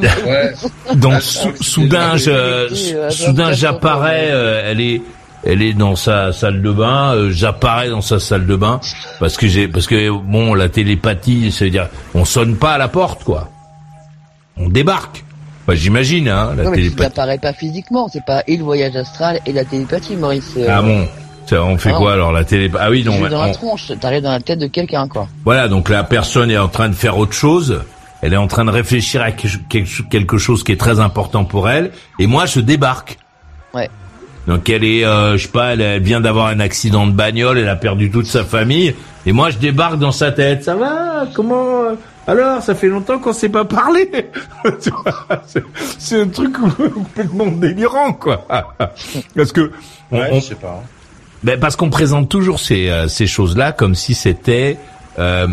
ouais. 0.00 0.52
Donc 0.96 1.22
soudain, 1.22 2.16
je, 2.16 3.06
soudain 3.10 3.52
j'apparais. 3.52 4.26
elle 4.64 4.80
est 4.80 5.02
elle 5.44 5.62
est 5.62 5.72
dans 5.74 5.96
sa 5.96 6.32
salle 6.32 6.62
de 6.62 6.70
bain, 6.72 7.14
euh, 7.14 7.30
j'apparais 7.30 7.88
dans 7.88 8.00
sa 8.00 8.18
salle 8.18 8.46
de 8.46 8.56
bain 8.56 8.80
parce 9.20 9.36
que 9.36 9.46
j'ai 9.46 9.68
parce 9.68 9.86
que 9.86 10.10
bon 10.10 10.54
la 10.54 10.68
télépathie, 10.68 11.52
c'est 11.52 11.66
à 11.66 11.70
dire 11.70 11.88
on 12.14 12.24
sonne 12.24 12.56
pas 12.56 12.72
à 12.74 12.78
la 12.78 12.88
porte 12.88 13.24
quoi. 13.24 13.48
On 14.56 14.68
débarque. 14.68 15.24
j'imagine 15.68 16.28
hein 16.28 16.52
la 16.56 16.64
non, 16.64 16.70
mais 16.70 16.76
télépathie. 16.76 17.02
n'apparaît 17.02 17.38
pas 17.38 17.52
physiquement, 17.52 18.08
c'est 18.08 18.24
pas 18.24 18.42
et 18.46 18.56
le 18.56 18.64
voyage 18.64 18.96
astral 18.96 19.40
et 19.46 19.52
la 19.52 19.64
télépathie 19.64 20.16
Maurice. 20.16 20.54
Euh. 20.56 20.66
Ah 20.68 20.82
bon. 20.82 21.06
on 21.52 21.78
fait 21.78 21.92
quoi 21.92 22.14
alors 22.14 22.32
la 22.32 22.44
télépathie 22.44 22.84
Ah 22.86 22.90
oui 22.90 23.04
non. 23.04 23.20
dans 23.28 23.44
la 23.44 23.52
tronche, 23.52 23.92
t'arrives 24.00 24.22
dans 24.22 24.32
la 24.32 24.40
tête 24.40 24.58
de 24.58 24.66
quelqu'un 24.66 25.06
quoi. 25.08 25.28
Voilà 25.44 25.68
donc 25.68 25.88
la 25.88 26.04
personne 26.04 26.50
est 26.50 26.58
en 26.58 26.68
train 26.68 26.88
de 26.88 26.94
faire 26.94 27.18
autre 27.18 27.34
chose. 27.34 27.82
Elle 28.22 28.32
est 28.32 28.38
en 28.38 28.46
train 28.46 28.64
de 28.64 28.70
réfléchir 28.70 29.20
à 29.22 29.30
quelque 29.30 30.38
chose 30.38 30.64
qui 30.64 30.72
est 30.72 30.80
très 30.80 31.00
important 31.00 31.44
pour 31.44 31.68
elle, 31.68 31.92
et 32.18 32.26
moi 32.26 32.46
je 32.46 32.60
débarque. 32.60 33.18
Ouais. 33.74 33.90
Donc 34.46 34.68
elle 34.70 34.84
est, 34.84 35.04
euh, 35.04 35.36
je 35.36 35.42
sais 35.42 35.48
pas, 35.48 35.74
elle, 35.74 36.02
vient 36.02 36.20
d'avoir 36.20 36.46
un 36.46 36.60
accident 36.60 37.06
de 37.06 37.12
bagnole, 37.12 37.58
elle 37.58 37.68
a 37.68 37.76
perdu 37.76 38.10
toute 38.10 38.26
sa 38.26 38.44
famille, 38.44 38.94
et 39.24 39.32
moi 39.32 39.50
je 39.50 39.58
débarque 39.58 39.98
dans 39.98 40.12
sa 40.12 40.30
tête. 40.30 40.64
Ça 40.64 40.76
va 40.76 41.26
Comment 41.34 41.82
euh, 41.82 41.94
Alors, 42.26 42.62
ça 42.62 42.74
fait 42.74 42.88
longtemps 42.88 43.18
qu'on 43.18 43.32
s'est 43.32 43.48
pas 43.48 43.64
parlé. 43.64 44.10
c'est 45.98 46.20
un 46.20 46.28
truc 46.28 46.56
complètement 46.56 47.46
délirant, 47.46 48.12
quoi. 48.12 48.46
Parce 49.36 49.52
que, 49.52 49.72
ouais, 50.12 50.30
je 50.34 50.40
sais 50.40 50.54
pas. 50.54 50.82
Ben 51.42 51.60
parce 51.60 51.76
qu'on 51.76 51.90
présente 51.90 52.30
toujours 52.30 52.58
ces 52.58 52.88
euh, 52.88 53.08
ces 53.08 53.26
choses-là 53.26 53.70
comme 53.70 53.94
si 53.94 54.14
c'était, 54.14 54.78
euh, 55.18 55.46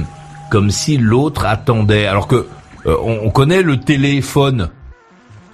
comme 0.50 0.72
si 0.72 0.98
l'autre 0.98 1.46
attendait. 1.46 2.08
Alors 2.08 2.28
que 2.28 2.48
on, 2.86 3.20
on 3.24 3.30
connaît 3.30 3.62
le 3.62 3.78
téléphone. 3.78 4.70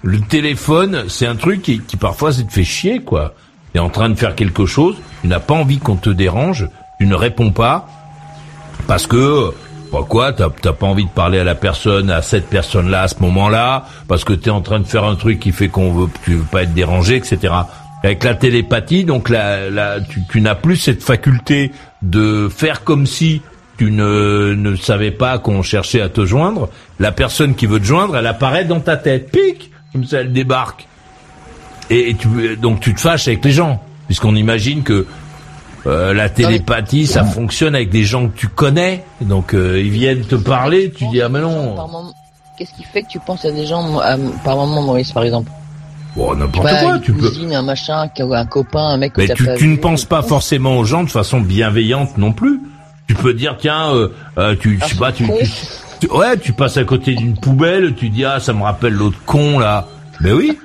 Le 0.01 0.21
téléphone, 0.21 1.05
c'est 1.09 1.25
un 1.25 1.35
truc 1.35 1.61
qui, 1.61 1.81
qui 1.81 1.97
parfois 1.97 2.31
c'est 2.31 2.45
te 2.45 2.53
fait 2.53 2.63
chier, 2.63 2.99
quoi. 2.99 3.33
T'es 3.73 3.79
en 3.79 3.89
train 3.89 4.09
de 4.09 4.15
faire 4.15 4.35
quelque 4.35 4.65
chose, 4.65 4.95
tu 5.21 5.27
n'as 5.27 5.39
pas 5.39 5.53
envie 5.53 5.77
qu'on 5.77 5.95
te 5.95 6.09
dérange, 6.09 6.67
tu 6.99 7.05
ne 7.05 7.15
réponds 7.15 7.51
pas, 7.51 7.87
parce 8.87 9.05
que, 9.05 9.51
pourquoi 9.91 10.31
bah 10.31 10.49
t'as 10.61 10.73
pas 10.73 10.87
envie 10.87 11.05
de 11.05 11.09
parler 11.09 11.39
à 11.39 11.43
la 11.43 11.55
personne, 11.55 12.09
à 12.09 12.21
cette 12.21 12.47
personne-là, 12.47 13.03
à 13.03 13.07
ce 13.07 13.19
moment-là, 13.19 13.85
parce 14.07 14.23
que 14.23 14.33
t'es 14.33 14.49
en 14.49 14.61
train 14.61 14.79
de 14.79 14.87
faire 14.87 15.03
un 15.03 15.15
truc 15.15 15.39
qui 15.39 15.51
fait 15.51 15.67
qu'on 15.67 15.91
veut, 15.91 16.07
tu 16.23 16.35
veux 16.35 16.43
pas 16.43 16.63
être 16.63 16.73
dérangé, 16.73 17.15
etc. 17.15 17.53
Avec 18.03 18.23
la 18.23 18.33
télépathie, 18.33 19.03
donc 19.03 19.29
la, 19.29 19.69
la, 19.69 19.99
tu, 19.99 20.21
tu 20.31 20.41
n'as 20.41 20.55
plus 20.55 20.77
cette 20.77 21.03
faculté 21.03 21.71
de 22.01 22.47
faire 22.49 22.83
comme 22.83 23.05
si 23.05 23.41
tu 23.77 23.91
ne, 23.91 24.53
ne 24.55 24.75
savais 24.75 25.11
pas 25.11 25.37
qu'on 25.37 25.61
cherchait 25.61 26.01
à 26.01 26.09
te 26.09 26.25
joindre, 26.25 26.69
la 26.99 27.11
personne 27.11 27.55
qui 27.55 27.65
veut 27.65 27.79
te 27.79 27.85
joindre, 27.85 28.17
elle 28.17 28.27
apparaît 28.27 28.65
dans 28.65 28.79
ta 28.79 28.97
tête. 28.97 29.31
Pic 29.31 29.71
Comme 29.93 30.05
ça, 30.05 30.21
elle 30.21 30.33
débarque. 30.33 30.87
Et, 31.89 32.15
tu, 32.15 32.55
donc 32.57 32.79
tu 32.79 32.93
te 32.93 33.01
fâches 33.01 33.27
avec 33.27 33.43
les 33.43 33.51
gens, 33.51 33.81
puisqu'on 34.05 34.35
imagine 34.35 34.83
que 34.83 35.07
euh, 35.87 36.13
la 36.13 36.29
télépathie, 36.29 37.07
ça 37.07 37.23
fonctionne 37.23 37.73
avec 37.73 37.89
des 37.89 38.03
gens 38.03 38.27
que 38.27 38.37
tu 38.37 38.47
connais. 38.47 39.03
Donc 39.21 39.53
euh, 39.53 39.81
ils 39.81 39.89
viennent 39.89 40.21
te 40.21 40.35
parler, 40.35 40.91
tu 40.91 41.07
dis 41.07 41.21
ah 41.21 41.29
mais 41.29 41.41
non. 41.41 41.75
Qu'est-ce 42.57 42.73
qui 42.73 42.83
fait 42.83 43.03
que 43.03 43.07
tu 43.07 43.19
penses 43.19 43.45
à 43.45 43.51
des 43.51 43.65
gens 43.65 43.99
par 44.43 44.57
moment, 44.57 44.81
Maurice, 44.81 45.13
par 45.13 45.23
exemple? 45.23 45.49
Bon, 46.15 46.35
n'importe 46.35 46.67
quoi, 46.67 46.99
tu 46.99 47.13
peux. 47.13 47.31
un 47.53 47.61
machin, 47.61 48.09
un 48.19 48.45
copain, 48.45 48.89
un 48.89 48.97
mec. 48.97 49.13
Mais 49.17 49.29
tu, 49.29 49.47
tu 49.57 49.67
ne 49.67 49.77
penses 49.77 50.05
pas 50.05 50.21
forcément 50.21 50.77
aux 50.77 50.83
gens 50.83 51.03
de 51.03 51.09
façon 51.09 51.39
bienveillante 51.39 52.17
non 52.17 52.33
plus. 52.33 52.59
Tu 53.07 53.15
peux 53.15 53.33
dire 53.33 53.55
tiens, 53.57 53.93
euh, 53.95 54.09
euh 54.37 54.55
tu, 54.59 54.79
je 54.81 54.85
sais 54.85 54.95
pas, 54.95 55.11
tu, 55.11 55.25
tu, 55.25 55.49
ouais, 56.07 56.37
tu 56.37 56.53
passes 56.53 56.77
à 56.77 56.83
côté 56.83 57.15
d'une 57.15 57.35
poubelle, 57.35 57.95
tu 57.95 58.09
dis 58.09 58.25
ah 58.25 58.39
ça 58.39 58.53
me 58.53 58.63
rappelle 58.63 58.93
l'autre 58.93 59.19
con 59.25 59.59
là. 59.59 59.87
Mais 60.21 60.31
oui, 60.31 60.57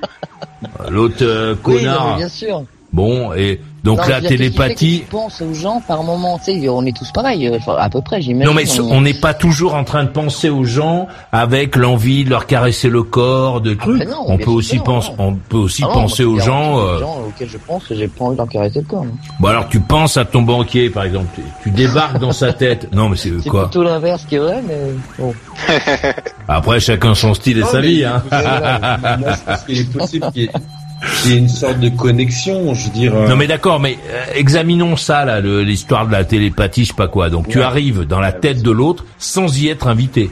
l'autre 0.88 1.22
euh, 1.22 1.54
connard. 1.54 2.12
Oui, 2.12 2.16
bien 2.18 2.28
sûr. 2.28 2.64
Bon 2.94 3.34
et 3.34 3.60
donc 3.82 4.06
la 4.06 4.20
télépathie. 4.20 5.00
Tu 5.00 5.10
penses 5.10 5.42
aux 5.42 5.52
gens 5.52 5.82
par 5.86 6.04
moment, 6.04 6.38
tu 6.38 6.60
sais, 6.60 6.68
on 6.68 6.86
est 6.86 6.96
tous 6.96 7.10
pareils, 7.10 7.48
euh, 7.48 7.58
à 7.76 7.90
peu 7.90 8.00
près, 8.00 8.22
j'imagine. 8.22 8.46
Non 8.46 8.54
mais 8.54 8.80
on 8.80 9.00
n'est 9.00 9.14
pas 9.14 9.34
toujours 9.34 9.74
en 9.74 9.82
train 9.82 10.04
de 10.04 10.10
penser 10.10 10.48
aux 10.48 10.62
gens 10.62 11.08
avec 11.32 11.74
l'envie 11.74 12.24
de 12.24 12.30
leur 12.30 12.46
caresser 12.46 12.88
le 12.88 13.02
corps, 13.02 13.60
de 13.60 13.74
trucs. 13.74 14.06
Ah, 14.08 14.14
on, 14.28 14.38
peut 14.38 14.52
aussi 14.52 14.78
penser, 14.78 15.10
on 15.18 15.34
peut 15.34 15.56
aussi 15.56 15.82
penser 15.82 16.22
aux 16.22 16.38
gens. 16.38 16.78
Euh... 16.78 17.00
gens 17.00 17.18
auxquels 17.26 17.48
je 17.48 17.58
pense, 17.58 17.82
j'ai 17.90 18.06
pas 18.06 18.26
envie 18.26 18.36
de 18.36 18.38
leur 18.38 18.48
caresser 18.48 18.78
le 18.78 18.86
corps. 18.86 19.06
Bon 19.40 19.48
alors 19.48 19.68
tu 19.68 19.80
penses 19.80 20.16
à 20.16 20.24
ton 20.24 20.42
banquier 20.42 20.88
par 20.88 21.02
exemple, 21.02 21.40
tu, 21.64 21.70
débarques 21.72 22.20
dans 22.20 22.32
sa 22.32 22.52
tête. 22.52 22.88
Non 22.94 23.08
mais 23.08 23.16
c'est 23.16 23.30
quoi 23.48 23.62
C'est 23.64 23.70
plutôt 23.70 23.82
l'inverse 23.82 24.24
qui 24.24 24.36
est 24.36 24.38
vrai, 24.38 24.62
mais 24.66 24.78
bon. 25.18 25.34
Après 26.46 26.78
chacun 26.78 27.16
son 27.16 27.34
style 27.34 27.58
et 27.58 27.64
sa 27.64 27.80
vie. 27.80 28.04
Hein. 28.04 28.22
est 29.68 29.92
possible 29.98 30.26
c'est 31.02 31.36
une 31.36 31.48
sorte 31.48 31.80
de 31.80 31.88
connexion, 31.88 32.74
je 32.74 32.86
veux 32.86 32.92
dire. 32.92 33.14
Non 33.14 33.36
mais 33.36 33.46
d'accord, 33.46 33.80
mais 33.80 33.98
euh, 34.10 34.24
examinons 34.34 34.96
ça 34.96 35.24
là, 35.24 35.40
l'histoire 35.40 36.06
de 36.06 36.12
la 36.12 36.24
télépathie, 36.24 36.84
je 36.84 36.88
sais 36.88 36.94
pas 36.94 37.08
quoi. 37.08 37.30
Donc 37.30 37.48
tu 37.48 37.62
arrives 37.62 38.02
dans 38.02 38.20
la 38.20 38.32
tête 38.32 38.62
de 38.62 38.70
l'autre 38.70 39.04
sans 39.18 39.58
y 39.58 39.68
être 39.68 39.86
invité. 39.86 40.30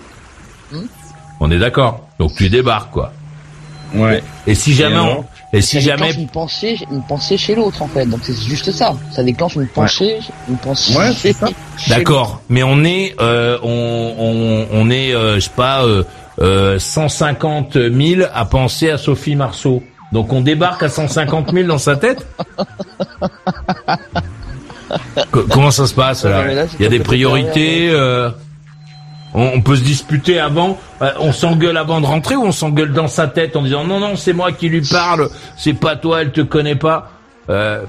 Hmm 0.73 0.87
on 1.43 1.51
est 1.51 1.59
d'accord. 1.59 2.07
Donc 2.21 2.35
tu 2.37 2.49
débarques 2.49 2.93
quoi. 2.93 3.13
Ouais. 3.95 4.23
Et 4.47 4.55
si 4.55 4.73
jamais 4.75 4.99
on... 4.99 5.25
Et 5.55 5.61
si 5.61 5.83
ça 5.83 5.91
jamais 5.91 6.15
une 6.15 6.29
pensée, 6.29 6.79
une 6.91 7.03
pensée 7.03 7.37
chez 7.37 7.55
l'autre 7.55 7.83
en 7.83 7.89
fait. 7.89 8.07
Donc 8.07 8.21
c'est 8.23 8.35
juste 8.35 8.73
ça. 8.73 8.95
Ça 9.11 9.23
déclenche 9.23 9.57
une 9.57 9.67
pensée, 9.67 10.19
une 10.49 10.57
pensée. 10.57 10.97
Ouais, 10.97 11.13
c'est 11.15 11.35
ça. 11.35 11.49
D'accord. 11.89 12.41
Mais 12.49 12.63
on 12.63 12.85
est, 12.85 13.15
euh, 13.21 13.59
on, 13.63 14.15
on, 14.19 14.67
on, 14.73 14.91
est, 14.91 15.15
euh, 15.15 15.35
je 15.35 15.41
sais 15.41 15.51
pas, 15.55 15.85
euh, 16.39 16.79
150 16.79 17.77
euh, 17.77 17.93
000 18.17 18.31
à 18.33 18.45
penser 18.47 18.89
à 18.89 18.97
Sophie 18.97 19.37
Marceau. 19.37 19.83
Donc 20.13 20.33
on 20.33 20.41
débarque 20.41 20.83
à 20.83 20.89
150 20.89 21.53
000 21.53 21.69
dans 21.69 21.79
sa 21.79 21.97
tête 21.97 22.27
Comment 25.51 25.71
ça 25.71 25.87
se 25.87 25.95
passe 25.95 26.25
là? 26.25 26.45
Il 26.79 26.83
y 26.83 26.87
a 26.87 26.91
des 26.91 27.01
priorités 27.01 27.91
euh, 27.91 28.31
on, 29.35 29.63
peut 29.63 29.77
se 29.77 29.83
disputer 29.83 30.39
avant, 30.39 30.79
euh, 31.01 31.11
on 31.19 31.33
s'engueule 31.33 31.77
avant 31.77 32.01
de 32.01 32.07
rentrer 32.07 32.37
ou 32.37 32.45
on 32.45 32.53
s'engueule 32.53 32.93
dans 32.93 33.09
sa 33.09 33.29
tête 33.29 33.57
en 33.57 33.63
disant 33.63 33.85
non 33.85 33.99
non 33.99 34.17
c'est 34.17 34.35
moi 34.35 34.53
qui 34.53 34.69
lui 34.69 34.83
parle, 34.83 35.31
c'est 35.57 35.73
pas 35.73 35.97
toi, 35.97 36.23
elle 36.23 36.33
te 36.33 36.43
connaît 36.43 36.77
pas. 36.77 37.11
Euh, 37.49 37.83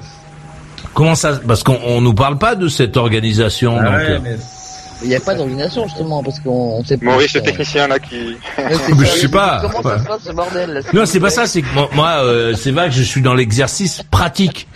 comment 0.93 1.15
ça 1.15 1.33
Parce 1.45 1.63
qu'on 1.63 2.01
nous 2.01 2.13
parle 2.13 2.37
pas 2.37 2.55
de 2.55 2.67
cette 2.67 2.97
organisation. 2.97 3.77
Ah 3.77 3.99
il 5.03 5.09
n'y 5.09 5.15
a 5.15 5.19
pas 5.19 5.35
d'organisation 5.35 5.87
justement 5.87 6.23
parce 6.23 6.39
qu'on 6.39 6.83
sait 6.83 6.97
pas. 6.97 7.05
Maurice, 7.05 7.33
le 7.33 7.41
technicien 7.41 7.87
là 7.87 7.99
qui. 7.99 8.37
je 8.57 9.05
sais 9.05 9.27
pas. 9.27 9.59
Comment 9.61 9.83
ça 9.83 9.99
se 9.99 10.07
passe 10.07 10.23
ce 10.23 10.31
bordel 10.31 10.73
là 10.73 10.81
Non, 10.93 11.05
c'est 11.05 11.19
pas 11.19 11.29
ça. 11.29 11.45
C'est 11.45 11.61
que 11.61 11.95
moi, 11.95 12.23
euh, 12.23 12.53
c'est 12.55 12.71
vrai 12.71 12.89
que 12.89 12.95
je 12.95 13.03
suis 13.03 13.21
dans 13.21 13.33
l'exercice 13.33 14.03
pratique. 14.09 14.67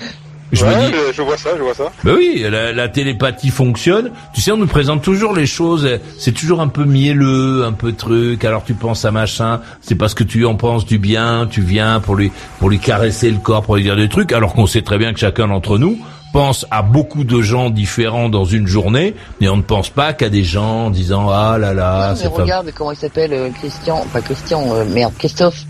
Je 0.51 0.63
me 0.63 0.71
dis. 0.71 0.95
Je 1.13 1.21
vois 1.21 1.37
ça, 1.37 1.49
je 1.57 1.61
vois 1.61 1.73
ça. 1.73 1.91
Ben 2.03 2.13
oui, 2.15 2.45
la, 2.49 2.71
la, 2.71 2.87
télépathie 2.87 3.49
fonctionne. 3.49 4.11
Tu 4.33 4.41
sais, 4.41 4.51
on 4.51 4.57
nous 4.57 4.67
présente 4.67 5.03
toujours 5.03 5.33
les 5.33 5.45
choses. 5.45 5.99
C'est 6.17 6.31
toujours 6.31 6.61
un 6.61 6.69
peu 6.69 6.85
mielleux, 6.85 7.65
un 7.65 7.73
peu 7.73 7.91
truc. 7.91 8.45
Alors 8.45 8.63
tu 8.63 8.73
penses 8.73 9.03
à 9.03 9.11
machin. 9.11 9.61
C'est 9.81 9.95
parce 9.95 10.13
que 10.13 10.23
tu 10.23 10.45
en 10.45 10.55
penses 10.55 10.85
du 10.85 10.99
bien. 10.99 11.47
Tu 11.49 11.61
viens 11.61 11.99
pour 11.99 12.15
lui 12.15 12.31
pour 12.59 12.69
lui 12.69 12.79
caresser 12.79 13.29
le 13.29 13.37
corps, 13.37 13.63
pour 13.63 13.75
lui 13.75 13.83
dire 13.83 13.97
des 13.97 14.09
trucs. 14.09 14.31
Alors 14.31 14.53
qu'on 14.53 14.67
sait 14.67 14.81
très 14.83 14.97
bien 14.97 15.13
que 15.13 15.19
chacun 15.19 15.47
d'entre 15.47 15.77
nous, 15.77 15.99
pense 16.31 16.65
à 16.71 16.81
beaucoup 16.81 17.23
de 17.23 17.41
gens 17.41 17.69
différents 17.69 18.29
dans 18.29 18.45
une 18.45 18.67
journée, 18.67 19.15
mais 19.41 19.49
on 19.49 19.57
ne 19.57 19.61
pense 19.61 19.89
pas 19.89 20.13
qu'à 20.13 20.29
des 20.29 20.43
gens 20.43 20.85
en 20.85 20.89
disant 20.89 21.29
ah 21.29 21.57
là 21.57 21.73
là. 21.73 22.13
Non, 22.13 22.19
mais 22.21 22.27
regarde 22.43 22.71
comment 22.75 22.91
il 22.91 22.97
s'appelle 22.97 23.33
euh, 23.33 23.49
Christian, 23.49 24.05
pas 24.13 24.21
Christian, 24.21 24.63
euh, 24.73 24.85
merde 24.85 25.13
Christophe. 25.17 25.65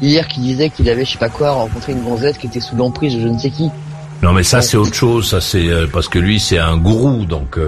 Hier 0.00 0.28
qui 0.28 0.40
disait 0.40 0.70
qu'il 0.70 0.88
avait 0.88 1.04
je 1.04 1.12
sais 1.12 1.18
pas 1.18 1.28
quoi 1.28 1.50
rencontré 1.50 1.92
une 1.92 2.02
gonzesse 2.02 2.38
qui 2.38 2.46
était 2.46 2.60
sous 2.60 2.76
l'emprise 2.76 3.16
de 3.16 3.20
je 3.20 3.28
ne 3.28 3.38
sais 3.38 3.50
qui. 3.50 3.70
Non 4.22 4.32
mais 4.32 4.42
ça 4.42 4.62
c'est 4.62 4.76
autre 4.76 4.94
chose, 4.94 5.28
ça 5.28 5.40
c'est 5.40 5.68
euh, 5.68 5.86
parce 5.92 6.08
que 6.08 6.18
lui 6.18 6.38
c'est 6.38 6.58
un 6.58 6.76
gourou 6.76 7.24
donc 7.24 7.58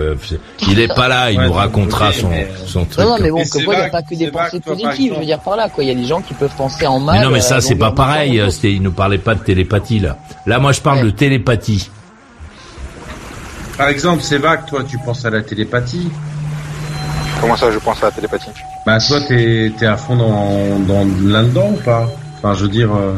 il 0.68 0.80
est 0.80 0.94
pas 0.94 1.08
là, 1.08 1.30
il 1.30 1.40
nous 1.40 1.52
racontera 1.52 2.12
son 2.12 2.30
son 2.66 2.84
truc. 2.84 3.04
Non, 3.04 3.16
non 3.16 3.22
mais 3.22 3.30
bon, 3.30 3.42
que 3.42 3.64
quoi 3.64 3.74
il 3.74 3.80
n'y 3.80 3.86
a 3.86 3.88
pas 3.88 4.02
que 4.02 4.14
des 4.14 4.30
pensées 4.30 4.60
positives, 4.60 5.14
je 5.14 5.20
veux 5.20 5.26
dire 5.26 5.40
par 5.40 5.56
là 5.56 5.68
quoi, 5.68 5.82
il 5.82 5.88
y 5.88 5.92
a 5.92 5.94
des 5.94 6.06
gens 6.06 6.20
qui 6.20 6.34
peuvent 6.34 6.54
penser 6.56 6.86
en 6.86 7.00
mal. 7.00 7.18
Mais 7.18 7.24
non 7.24 7.30
mais 7.30 7.40
ça 7.40 7.60
c'est 7.60 7.76
pas 7.76 7.92
pareil, 7.92 8.40
il 8.62 8.82
nous 8.82 8.92
parlait 8.92 9.18
pas 9.18 9.34
de 9.34 9.40
télépathie 9.40 10.00
là. 10.00 10.16
Là 10.46 10.58
moi 10.58 10.72
je 10.72 10.80
parle 10.80 11.04
de 11.04 11.10
télépathie. 11.10 11.90
Par 13.80 13.88
exemple, 13.88 14.22
c'est 14.22 14.36
vague, 14.36 14.66
toi, 14.66 14.84
tu 14.86 14.98
penses 14.98 15.24
à 15.24 15.30
la 15.30 15.40
télépathie 15.40 16.10
Comment 17.40 17.56
ça, 17.56 17.70
je 17.70 17.78
pense 17.78 18.02
à 18.02 18.08
la 18.08 18.12
télépathie? 18.12 18.50
Bah, 18.84 18.98
toi, 19.00 19.20
t'es 19.26 19.72
es 19.80 19.86
à 19.86 19.96
fond 19.96 20.16
dans, 20.16 20.78
dans 20.80 21.08
là-dedans 21.24 21.70
ou 21.70 21.76
pas? 21.82 22.06
Enfin, 22.36 22.52
je 22.52 22.64
veux 22.64 22.68
dire. 22.68 22.94
Euh... 22.94 23.14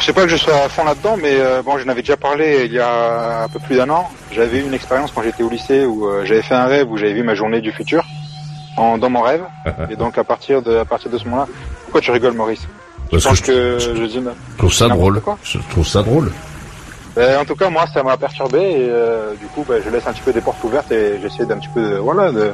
Je 0.00 0.04
sais 0.04 0.12
pas 0.12 0.22
que 0.22 0.28
je 0.28 0.36
sois 0.36 0.56
à 0.56 0.68
fond 0.68 0.82
là-dedans, 0.82 1.16
mais 1.22 1.36
euh, 1.36 1.62
bon, 1.62 1.78
j'en 1.78 1.88
avais 1.88 2.00
déjà 2.00 2.16
parlé 2.16 2.64
il 2.64 2.72
y 2.72 2.80
a 2.80 3.44
un 3.44 3.48
peu 3.48 3.60
plus 3.60 3.76
d'un 3.76 3.88
an. 3.90 4.10
J'avais 4.32 4.58
eu 4.58 4.66
une 4.66 4.74
expérience 4.74 5.12
quand 5.14 5.22
j'étais 5.22 5.44
au 5.44 5.50
lycée 5.50 5.84
où 5.84 6.08
euh, 6.08 6.24
j'avais 6.24 6.42
fait 6.42 6.56
un 6.56 6.66
rêve 6.66 6.90
où 6.90 6.96
j'avais 6.96 7.12
vu 7.12 7.22
ma 7.22 7.36
journée 7.36 7.60
du 7.60 7.70
futur 7.70 8.04
en, 8.76 8.98
dans 8.98 9.08
mon 9.08 9.20
rêve. 9.20 9.44
et 9.88 9.94
donc 9.94 10.18
à 10.18 10.24
partir 10.24 10.62
de 10.62 10.78
à 10.78 10.84
partir 10.84 11.12
de 11.12 11.18
ce 11.18 11.26
moment-là, 11.26 11.46
pourquoi 11.84 12.00
tu 12.00 12.10
rigoles, 12.10 12.34
Maurice? 12.34 12.66
Parce 13.08 13.40
que, 13.40 13.78
je, 13.78 13.90
que 13.90 13.94
je, 13.94 14.02
dis, 14.06 14.14
je 14.14 14.58
trouve 14.58 14.74
ça 14.74 14.88
drôle. 14.88 15.22
Je 15.44 15.58
trouve 15.70 15.86
ça 15.86 16.02
drôle. 16.02 16.32
Ben, 17.14 17.38
en 17.38 17.44
tout 17.44 17.56
cas, 17.56 17.68
moi, 17.68 17.84
ça 17.92 18.02
m'a 18.02 18.16
perturbé 18.16 18.58
et 18.58 18.88
euh, 18.90 19.34
du 19.34 19.46
coup, 19.46 19.64
ben, 19.68 19.82
je 19.84 19.90
laisse 19.90 20.06
un 20.06 20.12
petit 20.12 20.22
peu 20.22 20.32
des 20.32 20.40
portes 20.40 20.62
ouvertes 20.64 20.90
et 20.92 21.20
j'essaie 21.20 21.44
d'un 21.44 21.58
petit 21.58 21.68
peu, 21.68 21.82
de, 21.82 21.96
voilà, 21.96 22.32
de, 22.32 22.52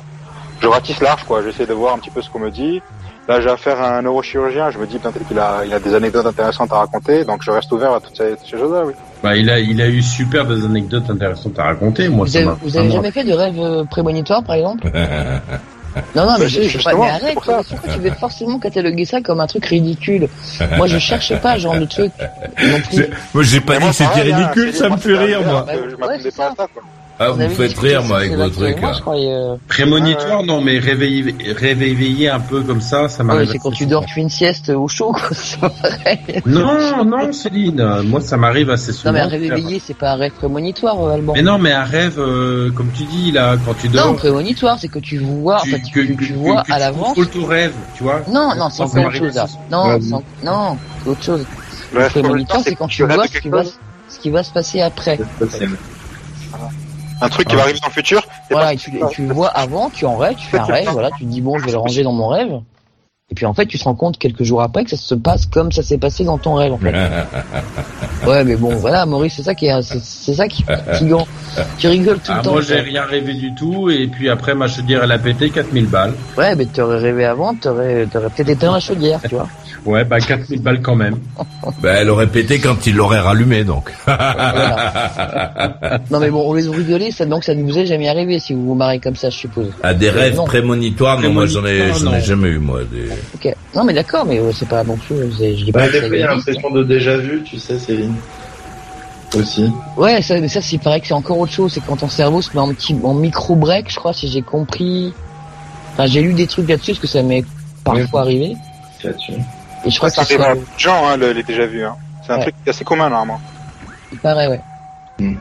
je 0.60 0.66
ratisse 0.66 1.00
large, 1.00 1.24
quoi. 1.24 1.42
J'essaie 1.42 1.66
de 1.66 1.74
voir 1.74 1.94
un 1.94 1.98
petit 1.98 2.10
peu 2.10 2.22
ce 2.22 2.30
qu'on 2.30 2.40
me 2.40 2.50
dit. 2.50 2.82
Là, 3.28 3.40
j'ai 3.40 3.50
affaire 3.50 3.80
à 3.80 3.98
un 3.98 4.02
neurochirurgien. 4.02 4.70
Je 4.70 4.78
me 4.78 4.86
dis 4.86 4.98
peut-être 4.98 5.26
qu'il 5.28 5.38
a, 5.38 5.62
il 5.64 5.72
a 5.72 5.78
des 5.78 5.94
anecdotes 5.94 6.26
intéressantes 6.26 6.72
à 6.72 6.76
raconter, 6.76 7.24
donc 7.24 7.42
je 7.42 7.50
reste 7.50 7.70
ouvert 7.70 7.92
à 7.92 8.00
toutes 8.00 8.16
ces, 8.16 8.36
choses-là, 8.56 8.84
oui. 8.86 8.94
Bah, 9.22 9.36
il 9.36 9.50
a, 9.50 9.60
il 9.60 9.80
a 9.80 9.88
eu 9.88 10.02
super 10.02 10.46
des 10.46 10.64
anecdotes 10.64 11.10
intéressantes 11.10 11.58
à 11.58 11.64
raconter. 11.64 12.08
Moi, 12.08 12.24
vous 12.26 12.36
avez, 12.36 12.48
vous 12.62 12.76
avez 12.76 12.90
jamais 12.90 13.10
fait 13.10 13.24
de 13.24 13.32
rêve 13.32 13.58
euh, 13.58 13.84
prémonitoire, 13.84 14.42
par 14.42 14.56
exemple? 14.56 14.90
Non, 16.14 16.26
non, 16.26 16.34
mais 16.38 16.48
je, 16.48 16.62
je 16.62 16.82
pas, 16.82 16.94
mais 16.94 17.08
arrête, 17.08 17.34
pourquoi 17.34 17.62
tu 17.92 17.98
veux 17.98 18.10
forcément 18.10 18.58
cataloguer 18.58 19.04
ça 19.04 19.20
comme 19.20 19.40
un 19.40 19.46
truc 19.46 19.66
ridicule 19.66 20.28
Moi, 20.76 20.86
je 20.86 20.98
cherche 20.98 21.34
pas 21.40 21.54
ce 21.54 21.60
genre 21.60 21.78
de 21.78 21.84
truc 21.86 22.12
non 22.66 22.80
plus. 22.80 23.06
Moi, 23.34 23.42
j'ai 23.42 23.60
pas 23.60 23.78
dit 23.78 23.86
que 23.86 23.92
c'était 23.92 24.22
ridicule, 24.22 24.74
ça 24.74 24.88
me 24.88 24.96
fait 24.96 25.16
rire, 25.16 25.42
moi. 25.42 25.66
Je 25.90 25.96
m'attendais 25.96 26.30
pas 26.30 26.46
à 26.46 26.54
ça, 26.56 26.66
quoi. 26.72 26.82
Ah, 27.20 27.30
vous 27.30 27.48
faites 27.50 27.76
rire, 27.78 28.04
moi, 28.04 28.18
avec 28.18 28.32
vos 28.32 28.48
trucs. 28.48 28.78
Euh, 29.08 29.56
Prémonitoire, 29.66 30.44
non, 30.44 30.60
mais 30.60 30.78
réveiller, 30.78 31.34
réveiller 31.56 32.28
un 32.28 32.38
peu 32.38 32.62
comme 32.62 32.80
ça, 32.80 33.08
ça 33.08 33.24
m'arrive. 33.24 33.50
c'est 33.50 33.58
quand 33.58 33.72
tu 33.72 33.86
dors, 33.86 34.06
tu 34.06 34.14
fais 34.14 34.20
une 34.20 34.30
sieste 34.30 34.68
au 34.68 34.86
chaud, 34.86 35.12
quoi, 35.12 35.28
c'est 35.32 35.58
pareil. 35.58 36.42
Non, 36.46 37.04
non, 37.04 37.32
Céline, 37.32 38.02
moi, 38.04 38.20
ça 38.20 38.36
m'arrive 38.36 38.70
assez 38.70 38.92
souvent. 38.92 39.12
Non, 39.12 39.18
mais 39.18 39.36
réveiller, 39.36 39.82
c'est 39.84 39.96
pas 39.96 40.12
un 40.12 40.16
rêve 40.16 40.32
prémonitoire, 40.32 41.02
euh, 41.02 41.14
Alban. 41.14 41.32
Mais 41.34 41.42
non, 41.42 41.58
mais 41.58 41.72
un 41.72 41.82
rêve, 41.82 42.20
euh, 42.20 42.70
comme 42.70 42.90
tu 42.96 43.02
dis, 43.04 43.32
là, 43.32 43.56
quand 43.64 43.74
tu 43.74 43.88
dors. 43.88 44.06
Non, 44.06 44.14
prémonitoire, 44.14 44.78
c'est 44.78 44.88
que 44.88 45.00
tu 45.00 45.18
vois, 45.18 45.60
tu, 45.64 45.74
en 45.74 45.76
fait, 45.76 45.82
tu, 45.82 46.16
tu 46.16 46.32
vois 46.34 46.62
à 46.70 46.78
l'avance. 46.78 47.16
Tu 47.16 47.26
ton 47.26 47.46
rêve, 47.46 47.74
tu 47.96 48.04
vois. 48.04 48.22
Non, 48.30 48.54
non, 48.56 48.70
c'est 48.70 48.84
autre 48.84 49.10
chose, 49.12 49.34
là. 49.34 49.46
Non, 49.72 49.98
non, 50.44 50.78
c'est 51.02 51.10
autre 51.10 51.22
chose. 51.22 51.44
Le 51.92 52.08
prémonitoire, 52.08 52.62
c'est 52.64 52.76
quand 52.76 52.86
tu 52.86 53.02
vois 53.02 53.26
ce 53.26 53.40
qui 53.40 53.48
va, 53.48 53.64
ce 53.64 54.18
qui 54.20 54.30
va 54.30 54.44
se 54.44 54.52
passer 54.52 54.80
après 54.82 55.18
un 57.20 57.28
truc 57.28 57.48
qui 57.48 57.56
va 57.56 57.62
arriver 57.62 57.78
dans 57.80 57.88
le 57.88 57.92
futur. 57.92 58.26
Voilà, 58.50 58.72
et 58.72 58.76
tu, 58.76 58.92
tu, 59.10 59.26
le 59.26 59.34
vois 59.34 59.48
avant, 59.48 59.90
tu 59.90 60.06
en 60.06 60.16
rêves, 60.16 60.36
tu 60.36 60.46
fais 60.46 60.58
un 60.58 60.64
rêve, 60.64 60.88
voilà, 60.90 61.10
tu 61.16 61.24
te 61.24 61.28
dis 61.30 61.40
bon, 61.40 61.58
je 61.58 61.64
vais 61.64 61.72
le 61.72 61.78
ranger 61.78 62.02
dans 62.02 62.12
mon 62.12 62.28
rêve. 62.28 62.60
Et 63.30 63.34
puis 63.34 63.44
en 63.44 63.52
fait, 63.52 63.66
tu 63.66 63.78
te 63.78 63.84
rends 63.84 63.94
compte 63.94 64.18
quelques 64.18 64.42
jours 64.42 64.62
après 64.62 64.84
que 64.84 64.90
ça 64.90 64.96
se 64.96 65.14
passe 65.14 65.44
comme 65.44 65.70
ça 65.70 65.82
s'est 65.82 65.98
passé 65.98 66.24
dans 66.24 66.38
ton 66.38 66.54
rêve 66.54 66.72
en 66.72 66.78
fait. 66.78 66.94
ouais, 68.26 68.42
mais 68.42 68.56
bon, 68.56 68.74
voilà, 68.76 69.04
Maurice, 69.04 69.34
c'est 69.36 69.42
ça 69.42 69.54
qui 69.54 69.66
est, 69.66 69.82
c'est 69.82 70.34
ça 70.34 70.48
qui 70.48 70.62
est 70.62 70.74
fatigant. 70.74 71.26
Tu 71.78 71.88
rigoles 71.88 72.20
tout 72.20 72.32
le 72.32 72.38
ah, 72.38 72.42
temps. 72.42 72.52
Moi, 72.52 72.62
j'ai 72.62 72.80
rien 72.80 73.04
rêvé 73.04 73.34
du 73.34 73.54
tout, 73.54 73.90
et 73.90 74.06
puis 74.06 74.30
après, 74.30 74.54
ma 74.54 74.66
chaudière, 74.66 75.04
elle 75.04 75.12
a 75.12 75.18
pété 75.18 75.50
4000 75.50 75.86
balles. 75.86 76.14
Ouais, 76.38 76.54
mais 76.54 76.64
t'aurais 76.64 76.98
rêvé 76.98 77.26
avant, 77.26 77.54
t'aurais, 77.54 78.06
t'aurais 78.06 78.30
peut-être 78.30 78.48
été 78.48 78.66
dans 78.66 78.74
la 78.74 78.80
chaudière, 78.80 79.20
tu 79.28 79.34
vois. 79.34 79.48
Ouais, 79.84 80.04
bah 80.04 80.20
4000 80.20 80.62
balles 80.62 80.82
quand 80.82 80.96
même. 80.96 81.16
bah, 81.82 81.92
elle 81.92 82.10
aurait 82.10 82.26
pété 82.26 82.58
quand 82.58 82.86
il 82.86 82.96
l'aurait 82.96 83.20
rallumé, 83.20 83.64
donc. 83.64 83.92
non, 86.10 86.20
mais 86.20 86.30
bon, 86.30 86.48
on 86.48 86.54
les 86.54 86.68
rigoler, 86.68 87.10
ça, 87.10 87.24
donc 87.24 87.44
ça 87.44 87.54
ne 87.54 87.62
vous 87.62 87.78
est 87.78 87.86
jamais 87.86 88.08
arrivé 88.08 88.38
si 88.38 88.54
vous 88.54 88.66
vous 88.66 88.74
marrez 88.74 88.98
comme 88.98 89.16
ça, 89.16 89.30
je 89.30 89.36
suppose. 89.36 89.70
À 89.82 89.94
des 89.94 90.10
rêves 90.10 90.36
prémonitoires, 90.44 91.20
non, 91.20 91.32
moi 91.32 91.46
j'en 91.46 91.64
ai, 91.64 91.92
j'en 91.94 92.14
ai 92.14 92.20
jamais 92.20 92.48
eu, 92.48 92.58
moi. 92.58 92.80
Des... 92.84 93.08
Ok. 93.34 93.54
Non, 93.74 93.84
mais 93.84 93.94
d'accord, 93.94 94.24
mais 94.26 94.38
euh, 94.38 94.52
c'est 94.52 94.68
pas 94.68 94.84
non 94.84 94.96
plus, 94.96 95.16
je 95.38 95.64
dis 95.64 95.72
Bah, 95.72 95.80
pas 95.80 95.88
des 95.88 96.00
fois, 96.00 96.16
il 96.16 96.20
y 96.20 96.22
a 96.22 96.34
l'impression 96.34 96.70
de 96.70 96.82
déjà 96.84 97.16
vu, 97.16 97.42
tu 97.42 97.58
sais, 97.58 97.78
Céline. 97.78 98.14
Aussi. 99.34 99.70
Ouais, 99.96 100.22
ça, 100.22 100.40
mais 100.40 100.48
ça, 100.48 100.62
c'est 100.62 100.78
pareil 100.78 101.02
que 101.02 101.06
c'est 101.06 101.14
encore 101.14 101.38
autre 101.38 101.52
chose, 101.52 101.72
c'est 101.74 101.84
quand 101.84 101.96
ton 101.96 102.08
cerveau 102.08 102.40
se 102.40 102.50
met 102.54 102.60
en 102.60 102.72
petit, 102.72 102.96
en 103.02 103.12
micro-break, 103.12 103.90
je 103.90 103.96
crois, 103.96 104.14
si 104.14 104.28
j'ai 104.28 104.40
compris. 104.40 105.12
Enfin, 105.92 106.06
j'ai 106.06 106.22
lu 106.22 106.32
des 106.32 106.46
trucs 106.46 106.68
là-dessus, 106.68 106.92
parce 106.92 107.00
que 107.00 107.06
ça 107.06 107.22
m'est 107.22 107.44
parfois 107.84 108.22
arrivé. 108.22 108.56
Là-dessus. 109.04 109.32
Et 109.84 109.90
je 109.90 109.96
crois 109.96 110.10
que 110.10 110.16
ça 110.16 110.24
c'est 110.24 110.34
arrive 110.34 110.42
à 110.42 110.46
sur- 110.46 110.54
beaucoup 110.60 110.74
de 110.74 110.80
gens, 110.80 111.08
hein, 111.08 111.16
le, 111.16 111.32
les 111.32 111.42
déjà 111.42 111.66
vu. 111.66 111.84
Hein. 111.84 111.96
C'est 112.26 112.32
un 112.32 112.36
Ouais. 112.36 112.42
truc 112.42 112.54
assez 112.66 112.84
commun 112.84 113.08
normalement. 113.08 113.40
Il 114.12 114.18
paraît, 114.18 114.48
ouais. 114.48 114.60
Hmm. 115.18 115.36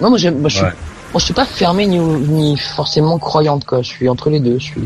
Non, 0.00 0.08
moi, 0.10 0.18
moi, 0.18 0.18
je 0.18 0.28
suis, 0.56 0.64
Ouais. 0.64 0.70
moi, 1.12 1.18
je 1.18 1.24
suis 1.24 1.34
pas 1.34 1.44
fermé 1.44 1.86
ni, 1.86 1.98
ni 1.98 2.56
forcément 2.56 3.18
croyante, 3.18 3.64
quoi. 3.64 3.82
Je 3.82 3.88
suis 3.88 4.08
entre 4.08 4.30
les 4.30 4.40
deux. 4.40 4.58
Je 4.58 4.64
suis. 4.64 4.82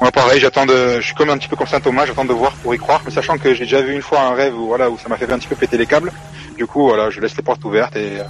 Moi 0.00 0.12
pareil, 0.12 0.38
j'attends 0.38 0.64
de, 0.64 1.00
je 1.00 1.06
suis 1.06 1.14
comme 1.16 1.28
un 1.28 1.36
petit 1.38 1.48
peu 1.48 1.56
comme 1.56 1.66
Saint 1.66 1.80
Thomas, 1.80 2.06
j'attends 2.06 2.24
de 2.24 2.32
voir 2.32 2.52
pour 2.62 2.72
y 2.72 2.78
croire, 2.78 3.00
mais 3.04 3.10
sachant 3.10 3.36
que 3.36 3.52
j'ai 3.52 3.64
déjà 3.64 3.82
vu 3.82 3.92
une 3.92 4.00
fois 4.00 4.20
un 4.20 4.34
rêve 4.34 4.54
où 4.56 4.68
voilà 4.68 4.88
où 4.88 4.96
ça 4.96 5.08
m'a 5.08 5.16
fait 5.16 5.30
un 5.32 5.38
petit 5.40 5.48
peu 5.48 5.56
péter 5.56 5.76
les 5.76 5.86
câbles. 5.86 6.12
Du 6.56 6.66
coup 6.68 6.84
voilà, 6.86 7.10
je 7.10 7.18
laisse 7.20 7.36
les 7.36 7.42
portes 7.42 7.64
ouvertes 7.64 7.96
et 7.96 8.20
euh, 8.20 8.24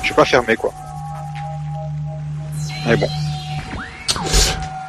je 0.00 0.06
suis 0.06 0.14
pas 0.16 0.24
fermé 0.24 0.56
quoi. 0.56 0.72
Mais 2.88 2.96
bon. 2.96 3.06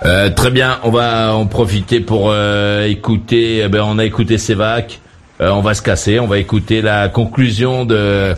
Euh, 0.06 0.30
très 0.30 0.50
bien, 0.52 0.80
on 0.84 0.92
va 0.92 1.34
en 1.36 1.46
profiter 1.46 2.00
pour 2.00 2.30
euh, 2.32 2.86
écouter. 2.88 3.64
eh 3.66 3.68
ben, 3.68 3.82
on 3.86 4.00
a 4.00 4.06
écouté 4.06 4.38
Sévac. 4.38 5.00
Euh, 5.42 5.50
on 5.50 5.62
va 5.62 5.74
se 5.74 5.82
casser. 5.82 6.20
On 6.20 6.28
va 6.28 6.38
écouter 6.38 6.82
la 6.82 7.10
conclusion 7.10 7.86
de. 7.86 8.34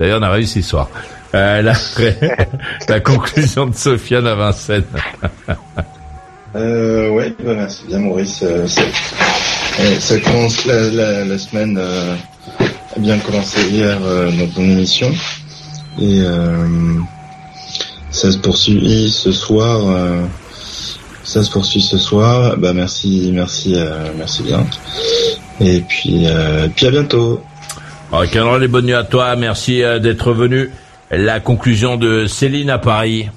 D'ailleurs, 0.00 0.18
on 0.20 0.24
a 0.24 0.30
réussi 0.30 0.62
ce 0.62 0.70
soir. 0.70 0.88
Euh, 1.34 1.62
la, 1.62 1.72
la 2.88 3.00
conclusion 3.00 3.66
de 3.66 3.74
Sofiane 3.74 4.26
à 4.26 4.34
Vincennes. 4.34 4.84
Euh, 6.56 7.10
ouais, 7.10 7.34
bah, 7.44 7.54
merci 7.56 7.82
bien 7.88 7.98
Maurice. 7.98 8.42
Euh, 8.44 8.66
ça, 9.98 10.18
commence 10.20 10.64
la, 10.66 10.90
la, 10.90 11.24
la 11.24 11.38
semaine 11.38 11.76
a 11.78 12.98
bien 13.00 13.18
commencé 13.18 13.60
hier 13.70 13.98
dans 13.98 14.46
ton 14.54 14.62
émission 14.62 15.10
et 16.00 16.22
ça 18.12 18.30
se 18.30 18.38
poursuit 18.38 19.10
ce 19.10 19.32
soir. 19.32 19.80
Ça 21.34 21.42
se 21.42 21.50
poursuit 21.50 21.80
ce 21.82 21.98
soir. 21.98 22.56
Bah 22.56 22.72
merci, 22.72 23.30
merci, 23.34 23.74
euh, 23.74 24.12
merci 24.16 24.44
bien. 24.44 24.64
Et 25.60 25.80
puis, 25.80 26.26
euh, 26.26 26.68
puis 26.74 26.86
à 26.86 26.92
bientôt. 26.92 27.40
Rock'n'roll 28.12 28.62
et 28.62 28.68
bonne 28.68 28.86
nuit 28.86 28.94
à 28.94 29.02
toi. 29.02 29.34
Merci 29.34 29.82
euh, 29.82 29.98
d'être 29.98 30.32
venu. 30.32 30.70
La 31.10 31.40
conclusion 31.40 31.96
de 31.96 32.26
Céline 32.26 32.70
à 32.70 32.78
Paris. 32.78 33.28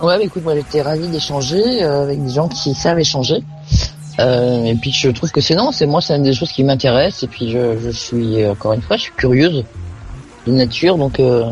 Ouais, 0.00 0.16
bah, 0.16 0.22
écoute, 0.22 0.44
moi, 0.44 0.54
j'étais 0.54 0.80
ravi 0.80 1.08
d'échanger 1.08 1.82
euh, 1.82 2.04
avec 2.04 2.24
des 2.24 2.32
gens 2.32 2.48
qui 2.48 2.72
savent 2.72 2.98
échanger. 2.98 3.44
Euh, 4.18 4.64
et 4.64 4.74
puis, 4.76 4.92
je 4.92 5.10
trouve 5.10 5.30
que 5.30 5.42
c'est 5.42 5.54
non, 5.54 5.72
c'est 5.72 5.86
moi, 5.86 6.00
c'est 6.00 6.16
une 6.16 6.22
des 6.22 6.32
choses 6.32 6.52
qui 6.52 6.64
m'intéresse. 6.64 7.22
Et 7.22 7.26
puis, 7.26 7.50
je, 7.50 7.78
je 7.84 7.90
suis 7.90 8.46
encore 8.46 8.72
une 8.72 8.80
fois, 8.82 8.96
je 8.96 9.02
suis 9.02 9.12
curieuse 9.14 9.62
de 10.46 10.52
nature, 10.52 10.96
donc. 10.96 11.20
euh, 11.20 11.44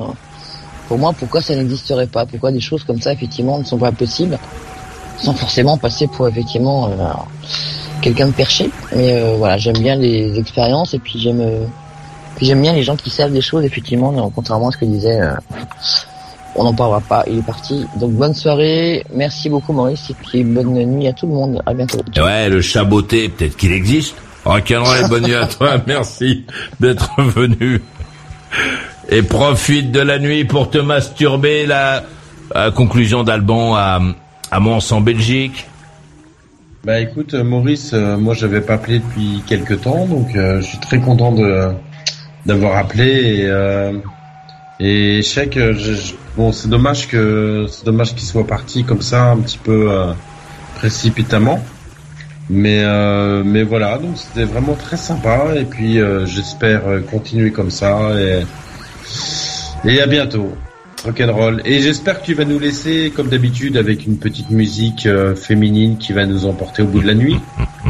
pour 0.89 0.99
moi, 0.99 1.15
pourquoi 1.19 1.41
ça 1.41 1.55
n'existerait 1.57 2.07
pas? 2.07 2.27
Pourquoi 2.27 2.53
des 2.53 2.61
choses 2.61 2.85
comme 2.85 3.01
ça, 3.01 3.13
effectivement, 3.13 3.59
ne 3.59 3.65
sont 3.65 3.79
pas 3.79 3.91
possibles? 3.91 4.39
Sans 5.19 5.35
forcément 5.35 5.77
passer 5.77 6.07
pour, 6.07 6.29
effectivement, 6.29 6.89
euh, 6.89 7.13
quelqu'un 8.01 8.29
de 8.29 8.33
perché. 8.33 8.71
Mais 8.95 9.13
euh, 9.13 9.37
voilà, 9.39 9.57
j'aime 9.59 9.79
bien 9.79 9.97
les 9.97 10.39
expériences 10.39 10.95
et 10.95 10.99
puis 10.99 11.19
j'aime 11.19 11.41
euh, 11.41 11.67
j'aime 12.41 12.61
bien 12.61 12.73
les 12.73 12.83
gens 12.83 12.97
qui 12.97 13.11
savent 13.11 13.33
des 13.33 13.41
choses, 13.41 13.65
effectivement, 13.65 14.13
contrairement 14.35 14.69
à 14.69 14.73
ce 14.73 14.79
que 14.79 14.85
disait... 14.85 15.21
euh, 15.21 15.35
on 16.57 16.65
n'en 16.65 16.75
parlera 16.75 17.01
pas, 17.01 17.25
il 17.27 17.39
est 17.39 17.47
parti. 17.47 17.87
Donc 17.97 18.13
bonne 18.13 18.35
soirée, 18.35 19.05
merci 19.13 19.49
beaucoup 19.49 19.73
Maurice 19.73 20.11
et 20.11 20.15
puis 20.15 20.45
bonne 20.45 20.73
nuit 20.73 21.09
à 21.09 21.13
tout 21.13 21.27
le 21.27 21.33
monde. 21.33 21.63
À 21.67 21.75
bientôt. 21.75 21.99
Ouais, 22.17 22.49
le 22.49 22.61
chaboté, 22.61 23.29
peut-être 23.29 23.57
qu'il 23.57 23.73
existe. 23.73 24.15
Rock'n'roll 24.45 25.09
bonne 25.09 25.25
nuit 25.25 25.35
à 25.35 25.47
toi. 25.47 25.79
Merci 25.87 26.45
d'être 26.79 27.11
venu. 27.19 27.83
Et 29.09 29.23
profite 29.23 29.91
de 29.91 30.01
la 30.01 30.19
nuit 30.19 30.45
pour 30.45 30.71
te 30.71 30.79
masturber. 30.79 31.67
La, 31.67 32.05
la 32.55 32.71
conclusion 32.71 33.25
d'Alban 33.25 33.75
à, 33.75 34.01
à 34.51 34.61
Mons 34.61 34.93
en 34.93 35.01
Belgique. 35.01 35.67
Bah 36.85 37.01
écoute, 37.01 37.33
euh, 37.35 37.45
Maurice, 37.45 37.93
euh, 37.95 38.19
moi 38.19 38.35
j'avais 38.35 38.61
pas 38.61 38.75
appelé 38.75 38.99
depuis 38.99 39.43
quelques 39.47 39.81
temps, 39.83 40.07
donc 40.07 40.37
euh, 40.37 40.61
je 40.61 40.67
suis 40.67 40.79
très 40.79 41.01
content 41.01 41.33
de 41.33 41.71
d'avoir 42.45 42.77
appelé 42.77 43.07
et 43.07 43.47
euh, 43.47 43.93
et 44.81 45.23
je- 45.73 46.13
bon 46.37 46.53
c'est 46.53 46.69
dommage 46.69 47.09
que 47.09 47.67
c'est 47.71 47.87
dommage 47.87 48.11
qu'il 48.15 48.27
soit 48.27 48.47
parti 48.47 48.85
comme 48.85 49.01
ça 49.01 49.31
un 49.31 49.39
petit 49.39 49.57
peu 49.57 49.91
euh, 49.91 50.13
précipitamment, 50.75 51.65
mais 52.51 52.83
euh, 52.85 53.43
mais 53.45 53.63
voilà 53.63 53.97
donc 53.97 54.19
c'était 54.19 54.45
vraiment 54.45 54.75
très 54.75 54.99
sympa 54.99 55.55
et 55.57 55.65
puis 55.65 55.99
euh, 56.01 56.27
j'espère 56.27 56.87
euh, 56.87 57.01
continuer 57.01 57.51
comme 57.51 57.71
ça 57.71 58.11
et 58.21 58.43
et 59.87 60.03
à 60.03 60.07
bientôt. 60.07 60.53
Rock'n'roll. 61.05 61.61
Et 61.65 61.81
j'espère 61.81 62.21
que 62.21 62.25
tu 62.27 62.35
vas 62.35 62.45
nous 62.45 62.59
laisser, 62.59 63.13
comme 63.15 63.29
d'habitude, 63.29 63.77
avec 63.77 64.07
une 64.07 64.19
petite 64.19 64.51
musique 64.51 65.07
euh, 65.07 65.35
féminine 65.35 65.99
qui 65.99 66.13
va 66.13 66.25
nous 66.25 66.47
emporter 66.47 66.83
au 66.83 66.87
bout 66.87 67.01
de 67.01 67.07
la 67.07 67.15
nuit. 67.15 67.39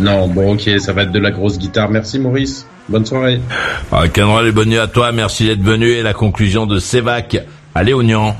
Non, 0.00 0.28
bon, 0.28 0.54
ok, 0.54 0.66
ça 0.78 0.94
va 0.94 1.02
être 1.02 1.12
de 1.12 1.18
la 1.18 1.30
grosse 1.30 1.58
guitare. 1.58 1.90
Merci, 1.90 2.18
Maurice. 2.18 2.66
Bonne 2.88 3.04
soirée. 3.04 3.38
Rock'n'roll 3.90 4.48
et 4.48 4.52
bonne 4.52 4.70
nuit 4.70 4.78
à 4.78 4.86
toi. 4.86 5.12
Merci 5.12 5.46
d'être 5.46 5.60
venu. 5.60 5.90
Et 5.90 6.02
la 6.02 6.14
conclusion 6.14 6.64
de 6.64 6.78
Sévac 6.78 7.36
à 7.74 7.82
Léognan. 7.82 8.34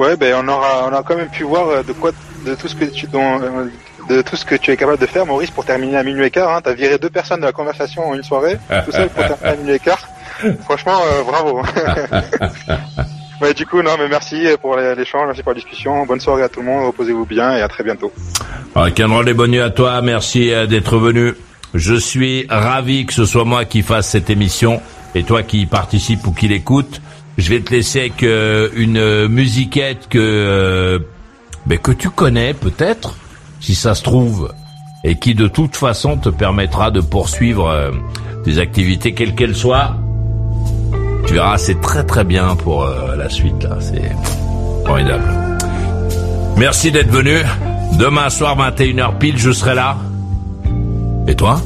Ouais, 0.00 0.16
ben 0.16 0.34
on 0.42 0.48
aura, 0.48 0.88
on 0.88 0.92
a 0.92 1.04
quand 1.04 1.16
même 1.16 1.30
pu 1.30 1.44
voir 1.44 1.68
euh, 1.68 1.82
de 1.84 1.92
quoi, 1.92 2.10
de 2.44 2.54
tout 2.56 2.66
ce 2.66 2.74
que 2.74 2.84
tu, 2.84 3.06
dont, 3.06 3.40
euh, 3.40 3.66
de 4.08 4.22
tout 4.22 4.36
ce 4.36 4.44
que 4.44 4.54
tu 4.54 4.70
es 4.70 4.76
capable 4.76 4.98
de 4.98 5.06
faire, 5.06 5.26
Maurice, 5.26 5.50
pour 5.50 5.64
terminer 5.64 5.96
à 5.96 6.02
minuit 6.02 6.24
et 6.24 6.30
quart. 6.30 6.50
Hein. 6.50 6.60
T'as 6.62 6.74
viré 6.74 6.98
deux 6.98 7.10
personnes 7.10 7.40
de 7.40 7.46
la 7.46 7.52
conversation 7.52 8.08
en 8.08 8.14
une 8.14 8.22
soirée, 8.22 8.58
tout 8.84 8.92
seul 8.92 9.08
pour 9.08 9.26
terminer 9.26 9.48
à 9.48 9.56
minuit 9.56 9.74
et 9.74 9.78
quart. 9.78 10.08
Franchement, 10.64 10.98
euh, 11.06 11.22
bravo. 11.24 11.62
ouais, 13.40 13.54
du 13.54 13.66
coup, 13.66 13.82
non, 13.82 13.92
mais 13.98 14.08
merci 14.08 14.46
pour 14.60 14.76
l'échange, 14.76 15.26
merci 15.26 15.42
pour 15.42 15.52
la 15.52 15.60
discussion. 15.60 16.04
Bonne 16.06 16.20
soirée 16.20 16.42
à 16.42 16.48
tout 16.48 16.60
le 16.60 16.66
monde, 16.66 16.86
reposez-vous 16.86 17.26
bien 17.26 17.56
et 17.56 17.62
à 17.62 17.68
très 17.68 17.84
bientôt. 17.84 18.12
Rock'n'roll 18.74 19.28
et 19.28 19.34
bonne 19.34 19.52
nuit 19.52 19.60
à 19.60 19.70
toi. 19.70 20.00
Merci 20.02 20.52
euh, 20.52 20.66
d'être 20.66 20.98
venu. 20.98 21.34
Je 21.74 21.94
suis 21.94 22.46
ravi 22.48 23.06
que 23.06 23.12
ce 23.12 23.24
soit 23.24 23.44
moi 23.44 23.64
qui 23.64 23.82
fasse 23.82 24.08
cette 24.08 24.30
émission 24.30 24.80
et 25.14 25.24
toi 25.24 25.42
qui 25.42 25.62
y 25.62 25.66
participe 25.66 26.26
ou 26.26 26.32
qui 26.32 26.48
l'écoute. 26.48 27.00
Je 27.38 27.50
vais 27.50 27.60
te 27.60 27.70
laisser 27.70 28.00
avec 28.00 28.22
euh, 28.22 28.68
une 28.74 29.28
musiquette 29.28 30.08
que 30.08 31.02
ben, 31.66 31.78
que 31.78 31.92
tu 31.92 32.08
connais 32.10 32.54
peut-être, 32.54 33.14
si 33.60 33.74
ça 33.74 33.94
se 33.94 34.02
trouve, 34.02 34.52
et 35.04 35.16
qui 35.16 35.34
de 35.34 35.48
toute 35.48 35.76
façon 35.76 36.16
te 36.16 36.28
permettra 36.28 36.90
de 36.90 37.00
poursuivre 37.00 37.68
euh, 37.68 37.92
tes 38.44 38.58
activités 38.58 39.14
quelles 39.14 39.34
qu'elles 39.34 39.56
soient. 39.56 39.96
Tu 41.26 41.34
verras, 41.34 41.58
c'est 41.58 41.80
très 41.80 42.04
très 42.04 42.24
bien 42.24 42.56
pour 42.56 42.84
euh, 42.84 43.16
la 43.16 43.28
suite 43.28 43.62
là. 43.62 43.78
C'est 43.80 44.12
formidable. 44.84 45.24
Merci 46.56 46.90
d'être 46.90 47.10
venu. 47.10 47.38
Demain 47.98 48.30
soir 48.30 48.56
21h 48.58 49.18
pile, 49.18 49.38
je 49.38 49.50
serai 49.52 49.74
là. 49.74 49.96
Et 51.26 51.34
toi? 51.34 51.60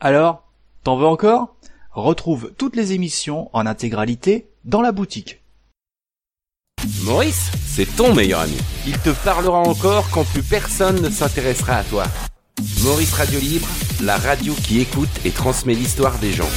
Alors, 0.00 0.44
t'en 0.82 0.96
veux 0.96 1.06
encore? 1.06 1.54
Retrouve 1.92 2.52
toutes 2.58 2.76
les 2.76 2.92
émissions 2.92 3.50
en 3.52 3.66
intégralité 3.66 4.48
dans 4.64 4.82
la 4.82 4.92
boutique. 4.92 5.43
Maurice, 7.02 7.50
c'est 7.66 7.96
ton 7.96 8.14
meilleur 8.14 8.40
ami. 8.40 8.56
Il 8.86 8.98
te 8.98 9.10
parlera 9.10 9.58
encore 9.58 10.08
quand 10.10 10.24
plus 10.24 10.42
personne 10.42 11.00
ne 11.00 11.10
s'intéressera 11.10 11.76
à 11.76 11.84
toi. 11.84 12.04
Maurice 12.82 13.12
Radio 13.14 13.40
Libre, 13.40 13.66
la 14.02 14.16
radio 14.16 14.54
qui 14.54 14.80
écoute 14.80 15.08
et 15.24 15.30
transmet 15.30 15.74
l'histoire 15.74 16.18
des 16.18 16.32
gens. 16.32 16.50